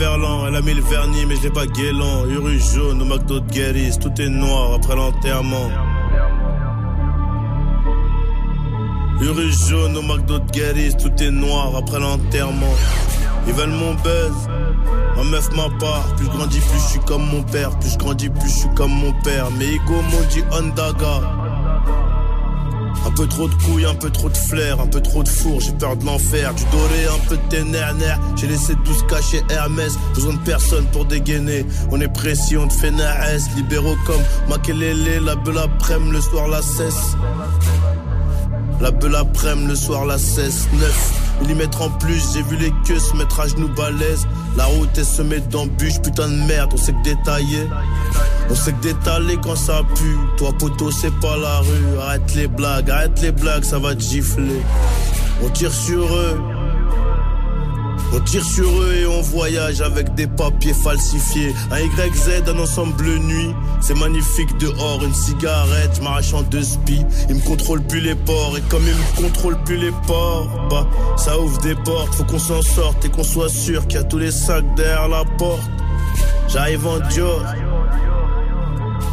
Elle 0.03 0.57
a 0.57 0.63
mis 0.63 0.73
le 0.73 0.81
vernis, 0.81 1.27
mais 1.27 1.37
je 1.37 1.49
pas 1.49 1.67
guélant. 1.67 2.25
Uru 2.25 2.59
jaune 2.59 3.03
au 3.03 3.05
McDo 3.05 3.39
de 3.41 3.53
Guéris, 3.53 3.99
tout 3.99 4.13
est 4.19 4.31
noir 4.31 4.73
après 4.73 4.97
l'enterrement. 4.97 5.69
Uru 9.21 9.53
jaune 9.69 9.99
au 9.99 10.03
McDo 10.03 10.39
de 10.39 10.51
Guéris, 10.53 10.97
tout 10.97 11.13
est 11.23 11.31
noir 11.31 11.77
après 11.77 12.01
l'enterrement. 12.01 12.75
Ils 13.47 13.53
veulent 13.53 13.69
mon 13.69 13.93
buzz, 13.93 14.49
ma 15.17 15.25
meuf 15.25 15.51
ma 15.55 15.69
part. 15.79 16.15
Plus 16.17 16.25
je 16.25 16.31
grandis, 16.31 16.61
plus 16.61 16.79
je 16.79 16.89
suis 16.93 17.01
comme 17.01 17.27
mon 17.27 17.43
père. 17.43 17.79
Plus 17.79 17.91
je 17.91 17.99
grandis, 17.99 18.31
plus 18.31 18.49
je 18.49 18.59
suis 18.61 18.75
comme 18.75 18.93
mon 18.93 19.13
père. 19.23 19.49
Mais 19.59 19.67
Ego 19.67 20.01
m'ont 20.01 20.27
dit 20.31 20.43
Ondaga. 20.51 21.50
Un 23.07 23.11
peu 23.13 23.27
trop 23.27 23.49
de 23.49 23.55
couilles, 23.55 23.87
un 23.87 23.95
peu 23.95 24.11
trop 24.11 24.29
de 24.29 24.37
flair, 24.37 24.81
un 24.81 24.87
peu 24.87 25.01
trop 25.01 25.23
de 25.23 25.29
four, 25.29 25.61
j'ai 25.61 25.73
peur 25.73 25.97
de 25.97 26.05
l'enfer. 26.05 26.55
Du 26.55 26.65
doré, 26.65 27.07
un 27.07 27.29
peu 27.29 27.37
de 27.37 27.49
ténère, 27.49 27.95
j'ai 28.37 28.47
laissé 28.47 28.75
tous 28.85 29.03
cacher 29.05 29.43
Hermès. 29.51 29.99
Besoin 30.15 30.35
de 30.35 30.39
personne 30.41 30.85
pour 30.93 31.05
dégainer. 31.07 31.65
On 31.91 32.01
est 32.01 32.13
précis, 32.13 32.57
on 32.57 32.69
te 32.69 32.75
fait 32.75 32.91
naès. 32.91 33.49
Libéraux 33.57 33.97
comme 34.07 34.23
Makelele, 34.49 35.25
la 35.25 35.37
belle 35.37 35.59
après-midi, 35.59 36.13
le 36.13 36.21
soir 36.21 36.49
la 36.49 36.63
cesse. 36.63 37.17
La 38.81 38.91
belle 38.91 39.15
après-midi, 39.15 39.69
le 39.69 39.75
soir 39.77 40.05
la 40.05 40.19
cesse. 40.19 40.69
9 40.73 41.30
millimètres 41.41 41.82
en 41.82 41.91
plus, 41.91 42.32
j'ai 42.34 42.43
vu 42.43 42.57
les 42.57 42.72
queues 42.86 42.99
se 42.99 43.16
mettre 43.16 43.41
à 43.41 43.49
genoux 43.49 43.68
balèze. 43.68 44.26
La 44.57 44.64
route 44.64 44.97
est 44.97 45.05
semée 45.05 45.41
d'embûches, 45.41 46.01
putain 46.01 46.28
de 46.28 46.36
merde, 46.47 46.70
on 46.74 46.76
sait 46.76 46.93
que 46.93 47.03
détailler. 47.03 47.68
On 48.51 48.55
sait 48.55 48.72
que 48.72 48.82
d'étaler 48.82 49.38
quand 49.43 49.57
ça 49.57 49.82
pue. 49.95 50.16
Toi, 50.36 50.53
poteau, 50.59 50.91
c'est 50.91 51.14
pas 51.20 51.36
la 51.36 51.59
rue. 51.59 51.99
Arrête 52.01 52.34
les 52.34 52.49
blagues, 52.49 52.91
arrête 52.91 53.20
les 53.22 53.32
blagues, 53.32 53.64
ça 53.64 53.78
va 53.78 53.95
te 53.95 54.03
gifler. 54.03 54.62
On 55.43 55.49
tire 55.51 55.72
sur 55.72 56.14
eux. 56.14 56.38
On 58.13 58.21
tire 58.21 58.45
sur 58.45 58.69
eux 58.83 58.95
et 58.95 59.07
on 59.07 59.21
voyage 59.23 59.81
avec 59.81 60.15
des 60.15 60.27
papiers 60.27 60.75
falsifiés. 60.75 61.55
Un 61.71 61.79
YZ, 61.79 62.49
un 62.49 62.59
ensemble 62.59 63.05
nuit. 63.05 63.55
C'est 63.81 63.97
magnifique 63.97 64.57
dehors, 64.59 65.01
une 65.05 65.15
cigarette, 65.15 65.91
je 65.97 66.03
m'arrache 66.03 66.35
en 66.35 66.43
deux 66.43 66.63
spies. 66.63 67.05
Ils 67.29 67.37
me 67.37 67.41
contrôlent 67.41 67.87
plus 67.87 68.01
les 68.01 68.17
ports 68.17 68.57
et 68.59 68.63
comme 68.63 68.83
ils 68.83 68.95
me 68.95 69.29
contrôlent 69.29 69.63
plus 69.65 69.77
les 69.77 69.93
ports, 70.07 70.49
bah 70.69 70.87
ça 71.17 71.39
ouvre 71.39 71.59
des 71.59 71.77
portes. 71.77 72.15
Faut 72.15 72.25
qu'on 72.25 72.39
s'en 72.39 72.63
sorte 72.63 73.05
et 73.05 73.11
qu'on 73.11 73.25
soit 73.25 73.49
sûr 73.49 73.87
qu'il 73.87 74.01
y 74.01 74.03
a 74.03 74.05
tous 74.05 74.19
les 74.19 74.33
sacs 74.33 74.75
derrière 74.75 75.09
la 75.09 75.25
porte. 75.39 75.71
J'arrive 76.49 76.87
en 76.87 76.99
Dior. 76.99 77.45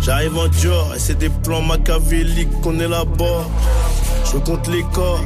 J'arrive 0.01 0.37
en 0.37 0.47
Dior 0.47 0.93
et 0.95 0.99
c'est 0.99 1.17
des 1.17 1.29
plans 1.29 1.61
machiavéliques 1.61 2.61
qu'on 2.61 2.79
élabore. 2.79 3.49
Je 4.31 4.37
compte 4.39 4.67
les 4.67 4.83
corps, 4.91 5.21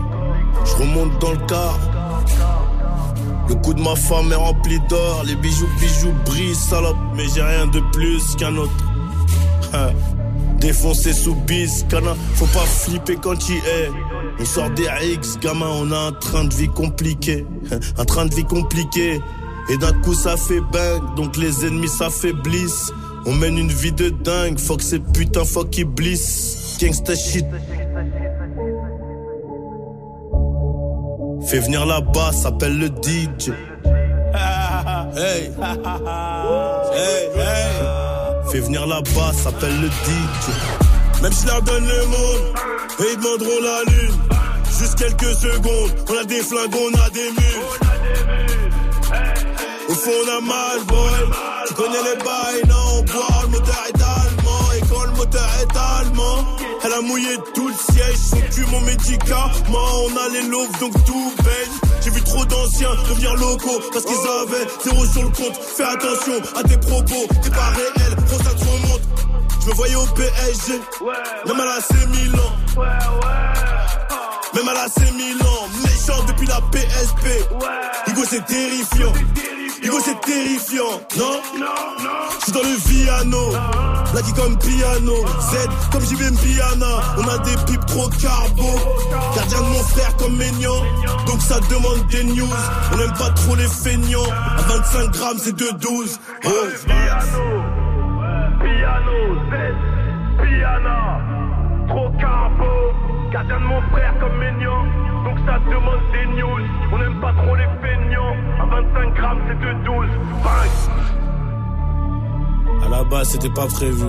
je 0.65 0.73
remonte 0.75 1.19
dans 1.19 1.31
le 1.31 1.47
car. 1.47 1.79
Le 3.51 3.57
cou 3.57 3.73
de 3.73 3.81
ma 3.81 3.97
femme 3.97 4.31
est 4.31 4.35
rempli 4.35 4.79
d'or, 4.87 5.23
les 5.25 5.35
bijoux, 5.35 5.67
bijoux 5.77 6.13
brillent, 6.25 6.55
salope, 6.55 6.95
mais 7.17 7.25
j'ai 7.35 7.41
rien 7.41 7.67
de 7.67 7.81
plus 7.91 8.33
qu'un 8.37 8.55
autre. 8.55 8.71
Hein. 9.73 9.89
Défoncé 10.61 11.11
sous 11.11 11.35
bis, 11.35 11.85
cana, 11.89 12.15
faut 12.35 12.45
pas 12.45 12.65
flipper 12.65 13.17
quand 13.21 13.49
il 13.49 13.57
est. 13.57 13.89
On 14.39 14.45
sort 14.45 14.69
des 14.69 14.87
X, 15.03 15.37
gamin, 15.37 15.67
on 15.67 15.91
a 15.91 15.97
un 15.97 16.11
train 16.13 16.45
de 16.45 16.53
vie 16.53 16.69
compliqué. 16.69 17.45
Un 17.97 18.05
train 18.05 18.25
de 18.25 18.33
vie 18.33 18.45
compliqué. 18.45 19.19
Et 19.69 19.75
d'un 19.75 19.91
coup 19.99 20.13
ça 20.13 20.37
fait 20.37 20.61
bang, 20.61 21.01
donc 21.17 21.35
les 21.35 21.65
ennemis 21.65 21.89
s'affaiblissent. 21.89 22.93
On 23.25 23.33
mène 23.33 23.57
une 23.57 23.67
vie 23.67 23.91
de 23.91 24.07
dingue, 24.11 24.59
fuck 24.59 24.81
ces 24.81 24.99
putains, 24.99 25.43
fuck 25.43 25.77
iblis. 25.77 26.77
Gangsta 26.79 27.15
shit. 27.15 27.45
Fais 31.51 31.59
venir 31.59 31.85
là-bas, 31.85 32.31
s'appelle 32.31 32.79
le 32.79 32.87
DJ. 32.87 33.51
Hey, 35.13 35.51
hey, 36.93 37.27
hey. 37.35 37.71
Fais 38.49 38.59
venir 38.61 38.87
là-bas, 38.87 39.33
s'appelle 39.33 39.81
le 39.81 39.87
DJ. 39.87 41.21
Même 41.21 41.33
si 41.33 41.45
leur 41.45 41.61
donne 41.61 41.85
le 41.85 42.05
monde, 42.05 42.55
et 42.99 43.03
ils 43.11 43.17
demanderont 43.17 43.61
la 43.61 43.83
lune. 43.91 44.15
Juste 44.79 44.95
quelques 44.95 45.35
secondes, 45.35 45.91
on 46.09 46.17
a 46.17 46.23
des 46.23 46.41
flingues, 46.41 46.73
on 46.73 46.97
a 46.97 47.09
des 47.09 47.31
mules. 47.31 47.67
Au 49.89 49.93
fond, 49.93 50.11
on 50.23 50.37
a 50.37 50.39
mal, 50.39 50.79
boy. 50.87 51.11
Tu 51.67 51.73
connais 51.73 52.03
les 52.03 52.23
bails, 52.23 52.63
non, 52.69 52.99
on 52.99 53.03
boit, 53.03 53.41
le 53.43 53.47
moteur 53.49 53.83
est 53.89 53.97
elle 56.91 56.97
a 56.97 57.01
mouillé 57.01 57.37
tout 57.53 57.67
le 57.67 57.73
siège. 57.73 58.15
Son 58.17 58.41
cul, 58.53 58.65
mon 58.71 58.81
médicament. 58.81 59.51
On 60.05 60.17
a 60.17 60.29
les 60.29 60.47
loaves, 60.47 60.79
donc 60.79 60.93
tout 61.05 61.33
baigne. 61.43 61.91
J'ai 62.03 62.09
vu 62.09 62.21
trop 62.21 62.45
d'anciens 62.45 62.89
devenir 63.09 63.35
locaux 63.35 63.81
parce 63.91 64.05
qu'ils 64.05 64.15
avaient 64.15 64.67
zéro 64.83 65.05
sur 65.05 65.23
le 65.23 65.29
compte. 65.29 65.57
Fais 65.57 65.83
attention 65.83 66.33
à 66.55 66.63
tes 66.63 66.77
propos, 66.77 67.27
t'es 67.43 67.49
pas 67.49 67.69
réel, 67.69 68.15
trop 68.27 68.37
ça 68.37 68.53
te 68.53 68.63
remonte. 68.63 69.01
Je 69.61 69.67
me 69.69 69.73
voyais 69.73 69.95
au 69.95 70.05
PSG, 70.05 70.81
même 71.45 71.59
à 71.59 71.65
la 71.65 71.81
C 71.81 71.93
Milan. 72.07 72.51
Même 74.55 74.67
à 74.67 74.73
la 74.73 74.89
C 74.89 75.01
Milan, 75.15 75.69
méchant 75.83 76.23
depuis 76.27 76.47
la 76.47 76.59
PSP. 76.71 77.47
Hugo, 78.07 78.21
c'est 78.27 78.45
terrifiant. 78.45 79.13
Hugo, 79.83 79.97
c'est 80.03 80.19
terrifiant, 80.21 81.01
non? 81.17 81.41
Je 82.39 82.43
suis 82.43 82.51
dans 82.51 82.61
le 82.61 82.75
Viano, 82.87 83.51
qui 84.23 84.33
comme 84.33 84.57
piano. 84.57 85.13
Z 85.39 85.55
comme 85.91 86.01
vais 86.01 86.31
piana. 86.37 86.85
On 87.17 87.27
a 87.27 87.37
des 87.39 87.55
pipes 87.65 87.85
trop 87.87 88.07
carbo. 88.09 88.63
Gardien 89.35 89.59
de 89.59 89.65
mon 89.65 89.83
frère 89.83 90.15
comme 90.17 90.37
Maignan. 90.37 90.83
Donc 91.25 91.41
ça 91.41 91.59
demande 91.69 92.05
des 92.09 92.23
news. 92.25 92.47
On 92.93 92.99
aime 92.99 93.13
pas 93.13 93.31
trop 93.31 93.55
les 93.55 93.67
feignants. 93.67 94.29
À 94.57 94.61
25 94.61 95.11
grammes, 95.11 95.37
c'est 95.39 95.55
2,12. 95.55 96.19
Oh. 96.45 96.49
Piano, 98.61 99.35
Z, 99.49 99.53
Piana, 100.43 101.19
trop 101.87 102.11
carbo, 102.19 102.90
gardien 103.31 103.59
de 103.59 103.65
mon 103.65 103.81
frère 103.89 104.13
comme 104.19 104.37
Maignan, 104.37 104.85
donc 105.23 105.37
ça 105.45 105.57
demande 105.59 106.01
des 106.11 106.25
news, 106.35 106.67
on 106.91 106.97
n'aime 106.97 107.21
pas 107.21 107.33
trop 107.33 107.55
les 107.55 107.67
feignants, 107.81 108.35
à 108.59 108.65
25 108.65 109.13
grammes 109.15 109.41
c'est 109.47 109.59
de 109.59 109.73
12, 109.85 110.07
bang 110.43 110.69
À 112.85 112.89
la 112.89 113.03
base, 113.05 113.29
c'était 113.29 113.49
pas 113.49 113.67
prévu. 113.67 114.07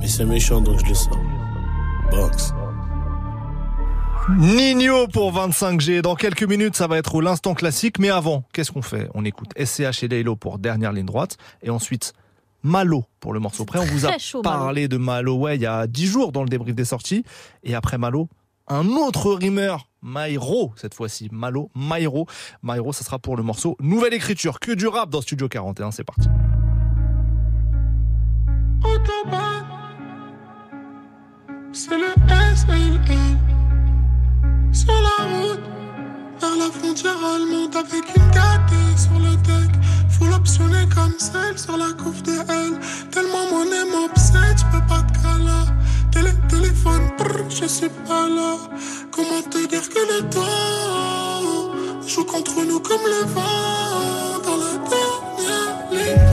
Mais 0.00 0.06
c'est 0.06 0.24
méchant, 0.24 0.60
donc 0.60 0.78
je 0.80 0.88
le 0.88 0.94
sens. 0.94 1.16
Box. 2.10 2.54
Nino 4.38 5.08
pour 5.08 5.32
25G. 5.32 6.00
Dans 6.00 6.14
quelques 6.14 6.44
minutes, 6.44 6.76
ça 6.76 6.86
va 6.86 6.98
être 6.98 7.20
l'instant 7.20 7.54
classique. 7.54 7.98
Mais 7.98 8.10
avant, 8.10 8.44
qu'est-ce 8.52 8.70
qu'on 8.70 8.82
fait? 8.82 9.08
On 9.14 9.24
écoute 9.24 9.50
SCH 9.56 10.04
et 10.04 10.08
Laylo 10.08 10.36
pour 10.36 10.58
dernière 10.58 10.92
ligne 10.92 11.06
droite. 11.06 11.38
Et 11.62 11.70
ensuite, 11.70 12.12
Malo 12.62 13.04
pour 13.20 13.32
le 13.32 13.40
morceau 13.40 13.64
près. 13.64 13.78
On 13.78 13.84
vous 13.84 14.06
a 14.06 14.10
Malo. 14.10 14.42
parlé 14.42 14.88
de 14.88 14.96
Malo, 14.96 15.36
ouais, 15.36 15.56
il 15.56 15.62
y 15.62 15.66
a 15.66 15.86
10 15.86 16.06
jours 16.06 16.32
dans 16.32 16.42
le 16.42 16.48
débrief 16.48 16.74
des 16.74 16.84
sorties. 16.84 17.24
Et 17.62 17.74
après 17.74 17.98
Malo, 17.98 18.28
un 18.68 18.86
autre 18.88 19.32
rimeur, 19.34 19.88
Maïro, 20.02 20.72
cette 20.76 20.94
fois-ci. 20.94 21.28
Malo, 21.32 21.70
Maïro. 21.74 22.26
Maïro, 22.62 22.92
ça 22.92 23.04
sera 23.04 23.18
pour 23.18 23.36
le 23.36 23.42
morceau 23.42 23.76
Nouvelle 23.80 24.14
écriture. 24.14 24.60
Que 24.60 24.72
du 24.72 24.86
rap 24.86 25.10
dans 25.10 25.20
Studio 25.20 25.48
41. 25.48 25.90
C'est 25.90 26.04
parti. 26.04 26.28
Autobahn, 28.84 29.64
c'est 31.72 31.96
le 31.96 32.12
SLM. 32.54 33.38
Sur 34.72 34.92
la 34.92 35.24
route, 35.24 35.60
vers 36.42 36.56
la 36.56 36.70
frontière 36.72 37.20
allemande 37.34 37.76
avec 37.76 38.04
une 38.16 38.30
KT 38.36 38.72
sur 38.98 39.16
le 39.26 39.36
deck. 39.48 39.70
Faut 40.10 40.26
l'optionner 40.26 40.86
comme 40.94 41.14
celle 41.18 41.56
sur 41.56 41.76
la 41.76 41.92
couve 41.92 42.20
de 42.22 42.32
L. 42.32 42.72
Tellement 43.12 43.46
mon 43.52 43.64
aime 43.78 43.90
m'obsède, 43.94 44.58
j'peux 44.58 44.84
pas 44.88 45.02
te 45.02 45.12
caler. 45.22 45.66
Télé, 46.10 46.32
téléphone, 46.48 47.04
brr, 47.16 47.48
je 47.48 47.66
suis 47.66 47.88
pas 48.08 48.26
là. 48.28 48.56
Comment 49.12 49.42
te 49.52 49.60
dire 49.68 49.88
que 49.94 50.02
le 50.12 50.20
temps 50.30 52.08
joue 52.08 52.24
contre 52.24 52.56
nous 52.68 52.80
comme 52.80 53.04
le 53.14 53.24
vent 53.34 54.40
dans 54.46 54.58
la 54.64 54.72
dernière 54.92 55.74
ligne. 55.92 56.32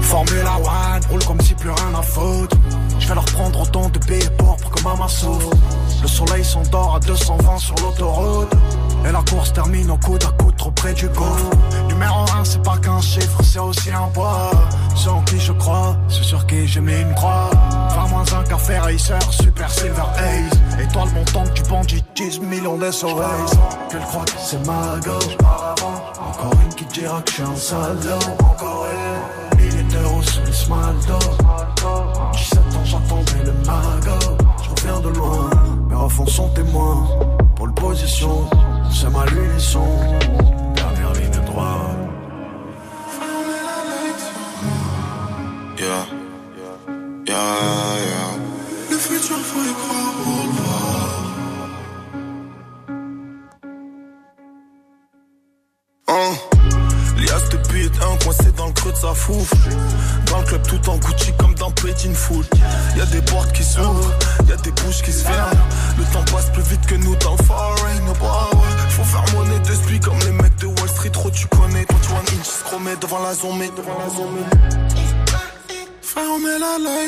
Formula 0.00 0.54
One, 0.56 1.04
roule 1.10 1.24
comme 1.24 1.40
si 1.40 1.54
plus 1.54 1.70
rien 1.70 1.94
à 1.94 2.02
foutre. 2.02 2.56
Je 2.98 3.08
vais 3.08 3.14
leur 3.14 3.24
prendre 3.24 3.60
autant 3.60 3.88
de 3.88 3.98
billets 4.00 4.30
pour 4.38 4.56
que 4.56 4.82
maman 4.82 5.08
souffre. 5.08 5.50
Le 6.02 6.08
soleil 6.08 6.44
s'endort 6.44 6.96
à 6.96 7.00
220 7.00 7.58
sur 7.58 7.74
l'autoroute. 7.76 8.52
Et 9.08 9.12
la 9.12 9.22
course 9.22 9.52
termine 9.52 9.90
au 9.90 9.96
coude 9.96 10.22
à 10.24 10.42
coude 10.42 10.56
trop 10.56 10.70
près 10.72 10.92
du 10.92 11.08
gouffre. 11.08 11.50
Numéro 11.88 12.24
1, 12.38 12.44
c'est 12.44 12.62
pas 12.62 12.76
qu'un 12.78 13.00
chiffre, 13.00 13.40
c'est 13.42 13.58
aussi 13.60 13.90
un 13.90 14.08
poids. 14.12 14.50
C'est 14.96 15.08
en 15.08 15.22
qui 15.22 15.38
je 15.38 15.52
crois, 15.52 15.96
c'est 16.08 16.24
sur 16.24 16.46
qui 16.46 16.66
j'ai 16.66 16.80
mis 16.80 17.00
une 17.00 17.14
croix. 17.14 17.50
20 17.90 18.08
moins 18.08 18.24
un 18.32 18.42
café 18.44 18.78
racer, 18.78 19.32
super 19.32 19.70
silver 19.70 20.02
haze. 20.16 20.80
Étoile 20.80 21.08
montante 21.14 21.54
du 21.54 21.62
bandit, 21.62 22.04
10 22.16 22.40
millions 22.40 22.76
de 22.76 22.90
SOS. 22.90 23.08
Qu'elle 23.90 24.00
croit 24.00 24.24
que 24.24 24.32
c'est 24.38 24.66
ma 24.66 24.98
gauche. 25.04 25.36
Encore 25.40 26.52
une 26.64 26.74
qui 26.74 26.84
dira 26.86 27.22
que 27.22 27.30
je 27.30 27.34
suis 27.34 27.42
un 27.42 27.56
salaud. 27.56 28.18
Encore 28.40 28.86
une. 28.92 29.58
Milliers 29.58 29.82
d'euros 29.84 30.22
sur 30.22 30.44
les 30.44 30.52
small 30.52 30.94
17 30.96 31.84
ans 31.84 32.07
j'attendais 32.88 33.44
le 33.44 33.52
magot 33.66 34.36
Je 34.62 34.70
reviens 34.70 35.00
de 35.00 35.08
loin 35.16 35.50
refs, 35.98 36.20
on 36.20 36.26
sont 36.26 36.48
témoins. 36.50 37.08
Pole 37.56 37.74
position, 37.74 38.44
on 38.84 38.90
sème 38.90 39.16
à 39.16 39.26
l'unisson. 39.26 39.84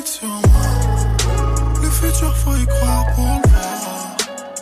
Le 0.00 1.90
futur, 1.90 2.34
faut 2.38 2.56
y 2.56 2.66
croire 2.66 3.04
pour 3.14 3.24
le 3.24 3.50
voir. 3.50 4.16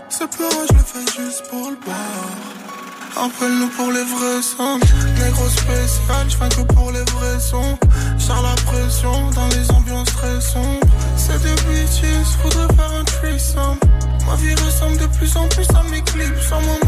Ce 0.08 0.24
pleurer, 0.24 0.66
je 0.68 0.74
le 0.74 0.80
fais 0.80 1.22
juste 1.22 1.48
pour 1.48 1.70
le 1.70 1.76
boire. 1.76 3.24
Appelle-nous 3.24 3.68
pour 3.68 3.92
les 3.92 4.02
vrais 4.02 4.42
sons. 4.42 4.80
Négro 5.22 5.48
spécial, 5.48 6.28
je 6.28 6.36
fais 6.36 6.48
que 6.48 6.72
pour 6.72 6.90
les 6.90 7.04
vrais 7.04 7.38
sons. 7.38 7.78
J'ai 8.18 8.28
la 8.28 8.54
pression 8.66 9.30
dans 9.30 9.46
les 9.48 9.70
ambiances 9.70 10.12
très 10.12 10.40
sombres. 10.40 10.86
C'est 11.16 11.40
des 11.40 11.54
bitches, 11.62 12.34
faudrait 12.42 12.74
faire 12.74 12.92
un 12.98 13.04
threesome. 13.04 13.78
Ma 14.26 14.34
vie 14.34 14.54
ressemble 14.54 14.96
de 14.96 15.06
plus 15.18 15.36
en 15.36 15.46
plus 15.46 15.68
à 15.70 15.84
mes 15.84 16.02
clips. 16.02 16.40
Sur 16.40 16.60
mon 16.62 16.78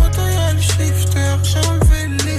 le 0.54 0.60
shifter. 0.60 1.36
J'ai 1.44 1.58
enlevé 1.68 2.08
le 2.08 2.29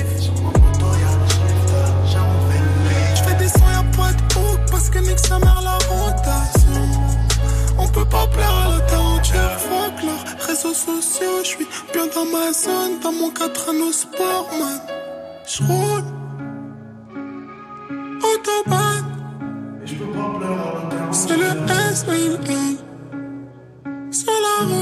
Parce 4.81 4.89
que 4.89 4.97
nique 4.97 5.19
sa 5.19 5.37
mère 5.37 5.61
la 5.63 5.77
rotation. 5.93 6.89
On 7.77 7.87
peut 7.89 8.03
pas 8.03 8.25
plaire 8.25 8.57
à 8.65 8.69
la 8.71 8.79
taroutière, 8.81 9.59
fuck 9.59 10.03
leurs 10.03 10.47
réseaux 10.47 10.73
sociaux. 10.73 11.43
Je 11.43 11.49
suis 11.49 11.67
bien 11.93 12.07
dans 12.07 12.25
ma 12.25 12.51
zone, 12.51 12.99
dans 13.03 13.11
mon 13.11 13.29
4 13.29 13.69
anneaux 13.69 13.91
sport, 13.91 14.49
man. 14.59 14.81
J'roule. 15.45 16.03
Autobahn. 18.29 19.05
C'est 21.11 21.37
le 21.37 21.51
S, 21.91 22.05
Sur 24.11 24.33
la 24.47 24.65
route, 24.65 24.80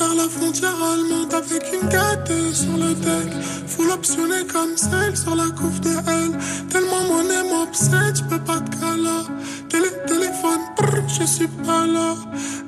vers 0.00 0.14
la 0.14 0.28
frontière 0.28 0.82
allemande 0.82 1.34
avec 1.34 1.62
une 1.74 1.88
gâtée 1.88 2.54
sur 2.54 2.74
le 2.84 2.94
deck. 2.94 3.30
Full 3.66 3.90
optionné 3.90 4.46
comme 4.50 4.74
celle 4.76 5.16
sur 5.16 5.36
la 5.36 5.48
couve 5.58 5.78
de 5.80 5.90
L. 5.90 6.30
Tellement 6.70 7.04
mon 7.10 7.24
aime 7.28 7.48
m'obsède, 7.48 8.16
j'peux 8.16 8.40
pas 8.40 8.60
te 8.60 8.70
caler. 8.80 9.24
Télé, 9.68 9.90
téléphone, 10.06 10.62
brr, 10.76 11.06
je 11.08 11.24
suis 11.24 11.48
pas 11.66 11.84
là. 11.86 12.14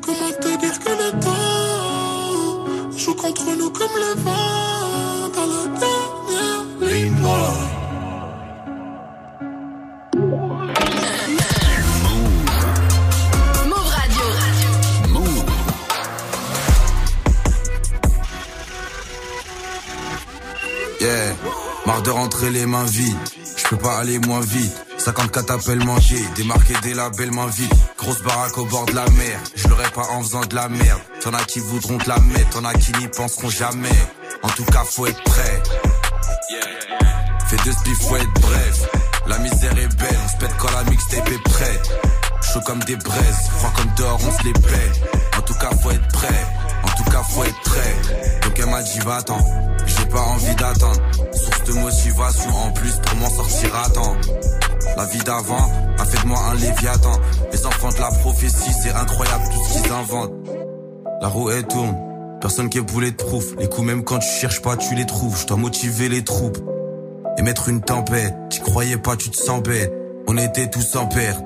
Comment 0.05 0.33
te 0.43 0.51
dire 0.63 0.79
que 0.85 0.93
le 1.03 1.11
temps 1.25 2.99
joue 2.99 3.15
contre 3.15 3.47
nous 3.59 3.71
comme 3.71 3.97
le 4.07 4.13
vent 4.23 5.29
dans 5.35 5.47
la 5.55 5.79
dernière 5.79 6.02
Yeah, 21.03 21.35
marre 21.85 22.03
de 22.03 22.11
rentrer 22.11 22.51
les 22.51 22.65
mains 22.65 22.85
vides. 22.85 23.17
Je 23.57 23.67
peux 23.67 23.77
pas 23.77 23.99
aller 23.99 24.21
moins 24.21 24.41
vite. 24.41 24.73
54 24.99 25.51
appels 25.51 25.85
manqués, 25.85 26.25
démarqués 26.37 26.77
des 26.85 26.95
labels 26.95 27.33
main 27.33 27.49
vite. 27.49 27.73
Grosse 27.99 28.23
baraque 28.23 28.57
au 28.57 28.67
bord 28.67 28.87
de 28.87 28.95
la 28.95 29.11
mer. 29.11 29.41
Je 29.57 29.67
l'aurais 29.67 29.91
pas 29.91 30.07
en 30.13 30.23
faisant 30.23 30.43
de 30.43 30.55
la 30.55 30.69
merde. 30.69 31.01
T'en 31.21 31.35
as 31.35 31.43
qui 31.43 31.59
voudront 31.59 31.99
te 31.99 32.09
la 32.09 32.21
mettre, 32.21 32.51
t'en 32.51 32.65
as 32.65 32.75
qui 32.75 32.93
n'y 32.93 33.09
penseront 33.09 33.51
jamais. 33.51 33.89
En 34.45 34.49
tout 34.51 34.65
cas, 34.67 34.85
faut 34.85 35.09
être 35.09 35.21
prêt. 35.25 35.63
Fais 37.49 37.57
deux 37.65 37.73
spiff, 37.73 37.99
faut 37.99 38.17
être 38.17 38.41
bref. 38.41 38.89
La 39.27 39.39
misère 39.39 39.73
est 39.73 39.97
belle, 39.97 40.19
on 40.25 40.29
se 40.29 40.37
pète 40.37 40.57
quand 40.57 40.71
la 40.71 40.89
mixtape 40.89 41.29
est 41.29 41.43
prête. 41.51 41.91
Chaud 42.43 42.61
comme 42.65 42.79
des 42.85 42.97
braises, 42.97 43.49
froid 43.57 43.73
comme 43.75 43.91
dehors, 43.97 44.21
on 44.25 44.39
se 44.39 44.45
les 44.45 44.53
paie. 44.53 44.93
En 45.37 45.43
tout 45.43 45.55
cas, 45.55 45.71
faut 45.83 45.91
être 45.91 46.09
prêt. 46.13 46.47
En 46.85 46.89
tout 46.97 47.11
cas, 47.11 47.23
faut 47.25 47.43
être 47.43 47.61
prêt. 47.63 47.97
Donc 48.45 48.57
elle 48.57 48.71
m'a 48.71 48.83
dit, 48.83 49.01
va-t'en. 49.01 49.72
Pas 50.13 50.21
envie 50.21 50.55
d'attendre. 50.57 51.01
Source 51.33 51.65
de 51.65 51.73
motivation 51.73 52.51
en 52.51 52.71
plus 52.73 52.93
pour 53.03 53.19
m'en 53.19 53.31
sortir 53.31 53.75
à 53.77 53.89
temps. 53.89 54.17
La 54.97 55.05
vie 55.07 55.23
d'avant 55.25 55.71
a 55.99 56.05
fait 56.05 56.23
de 56.23 56.29
moi 56.29 56.39
un 56.51 56.55
léviathan. 56.55 57.13
Les 57.51 57.65
enfants 57.65 57.89
de 57.89 57.99
la 57.99 58.11
prophétie, 58.11 58.73
c'est 58.83 58.93
incroyable 58.93 59.45
tout 59.51 59.65
ce 59.65 59.83
qu'ils 59.83 59.93
inventent. 59.93 60.33
La 61.23 61.29
roue 61.29 61.51
elle 61.51 61.67
tourne, 61.67 61.97
personne 62.41 62.69
qui 62.69 62.79
est 62.79 62.83
boulet 62.83 63.13
de 63.13 63.17
prouf. 63.17 63.45
Les 63.59 63.69
coups, 63.69 63.87
même 63.87 64.05
quand 64.05 64.19
tu 64.19 64.29
cherches 64.29 64.61
pas, 64.61 64.77
tu 64.77 64.95
les 64.95 65.07
trouves. 65.07 65.41
Je 65.41 65.47
dois 65.47 65.57
motiver 65.57 66.11
les 66.11 66.23
troupes 66.23 66.59
et 67.39 67.43
mettre 67.43 67.71
une 67.71 67.81
tempête. 67.81 68.35
Tu 68.51 68.61
croyais 68.61 68.99
pas, 68.99 69.17
tu 69.17 69.31
te 69.31 69.37
sens. 69.37 69.63
On 70.29 70.37
était 70.37 70.69
tous 70.69 70.97
en 70.97 71.07
paire. 71.07 71.41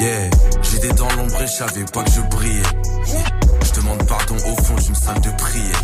Yeah, 0.00 0.30
j'étais 0.62 0.92
dans 0.94 1.08
l'ombre 1.12 1.40
et 1.42 1.46
je 1.46 1.92
pas 1.92 2.02
que 2.02 2.10
je 2.10 2.20
brillais. 2.22 3.41
Demande 3.82 4.06
pardon 4.06 4.36
au 4.36 4.62
fond 4.62 4.74
d'une 4.76 4.94
salle 4.94 5.20
de 5.22 5.30
prière. 5.30 5.82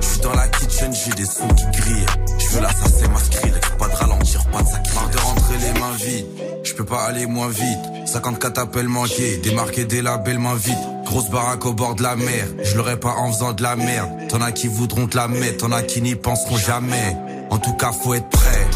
Je 0.00 0.06
suis 0.06 0.20
dans 0.20 0.34
la 0.34 0.48
kitchen, 0.48 0.92
j'ai 0.92 1.12
des 1.12 1.24
sons 1.24 1.46
qui 1.48 1.80
grillent. 1.80 2.06
Je 2.38 2.48
veux 2.48 2.60
l'assassin 2.60 3.08
masqué, 3.12 3.52
pas 3.78 3.88
de 3.88 3.94
ralentir, 3.94 4.44
pas 4.46 4.62
de. 4.62 4.66
Marre 4.94 5.10
de 5.10 5.18
rentrer 5.18 5.54
les 5.58 5.80
mains 5.80 5.96
vides, 5.98 6.26
je 6.64 6.74
peux 6.74 6.84
pas 6.84 7.04
aller 7.04 7.26
moins 7.26 7.48
vite. 7.48 8.06
54 8.06 8.58
appels 8.58 8.88
manqués, 8.88 9.36
démarqués 9.36 9.84
des 9.84 10.02
labels 10.02 10.40
main 10.40 10.56
vite. 10.56 10.78
Grosse 11.04 11.30
baraque 11.30 11.64
au 11.66 11.74
bord 11.74 11.94
de 11.94 12.02
la 12.02 12.16
mer, 12.16 12.46
je 12.64 12.76
l'aurais 12.76 12.98
pas 12.98 13.10
en 13.12 13.30
faisant 13.30 13.52
de 13.52 13.62
la 13.62 13.76
merde. 13.76 14.10
T'en 14.28 14.40
as 14.40 14.50
qui 14.50 14.66
voudront 14.66 15.06
te 15.06 15.16
la 15.16 15.28
mettre, 15.28 15.58
t'en 15.58 15.72
as 15.72 15.82
qui 15.82 16.02
n'y 16.02 16.16
penseront 16.16 16.56
jamais. 16.56 17.16
En 17.50 17.58
tout 17.58 17.74
cas, 17.74 17.92
faut 17.92 18.14
être 18.14 18.28
prêt. 18.30 18.66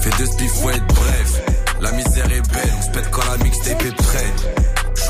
Fais 0.00 0.10
deux 0.18 0.26
spiff, 0.26 0.52
faut 0.52 0.70
être 0.70 0.86
bref. 0.86 1.42
La 1.80 1.92
misère 1.92 2.26
est 2.26 2.52
belle, 2.52 2.72
on 2.78 2.82
se 2.82 2.90
pète 2.90 3.10
quand 3.10 3.22
la 3.30 3.42
mixtape 3.42 3.82
est 3.82 3.96
prête. 3.96 4.51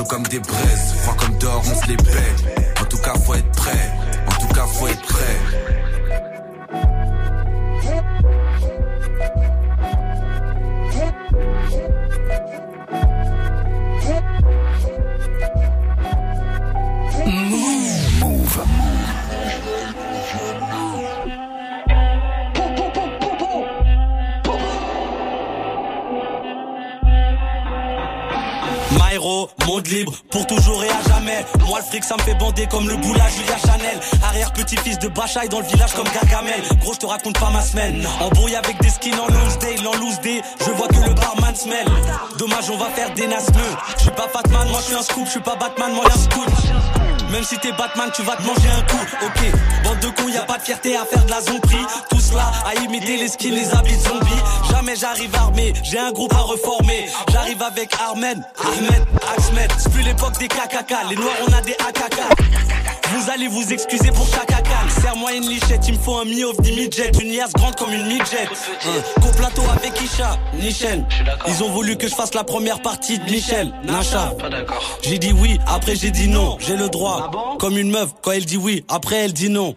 Comme 0.09 0.25
des 0.25 0.41
braises, 0.41 0.95
froid 0.99 1.15
comme 1.17 1.39
dehors, 1.39 1.63
on 1.65 1.83
se 1.83 1.89
les 1.89 1.97
paie. 1.97 2.83
En 2.83 2.85
tout 2.85 2.99
cas, 2.99 3.15
faut 3.15 3.35
être 3.35 3.51
prêt. 3.53 3.91
En 4.27 4.41
tout 4.41 4.53
cas, 4.53 4.67
faut 4.67 4.89
être 4.89 5.03
prêt. 5.03 5.82
Monde 29.73 29.89
libre, 29.89 30.13
pour 30.31 30.47
toujours 30.47 30.85
et 30.85 30.89
à 30.89 31.03
jamais. 31.09 31.47
Moi 31.67 31.79
le 31.79 31.85
fric 31.85 32.05
ça 32.05 32.17
me 32.17 32.23
fait 32.23 32.35
bander 32.35 32.67
comme 32.67 32.89
le 32.89 32.97
boula 32.97 33.27
Julia 33.31 33.57
Chanel. 33.59 33.99
Arrière 34.23 34.53
petit-fils 34.53 34.99
de 34.99 35.09
Bachaï 35.09 35.49
dans 35.49 35.61
le 35.61 35.67
village 35.67 35.95
comme 35.95 36.09
Gargamel. 36.13 36.61
Gros 36.81 36.93
je 36.93 36.99
te 36.99 37.07
raconte 37.07 37.39
pas 37.39 37.51
ma 37.51 37.63
semaine. 37.63 38.07
Embrouille 38.21 38.57
avec 38.57 38.81
des 38.83 38.91
skins 38.91 39.19
en 39.19 39.27
loose 39.29 39.59
day, 39.59 39.77
en 39.87 39.97
loose 39.97 40.21
day. 40.21 40.43
Je 40.61 40.71
vois 40.73 40.89
que 40.89 41.09
le 41.09 41.15
barman 41.15 41.55
smell. 41.55 41.87
Dommage 42.39 42.71
on 42.71 42.77
va 42.77 42.91
faire 42.91 43.15
des 43.15 43.27
nasmeux. 43.27 43.73
Je 43.97 44.03
suis 44.03 44.11
pas 44.11 44.29
Batman, 44.33 44.69
moi 44.69 44.81
je 44.81 44.87
suis 44.87 44.95
un 44.95 45.03
scoop. 45.03 45.25
Je 45.25 45.31
suis 45.31 45.41
pas 45.41 45.57
Batman, 45.57 45.93
moi 45.95 46.05
un 46.07 46.19
scoop. 46.19 47.02
Même 47.33 47.45
si 47.45 47.57
t'es 47.59 47.73
Batman, 47.73 48.11
tu 48.15 48.23
vas 48.23 48.37
te 48.37 48.43
manger 48.43 48.69
un 48.69 48.83
coup. 48.83 49.03
Ok, 49.25 49.83
bande 49.85 50.01
de 50.01 50.09
cons, 50.09 50.29
y 50.29 50.37
a 50.37 50.43
pas 50.43 50.59
de 50.59 50.63
fierté 50.63 50.95
à 50.97 51.07
faire 51.07 51.25
de 51.25 51.31
la 51.31 51.41
zombie. 51.41 51.87
Tout 52.11 52.21
cela 52.21 52.53
à 52.67 52.75
imiter 52.85 53.17
les 53.17 53.29
skins, 53.29 53.55
les 53.55 53.75
habits 53.75 53.97
de 53.97 54.03
zombies. 54.03 54.43
Jamais 54.71 54.95
j'arrive 54.97 55.35
armé, 55.35 55.73
j'ai 55.83 55.99
un 55.99 56.13
groupe 56.13 56.35
à 56.35 56.41
reformer. 56.41 57.07
J'arrive 57.33 57.63
avec 57.63 57.95
Armen, 57.99 58.45
Ahmed, 58.63 59.05
Axmed. 59.35 59.73
C'est 59.79 59.91
plus 59.91 60.03
l'époque 60.03 60.39
des 60.39 60.49
KKK, 60.49 60.95
les 61.09 61.17
noirs 61.17 61.33
on 61.49 61.53
a 61.55 61.63
des 61.63 61.73
AKK. 61.73 62.82
Vous 63.15 63.31
allez 63.31 63.49
vous 63.49 63.73
excuser 63.73 64.11
pour 64.11 64.27
chaque 64.27 64.51
acal. 64.53 64.91
Serre-moi 65.01 65.33
une 65.35 65.49
lichette, 65.49 65.87
il 65.89 65.95
me 65.95 65.99
faut 65.99 66.17
un 66.17 66.25
mi-off, 66.25 66.59
midget. 66.61 67.11
Une 67.21 67.33
liasse 67.33 67.53
grande 67.53 67.75
comme 67.77 67.93
une 67.93 68.07
midget. 68.07 68.49
Hein. 68.87 69.21
Coplateau 69.23 69.63
avec 69.71 70.01
Isha, 70.01 70.37
Nichel. 70.55 71.05
Ils 71.47 71.63
ont 71.63 71.71
voulu 71.71 71.97
que 71.97 72.09
je 72.09 72.15
fasse 72.15 72.35
la 72.35 72.45
première 72.45 72.81
partie 72.81 73.19
de 73.19 73.25
Michel, 73.31 73.73
Nacha. 73.85 74.33
J'ai 75.03 75.19
dit 75.19 75.33
oui, 75.33 75.59
après 75.67 75.95
j'ai 75.97 76.11
dit 76.11 76.29
non, 76.29 76.57
j'ai 76.61 76.77
le 76.77 76.89
droit. 76.89 77.57
Comme 77.59 77.77
une 77.79 77.91
meuf, 77.91 78.09
quand 78.23 78.33
elle 78.33 78.45
dit 78.47 78.57
oui, 78.57 78.85
après 78.89 79.17
elle 79.17 79.33
dit 79.33 79.51
non. 79.51 79.75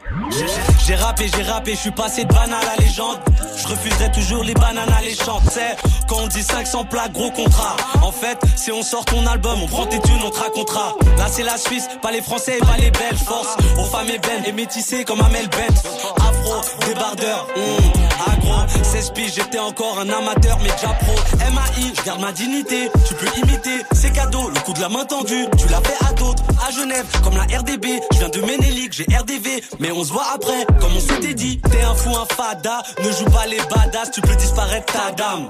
J'ai- 0.86 0.96
rappé, 0.96 1.30
j'ai 1.36 1.44
rappé, 1.44 1.72
je 1.76 1.80
suis 1.80 1.92
passé 1.92 2.24
de 2.24 2.34
banal 2.34 2.64
à 2.78 2.82
légende. 2.82 3.18
Je 3.58 3.68
refuserai 3.68 4.12
toujours 4.12 4.44
les 4.44 4.54
bananes 4.54 4.92
alléchantes. 4.98 5.42
C'est 5.52 5.76
quand 6.08 6.18
on 6.24 6.28
dit 6.28 6.42
500 6.44 6.86
plaques, 6.86 7.12
gros 7.12 7.32
contrat. 7.32 7.76
En 8.02 8.12
fait, 8.12 8.40
si 8.56 8.72
on 8.72 8.82
sort 8.82 9.04
ton 9.06 9.26
album, 9.28 9.60
on 9.62 9.68
prend 9.68 9.86
tes 9.86 10.00
thunes, 10.00 10.22
on 10.26 10.30
te 10.30 10.40
racontera. 10.40 10.96
Là, 11.18 11.26
c'est 11.30 11.44
la 11.44 11.58
Suisse, 11.58 11.88
pas 12.02 12.12
les 12.12 12.22
Français, 12.22 12.58
pas 12.60 12.78
les 12.78 12.92
Belges. 12.92 13.25
Force 13.26 13.58
aux 13.80 13.86
femmes 13.86 14.10
ébènes 14.10 14.44
et 14.46 14.52
métissées 14.52 15.04
comme 15.04 15.20
Amel 15.22 15.48
Bent. 15.50 15.90
Afro, 16.18 16.62
débardeur, 16.86 17.48
hum, 17.56 18.34
agro. 18.34 18.84
16 18.84 19.12
piges, 19.12 19.34
j'étais 19.36 19.58
encore 19.60 20.00
un 20.00 20.10
amateur, 20.10 20.58
mais 20.62 20.70
déjà 20.70 20.94
pro. 21.00 21.14
MAI, 21.40 21.92
je 21.98 22.04
garde 22.04 22.22
ma 22.22 22.32
dignité. 22.32 22.90
Tu 23.08 23.16
peux 23.16 23.28
imiter, 23.40 23.84
c'est 23.94 24.12
cadeau. 24.12 24.50
Le 24.50 24.60
coup 24.62 24.74
de 24.74 24.82
la 24.82 24.90
main 24.90 25.06
tendue, 25.06 25.46
tu 25.58 25.68
l'as 25.70 25.82
fait 25.82 26.06
à 26.06 26.14
d'autres. 26.14 26.44
À 26.68 26.72
Genève, 26.72 27.06
comme 27.24 27.36
la 27.36 27.44
RDB. 27.44 28.00
Je 28.14 28.20
viens 28.20 28.30
de 28.30 28.42
Ménélique, 28.42 28.94
j'ai 28.94 29.06
RDV. 29.06 29.64
Mais 29.80 29.92
on 29.92 30.04
se 30.04 30.12
voit 30.14 30.28
après, 30.36 30.66
comme 30.80 30.96
on 30.96 31.00
s'était 31.00 31.34
dit. 31.34 31.60
T'es 31.72 31.82
un 31.82 31.96
fou, 31.96 32.12
un 32.16 32.26
fada. 32.36 32.84
Ne 33.04 33.12
joue 33.12 33.26
pas 33.26 33.48
les 33.48 33.58
badass, 33.58 34.12
tu 34.12 34.22
peux 34.22 34.36
disparaître 34.36 34.94
ta 34.94 35.12
dame. 35.12 35.50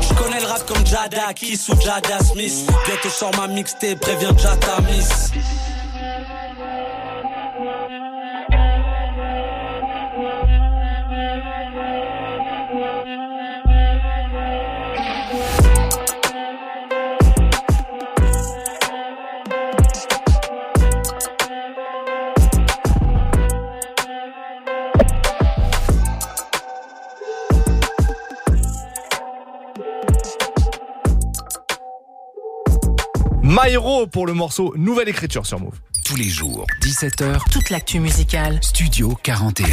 Je 0.00 0.14
connais 0.14 0.40
le 0.40 0.46
rap 0.46 0.64
comme 0.66 0.86
Jada, 0.86 1.32
Kiss 1.34 1.68
ou 1.68 1.80
Jada 1.80 2.20
Smith. 2.22 2.70
Bientôt 2.86 3.08
sors 3.08 3.34
ma 3.36 3.48
mixtape, 3.48 3.98
préviens 3.98 4.36
Jata 4.38 4.80
Miss. 4.82 5.32
Myro 33.54 34.08
pour 34.08 34.26
le 34.26 34.32
morceau 34.32 34.74
Nouvelle 34.76 35.08
écriture 35.08 35.46
sur 35.46 35.60
Move. 35.60 35.78
Tous 36.04 36.16
les 36.16 36.24
jours, 36.28 36.66
17h, 36.82 37.38
Toute 37.52 37.70
l'actu 37.70 38.00
musicale. 38.00 38.58
Studio 38.60 39.16
41. 39.22 39.66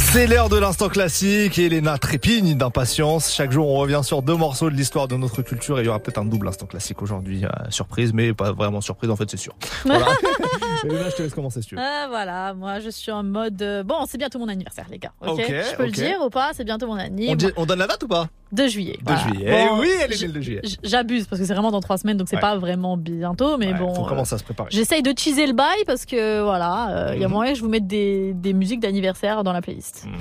C'est 0.00 0.26
l'heure 0.26 0.50
de 0.50 0.58
l'instant 0.58 0.90
classique 0.90 1.58
et 1.58 1.64
Elena 1.64 1.96
trépigne 1.96 2.54
d'impatience. 2.58 3.32
Chaque 3.32 3.50
jour, 3.50 3.66
on 3.68 3.78
revient 3.78 4.02
sur 4.04 4.20
deux 4.20 4.36
morceaux 4.36 4.68
de 4.68 4.74
l'histoire 4.76 5.08
de 5.08 5.16
notre 5.16 5.40
culture 5.40 5.78
et 5.78 5.82
il 5.82 5.86
y 5.86 5.88
aura 5.88 5.98
peut-être 5.98 6.18
un 6.18 6.26
double 6.26 6.46
instant 6.46 6.66
classique 6.66 7.00
aujourd'hui. 7.00 7.46
Euh, 7.46 7.48
surprise, 7.70 8.12
mais 8.12 8.34
pas 8.34 8.52
vraiment 8.52 8.82
surprise, 8.82 9.08
en 9.10 9.16
fait, 9.16 9.30
c'est 9.30 9.38
sûr. 9.38 9.54
Voilà. 9.86 10.08
Elena, 10.84 11.08
je 11.08 11.16
te 11.16 11.22
laisse 11.22 11.32
commencer 11.34 11.62
si 11.62 11.68
tu 11.68 11.74
veux. 11.76 11.80
Ah, 11.82 12.08
voilà, 12.10 12.52
moi 12.52 12.80
je 12.80 12.90
suis 12.90 13.10
en 13.12 13.22
mode. 13.22 13.62
euh, 13.62 13.82
Bon, 13.82 14.04
c'est 14.06 14.18
bientôt 14.18 14.40
mon 14.40 14.48
anniversaire, 14.48 14.86
les 14.90 14.98
gars. 14.98 15.12
Ok, 15.26 15.40
je 15.48 15.76
peux 15.76 15.86
le 15.86 15.90
dire 15.90 16.18
ou 16.22 16.28
pas? 16.28 16.50
C'est 16.54 16.64
bientôt 16.64 16.86
mon 16.86 16.96
anniversaire. 16.96 17.50
On 17.56 17.64
donne 17.64 17.78
la 17.78 17.86
date 17.86 18.02
ou 18.02 18.08
pas? 18.08 18.28
2 18.52 18.68
juillet. 18.68 18.98
2 18.98 19.04
voilà. 19.04 19.20
juillet. 19.22 19.50
Bon, 19.50 19.76
eh 19.76 19.80
oui, 19.80 19.88
elle 20.04 20.12
est 20.12 20.22
le 20.22 20.32
2 20.32 20.40
juillet. 20.40 20.60
J'abuse 20.82 21.26
parce 21.26 21.40
que 21.40 21.46
c'est 21.46 21.54
vraiment 21.54 21.70
dans 21.70 21.80
3 21.80 21.98
semaines, 21.98 22.16
donc 22.16 22.28
c'est 22.28 22.36
Ouais. 22.36 22.40
pas 22.42 22.56
vraiment 22.56 22.96
bientôt, 22.96 23.56
mais 23.58 23.72
Ouais, 23.72 23.78
bon. 23.78 23.94
faut 23.94 24.04
euh, 24.04 24.08
commencer 24.08 24.34
à 24.34 24.38
se 24.38 24.44
préparer. 24.44 24.68
J'essaye 24.72 25.02
de 25.02 25.12
teaser 25.12 25.46
le 25.46 25.52
bail 25.54 25.84
parce 25.86 26.04
que 26.06 26.42
voilà, 26.42 26.90
euh, 26.90 27.12
il 27.14 27.20
y 27.20 27.24
a 27.24 27.28
Mhm. 27.28 27.32
moyen 27.34 27.52
que 27.52 27.58
je 27.58 27.62
vous 27.64 27.70
mette 27.70 27.86
des, 27.86 28.32
des 28.34 28.52
musiques 28.52 28.80
d'anniversaire 28.80 29.42
dans 29.44 29.52
la 29.52 29.60
playlist. 29.62 30.04
Mhm. 30.06 30.12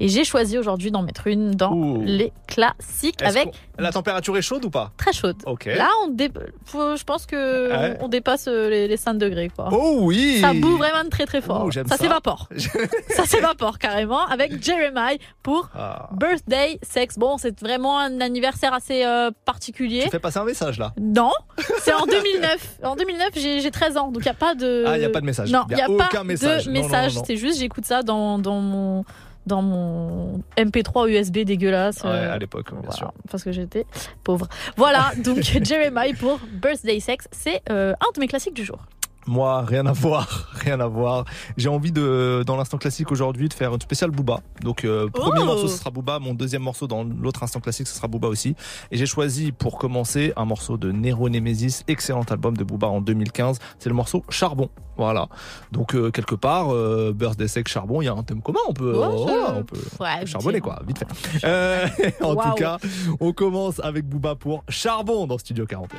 Et 0.00 0.08
j'ai 0.08 0.24
choisi 0.24 0.58
aujourd'hui 0.58 0.90
d'en 0.90 1.02
mettre 1.02 1.26
une 1.28 1.52
dans 1.52 1.72
Ouh. 1.72 2.02
les 2.04 2.32
classiques 2.48 3.22
avec 3.22 3.48
La 3.78 3.92
température 3.92 4.36
est 4.36 4.42
chaude 4.42 4.64
ou 4.64 4.70
pas? 4.70 4.90
Très 4.96 5.12
chaude. 5.12 5.36
Ok. 5.44 5.66
Là, 5.66 5.88
on 6.04 6.08
dé- 6.08 6.30
je 6.72 7.04
pense 7.04 7.26
que 7.26 7.70
Ouais. 7.70 7.98
on 8.00 8.08
dépasse 8.08 8.46
euh, 8.48 8.70
les, 8.70 8.88
les 8.88 8.96
5 8.96 9.14
degrés 9.14 9.50
quoi. 9.54 9.68
Oh 9.70 9.98
oui 10.00 10.38
Ça 10.40 10.54
boue 10.54 10.76
vraiment 10.76 11.08
très 11.10 11.26
très 11.26 11.40
fort. 11.42 11.68
Ça 11.72 11.84
ça. 11.86 11.96
s'évapore. 11.96 12.48
ça 13.10 13.24
s'évapore 13.26 13.78
carrément 13.78 14.24
avec 14.26 14.62
Jeremiah 14.64 15.18
pour 15.42 15.68
Ah. 15.74 16.08
Birthday 16.12 16.78
Sex. 16.82 17.18
Bon, 17.18 17.36
c'est 17.38 17.62
vraiment 17.76 17.98
un 17.98 18.20
anniversaire 18.20 18.72
assez 18.72 19.04
euh, 19.04 19.30
particulier. 19.44 20.02
Tu 20.04 20.10
fais 20.10 20.18
passer 20.18 20.38
un 20.38 20.44
message 20.44 20.78
là. 20.78 20.92
Non, 21.00 21.32
c'est 21.80 21.92
en 21.92 22.06
2009. 22.06 22.78
En 22.82 22.96
2009, 22.96 23.28
j'ai 23.34 23.60
j'ai 23.60 23.70
13 23.70 23.96
ans, 23.96 24.10
donc 24.10 24.22
il 24.22 24.28
n'y 24.28 24.30
a 24.30 24.34
pas 24.34 24.54
de. 24.54 24.84
Ah, 24.86 24.98
y 24.98 25.04
a 25.04 25.10
pas 25.10 25.20
de 25.20 25.26
message. 25.26 25.50
Non, 25.50 25.64
il 25.68 25.74
a 25.74 25.76
n'y 25.76 25.82
a, 25.82 25.98
pas 25.98 26.06
aucun 26.06 26.24
message. 26.24 26.66
de 26.66 26.70
message. 26.70 27.12
C'est 27.26 27.36
juste, 27.36 27.58
j'écoute 27.58 27.84
ça 27.84 28.02
dans, 28.02 28.38
dans 28.38 28.60
mon 28.60 29.04
dans 29.46 29.62
mon 29.62 30.42
MP3 30.58 31.08
USB 31.08 31.38
dégueulasse. 31.38 32.02
Ouais, 32.02 32.10
euh, 32.10 32.34
à 32.34 32.38
l'époque, 32.38 32.70
bien 32.72 32.80
voilà, 32.80 32.96
sûr. 32.96 33.12
Parce 33.30 33.44
que 33.44 33.52
j'étais 33.52 33.86
pauvre. 34.24 34.48
Voilà, 34.76 35.12
donc 35.24 35.38
Jeremiah 35.62 36.14
pour 36.18 36.40
Birthday 36.50 36.98
Sex, 36.98 37.28
c'est 37.30 37.62
euh, 37.70 37.92
un 38.00 38.12
de 38.14 38.20
mes 38.20 38.26
classiques 38.26 38.54
du 38.54 38.64
jour. 38.64 38.78
Moi, 39.26 39.62
rien 39.62 39.84
à 39.86 39.92
voir, 39.92 40.48
rien 40.64 40.78
à 40.80 40.86
voir. 40.86 41.24
J'ai 41.56 41.68
envie 41.68 41.90
de, 41.92 42.44
dans 42.46 42.56
l'instant 42.56 42.78
classique 42.78 43.10
aujourd'hui, 43.10 43.48
de 43.48 43.54
faire 43.54 43.74
une 43.74 43.80
spéciale 43.80 44.10
Booba. 44.10 44.40
Donc, 44.62 44.84
euh, 44.84 45.08
premier 45.08 45.40
Oh 45.42 45.46
morceau, 45.46 45.68
ce 45.68 45.78
sera 45.78 45.90
Booba. 45.90 46.18
Mon 46.20 46.32
deuxième 46.34 46.62
morceau, 46.62 46.86
dans 46.86 47.02
l'autre 47.04 47.42
instant 47.42 47.60
classique, 47.60 47.88
ce 47.88 47.94
sera 47.96 48.06
Booba 48.08 48.28
aussi. 48.28 48.54
Et 48.90 48.96
j'ai 48.96 49.06
choisi, 49.06 49.50
pour 49.52 49.78
commencer, 49.78 50.32
un 50.36 50.44
morceau 50.44 50.76
de 50.76 50.92
Nero 50.92 51.28
Nemesis, 51.28 51.82
excellent 51.88 52.22
album 52.30 52.56
de 52.56 52.62
Booba 52.64 52.86
en 52.86 53.00
2015. 53.00 53.58
C'est 53.78 53.88
le 53.88 53.94
morceau 53.94 54.22
Charbon. 54.28 54.68
Voilà. 54.96 55.28
Donc, 55.72 55.94
euh, 55.94 56.10
quelque 56.10 56.34
part, 56.36 56.72
euh, 56.72 57.12
Birthday 57.14 57.48
Sex, 57.48 57.70
Charbon, 57.70 58.00
il 58.02 58.06
y 58.06 58.08
a 58.08 58.12
un 58.14 58.22
thème 58.22 58.40
commun. 58.42 58.60
On 58.68 58.72
peut, 58.72 58.96
Ouais, 58.96 59.06
oh, 59.10 59.26
je- 59.28 59.58
on 59.58 59.62
peut 59.64 59.76
Ouais, 60.00 60.24
charbonner, 60.26 60.60
quoi, 60.60 60.78
vite 60.86 60.98
fait. 60.98 61.06
Euh, 61.44 61.86
en 62.22 62.34
tout 62.36 62.54
cas, 62.56 62.78
on 63.20 63.32
commence 63.32 63.80
avec 63.80 64.04
Booba 64.08 64.34
pour 64.36 64.62
Charbon 64.68 65.26
dans 65.26 65.38
Studio 65.38 65.66
41. 65.66 65.98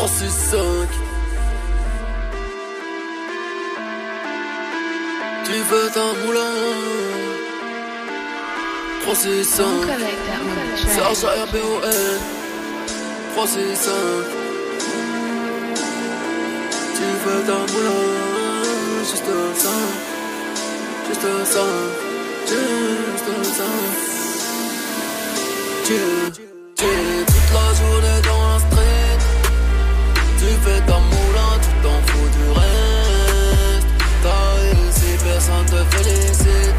En 0.00 0.06
6-5 0.06 0.88
Tu 5.44 5.52
veux 5.52 5.90
un 5.96 6.26
moulin. 6.26 6.54
3 9.02 9.14
6 9.14 9.44
5 9.44 9.64
Serge 10.88 11.24
RBON 11.24 11.80
3 13.34 13.46
6 13.46 13.76
5 13.76 13.92
Tu 16.96 17.04
veux 17.24 17.42
un 17.52 17.66
moulin. 17.72 18.02
Juste 19.00 19.28
un 19.28 19.54
5 19.54 19.70
Juste 21.08 21.24
un 21.24 21.44
5 21.44 21.60
Juste 22.48 23.28
un 23.28 23.44
5 23.44 23.64
Tu 25.84 25.94
Tu 26.74 26.84
es 26.84 27.24
toute 27.26 27.50
la 27.52 27.66
journée 27.74 28.20
dans 28.24 28.42
la 28.48 28.58
street 28.58 28.93
tu 30.44 30.50
fais 30.64 30.80
ta 30.80 30.98
moulin, 30.98 31.52
tu 31.62 31.70
t'en 31.82 31.98
fous 32.06 32.28
du 32.36 32.44
reste. 32.58 33.86
T'as 34.22 34.44
réussi, 34.60 35.10
personne 35.24 35.66
te 35.66 35.96
félicite. 35.96 36.76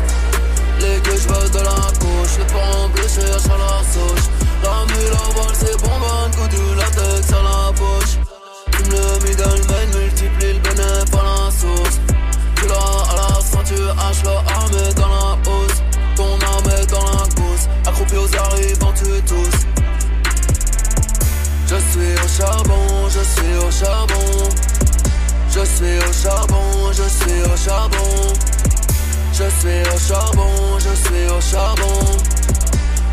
Les 0.81 0.99
gueuches 1.01 1.27
veulent 1.27 1.51
de 1.51 1.59
la 1.59 1.81
couche, 1.99 2.33
les 2.37 2.53
parents 2.53 2.89
bleus 2.89 3.15
à 3.17 3.57
la 3.63 3.75
souche. 3.93 4.27
La 4.63 4.77
mule 4.91 5.13
à 5.13 5.33
voile, 5.33 5.55
c'est 5.59 5.77
bonbonne, 5.81 6.31
coup 6.35 6.47
du 6.47 6.75
latex 6.75 7.31
à 7.31 7.41
la 7.49 7.71
bouche. 7.71 8.13
Fume 8.71 8.91
le 8.91 9.27
middleman, 9.27 9.87
multiplie 9.95 10.53
le 10.53 10.59
bénéf 10.59 11.09
à 11.13 11.23
la 11.27 11.51
sauce. 11.51 11.97
Tu 12.55 12.67
l'as 12.67 13.01
à 13.11 13.15
la 13.15 13.41
ceinture, 13.41 13.95
hache 13.99 14.23
le 14.23 14.35
armé 14.55 14.93
dans 14.95 15.09
la 15.09 15.31
hausse. 15.49 15.79
Ton 16.15 16.37
est 16.69 16.85
dans 16.91 17.05
la 17.05 17.25
gousse, 17.35 17.67
accroupi 17.85 18.15
aux 18.17 18.37
arrivants, 18.37 18.93
tu 18.95 19.21
tous. 19.23 19.65
Je 21.67 21.75
suis 21.75 22.13
au 22.23 22.27
charbon, 22.27 22.94
je 23.09 23.19
suis 23.19 23.55
au 23.57 23.71
charbon. 23.71 24.49
Je 25.49 25.63
suis 25.65 25.97
au 25.97 26.13
charbon, 26.13 26.91
je 26.91 27.03
suis 27.03 27.41
au 27.43 27.57
charbon. 27.57 28.33
Je 29.31 29.43
suis 29.59 29.81
au 29.93 29.99
charbon, 29.99 30.79
je 30.79 30.95
suis 31.03 31.27
au 31.29 31.41
charbon. 31.41 32.35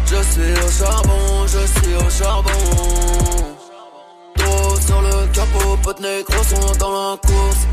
Je 0.07 0.23
suis 0.31 0.53
au 0.53 0.71
charbon, 0.71 1.47
je 1.47 1.67
suis 1.81 1.95
au 1.97 2.11
charbon. 2.11 2.51
Dos 4.37 4.81
sur 4.87 5.01
le 5.03 5.27
capot, 5.33 5.77
potes 5.83 6.01
négros 6.01 6.45
sont 6.45 6.75
dans 6.79 6.93
la 6.93 7.17
course. 7.17 7.67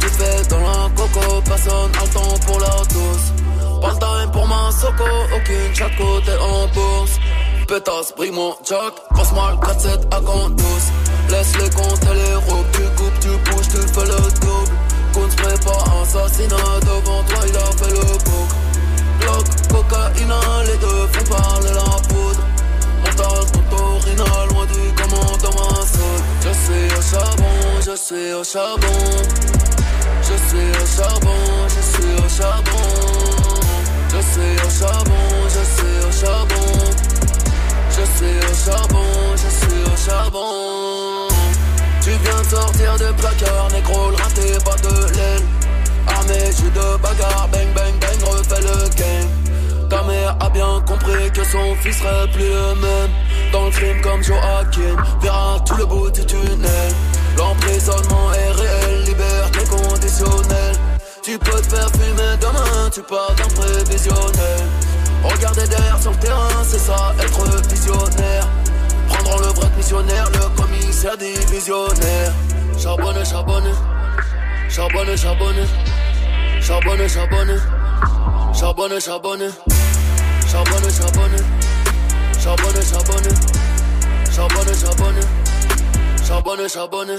Tu 0.00 0.08
fais 0.08 0.42
dans 0.48 0.60
la 0.60 0.88
coco, 0.96 1.42
personne 1.44 1.90
a 1.98 2.04
le 2.04 2.10
temps 2.10 2.38
pour 2.46 2.60
la 2.60 2.76
dose. 2.94 3.80
Pas 3.80 3.94
time 3.94 4.30
pour 4.32 4.46
ma 4.46 4.70
soco, 4.70 5.04
aucune 5.34 5.74
chaque 5.74 5.96
côté 5.96 6.32
en 6.40 6.66
bourse. 6.68 7.18
Pétasse, 7.66 8.12
brille 8.16 8.32
mon 8.32 8.54
jack, 8.68 8.94
passe 9.14 9.32
mal 9.32 9.54
4-7 9.56 10.14
à 10.14 10.20
douce. 10.20 10.90
Laisse 11.30 11.56
les 11.62 11.70
comptes 11.70 12.02
et 12.10 12.14
les 12.14 12.34
robes, 12.34 12.66
tu 12.72 12.82
coupes, 12.96 13.20
tu 13.20 13.28
bouges, 13.28 13.68
tu 13.68 13.78
fais 13.94 14.06
le 14.06 14.20
double. 14.40 14.70
Se 15.30 15.36
prépare 15.36 16.02
assassinat 16.02 16.80
devant 16.82 17.22
toi, 17.22 17.38
il 17.46 17.56
a 17.56 17.70
fait 17.78 17.92
le 17.92 18.18
bouc. 18.24 18.48
Glock, 19.20 19.46
cocaïne, 19.68 20.34
les 20.66 20.76
deux 20.78 21.06
font 21.12 21.36
parler 21.36 21.70
la 21.72 21.90
poudre. 22.08 22.42
Montage, 23.04 23.48
motorina, 23.54 24.24
loin 24.50 24.66
du 24.66 24.92
commandant 24.94 25.54
Massoud. 25.54 26.20
Je 26.42 26.50
suis 26.50 26.98
au 26.98 27.02
charbon, 27.02 27.56
je 27.86 27.96
suis 27.96 28.32
au 28.32 28.42
charbon. 28.42 29.00
Je 30.22 30.36
suis 30.48 30.70
au 30.82 30.86
charbon, 30.96 31.40
je 31.68 31.80
suis 31.92 32.24
au 32.24 32.28
charbon. 32.28 32.88
Je 34.08 34.20
suis 34.32 34.66
au 34.66 34.70
charbon, 34.80 35.22
je 35.46 35.62
suis 35.74 35.98
au 36.06 36.12
charbon. 36.12 36.70
Je 37.90 38.04
suis 38.16 38.38
au 38.50 38.54
charbon, 38.64 39.06
je 39.36 39.48
suis 39.48 39.82
au 39.92 39.96
charbon 39.96 41.09
sortir 42.50 42.96
de 42.98 43.12
placard, 43.12 43.68
négro, 43.72 44.10
le 44.10 44.16
raté, 44.16 44.58
pas 44.64 44.76
de 44.82 44.94
l'aile. 45.14 45.46
Armé, 46.08 46.50
j'suis 46.50 46.70
de 46.70 46.96
bagarre, 46.98 47.48
bang 47.52 47.70
bang 47.74 47.94
bang, 48.00 48.20
refais 48.28 48.60
le 48.60 48.88
game. 48.98 49.88
Ta 49.88 50.02
mère 50.02 50.36
a 50.40 50.50
bien 50.50 50.82
compris 50.86 51.30
que 51.32 51.44
son 51.44 51.74
fils 51.80 51.98
serait 51.98 52.28
plus 52.32 52.48
le 52.48 52.74
même. 52.74 53.10
Dans 53.52 53.66
le 53.66 53.70
crime 53.70 54.00
comme 54.00 54.22
Joaquin, 54.22 54.96
verra 55.20 55.60
tout 55.64 55.76
le 55.76 55.86
bout 55.86 56.10
du 56.10 56.24
tunnel. 56.26 56.90
L'emprisonnement 57.36 58.32
est 58.32 58.52
réel, 58.60 59.04
liberté 59.04 59.60
conditionnelle. 59.70 60.76
Tu 61.22 61.38
peux 61.38 61.60
te 61.60 61.68
faire 61.74 61.90
fumer 61.90 62.34
demain, 62.40 62.90
tu 62.92 63.02
pars 63.02 63.34
d'un 63.36 63.48
prévisionnel. 63.54 64.62
Regarder 65.22 65.66
derrière 65.68 66.00
sur 66.00 66.10
le 66.10 66.16
terrain, 66.16 66.64
c'est 66.64 66.78
ça, 66.78 67.14
être 67.20 67.68
visionnaire. 67.68 68.48
Prendront 69.08 69.38
le 69.38 69.52
bras 69.52 69.68
missionnaire, 69.76 70.28
le 70.32 70.56
commun 70.56 70.69
sert 71.00 71.16
des 71.16 71.32
visionnaires. 71.50 72.34
Charbonne, 72.78 73.24
charbonne, 73.24 73.72
charbonne, 74.68 75.16
charbonne, 75.16 75.56
charbonne, 76.60 77.08
charbonne, 77.08 77.58
charbonne, 78.52 79.00
charbonne, 79.00 79.50
charbonne, 80.46 80.90
charbonne, 80.92 81.38
charbonne, 82.42 82.84
charbonne, 82.84 83.34
charbonne, 84.30 84.74
charbonne, 84.76 85.22
charbonne, 86.28 86.68
charbonne. 86.68 87.16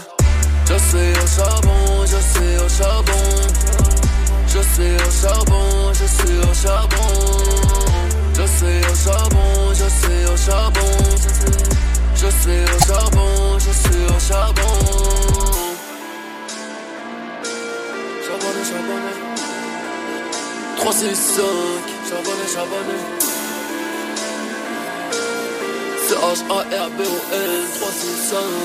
Je 0.70 0.78
suis 0.78 1.12
au 1.12 1.28
charbon, 1.36 2.06
je 2.06 2.20
suis 2.30 2.54
au 2.64 2.70
charbon. 2.70 3.24
Je 4.46 4.62
suis 4.74 4.96
au 4.96 5.12
charbon, 5.22 5.94
je 5.94 6.06
suis 6.06 6.38
au 6.38 6.54
charbon. 6.54 7.10
Je 8.36 8.46
suis 8.46 8.80
au 8.80 8.96
charbon, 8.96 9.74
je 9.74 9.88
suis 9.90 10.26
au 10.32 10.38
charbon. 10.38 11.91
Je 12.24 12.28
suis 12.28 12.62
au 12.62 12.80
charbon, 12.86 13.58
je 13.58 13.72
suis 13.72 14.06
au 14.06 14.20
charbon. 14.20 14.78
Charbonné, 18.28 18.62
charbonné. 18.70 19.14
3, 20.78 20.94
6, 20.94 21.16
5. 21.16 21.44
Charbonné, 22.08 22.46
charbonné. 22.54 22.98
C-H-A-R-B-O-N. 26.08 27.64
3, 27.80 27.92
6, 27.92 28.30
5. 28.30 28.62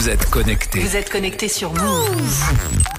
Vous 0.00 0.08
êtes 0.08 0.30
connecté. 0.30 0.80
Vous 0.80 0.96
êtes 0.96 1.10
connecté 1.10 1.46
sur 1.46 1.74
Move. 1.74 2.89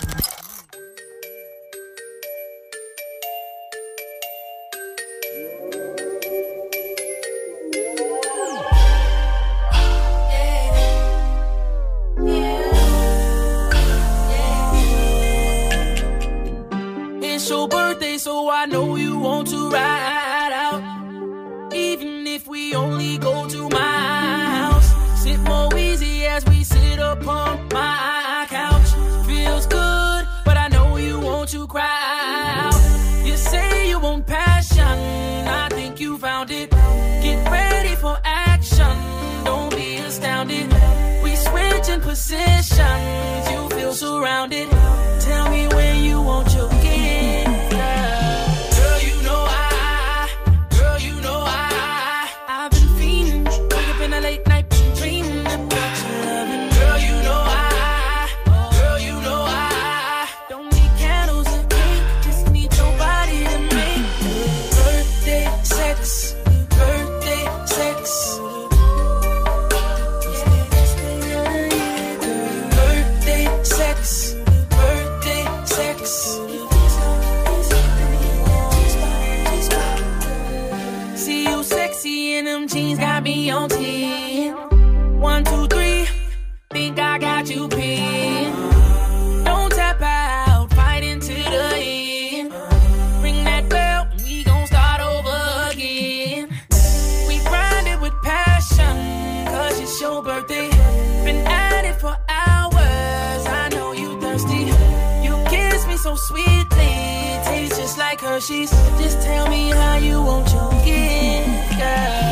Hershey's. 108.31 108.71
Just 108.97 109.21
tell 109.21 109.49
me 109.49 109.71
how 109.71 109.97
you 109.97 110.21
want 110.21 110.49
your 110.53 110.71
gift, 110.85 111.77
girl. 111.77 112.30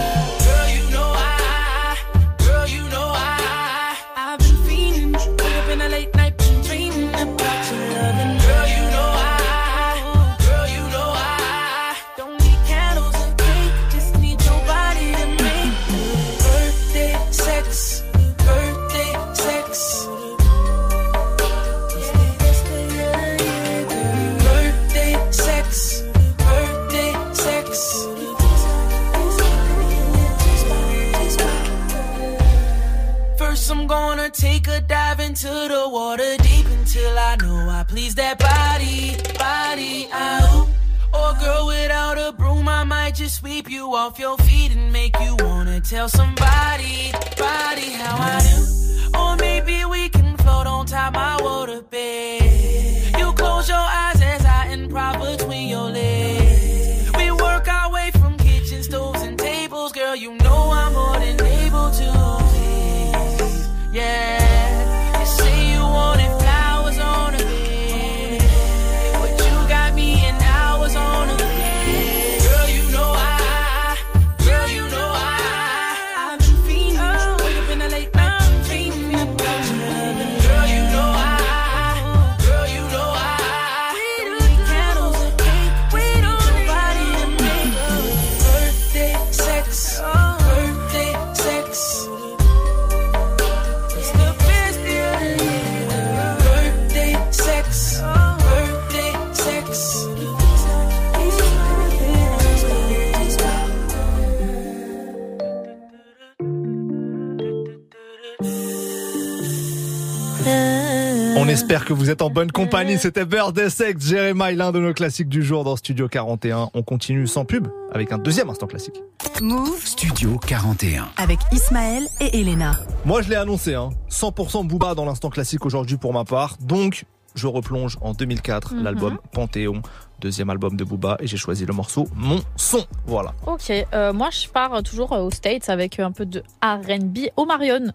Bonne 112.40 112.52
compagnie. 112.54 112.98
C'était 112.98 113.26
Birthday 113.26 113.70
Sex, 113.70 114.02
Jeremiah, 114.08 114.54
l'un 114.54 114.72
de 114.72 114.80
nos 114.80 114.94
classiques 114.94 115.28
du 115.28 115.44
jour 115.44 115.66
dans 115.66 115.76
Studio 115.76 116.08
41. 116.08 116.70
On 116.74 116.84
continue 116.84 117.28
sans 117.28 117.44
pub 117.44 117.68
avec 117.92 118.14
un 118.14 118.18
deuxième 118.18 118.50
instant 118.50 118.66
classique. 118.66 118.96
Move 119.42 119.86
Studio 119.86 120.40
41. 120.48 121.10
Avec 121.18 121.38
Ismaël 121.52 122.04
et 122.22 122.40
Elena. 122.40 122.80
Moi, 123.04 123.22
je 123.24 123.30
l'ai 123.30 123.36
annoncé, 123.36 123.74
hein. 123.76 123.90
100% 124.10 124.66
Booba 124.66 124.96
dans 124.96 125.04
l'instant 125.04 125.30
classique 125.30 125.66
aujourd'hui 125.66 125.98
pour 125.98 126.14
ma 126.14 126.24
part. 126.24 126.56
Donc, 126.62 127.04
je 127.36 127.46
replonge 127.46 127.98
en 128.00 128.14
2004, 128.14 128.74
Mhm. 128.74 128.84
l'album 128.84 129.18
Panthéon, 129.34 129.82
deuxième 130.22 130.50
album 130.50 130.78
de 130.78 130.86
Booba, 130.86 131.18
et 131.20 131.28
j'ai 131.28 131.36
choisi 131.38 131.66
le 131.66 131.74
morceau 131.74 132.08
Mon 132.16 132.40
Son. 132.56 132.86
Voilà. 133.06 133.34
Ok, 133.48 133.70
euh, 133.94 134.14
moi 134.14 134.30
je 134.32 134.48
pars 134.48 134.82
toujours 134.84 135.12
euh, 135.12 135.24
aux 135.24 135.32
States 135.32 135.68
avec 135.68 136.00
un 136.00 136.14
peu 136.14 136.26
de 136.26 136.42
RB. 136.64 137.18
Omarion, 137.36 137.92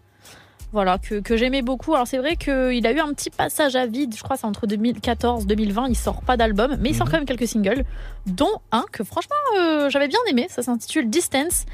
voilà, 0.75 0.97
que, 0.99 1.21
que 1.21 1.37
j'aimais 1.37 1.61
beaucoup. 1.61 1.95
Alors 1.95 2.05
c'est 2.05 2.17
vrai 2.17 2.35
qu'il 2.35 2.85
a 2.85 2.91
eu 2.91 2.99
un 2.99 3.13
petit 3.13 3.29
passage 3.29 3.75
à 3.75 3.85
vide, 3.87 4.13
je 4.15 4.21
crois 4.21 4.35
c'est 4.37 4.45
entre 4.45 4.67
2014 4.67 5.43
et 5.43 5.47
2020, 5.47 5.87
il 5.87 5.95
sort 5.95 6.21
pas 6.21 6.35
d'album, 6.37 6.75
mais 6.79 6.89
il 6.89 6.95
sort 6.95 7.07
Mhm. 7.07 7.11
quand 7.11 7.17
même 7.19 7.25
quelques 7.25 7.47
singles, 7.47 7.83
dont 8.27 8.59
un 8.73 8.83
que 8.91 9.03
franchement 9.03 9.35
euh, 9.57 9.89
j'avais 9.89 10.07
bien 10.09 10.19
aimé, 10.29 10.47
ça 10.49 10.61
s'intitule 10.61 11.09
Distance. 11.09 11.65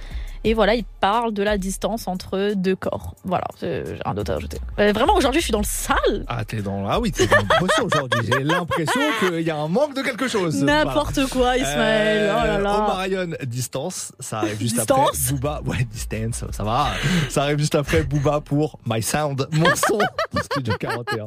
Et 0.43 0.55
voilà, 0.55 0.73
il 0.73 0.83
parle 0.99 1.33
de 1.33 1.43
la 1.43 1.57
distance 1.57 2.07
entre 2.07 2.53
deux 2.55 2.75
corps. 2.75 3.13
Voilà, 3.23 3.45
euh, 3.61 3.83
j'ai 3.85 4.01
rien 4.03 4.13
d'autre 4.15 4.31
à 4.31 4.35
ajouter. 4.37 4.57
Euh, 4.79 4.91
vraiment, 4.91 5.13
aujourd'hui, 5.13 5.39
je 5.39 5.45
suis 5.45 5.51
dans 5.51 5.59
le 5.59 5.65
sale. 5.65 6.25
Ah, 6.27 6.43
t'es 6.45 6.61
dans, 6.61 6.87
ah 6.87 6.99
oui, 6.99 7.11
t'es 7.11 7.27
dans 7.27 7.37
le 7.37 7.45
pression 7.45 7.85
aujourd'hui. 7.85 8.21
J'ai 8.25 8.43
l'impression 8.43 9.01
qu'il 9.19 9.41
y 9.41 9.51
a 9.51 9.57
un 9.57 9.67
manque 9.67 9.95
de 9.95 10.01
quelque 10.01 10.27
chose. 10.27 10.63
N'importe 10.63 11.27
quoi, 11.29 11.57
Ismaël. 11.57 12.33
Oh 12.33 12.47
là 12.47 12.57
là. 12.57 12.75
Omarion, 12.75 13.35
distance, 13.43 14.13
ça 14.19 14.39
arrive 14.39 14.59
juste 14.59 14.77
Distance 14.77 15.09
après 15.09 15.33
Booba. 15.33 15.61
Ouais, 15.65 15.87
distance, 15.91 16.43
ça 16.51 16.63
va. 16.63 16.87
Ça 17.29 17.43
arrive 17.43 17.59
juste 17.59 17.75
après 17.75 18.01
Booba 18.03 18.41
pour 18.41 18.79
My 18.85 19.03
Sound, 19.03 19.47
mon 19.51 19.75
son, 19.75 19.99
Studio 20.41 20.73
41. 20.79 21.25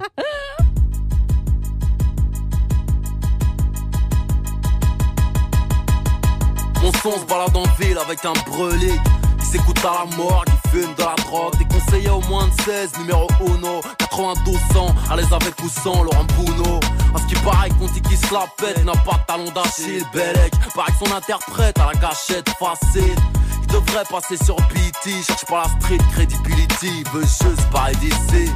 Son 7.02 7.18
se 7.18 7.24
balade 7.26 7.56
en 7.56 7.64
ville 7.78 7.98
avec 7.98 8.24
un 8.24 8.32
brûlé 8.50 8.92
qui 9.40 9.46
s'écoute 9.46 9.78
à 9.84 10.04
la 10.04 10.16
mort, 10.16 10.44
qui 10.46 10.70
fume 10.70 10.94
de 10.94 11.02
la 11.02 11.14
drogue. 11.24 11.56
Des 11.58 11.64
conseillers 11.66 12.10
au 12.10 12.20
moins 12.22 12.46
de 12.46 12.62
16, 12.62 12.98
numéro 12.98 13.28
1, 13.40 13.80
92 13.98 14.56
ans, 14.76 14.94
à 15.10 15.16
l'aise 15.16 15.32
avec 15.32 15.54
poussant, 15.56 16.02
Laurent 16.02 16.24
Bouno. 16.36 16.80
À 17.14 17.18
ce 17.18 17.26
qui 17.26 17.34
paraît 17.42 17.68
qu'on 17.70 17.86
dit 17.86 18.00
qu'il 18.02 18.16
se 18.16 18.32
la 18.32 18.46
pète, 18.56 18.84
n'a 18.84 18.92
pas 18.92 19.18
de 19.18 19.26
talon 19.26 19.50
d'Achille, 19.52 20.04
Bellec. 20.12 20.52
Paraît 20.74 20.92
que 20.92 21.06
son 21.06 21.14
interprète 21.14 21.78
à 21.78 21.92
la 21.92 22.00
gâchette 22.00 22.48
facile. 22.58 23.16
Il 23.62 23.66
devrait 23.68 24.04
passer 24.08 24.36
sur 24.44 24.56
BT, 24.56 25.22
cherche 25.26 25.44
pas 25.46 25.64
la 25.64 25.80
street 25.80 25.98
credibility, 26.12 27.04
veut 27.12 27.22
juste 27.22 27.68
parler 27.70 27.94
d'ici. 27.96 28.50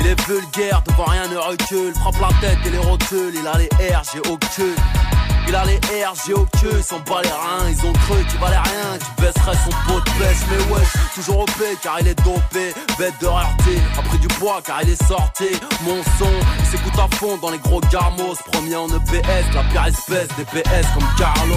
Il 0.00 0.06
est 0.06 0.26
vulgaire, 0.26 0.82
devant 0.86 1.04
rien 1.04 1.28
ne 1.28 1.36
recule, 1.36 1.92
frappe 1.94 2.20
la 2.20 2.28
tête 2.40 2.58
et 2.66 2.70
les 2.70 2.78
rotules, 2.78 3.34
il 3.34 3.46
a 3.46 3.58
les 3.58 3.68
RG 3.92 4.30
au 4.30 4.38
cul. 4.38 4.74
Il 5.50 5.56
a 5.56 5.64
les 5.64 6.04
RG 6.04 6.32
au 6.34 6.46
queue, 6.60 6.76
ils 6.76 6.84
s'en 6.84 7.00
bat 7.00 7.22
les 7.24 7.28
reins, 7.28 7.68
ils 7.68 7.84
ont 7.84 7.92
cru 7.92 8.24
qu'il 8.24 8.38
valait 8.38 8.56
rien, 8.56 8.98
qu'il 8.98 9.24
baisserait 9.24 9.56
son 9.64 9.70
pot 9.84 9.98
de 9.98 10.10
pêche. 10.10 10.38
Mais 10.48 10.72
ouais, 10.72 10.82
toujours 11.12 11.40
au 11.40 11.44
P 11.44 11.76
car 11.82 11.98
il 12.00 12.06
est 12.06 12.22
dopé, 12.22 12.72
bête 12.96 13.14
de 13.20 13.26
rareté, 13.26 13.76
a 13.98 14.02
pris 14.02 14.18
du 14.18 14.28
poids 14.28 14.62
car 14.64 14.80
il 14.84 14.90
est 14.90 15.04
sorti. 15.08 15.48
Mon 15.82 16.00
son, 16.20 16.30
il 16.60 16.66
s'écoute 16.66 16.92
à 16.96 17.16
fond 17.16 17.36
dans 17.38 17.50
les 17.50 17.58
gros 17.58 17.80
garmos, 17.90 18.36
premier 18.52 18.76
en 18.76 18.86
EPS, 18.86 19.52
la 19.52 19.64
pire 19.64 19.86
espèce 19.86 20.28
des 20.36 20.44
PS 20.44 20.86
comme 20.94 21.08
Carlos. 21.18 21.56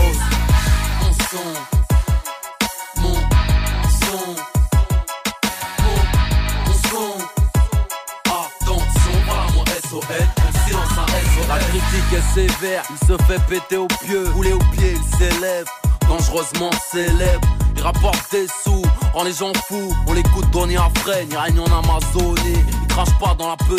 Mon 0.99 1.13
son, 1.29 2.99
mon 2.99 3.13
son, 3.13 4.35
La 11.53 11.59
critique 11.59 12.13
est 12.13 12.33
sévère, 12.33 12.83
il 12.89 13.07
se 13.07 13.15
fait 13.25 13.39
péter 13.47 13.77
au 13.77 13.85
pieu, 13.85 14.27
rouler 14.33 14.53
au 14.53 14.59
pied, 14.75 14.95
il 14.95 15.17
s'élève, 15.17 15.65
dangereusement 16.07 16.71
célèbre. 16.91 17.47
Il 17.75 17.83
rapporte 17.83 18.31
des 18.31 18.47
sous, 18.63 18.81
rend 19.13 19.23
les 19.23 19.33
gens 19.33 19.53
fous. 19.67 19.93
On 20.07 20.13
l'écoute 20.13 20.49
donner 20.49 20.77
un 20.77 20.89
frais, 20.95 21.27
il 21.29 21.37
règne 21.37 21.59
en 21.59 21.65
Amazonie. 21.65 22.57
Crache 22.93 23.17
pas 23.19 23.33
dans 23.33 23.49
la 23.49 23.57
peau, 23.57 23.75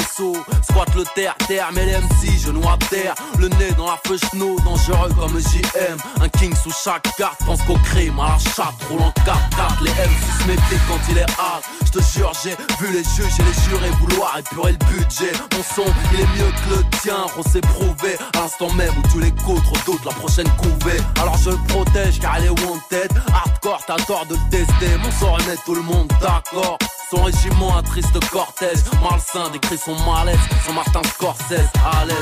squatte 0.62 0.94
le 0.96 1.04
terre, 1.14 1.36
terre, 1.46 1.68
mais 1.72 1.86
les 1.86 1.98
MC, 1.98 2.36
genoux 2.36 2.68
à 2.68 2.76
terre. 2.90 3.14
Le 3.38 3.48
nez 3.48 3.70
dans 3.78 3.86
la 3.86 3.96
feuille 4.04 4.18
cheno, 4.18 4.56
dangereux 4.64 5.10
comme 5.16 5.38
JM. 5.38 5.96
Un 6.20 6.28
king 6.28 6.52
sous 6.56 6.72
chaque 6.72 7.06
carte, 7.16 7.38
pense 7.46 7.62
qu'au 7.62 7.78
crime, 7.84 8.18
à 8.18 8.30
la 8.30 8.38
chatte, 8.38 8.74
roule 8.90 9.02
en 9.02 9.12
4-4. 9.24 9.82
Les 9.82 9.90
MC 9.92 10.42
se 10.42 10.46
méfient 10.48 10.82
quand 10.88 10.98
il 11.10 11.18
est 11.18 11.30
hard. 11.38 11.62
Je 11.86 11.90
te 11.92 12.02
jure, 12.02 12.32
j'ai 12.42 12.56
vu 12.80 12.92
les 12.92 13.04
juges 13.04 13.38
et 13.38 13.44
les 13.44 13.62
jurés 13.68 13.90
vouloir 14.00 14.36
épurer 14.36 14.72
le 14.72 14.78
budget. 14.78 15.32
Mon 15.52 15.62
son, 15.62 15.88
il 16.12 16.20
est 16.20 16.26
mieux 16.36 16.50
que 16.64 16.74
le 16.74 16.84
tien, 17.00 17.26
on 17.38 17.42
s'est 17.44 17.60
prouvé. 17.60 18.16
À 18.34 18.40
l'instant 18.40 18.72
même 18.72 18.92
où 18.98 19.08
tu 19.12 19.20
l'écoutes, 19.20 19.62
d'autres 19.86 20.06
la 20.06 20.12
prochaine 20.12 20.48
couvée. 20.56 21.00
Alors 21.20 21.36
je 21.38 21.50
le 21.50 21.58
protège 21.68 22.18
car 22.18 22.34
elle 22.38 22.46
est 22.46 22.50
wanted. 22.50 23.12
Hardcore, 23.32 23.80
t'as 23.86 23.96
tort 23.96 24.26
de 24.26 24.34
le 24.34 24.50
tester. 24.50 24.96
Mon 25.00 25.12
sort 25.12 25.38
est 25.40 25.46
net, 25.46 25.58
tout 25.64 25.76
le 25.76 25.82
monde 25.82 26.12
d'accord. 26.20 26.78
Son 27.10 27.22
régiment, 27.22 27.76
un 27.76 27.82
triste 27.82 28.18
cortège. 28.30 28.78
Malsain 29.04 29.50
décrit 29.50 29.76
son 29.76 29.94
malaise. 30.06 30.38
Son 30.66 30.72
Martin 30.72 31.02
Scorsese, 31.04 31.68
à 31.84 32.06
l'aise. 32.06 32.16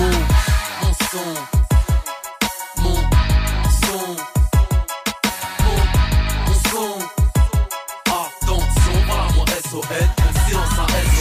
Mon, 0.00 0.10
mon 0.82 0.92
son. 1.10 1.28
Mon 2.82 2.96
son. 3.86 4.16
Mon, 5.64 5.78
mon 6.46 6.54
son. 6.70 6.98
Attention, 8.06 8.96
voilà 9.06 9.26
mon 9.36 9.46
SOS. 9.46 9.88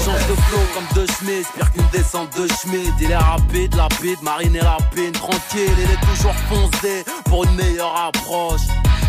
Change 0.04 0.28
de 0.28 0.36
flow 0.36 0.64
comme 0.74 0.88
deux 0.96 1.08
chemises, 1.14 1.48
pire 1.56 1.72
qu'une 1.72 1.88
descente 1.92 2.36
de 2.36 2.48
Schmidt. 2.48 2.94
Il 3.00 3.12
est 3.12 3.16
rapide, 3.16 3.76
lapide, 3.76 4.22
marine 4.24 4.56
et 4.56 4.62
rapide, 4.62 5.14
tranquille. 5.14 5.76
Il 5.78 5.92
est 5.92 6.16
toujours 6.16 6.34
foncé 6.50 7.06
pour 7.26 7.44
une 7.44 7.56
meilleure 7.56 7.96
approche. 7.96 8.62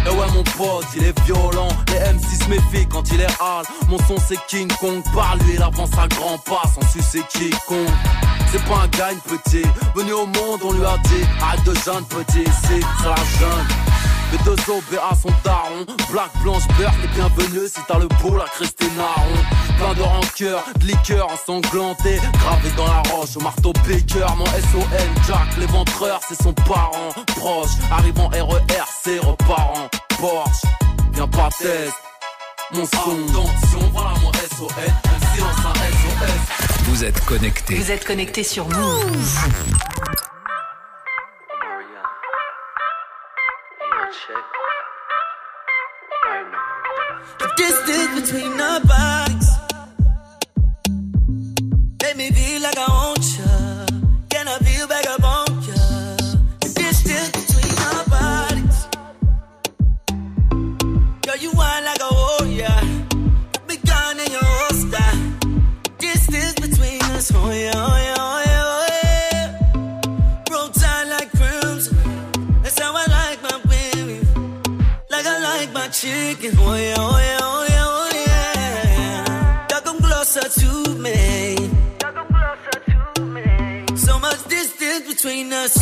Et 0.07 0.11
ouais 0.11 0.27
mon 0.35 0.43
pote, 0.43 0.87
il 0.97 1.05
est 1.05 1.21
violent. 1.25 1.69
Les 1.89 1.99
M6 1.99 2.45
se 2.45 2.49
méfient 2.49 2.89
quand 2.89 3.11
il 3.13 3.21
est 3.21 3.41
hal. 3.41 3.65
Mon 3.89 3.99
son 4.07 4.17
c'est 4.27 4.39
King 4.49 4.69
Kong. 4.81 5.03
Par 5.15 5.37
lui 5.37 5.55
il 5.55 5.63
avance 5.63 5.91
à 5.99 6.07
grands 6.09 6.39
pas. 6.39 6.63
Sans 6.75 6.87
sucer 6.91 7.23
quiconque 7.31 7.89
C'est 8.51 8.63
pas 8.65 8.83
un 8.85 8.89
gagne 8.89 9.19
petit 9.27 9.67
Venu 9.95 10.13
au 10.13 10.27
monde 10.27 10.61
on 10.63 10.73
lui 10.73 10.85
a 10.85 10.97
dit 11.05 11.25
Arrête 11.41 11.65
de 11.65 11.75
jeune 11.75 12.05
petit 12.05 12.45
c'est 12.63 12.81
la 12.81 13.15
jeune 13.39 13.67
les 14.33 14.39
deux 14.45 14.57
OBA 14.69 15.15
sont 15.21 15.33
darons 15.45 15.87
Black, 16.11 16.31
blanche, 16.43 16.67
beurre, 16.79 16.95
et 17.05 17.09
bienvenue 17.09 17.67
si 17.67 17.81
t'as 17.87 17.99
le 17.99 18.09
beau, 18.23 18.37
la 18.37 18.45
Aron 18.45 19.25
Plein 19.77 19.95
de 19.95 20.03
rancœur, 20.03 20.65
de 20.81 20.87
liqueur 20.87 21.31
ensanglanté 21.31 22.21
Gravé 22.41 22.71
dans 22.77 22.87
la 22.87 23.03
roche 23.11 23.37
au 23.37 23.41
marteau 23.41 23.73
Baker. 23.87 24.27
Mon 24.37 24.47
SON, 24.47 24.87
Jack, 25.27 25.57
l'éventreur, 25.59 26.21
c'est 26.27 26.41
son 26.41 26.53
parent. 26.53 27.11
Proche, 27.37 27.71
arrivant 27.91 28.29
RERC, 28.29 29.21
reparant 29.23 29.89
Porsche, 30.19 30.63
viens 31.13 31.29
pas 31.29 31.49
test. 31.59 31.95
Mon 32.73 32.85
son, 32.85 33.29
attention, 33.31 33.91
voilà 33.93 34.11
mon 34.23 34.33
SON 34.33 34.69
Un 34.79 35.35
silence, 35.35 35.57
un 35.65 35.75
SOS 35.75 36.83
Vous 36.85 37.05
êtes 37.05 37.25
connecté. 37.25 37.77
Vous 37.77 37.91
êtes 37.91 38.05
connecté 38.05 38.43
sur 38.43 38.69
Move. 38.69 39.39
The 44.09 44.15
distance 47.59 48.21
between 48.23 48.59
our 48.59 48.81
bodies 48.81 49.51
Make 52.03 52.17
me 52.17 52.31
feel 52.31 52.63
like 52.63 52.79
I 52.79 52.89
want 52.89 53.19
you 53.37 53.45
Can 54.31 54.49
I 54.49 54.57
feel 54.61 54.89
back 54.89 55.07
up 55.09 55.23
on 55.23 55.38
chicken. 76.01 76.53
Oh 76.59 76.75
yeah, 76.77 76.95
oh 76.97 77.19
yeah, 77.19 77.39
oh 77.43 77.67
yeah, 77.69 77.85
oh 77.99 78.11
yeah. 78.15 79.67
Y'all 79.71 79.81
come 79.81 79.99
closer 79.99 80.49
to 80.61 80.95
me. 80.95 81.57
So 83.97 84.19
much 84.21 84.45
distance 84.49 85.09
between 85.09 85.53
us. 85.53 85.75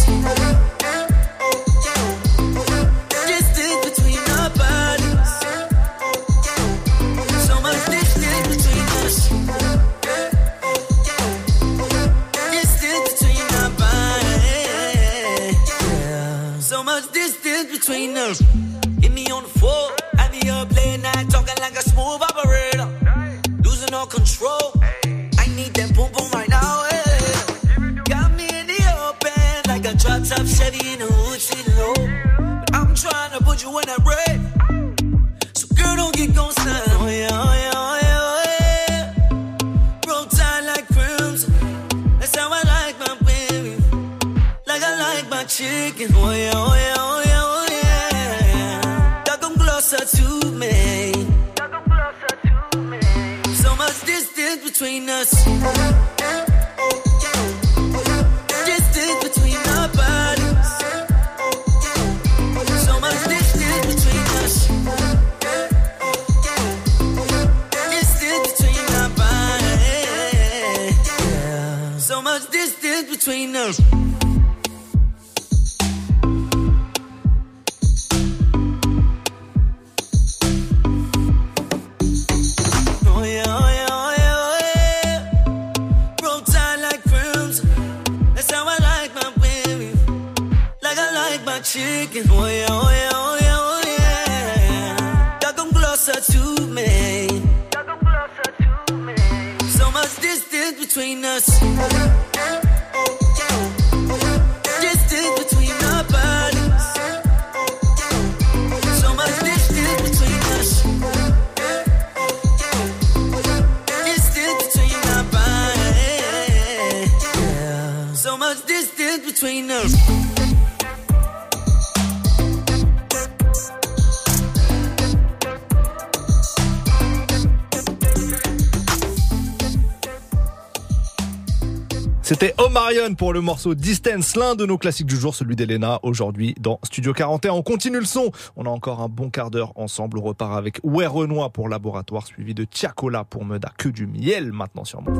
Pour 133.16 133.32
le 133.32 133.40
morceau 133.40 133.74
Distance, 133.74 134.36
l'un 134.36 134.55
de 134.55 134.66
nos 134.66 134.78
classiques 134.78 135.06
du 135.06 135.16
jour, 135.16 135.34
celui 135.34 135.56
d'Elena, 135.56 135.98
aujourd'hui 136.02 136.55
dans 136.60 136.78
Studio 136.84 137.12
41. 137.12 137.52
On 137.52 137.62
continue 137.62 137.98
le 137.98 138.05
son. 138.05 138.30
On 138.56 138.66
a 138.66 138.68
encore 138.68 139.01
un 139.01 139.09
bon 139.09 139.30
quart 139.30 139.51
d'heure 139.51 139.72
ensemble. 139.76 140.18
On 140.18 140.22
repart 140.22 140.56
avec 140.56 140.78
Ouais 140.82 141.06
Renoir 141.06 141.51
pour 141.51 141.68
Laboratoire, 141.68 142.26
suivi 142.26 142.55
de 142.55 142.64
Tiakola 142.64 143.24
pour 143.24 143.44
Meda. 143.44 143.72
Que 143.78 143.88
du 143.88 144.06
miel 144.06 144.52
maintenant 144.52 144.84
sur 144.84 145.02
moi. 145.02 145.14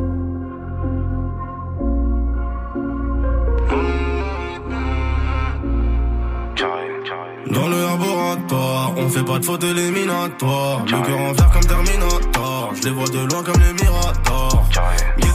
Dans 7.51 7.69
le 7.69 7.81
laboratoire, 7.81 8.93
on 8.97 9.09
fait 9.09 9.25
pas 9.25 9.39
de 9.39 9.45
faute 9.45 9.65
éliminatoire. 9.65 10.85
Le 10.85 11.07
cœur 11.07 11.21
en 11.21 11.33
verre 11.33 11.51
comme 11.53 11.65
Terminator. 11.65 12.73
Je 12.75 12.83
les 12.83 12.91
vois 12.91 13.09
de 13.09 13.19
loin 13.19 13.43
comme 13.43 13.61
les 13.61 13.73
Miradors. 13.73 14.67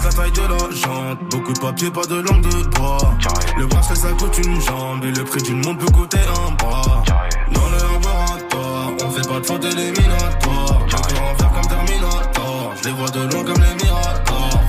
Guette 0.01 0.17
la 0.17 0.23
taille 0.23 0.31
de 0.31 0.41
la 0.41 0.75
jante. 0.75 1.19
Beaucoup 1.29 1.53
de 1.53 1.59
papier, 1.59 1.91
pas 1.91 2.05
de 2.05 2.15
langue 2.15 2.41
de 2.41 2.67
bois. 2.75 2.97
Le 3.57 3.67
bracelet 3.67 3.95
ça 3.95 4.07
coûte 4.13 4.37
une 4.43 4.59
jambe. 4.61 5.03
Et 5.03 5.11
le 5.11 5.23
prix 5.23 5.41
d'une 5.43 5.63
montre 5.63 5.85
peut 5.85 5.91
coûter 5.91 6.17
un 6.17 6.51
bras. 6.53 7.03
Dans 7.51 7.69
le 7.69 7.77
laboratoire, 7.77 8.91
on 9.03 9.11
fait 9.11 9.27
pas 9.27 9.39
de 9.39 9.45
faute 9.45 9.63
éliminatoire. 9.63 10.85
Cœur 10.87 11.01
en 11.21 11.33
verre 11.35 11.51
comme 11.51 11.67
Terminator. 11.67 12.73
Je 12.81 12.89
les 12.89 12.93
vois 12.95 13.09
de 13.09 13.19
loin 13.19 13.43
comme 13.43 13.63
les 13.63 13.83
Miradors. 13.83 14.61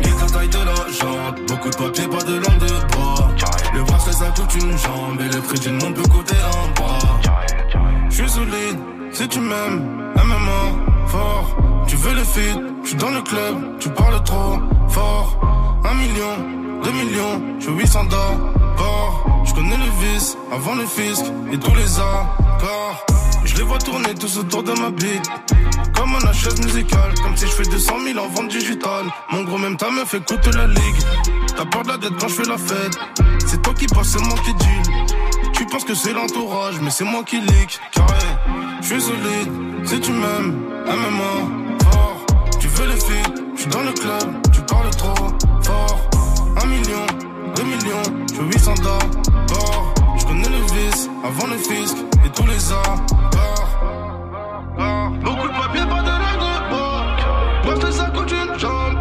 Guette 0.00 0.20
la 0.20 0.26
taille 0.26 0.48
de 0.48 0.58
la 0.58 0.74
jante. 0.74 1.46
Beaucoup 1.46 1.70
de 1.70 1.76
papier, 1.76 2.08
pas 2.08 2.24
de 2.24 2.34
langue 2.34 2.58
de 2.58 2.96
bois. 2.96 3.28
Le 3.74 3.82
bracelet 3.84 4.12
ça 4.12 4.26
coûte 4.34 4.54
une 4.54 4.76
jambe. 4.78 5.20
Et 5.20 5.34
le 5.34 5.40
prix 5.42 5.60
d'une 5.60 5.74
montre 5.74 6.02
peut 6.02 6.08
coûter 6.08 6.36
un 6.36 6.80
bras. 6.80 7.20
Je 8.10 8.14
suis 8.16 8.28
solide, 8.28 8.78
si 9.12 9.28
tu 9.28 9.38
m'aimes, 9.40 10.12
MMA, 10.16 11.06
fort. 11.06 11.71
Tu 11.92 11.98
veux 11.98 12.14
le 12.14 12.24
feed, 12.24 12.58
je 12.84 12.96
dans 12.96 13.10
le 13.10 13.20
club, 13.20 13.78
tu 13.78 13.90
parles 13.90 14.24
trop 14.24 14.58
fort. 14.88 15.38
Un 15.84 15.92
million, 15.92 16.80
deux 16.82 16.90
millions, 16.90 17.42
je 17.58 17.64
suis 17.64 17.72
800 17.74 18.04
d'or. 18.04 19.42
Je 19.44 19.52
connais 19.52 19.76
le 19.76 19.90
vice, 20.00 20.38
avant 20.50 20.74
le 20.74 20.86
fisc 20.86 21.26
et 21.52 21.58
tous 21.58 21.74
les 21.74 21.98
accords. 21.98 23.04
Je 23.44 23.56
les 23.56 23.62
vois 23.64 23.76
tourner 23.76 24.14
tous 24.14 24.38
autour 24.38 24.62
de 24.62 24.72
ma 24.72 24.90
bite. 24.90 25.30
Comme 25.94 26.14
un 26.14 26.32
chaise 26.32 26.58
musicale, 26.64 27.12
comme 27.22 27.36
si 27.36 27.46
je 27.46 27.52
fais 27.52 27.64
200 27.64 27.94
000 28.06 28.18
en 28.18 28.28
vente 28.28 28.48
digitale. 28.48 29.04
Mon 29.30 29.42
gros 29.42 29.58
même 29.58 29.76
ta 29.76 29.90
meuf 29.90 30.14
écoute 30.14 30.46
la 30.54 30.68
ligue. 30.68 31.02
T'as 31.54 31.66
peur 31.66 31.82
de 31.82 31.88
la 31.88 31.98
dette 31.98 32.16
quand 32.18 32.28
je 32.28 32.34
fais 32.36 32.48
la 32.48 32.56
fête. 32.56 32.98
C'est 33.46 33.60
toi 33.60 33.74
qui 33.74 33.86
passe, 33.88 34.12
c'est 34.12 34.24
moi 34.24 34.38
qui 34.46 34.54
deal. 34.54 35.06
Tu 35.52 35.66
penses 35.66 35.84
que 35.84 35.94
c'est 35.94 36.14
l'entourage, 36.14 36.76
mais 36.80 36.90
c'est 36.90 37.04
moi 37.04 37.22
qui 37.22 37.38
leak. 37.38 37.78
Carré, 37.92 38.14
je 38.80 38.86
suis 38.86 39.02
solide, 39.02 39.52
si 39.84 40.00
tu 40.00 40.12
m'aimes, 40.12 40.58
MMA. 40.86 41.61
Les 42.80 43.00
filles, 43.00 43.22
je 43.54 43.60
suis 43.60 43.70
dans 43.70 43.82
le 43.82 43.92
club, 43.92 44.42
tu 44.52 44.60
parles 44.62 44.90
trop 44.90 45.28
fort. 45.62 46.00
Un 46.60 46.66
million, 46.66 47.06
deux 47.54 47.62
millions, 47.62 48.02
je 48.28 48.34
suis 48.34 48.44
800 48.44 48.74
d'or. 48.82 49.94
Je 50.18 50.24
connais 50.26 50.48
le 50.48 50.64
vice, 50.74 51.08
avant 51.24 51.46
le 51.46 51.56
fisc 51.58 51.96
et 52.26 52.28
tous 52.30 52.46
les 52.46 52.72
accords. 52.72 53.68
Beaucoup 55.24 55.48
de 55.48 55.52
papier, 55.52 55.86
pas 55.88 56.02
de 56.02 56.10
bois. 56.70 57.06
Parce 57.62 57.78
que 57.78 57.90
ça 57.92 58.06
coûte 58.06 58.32
une 58.32 58.58
jambe. 58.58 58.96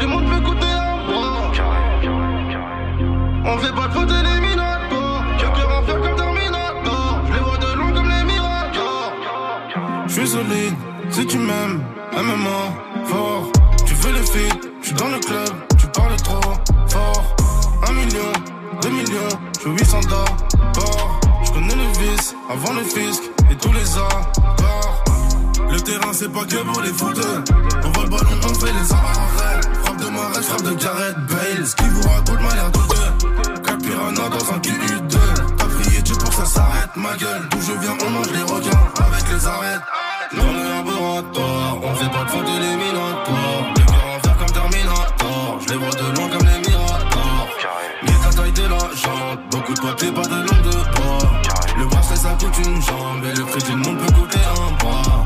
Du 0.00 0.06
monde 0.06 0.24
peut 0.30 0.40
coûter 0.40 0.66
un 0.66 0.96
bras. 1.06 1.52
On 3.44 3.58
fait 3.58 3.74
pas 3.74 3.88
de 3.88 3.92
faute 3.92 4.10
éliminatoire. 4.10 5.24
J'ai 5.38 5.44
cœur 5.44 5.78
en 5.78 5.82
fer 5.84 6.00
comme 6.00 6.16
Terminator. 6.16 7.20
Je 7.28 7.32
les 7.34 7.40
vois 7.40 7.58
de 7.58 7.76
loin 7.76 7.92
comme 7.92 8.08
les 8.08 8.24
Miradors. 8.24 9.12
Je 10.06 10.12
suis 10.12 10.28
solide, 10.28 10.74
si 11.10 11.26
tu 11.26 11.38
m'aimes, 11.38 11.84
MMA, 12.12 12.95
fort. 13.08 13.50
Tu 13.86 13.94
veux 13.94 14.12
le 14.12 14.22
feed, 14.22 14.54
je 14.80 14.86
suis 14.86 14.94
dans 14.94 15.08
le 15.08 15.18
club, 15.18 15.48
tu 15.78 15.86
parles 15.88 16.16
trop 16.16 16.40
fort. 16.88 17.36
Un 17.88 17.92
million, 17.92 18.32
deux 18.82 18.90
millions, 18.90 19.38
je 19.54 19.60
suis 19.60 19.70
800 19.70 20.00
d'or. 20.08 21.20
Je 21.44 21.50
connais 21.52 21.74
le 21.74 21.88
vice, 21.98 22.34
avant 22.50 22.72
le 22.72 22.82
fisc 22.82 23.22
et 23.50 23.56
tous 23.56 23.72
les 23.72 23.96
accords. 23.96 25.04
Le 25.70 25.80
terrain 25.80 26.12
c'est 26.12 26.32
pas 26.32 26.44
que 26.44 26.56
pour 26.56 26.80
les 26.82 26.92
footeux. 26.92 27.44
On 27.84 27.90
voit 27.90 28.04
le 28.04 28.10
ballon, 28.10 28.40
on 28.44 28.54
fait 28.54 28.72
les 28.72 28.92
arrêts. 28.92 29.60
Frappe 29.84 29.96
de 29.96 30.08
Marais, 30.08 30.42
frappe 30.42 30.62
de 30.62 30.74
Gareth 30.74 31.16
Bale. 31.28 31.66
Ce 31.66 31.76
qui 31.76 31.88
vous 31.88 32.08
raconte 32.08 32.40
m'a 32.40 32.54
l'air 32.54 32.70
douteux. 32.70 32.96
Dans 34.16 34.52
un 34.52 34.58
QU2. 34.58 35.18
T'as 35.56 35.66
prié 35.66 36.02
Dieu 36.02 36.14
pour 36.16 36.30
que 36.30 36.34
ça 36.34 36.46
s'arrête, 36.46 36.90
ma 36.96 37.16
gueule. 37.16 37.48
D'où 37.50 37.58
je 37.60 37.72
viens, 37.80 37.96
on 38.04 38.10
mange 38.10 38.30
les 38.32 38.42
requins 38.42 38.84
avec 38.98 39.24
les 39.30 39.46
arêtes. 39.46 39.82
Dans 40.34 40.52
le 40.52 40.68
laboratoire, 40.68 41.78
on 41.82 41.94
fait 41.94 42.10
pas 42.10 42.24
de 42.24 42.30
faute 42.30 42.48
éliminatoire. 42.48 43.74
Le 43.76 43.84
cœur 43.84 44.06
en 44.16 44.20
fer 44.20 44.36
comme 44.36 44.50
Terminator. 44.50 45.58
Je 45.60 45.68
les 45.68 45.76
vois 45.76 45.90
de 45.90 46.16
loin 46.16 46.28
comme 46.28 46.46
les 46.48 46.68
Miradors. 46.68 47.48
Mais 48.02 48.10
la 48.24 48.32
taille 48.34 48.52
de 48.52 48.62
la 48.62 48.78
jante. 48.78 49.40
Beaucoup 49.50 49.74
de 49.74 49.80
papier, 49.80 50.10
pas 50.10 50.22
de 50.22 50.34
langue 50.34 50.62
de. 50.62 51.78
Le 51.78 51.86
bracelet 51.86 52.16
ça 52.16 52.30
coûte 52.40 52.58
une 52.58 52.82
jambe. 52.82 53.24
Et 53.24 53.36
le 53.36 53.44
prix 53.44 53.62
d'une 53.62 53.76
montre 53.76 54.06
peut 54.06 54.12
coûter 54.14 54.38
un 54.38 54.72
bras. 54.84 55.24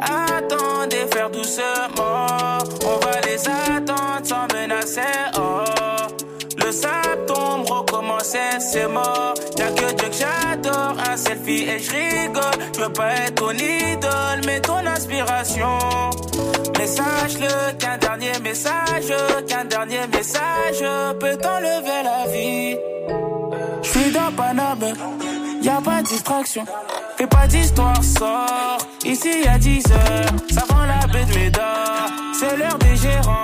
Attendez, 0.00 1.06
faire 1.12 1.30
doucement. 1.30 2.58
On 2.84 2.96
va 3.04 3.20
les 3.26 3.46
attendre 3.46 4.24
sans 4.24 4.46
menacer. 4.54 5.02
Oh, 5.36 5.62
le 6.56 6.72
sable 6.72 7.26
tombe, 7.26 7.68
recommencer, 7.68 8.58
c'est 8.60 8.88
mort. 8.88 9.34
Y'a 9.58 9.70
que 9.72 9.92
Dieu 9.92 10.08
que 10.08 10.14
j'adore, 10.14 10.96
un 11.10 11.16
selfie 11.16 11.68
et 11.68 11.78
je 11.78 11.90
rigole. 11.90 12.44
Je 12.74 12.80
veux 12.80 12.92
pas 12.92 13.12
être 13.12 13.34
ton 13.34 13.50
idole, 13.50 14.40
mais 14.46 14.60
ton 14.60 14.86
inspiration. 14.86 15.78
Mais 16.78 16.86
sache-le 16.86 17.76
qu'un 17.78 17.98
dernier 17.98 18.38
message, 18.42 19.12
qu'un 19.46 19.64
dernier 19.66 20.06
message 20.12 20.82
peut 21.20 21.36
t'enlever 21.36 22.02
la 22.04 22.26
vie. 22.32 22.76
J'suis 23.82 24.10
dans 24.12 24.32
Paname, 24.34 24.94
y 25.62 25.68
a 25.68 25.80
pas 25.80 26.02
de 26.02 26.06
distraction. 26.06 26.64
Fais 27.16 27.26
pas 27.26 27.46
d'histoire, 27.46 28.02
sort. 28.02 28.78
Ici 29.04 29.42
y'a 29.44 29.58
10 29.58 29.84
heures, 29.92 30.26
ça 30.50 30.62
vend 30.68 30.84
la 30.86 31.06
baie 31.06 31.24
de 31.24 31.34
Médard. 31.34 32.10
C'est 32.32 32.56
l'heure 32.56 32.78
des 32.78 32.96
gérants. 32.96 33.42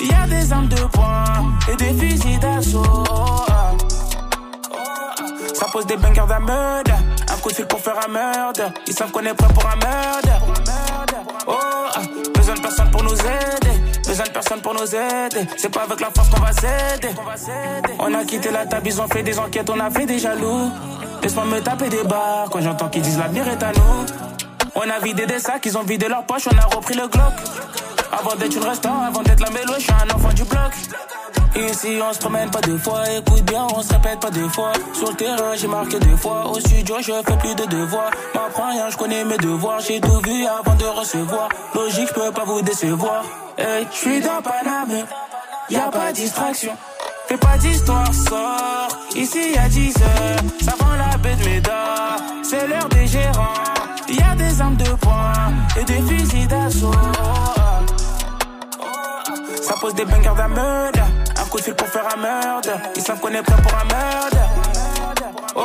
Y 0.00 0.12
a 0.12 0.26
des 0.26 0.52
armes 0.52 0.68
de 0.68 0.84
poing 0.86 1.52
et 1.70 1.76
des 1.76 1.94
fusils 1.94 2.38
d'assaut. 2.40 2.82
Ah. 3.48 3.72
pose 5.72 5.86
des 5.86 5.96
bangers 5.96 6.26
d'un. 6.28 7.32
Un 7.32 7.36
coup 7.40 7.48
de 7.48 7.54
fil 7.54 7.66
pour 7.66 7.80
faire 7.80 7.96
un 8.04 8.08
murder. 8.08 8.68
Ils 8.86 8.94
savent 8.94 9.10
qu'on 9.10 9.20
est 9.20 9.34
prêt 9.34 9.52
pour 9.54 9.64
un 9.66 9.76
murder. 9.76 10.91
Oh, 11.46 11.52
ah, 11.54 12.00
besoin 12.34 12.54
de 12.54 12.60
personne 12.60 12.90
pour 12.90 13.02
nous 13.02 13.14
aider. 13.14 13.78
Besoin 14.06 14.24
de 14.26 14.30
personne 14.30 14.60
pour 14.60 14.74
nous 14.74 14.94
aider. 14.94 15.46
C'est 15.56 15.72
pas 15.72 15.82
avec 15.82 16.00
la 16.00 16.10
force 16.10 16.28
qu'on 16.30 16.40
va 16.40 16.52
s'aider. 16.52 17.14
On 17.98 18.14
a 18.14 18.24
quitté 18.24 18.50
la 18.50 18.66
table, 18.66 18.88
ils 18.88 19.00
ont 19.00 19.08
fait 19.08 19.22
des 19.22 19.38
enquêtes, 19.38 19.68
on 19.70 19.80
a 19.80 19.90
fait 19.90 20.06
des 20.06 20.18
jaloux. 20.18 20.70
Laisse-moi 21.22 21.44
me 21.44 21.60
taper 21.60 21.88
des 21.88 22.02
barres 22.04 22.48
quand 22.50 22.60
j'entends 22.60 22.88
qu'ils 22.88 23.02
disent 23.02 23.18
l'avenir 23.18 23.46
est 23.48 23.62
à 23.62 23.72
nous. 23.72 24.06
On 24.74 24.88
a 24.88 24.98
vidé 25.00 25.26
des 25.26 25.38
sacs, 25.38 25.66
ils 25.66 25.76
ont 25.76 25.82
vidé 25.82 26.08
leur 26.08 26.24
poche, 26.24 26.48
on 26.50 26.56
a 26.56 26.74
repris 26.74 26.94
le 26.94 27.06
Glock. 27.06 27.34
Avant 28.10 28.34
d'être 28.36 28.56
une 28.56 28.64
restant, 28.64 29.02
avant 29.02 29.22
d'être 29.22 29.40
la 29.40 29.50
mélo, 29.50 29.74
je 29.76 29.82
suis 29.82 29.92
un 29.92 30.14
enfant 30.14 30.32
du 30.32 30.44
bloc. 30.44 30.72
Ici 31.54 31.98
on 32.02 32.12
se 32.12 32.18
promène 32.18 32.50
pas 32.50 32.62
deux 32.62 32.78
fois, 32.78 33.02
écoute 33.10 33.42
bien, 33.42 33.66
on 33.74 33.82
se 33.82 33.92
répète 33.92 34.20
pas 34.20 34.30
deux 34.30 34.48
fois. 34.48 34.72
Sur 34.94 35.10
le 35.10 35.16
terrain 35.16 35.54
j'ai 35.54 35.66
marqué 35.66 35.98
deux 35.98 36.16
fois, 36.16 36.46
au 36.46 36.58
studio 36.58 36.96
je 37.00 37.12
fais 37.12 37.36
plus 37.36 37.54
de 37.54 37.66
devoirs. 37.66 38.10
M'apprends 38.34 38.70
rien, 38.70 38.88
je 38.88 38.96
connais 38.96 39.24
mes 39.24 39.36
devoirs, 39.36 39.80
j'ai 39.80 40.00
tout 40.00 40.20
vu 40.24 40.46
avant 40.46 40.74
de 40.74 40.84
recevoir. 40.86 41.50
Logique, 41.74 42.08
je 42.08 42.14
peux 42.14 42.32
pas 42.32 42.44
vous 42.44 42.62
décevoir. 42.62 43.24
Hey, 43.58 43.86
je 43.92 43.96
suis 43.96 44.20
dans 44.20 44.40
Paname, 44.40 45.06
y 45.68 45.76
a 45.76 45.90
pas 45.90 46.12
distraction. 46.12 46.72
Fais 47.26 47.36
pas 47.36 47.58
d'histoire, 47.58 48.12
sort. 48.14 48.88
Ici 49.14 49.52
y 49.52 49.58
a 49.58 49.68
10 49.68 49.96
heures, 49.98 50.64
ça 50.64 50.72
prend 50.72 50.94
la 50.94 51.16
baie 51.18 51.36
de 51.36 51.44
Médard. 51.44 52.16
C'est 52.42 52.66
l'heure 52.66 52.88
des 52.88 53.06
gérants. 53.06 53.71
Y 54.12 54.22
a 54.22 54.34
des 54.34 54.60
armes 54.60 54.76
de 54.76 54.90
poing 55.00 55.32
et 55.80 55.84
des 55.84 56.02
fusils 56.02 56.46
d'assaut. 56.46 56.92
Ça 59.62 59.74
pose 59.80 59.94
des 59.94 60.04
bangers 60.04 60.36
d'un. 60.36 60.52
Un 61.40 61.44
coup 61.48 61.58
de 61.58 61.62
fil 61.62 61.74
pour 61.74 61.88
faire 61.88 62.06
un 62.14 62.20
murder. 62.20 62.78
Ils 62.96 63.02
savent 63.02 63.20
qu'on 63.20 63.28
est 63.28 63.42
prêt 63.42 63.62
pour 63.62 63.72
un 63.72 63.84
murder. 63.84 64.46
Oh, 65.54 65.64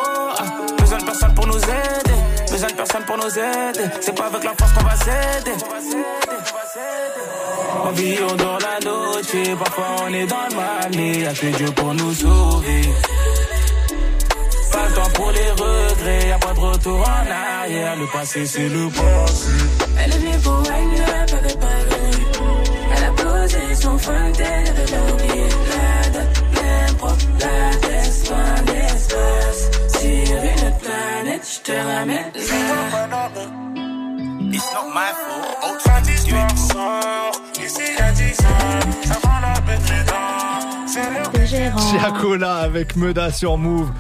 besoin 0.80 1.00
de 1.00 1.04
personne 1.04 1.34
pour 1.34 1.48
nous 1.48 1.58
aider. 1.58 2.20
Besoin 2.52 2.70
de 2.70 2.74
personne 2.74 3.04
pour 3.04 3.18
nous 3.18 3.38
aider. 3.38 3.90
C'est 4.00 4.16
pas 4.16 4.28
avec 4.28 4.44
la 4.44 4.54
force 4.58 4.72
qu'on 4.74 4.84
va 4.84 4.96
s'aider. 4.96 5.58
On 7.86 7.92
vit, 7.92 8.18
on 8.30 8.36
dort 8.36 8.60
la 8.60 8.80
noche. 8.86 9.58
Parfois 9.60 9.86
on 10.04 10.14
est 10.14 10.28
dans 10.28 10.48
le 10.50 10.56
mal, 10.56 10.92
mais 10.96 11.20
y'a 11.20 11.34
que 11.34 11.48
Dieu 11.48 11.72
pour 11.72 11.94
nous 11.94 12.14
sauver. 12.14 12.82
Pas 14.98 15.04
temps 15.04 15.10
pour 15.14 15.32
les 15.32 15.52
regrets, 15.52 16.28
y'a 16.30 16.40
pas 16.40 16.54
de 16.54 16.60
retour 16.60 17.00
en 17.00 17.62
arrière. 17.62 17.96
Le 17.98 18.08
passé, 18.12 18.46
c'est 18.48 18.68
le 18.68 18.90
passé. 18.90 19.52
Elle 20.00 20.12
est 20.12 20.18
venue 20.18 20.38
pour 20.44 20.60
wine 20.62 21.02
up 21.02 21.34
avec 21.40 21.60
Paris. 21.60 22.24
Elle 22.96 23.04
a 23.04 23.12
posé 23.12 23.76
son 23.76 23.98
fontaine 23.98 24.66
de 24.66 24.96
l'oublier. 24.96 25.50
La 25.70 26.10
date 26.10 26.98
propre, 26.98 27.16
la 27.40 27.78
tête 27.78 28.30
loin 28.30 28.62
de 28.66 28.72
l'espace. 28.72 29.62
Sur 30.00 30.44
une 30.52 30.68
autre 30.68 30.80
planète, 30.80 31.48
je 31.54 31.60
te 31.62 31.72
ramène 31.72 32.32
là. 32.34 33.30
It's 34.52 34.66
not 34.74 34.88
my 34.96 35.12
fault. 35.14 35.48
Ici 37.64 37.82
y'a 38.00 38.12
10 38.12 38.40
ans. 38.42 39.12
Avant 39.12 39.40
la 39.42 39.60
bête 39.62 39.82
C'est 41.46 42.00
Giacola 42.00 42.56
avec 42.58 42.96
Meda 42.96 43.32
sur 43.32 43.58
Move. 43.58 43.92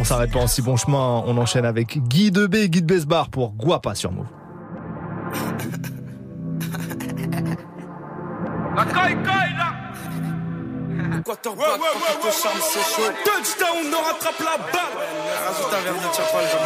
On 0.00 0.04
s'arrête 0.04 0.32
pas 0.32 0.38
en 0.38 0.46
si 0.46 0.62
bon 0.62 0.78
chemin, 0.78 1.22
on 1.26 1.36
enchaîne 1.36 1.66
avec 1.66 1.98
Guy 2.08 2.30
de 2.30 2.46
B, 2.46 2.56
Guy 2.70 2.80
de 2.80 2.86
Besbar 2.86 3.28
pour 3.28 3.52
Guapa 3.52 3.94
sur 3.94 4.10
Move. 4.10 4.24
La 8.74 8.84
caille 8.86 9.22
caille 9.22 9.54
là. 9.58 9.74
Quarterback, 11.22 11.66
ouais, 11.66 11.72
ouais, 11.74 11.78
ouais, 11.78 12.24
ouais, 12.24 12.32
charme, 12.32 12.56
c'est 12.62 12.80
chaud. 12.80 13.12
Touchdown, 13.26 13.92
on 13.92 14.02
rattrape 14.06 14.38
la 14.38 14.56
balle. 14.72 14.96
Rajoute 15.46 15.70
un 15.70 15.80
verre 15.82 15.92
de 15.92 16.08
Tchapal, 16.16 16.44
je 16.50 16.56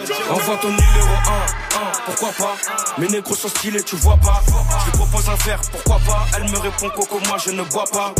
me 0.00 0.32
Envoie 0.32 0.56
ton 0.56 0.68
numéro 0.68 0.86
1, 0.86 1.64
1, 1.64 1.65
pourquoi 2.04 2.30
pas? 2.32 2.56
Mes 2.98 3.08
négros 3.08 3.34
sont 3.34 3.48
stylés, 3.48 3.82
tu 3.82 3.96
vois 3.96 4.16
pas. 4.16 4.42
Je 4.80 4.84
lui 4.84 4.92
propose 4.92 5.28
un 5.28 5.34
verre, 5.44 5.60
pourquoi 5.72 5.98
pas? 6.06 6.26
Elle 6.36 6.50
me 6.50 6.58
répond 6.58 6.88
Coco, 6.90 7.20
moi 7.26 7.36
je 7.44 7.50
ne 7.50 7.62
bois 7.64 7.84
pas. 7.92 8.14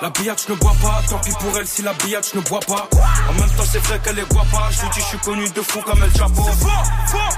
La 0.00 0.10
billette, 0.10 0.44
je 0.46 0.52
ne 0.52 0.58
bois 0.58 0.74
pas 0.82 1.02
Tant 1.08 1.18
pis 1.18 1.32
pour 1.32 1.56
elle 1.58 1.66
si 1.66 1.82
la 1.82 1.92
billette, 1.94 2.30
je 2.32 2.38
ne 2.38 2.44
bois 2.44 2.60
pas. 2.60 2.88
En 3.28 3.32
même 3.34 3.50
temps, 3.50 3.64
c'est 3.70 3.78
vrai 3.78 4.00
qu'elle 4.02 4.18
est 4.18 4.34
pas. 4.34 4.44
Je 4.70 4.82
lui 4.82 4.88
dis, 4.90 5.00
je 5.00 5.06
suis 5.06 5.18
connu 5.18 5.48
de 5.48 5.62
fou 5.62 5.80
comme 5.80 6.02
El 6.02 6.12
Chapo. 6.16 6.42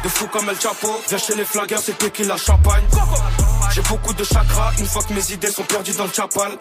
De 0.02 0.08
fou 0.08 0.26
comme 0.28 0.48
El 0.48 0.60
Chapo. 0.60 1.00
Viens 1.08 1.18
chez 1.18 1.34
les 1.34 1.44
flaggers, 1.44 1.78
c'est 1.82 2.12
qui 2.12 2.24
la 2.24 2.36
champagne. 2.36 2.84
J'ai 3.74 3.82
beaucoup 3.82 4.12
de 4.12 4.22
chakras 4.22 4.72
une 4.78 4.86
fois 4.86 5.02
que 5.02 5.12
mes 5.12 5.32
idées 5.32 5.50
sont 5.50 5.64
perdues 5.64 5.94
dans 5.94 6.04
le 6.04 6.12
chapal. 6.12 6.52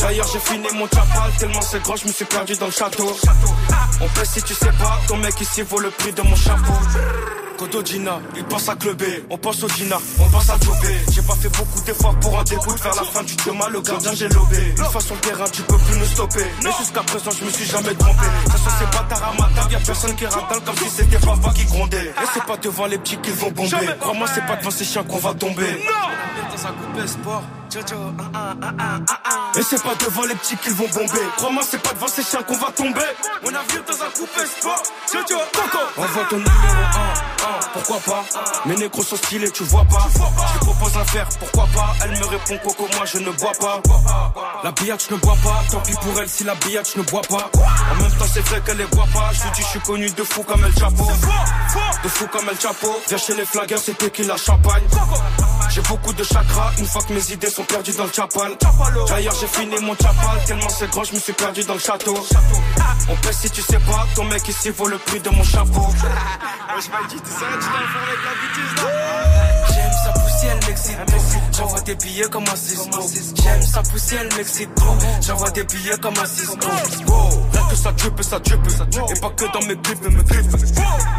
D'ailleurs, 0.00 0.26
j'ai 0.32 0.40
fini 0.40 0.66
mon 0.74 0.88
chapal 0.88 1.30
tellement 1.38 1.62
c'est 1.62 1.82
grand, 1.82 1.96
je 1.96 2.08
me 2.08 2.12
suis 2.12 2.24
perdu 2.24 2.56
dans 2.56 2.66
le 2.66 2.72
château. 2.72 3.16
On 4.00 4.08
pèse 4.08 4.30
si 4.30 4.42
tu 4.42 4.54
sais 4.54 4.72
pas, 4.72 4.98
ton 5.06 5.16
mec 5.18 5.40
ici 5.40 5.62
vaut 5.62 5.78
le 5.78 5.90
prix 5.90 6.12
de 6.12 6.22
mon 6.22 6.34
chapeau. 6.34 6.72
Codogina, 7.56 8.20
il 8.36 8.44
pense 8.44 8.68
à 8.68 8.76
clubber, 8.76 9.24
on 9.30 9.38
pense 9.38 9.62
au 9.62 9.68
Dina, 9.68 9.98
on 10.20 10.28
pense 10.28 10.50
à 10.50 10.58
jobber. 10.58 10.96
J'ai 11.12 11.22
pas 11.22 11.34
fait 11.34 11.48
beaucoup 11.48 11.80
d'efforts 11.84 12.18
pour 12.20 12.38
en 12.38 12.42
dégoût 12.42 12.74
vers 12.82 12.94
la 12.94 13.02
fin 13.02 13.22
du 13.22 13.34
chemin, 13.42 13.68
le 13.68 13.80
gardien 13.80 14.12
j'ai 14.14 14.28
lobé. 14.28 14.74
Une 14.76 14.84
fois 14.84 15.00
sur 15.00 15.14
le 15.14 15.20
terrain, 15.20 15.44
tu 15.50 15.62
peux 15.62 15.78
plus 15.78 15.98
me 15.98 16.04
stopper. 16.04 16.46
Mais 16.62 16.70
jusqu'à 16.78 17.02
présent, 17.02 17.30
je 17.30 17.44
me 17.44 17.50
suis 17.50 17.64
jamais 17.64 17.94
trompé. 17.94 18.26
Ça 18.46 18.52
se 18.52 18.76
c'est 18.78 18.90
pas 18.90 19.04
tard 19.08 19.32
à 19.32 19.40
ma 19.40 19.48
table, 19.54 19.72
y'a 19.72 19.80
personne 19.80 20.14
qui 20.16 20.26
radale 20.26 20.60
comme 20.64 20.76
si 20.76 20.90
c'était 20.90 21.18
papa 21.18 21.52
qui 21.54 21.64
grondait. 21.64 22.06
Et 22.06 22.26
c'est 22.34 22.44
pas 22.44 22.56
devant 22.58 22.86
les 22.86 22.98
petits 22.98 23.16
qu'ils 23.18 23.32
vont 23.34 23.50
bomber. 23.50 23.88
Crois-moi, 24.00 24.26
c'est 24.34 24.46
pas 24.46 24.56
devant 24.56 24.70
ces 24.70 24.84
chiens 24.84 25.04
qu'on 25.04 25.18
va 25.18 25.34
tomber. 25.34 25.84
Dans 26.52 26.66
un 26.66 26.72
coupé 26.72 27.06
sport. 27.06 27.42
Et 29.56 29.62
c'est 29.62 29.82
pas 29.82 29.94
devant 29.96 30.24
les 30.24 30.34
petits 30.34 30.56
qu'ils 30.56 30.74
vont 30.74 30.88
bomber. 30.88 31.26
Crois-moi, 31.36 31.62
c'est 31.68 31.82
pas 31.82 31.92
devant 31.92 32.08
ces 32.08 32.22
chiens 32.22 32.42
qu'on 32.42 32.56
va 32.56 32.70
tomber. 32.70 33.00
On 33.44 33.48
a 33.48 33.62
vu 33.62 33.82
dans 33.86 34.02
un 34.04 34.10
coupé 34.10 34.46
sport. 34.46 34.82
Envoie 35.96 36.24
ton 36.30 36.36
numéro 36.36 36.52
1, 36.54 37.48
1, 37.48 37.58
pourquoi 37.72 37.98
pas? 38.00 38.24
Mes 38.66 38.76
négros 38.76 39.02
sont 39.02 39.16
stylés, 39.16 39.50
tu 39.50 39.64
vois 39.64 39.84
pas. 39.84 40.06
Je 40.54 40.58
propose 40.58 40.96
un 40.96 41.02
verre, 41.12 41.28
pourquoi 41.38 41.66
pas? 41.74 41.94
Elle 42.04 42.10
me 42.10 42.26
répond 42.26 42.58
Coco, 42.58 42.88
moi 42.96 43.04
je 43.06 43.18
ne 43.18 43.30
bois 43.30 43.52
pas. 43.58 43.82
La 44.62 44.72
billette, 44.72 45.06
je 45.08 45.14
ne 45.14 45.20
bois 45.20 45.36
pas. 45.42 45.62
Tant 45.70 45.80
pis 45.80 45.94
pour 45.94 46.20
elle 46.20 46.28
si 46.28 46.44
la 46.44 46.54
billette, 46.54 46.90
je 46.94 47.00
ne 47.00 47.04
bois 47.04 47.22
pas. 47.22 47.50
En 47.92 48.02
même 48.02 48.12
temps, 48.12 48.26
c'est 48.32 48.46
vrai 48.48 48.60
qu'elle 48.64 48.78
les 48.78 48.86
boit 48.86 49.06
pas. 49.12 49.30
Je 49.32 49.42
lui 49.42 49.50
dis, 49.56 49.62
je 49.62 49.66
suis 49.68 49.80
connu 49.80 50.10
de 50.10 50.24
fou 50.24 50.42
comme 50.42 50.64
El 50.64 50.74
Chapo. 50.78 51.04
De 52.04 52.08
fou 52.08 52.26
comme 52.26 52.48
El 52.48 52.60
Chapo. 52.60 53.00
Viens 53.08 53.18
chez 53.18 53.34
les 53.34 53.46
flaggers, 53.46 53.78
c'est 53.78 54.12
qui 54.12 54.24
la 54.24 54.36
champagne 54.36 54.84
j'ai 55.70 55.82
beaucoup 55.82 56.12
de 56.12 56.22
chakras 56.22 56.72
une 56.78 56.86
fois 56.86 57.02
que 57.02 57.12
mes 57.12 57.32
idées 57.32 57.50
sont 57.50 57.64
perdues 57.64 57.92
dans 57.92 58.04
le 58.04 58.12
chapal. 58.12 58.56
D'ailleurs, 59.08 59.34
j'ai 59.40 59.46
fini 59.46 59.74
mon 59.82 59.94
chapal 59.94 60.44
tellement 60.46 60.68
c'est 60.68 60.90
grand, 60.90 61.04
je 61.04 61.14
me 61.14 61.18
suis 61.18 61.32
perdu 61.32 61.64
dans 61.64 61.74
le 61.74 61.80
château. 61.80 62.14
On 63.08 63.16
pèse 63.16 63.38
si 63.38 63.50
tu 63.50 63.62
sais 63.62 63.78
pas, 63.80 64.06
ton 64.14 64.24
mec 64.24 64.46
ici 64.48 64.70
vaut 64.70 64.88
le 64.88 64.98
prix 64.98 65.20
de 65.20 65.30
mon 65.30 65.44
chapeau. 65.44 65.86
J'aime 65.98 66.82
sa 66.82 66.98
poussière, 67.20 67.48
elle 69.32 69.45
m'excite. 70.76 71.40
J'envoie 71.56 71.80
des 71.80 71.94
billets 71.94 72.28
comme 72.30 72.44
un 72.44 72.56
Cisco. 72.56 73.00
J'aime 73.42 73.62
sa 73.62 73.82
poussière, 73.82 74.22
elle 74.22 74.36
m'excite. 74.36 74.70
J'envoie 75.26 75.50
des 75.50 75.64
billets 75.64 75.98
comme 76.00 76.14
un 76.18 76.26
Cisco. 76.26 76.68
Là 77.54 77.60
que 77.70 77.76
ça 77.76 77.92
drippe, 77.92 78.22
ça 78.22 78.38
drippe. 78.38 78.60
Et 79.10 79.20
pas 79.20 79.30
que 79.30 79.52
dans 79.52 79.66
mes 79.66 79.76
clips, 79.76 79.98
mais 80.02 80.10
mes 80.10 80.24
clips. 80.24 80.50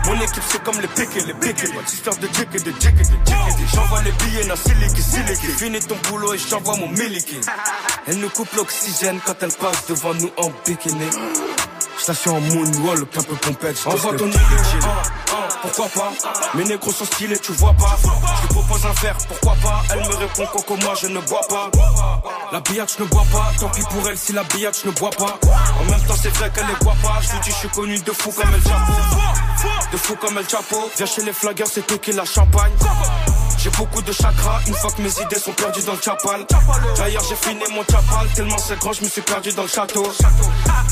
Mon 0.05 0.15
équipe, 0.21 0.43
c'est 0.47 0.63
comme 0.63 0.79
les 0.79 0.87
piquets, 0.87 1.25
les 1.25 1.33
piquets. 1.33 1.69
Histoire 1.87 2.17
de 2.17 2.27
jick 2.27 2.47
et 2.53 2.59
de 2.59 2.71
jick 2.79 2.93
et 2.93 3.03
de 3.03 3.17
jick 3.25 3.61
et 3.61 3.75
J'envoie 3.75 4.01
les 4.03 4.11
billets, 4.11 4.47
na 4.47 4.55
siliki, 4.55 5.01
siliki. 5.01 5.47
Finis 5.47 5.79
ton 5.79 5.97
boulot 6.09 6.33
et 6.33 6.37
j'envoie 6.37 6.75
mon 6.77 6.89
miliki. 6.89 7.39
Elle 8.07 8.19
nous 8.19 8.29
coupe 8.29 8.53
l'oxygène 8.55 9.19
quand 9.25 9.35
elle 9.41 9.51
passe 9.51 9.87
devant 9.87 10.13
nous 10.13 10.31
en 10.37 10.51
bikini. 10.65 11.09
Station 11.97 12.37
en 12.37 12.41
moonwalk, 12.41 13.17
un 13.17 13.23
peu 13.23 13.35
pompette. 13.35 13.77
Envoie 13.85 14.15
ton 14.15 14.25
numéro, 14.25 14.63
pourquoi 15.61 15.87
pas? 15.89 16.11
Mes 16.55 16.63
négros 16.63 16.91
sont 16.91 17.05
stylés, 17.05 17.39
tu 17.39 17.51
vois 17.53 17.73
pas. 17.73 17.97
Je 18.03 18.41
lui 18.41 18.53
propose 18.53 18.85
un 18.85 19.01
verre, 19.01 19.17
pourquoi 19.27 19.55
pas? 19.61 19.83
Elle 19.91 19.99
me 19.99 20.15
répond 20.15 20.45
Coco, 20.47 20.75
moi 20.77 20.93
je 21.01 21.07
ne 21.07 21.19
bois 21.21 21.41
pas. 21.49 21.71
La 22.51 22.59
billette, 22.61 22.93
je 22.97 23.03
ne 23.03 23.07
bois 23.07 23.25
pas. 23.31 23.51
Tant 23.59 23.69
pis 23.69 23.83
pour 23.89 24.07
elle 24.09 24.17
si 24.17 24.33
la 24.33 24.43
billette, 24.43 24.79
je 24.83 24.89
ne 24.89 24.93
bois 24.93 25.09
pas. 25.11 25.39
En 25.79 25.83
même 25.85 26.01
temps, 26.07 26.15
c'est 26.21 26.29
vrai 26.29 26.51
qu'elle 26.53 26.67
les 26.67 26.85
boit 26.85 26.95
pas. 27.01 27.19
Je 27.21 27.31
lui 27.31 27.39
dis, 27.41 27.51
je 27.51 27.55
suis 27.55 27.69
connu 27.69 27.99
de 27.99 28.11
fou 28.11 28.31
comme 28.31 28.53
El 28.53 28.61
Chapo 28.61 28.93
De 29.91 29.97
fou 29.97 30.15
comme 30.15 30.37
El 30.37 30.49
Chapo 30.49 30.89
Viens 30.95 31.05
chez 31.05 31.23
les 31.23 31.33
flaggers, 31.33 31.65
c'est 31.65 32.01
qui 32.01 32.11
la 32.11 32.25
champagne. 32.25 32.73
J'ai 33.57 33.69
beaucoup 33.71 34.01
de 34.01 34.11
chakras. 34.11 34.61
Une 34.67 34.75
fois 34.75 34.91
que 34.91 35.01
mes 35.01 35.21
idées 35.21 35.39
sont 35.39 35.53
perdues 35.53 35.83
dans 35.83 35.93
le 35.93 36.01
chapal. 36.01 36.45
D'ailleurs, 36.97 37.23
j'ai 37.27 37.35
fini 37.35 37.63
mon 37.73 37.83
chapal. 37.83 38.27
Tellement 38.35 38.57
c'est 38.57 38.77
grand, 38.79 38.93
je 38.93 39.03
me 39.03 39.09
suis 39.09 39.21
perdu 39.21 39.51
dans 39.53 39.63
le 39.63 39.67
château. 39.67 40.07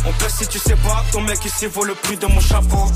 On 0.05 0.11
pèse 0.13 0.35
si 0.35 0.47
tu 0.47 0.59
sais 0.59 0.75
pas, 0.75 1.03
ton 1.11 1.21
mec 1.21 1.43
ici 1.45 1.67
vaut 1.67 1.83
le 1.83 1.93
prix 1.93 2.17
de 2.17 2.25
mon 2.25 2.39
chapeau. 2.39 2.87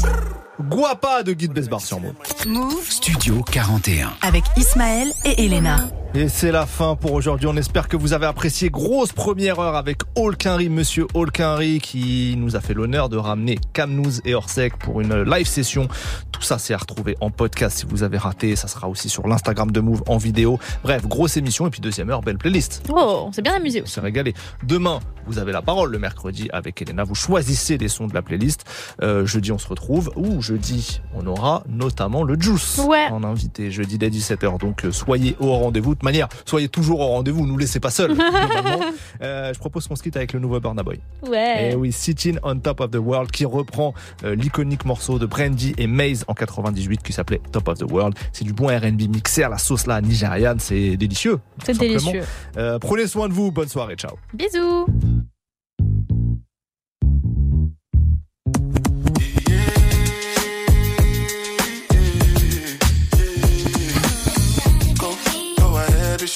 Guapa 0.68 1.23
de 1.23 1.31
Guy 1.31 1.48
de 1.48 1.53
Besbar 1.53 1.80
sur 1.80 2.02
Move. 2.02 2.14
Move 2.45 2.90
Studio 2.90 3.41
41. 3.44 4.11
avec 4.22 4.44
Ismaël 4.57 5.07
et 5.23 5.45
Elena. 5.45 5.88
Et 6.15 6.27
c'est 6.27 6.52
la 6.52 6.65
fin 6.65 6.95
pour 6.95 7.14
aujourd'hui. 7.14 7.45
On 7.48 7.56
espère 7.56 7.88
que 7.88 7.95
vous 7.95 8.14
avez 8.14 8.26
apprécié. 8.26 8.72
Grosse 8.72 9.14
première 9.14 9.60
heure 9.60 9.76
avec 9.76 9.99
Holkinry, 10.15 10.68
monsieur 10.68 11.06
Holkinry, 11.14 11.80
qui 11.80 12.34
nous 12.36 12.56
a 12.56 12.61
fait 12.61 12.73
l'honneur 12.73 13.10
de 13.10 13.18
ramener 13.18 13.60
Camnouz 13.73 14.19
et 14.26 14.34
Orsec 14.34 14.76
pour 14.80 15.02
une 15.02 15.22
live 15.22 15.45
session. 15.45 15.88
Tout 16.31 16.41
ça, 16.41 16.57
c'est 16.57 16.73
à 16.73 16.77
retrouver 16.77 17.15
en 17.22 17.30
podcast 17.30 17.77
si 17.77 17.86
vous 17.86 18.02
avez 18.02 18.18
raté. 18.18 18.56
Ça 18.56 18.68
sera 18.68 18.90
aussi 18.90 19.07
sur 19.07 19.27
l'Instagram 19.27 19.69
de 19.69 19.80
Move 19.81 20.02
en 20.07 20.18
vidéo. 20.18 20.57
Bref, 20.84 21.06
grosse 21.06 21.38
émission. 21.38 21.68
Et 21.68 21.69
puis 21.69 21.80
deuxième 21.80 22.10
heure, 22.10 22.22
belle 22.22 22.40
playlist. 22.40 22.81
Oh, 22.90 23.26
on 23.27 23.31
s'est 23.31 23.44
bien 23.44 23.53
amusé 23.53 23.84
On 23.84 23.86
s'est 23.88 24.02
régalé. 24.02 24.34
Demain, 24.64 25.02
vous 25.27 25.38
avez 25.38 25.52
la 25.52 25.61
parole 25.61 25.91
le 25.91 25.99
mercredi 25.99 26.49
avec 26.52 26.81
Elena. 26.81 27.03
Vous 27.03 27.14
choisissez 27.14 27.77
des 27.77 27.88
sons 27.88 28.07
de 28.07 28.15
la 28.15 28.23
playlist. 28.23 28.65
Euh, 29.03 29.27
jeudi, 29.27 29.52
on 29.52 29.60
se 29.60 29.68
retrouve. 29.68 30.11
Ou 30.15 30.41
jeudi, 30.49 31.01
on 31.13 31.27
aura 31.27 31.63
notamment 31.69 32.23
le 32.23 32.39
Juice 32.39 32.80
Ouais. 32.88 33.07
en 33.11 33.23
invité. 33.23 33.69
Jeudi 33.69 33.97
dès 33.99 34.09
17h. 34.09 34.57
Donc, 34.59 34.84
euh, 34.85 34.91
soyez 34.91 35.35
au 35.39 35.53
rendez-vous. 35.53 35.91
De 35.91 35.95
toute 35.99 36.03
manière, 36.03 36.27
soyez 36.45 36.67
toujours 36.69 37.01
au 37.01 37.07
rendez-vous. 37.07 37.45
Nous 37.45 37.57
laissez 37.57 37.80
pas 37.80 37.91
seuls. 37.91 38.15
Euh, 39.21 39.53
je 39.53 39.59
propose 39.59 39.88
qu'on 39.88 39.95
se 39.95 40.03
quitte 40.03 40.15
avec 40.15 40.31
le 40.34 40.39
nouveau 40.39 40.59
Burna 40.59 40.81
Boy. 40.84 40.99
Ouais. 41.27 41.71
Et 41.71 41.76
oui, 41.76 41.91
Sitting 41.91 42.38
on 42.43 42.57
Top 42.59 42.80
of 42.80 42.91
the 42.91 42.95
World 42.95 43.31
qui 43.31 43.43
reprend 43.45 43.93
euh, 44.23 44.34
l'iconique 44.35 44.85
morceau 44.85 45.19
de 45.19 45.26
Brandy 45.26 45.73
et 45.77 45.88
Maze 45.88 46.23
en 46.27 46.34
98 46.34 47.03
qui 47.03 47.11
s'appelait 47.11 47.41
Top 47.51 47.67
of 47.67 47.80
the 47.80 47.91
World. 47.91 48.15
C'est 48.31 48.45
du 48.45 48.53
bon 48.53 48.67
R&B 48.67 49.01
mixé 49.09 49.43
à 49.43 49.49
la 49.49 49.57
sauce 49.57 49.88
là 49.88 49.99
nigériane, 50.01 50.59
c'est 50.59 50.95
délicieux. 50.95 51.39
C'est 51.65 51.77
délicieux. 51.77 52.23
Euh, 52.57 52.80
prenez 52.80 53.07
soin 53.07 53.27
de 53.27 53.34
vous, 53.34 53.51
bonne 53.51 53.69
soirée, 53.69 53.95
ciao. 53.95 54.15
Bisous. 54.34 54.88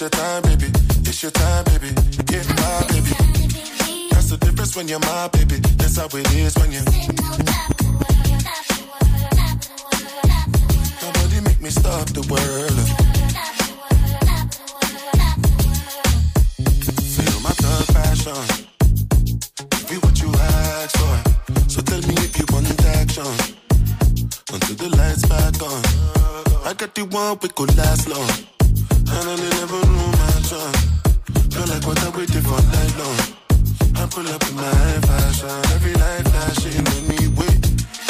Your 0.03 0.09
time, 0.09 0.41
baby. 0.43 0.67
It's 1.07 1.23
your 1.23 1.31
time, 1.31 1.63
baby. 1.63 1.87
Get 2.25 2.45
my 2.59 2.83
baby. 2.91 3.15
That's 4.11 4.29
the 4.31 4.37
difference 4.41 4.75
when 4.75 4.89
you're 4.89 4.99
my 4.99 5.29
baby. 5.29 5.55
That's 5.79 5.95
how 5.95 6.07
it 6.07 6.27
is 6.35 6.55
when 6.59 6.73
you. 6.73 6.83
Nobody 11.03 11.39
make 11.47 11.61
me 11.61 11.69
stop 11.69 12.05
the 12.11 12.23
world. 12.27 12.79
Feel 17.15 17.39
my 17.39 17.53
thug 17.63 17.87
passion. 17.95 18.43
Be 19.87 19.95
what 20.03 20.19
you 20.21 20.29
ask 20.35 20.97
for. 20.99 21.15
So 21.69 21.81
tell 21.81 22.01
me 22.01 22.15
if 22.27 22.37
you 22.37 22.45
want 22.51 22.67
action. 22.99 23.31
Until 24.51 24.75
the 24.75 24.89
lights 24.97 25.25
back 25.27 25.61
on. 25.63 25.81
I 26.67 26.73
got 26.73 26.93
the 26.93 27.05
one 27.05 27.39
we 27.41 27.47
could 27.47 27.77
last 27.77 28.09
long. 28.09 28.62
And 29.11 29.29
I 29.29 29.35
never 29.35 29.81
knew 29.91 30.11
my 30.21 30.35
chance. 30.47 30.81
Feel 31.53 31.67
like 31.67 31.85
what 31.87 31.99
I 32.03 32.09
waited 32.17 32.43
for 32.43 32.61
night 32.73 32.93
long. 32.97 33.19
I 33.95 34.07
pull 34.09 34.27
up 34.27 34.43
in 34.49 34.55
my 34.55 34.99
fashion. 35.07 35.49
Every 35.75 35.93
night 35.93 36.23
flashing 36.27 36.87
anyway. 36.97 37.55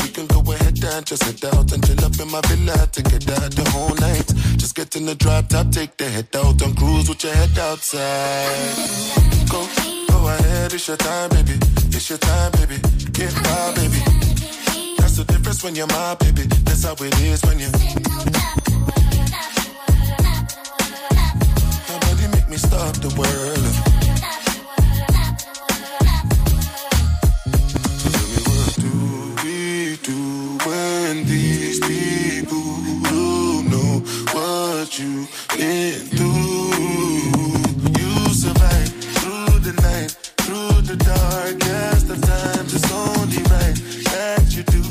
We 0.01 0.09
can 0.09 0.27
go 0.27 0.39
ahead 0.51 0.77
and 0.83 1.05
just 1.05 1.23
head 1.23 1.43
out 1.53 1.71
and 1.71 1.85
chill 1.85 2.03
up 2.05 2.19
in 2.19 2.29
my 2.31 2.41
villa 2.47 2.87
together 2.91 3.49
the 3.49 3.69
whole 3.71 3.95
night. 3.95 4.27
Just 4.57 4.75
get 4.75 4.95
in 4.95 5.05
the 5.05 5.15
drop 5.15 5.47
top, 5.49 5.71
take 5.71 5.97
the 5.97 6.09
head 6.09 6.27
out 6.35 6.61
and 6.61 6.75
cruise 6.77 7.09
with 7.09 7.23
your 7.23 7.33
head 7.33 7.57
outside. 7.57 8.75
Go, 9.49 9.67
go 10.09 10.27
ahead, 10.27 10.73
it's 10.73 10.87
your 10.87 10.97
time, 10.97 11.29
baby. 11.29 11.57
It's 11.89 12.09
your 12.09 12.19
time, 12.19 12.51
baby. 12.53 12.77
Get 13.11 13.33
my 13.43 13.73
baby. 13.75 14.01
That's 14.97 15.17
the 15.17 15.25
difference 15.27 15.63
when 15.63 15.75
you're 15.75 15.87
my 15.87 16.15
baby. 16.15 16.43
That's 16.65 16.83
how 16.83 16.93
it 16.93 17.19
is 17.21 17.41
when 17.43 17.59
you. 17.59 18.62
The 22.55 23.09
world 23.17 23.73
Tell 28.03 28.27
me 28.29 28.37
what 28.47 28.73
do 28.77 28.93
we 29.43 29.97
do 30.03 30.21
when 30.69 31.25
these 31.25 31.79
people 31.79 32.61
know 33.71 34.01
what 34.33 34.99
you 34.99 35.27
can 35.49 36.05
do 36.09 36.31
You 37.99 38.33
survive 38.33 38.93
through 39.17 39.59
the 39.59 39.73
night, 39.81 40.11
through 40.45 40.81
the 40.81 40.97
darkest 40.97 42.09
of 42.11 42.21
times. 42.21 42.73
It's 42.75 42.91
only 42.91 43.37
right 43.49 43.77
that 44.13 44.45
you 44.55 44.61
do 44.63 44.83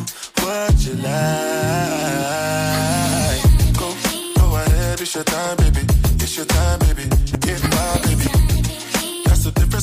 what 0.42 0.84
you 0.84 0.94
like. 0.94 2.21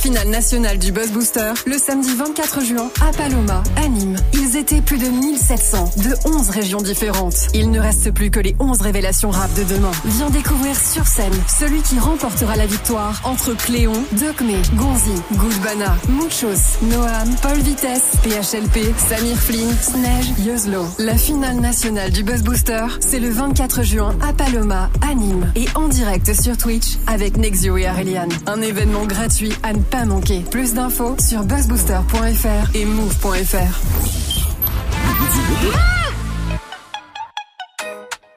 Finale 0.00 0.28
nationale 0.28 0.78
du 0.78 0.92
Buzz 0.92 1.10
Booster, 1.10 1.52
le 1.66 1.76
samedi 1.76 2.14
24 2.16 2.64
juin 2.64 2.90
à 3.06 3.12
Paloma, 3.12 3.62
à 3.76 3.86
Nîmes. 3.86 4.16
Ils 4.32 4.56
étaient 4.56 4.80
plus 4.80 4.96
de 4.96 5.06
1700 5.06 5.90
de 5.98 6.14
11 6.26 6.48
régions 6.48 6.80
différentes. 6.80 7.48
Il 7.52 7.70
ne 7.70 7.78
reste 7.78 8.10
plus 8.12 8.30
que 8.30 8.40
les 8.40 8.56
11 8.58 8.80
révélations 8.80 9.28
rap 9.28 9.52
de 9.54 9.64
demain. 9.64 9.90
Viens 10.06 10.30
découvrir 10.30 10.74
sur 10.74 11.06
scène 11.06 11.34
celui 11.58 11.82
qui 11.82 11.98
remportera 11.98 12.56
la 12.56 12.64
victoire 12.64 13.20
entre 13.24 13.52
Cléon, 13.54 13.92
Docmé, 14.12 14.56
Gonzi, 14.74 15.12
Goulbana, 15.34 15.94
Muchos, 16.08 16.78
Noam, 16.82 17.36
Paul 17.42 17.58
Vitesse, 17.58 18.12
PHLP, 18.22 18.94
Samir 18.96 19.36
Flynn, 19.36 19.70
Snej, 19.82 20.46
Yuzlo. 20.46 20.86
La 20.98 21.18
finale 21.18 21.60
nationale 21.60 22.10
du 22.10 22.24
Buzz 22.24 22.42
Booster, 22.42 22.86
c'est 23.00 23.20
le 23.20 23.28
24 23.28 23.82
juin 23.82 24.16
à 24.26 24.32
Paloma, 24.32 24.88
à 25.02 25.14
Nîmes. 25.14 25.52
Et 25.56 25.66
en 25.74 25.88
direct 25.88 26.32
sur 26.32 26.56
Twitch 26.56 26.96
avec 27.06 27.36
Nexio 27.36 27.76
et 27.76 27.86
Aurelian. 27.86 28.28
Un 28.46 28.62
événement 28.62 29.04
gratuit 29.04 29.52
à 29.62 29.74
ne 29.74 29.89
pas 29.90 30.04
manquer. 30.04 30.42
Plus 30.50 30.74
d'infos 30.74 31.16
sur 31.18 31.42
buzzbooster.fr 31.42 32.74
et 32.74 32.84
move.fr. 32.84 33.74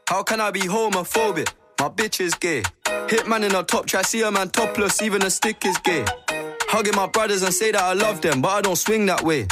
How 0.09 0.23
can 0.23 0.39
I 0.39 0.51
be 0.51 0.67
homophobic? 0.67 1.47
My 1.79 1.89
bitch 1.89 2.21
is 2.21 2.33
gay. 2.35 2.63
Hitman 3.07 3.43
in 3.43 3.55
a 3.55 3.63
top 3.63 3.85
try, 3.85 4.01
see 4.03 4.21
a 4.21 4.31
man 4.31 4.49
topless, 4.49 5.01
even 5.01 5.21
a 5.23 5.29
stick 5.29 5.65
is 5.65 5.77
gay. 5.83 6.05
Hugging 6.69 6.95
my 6.95 7.07
brothers 7.07 7.43
and 7.43 7.53
say 7.53 7.71
that 7.71 7.81
I 7.81 7.93
love 7.93 8.21
them, 8.21 8.41
but 8.41 8.49
I 8.49 8.61
don't 8.61 8.75
swing 8.77 9.05
that 9.07 9.21
way. 9.23 9.47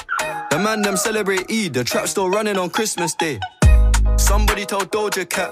The 0.50 0.60
man 0.60 0.82
them 0.82 0.98
celebrate 0.98 1.50
Eid, 1.52 1.74
the 1.74 1.84
trap 1.84 2.08
still 2.08 2.30
running 2.30 2.58
on 2.58 2.70
Christmas 2.70 3.16
Day. 3.16 3.40
Somebody 4.18 4.66
told 4.66 4.92
Doja 4.92 5.28
Cat 5.28 5.52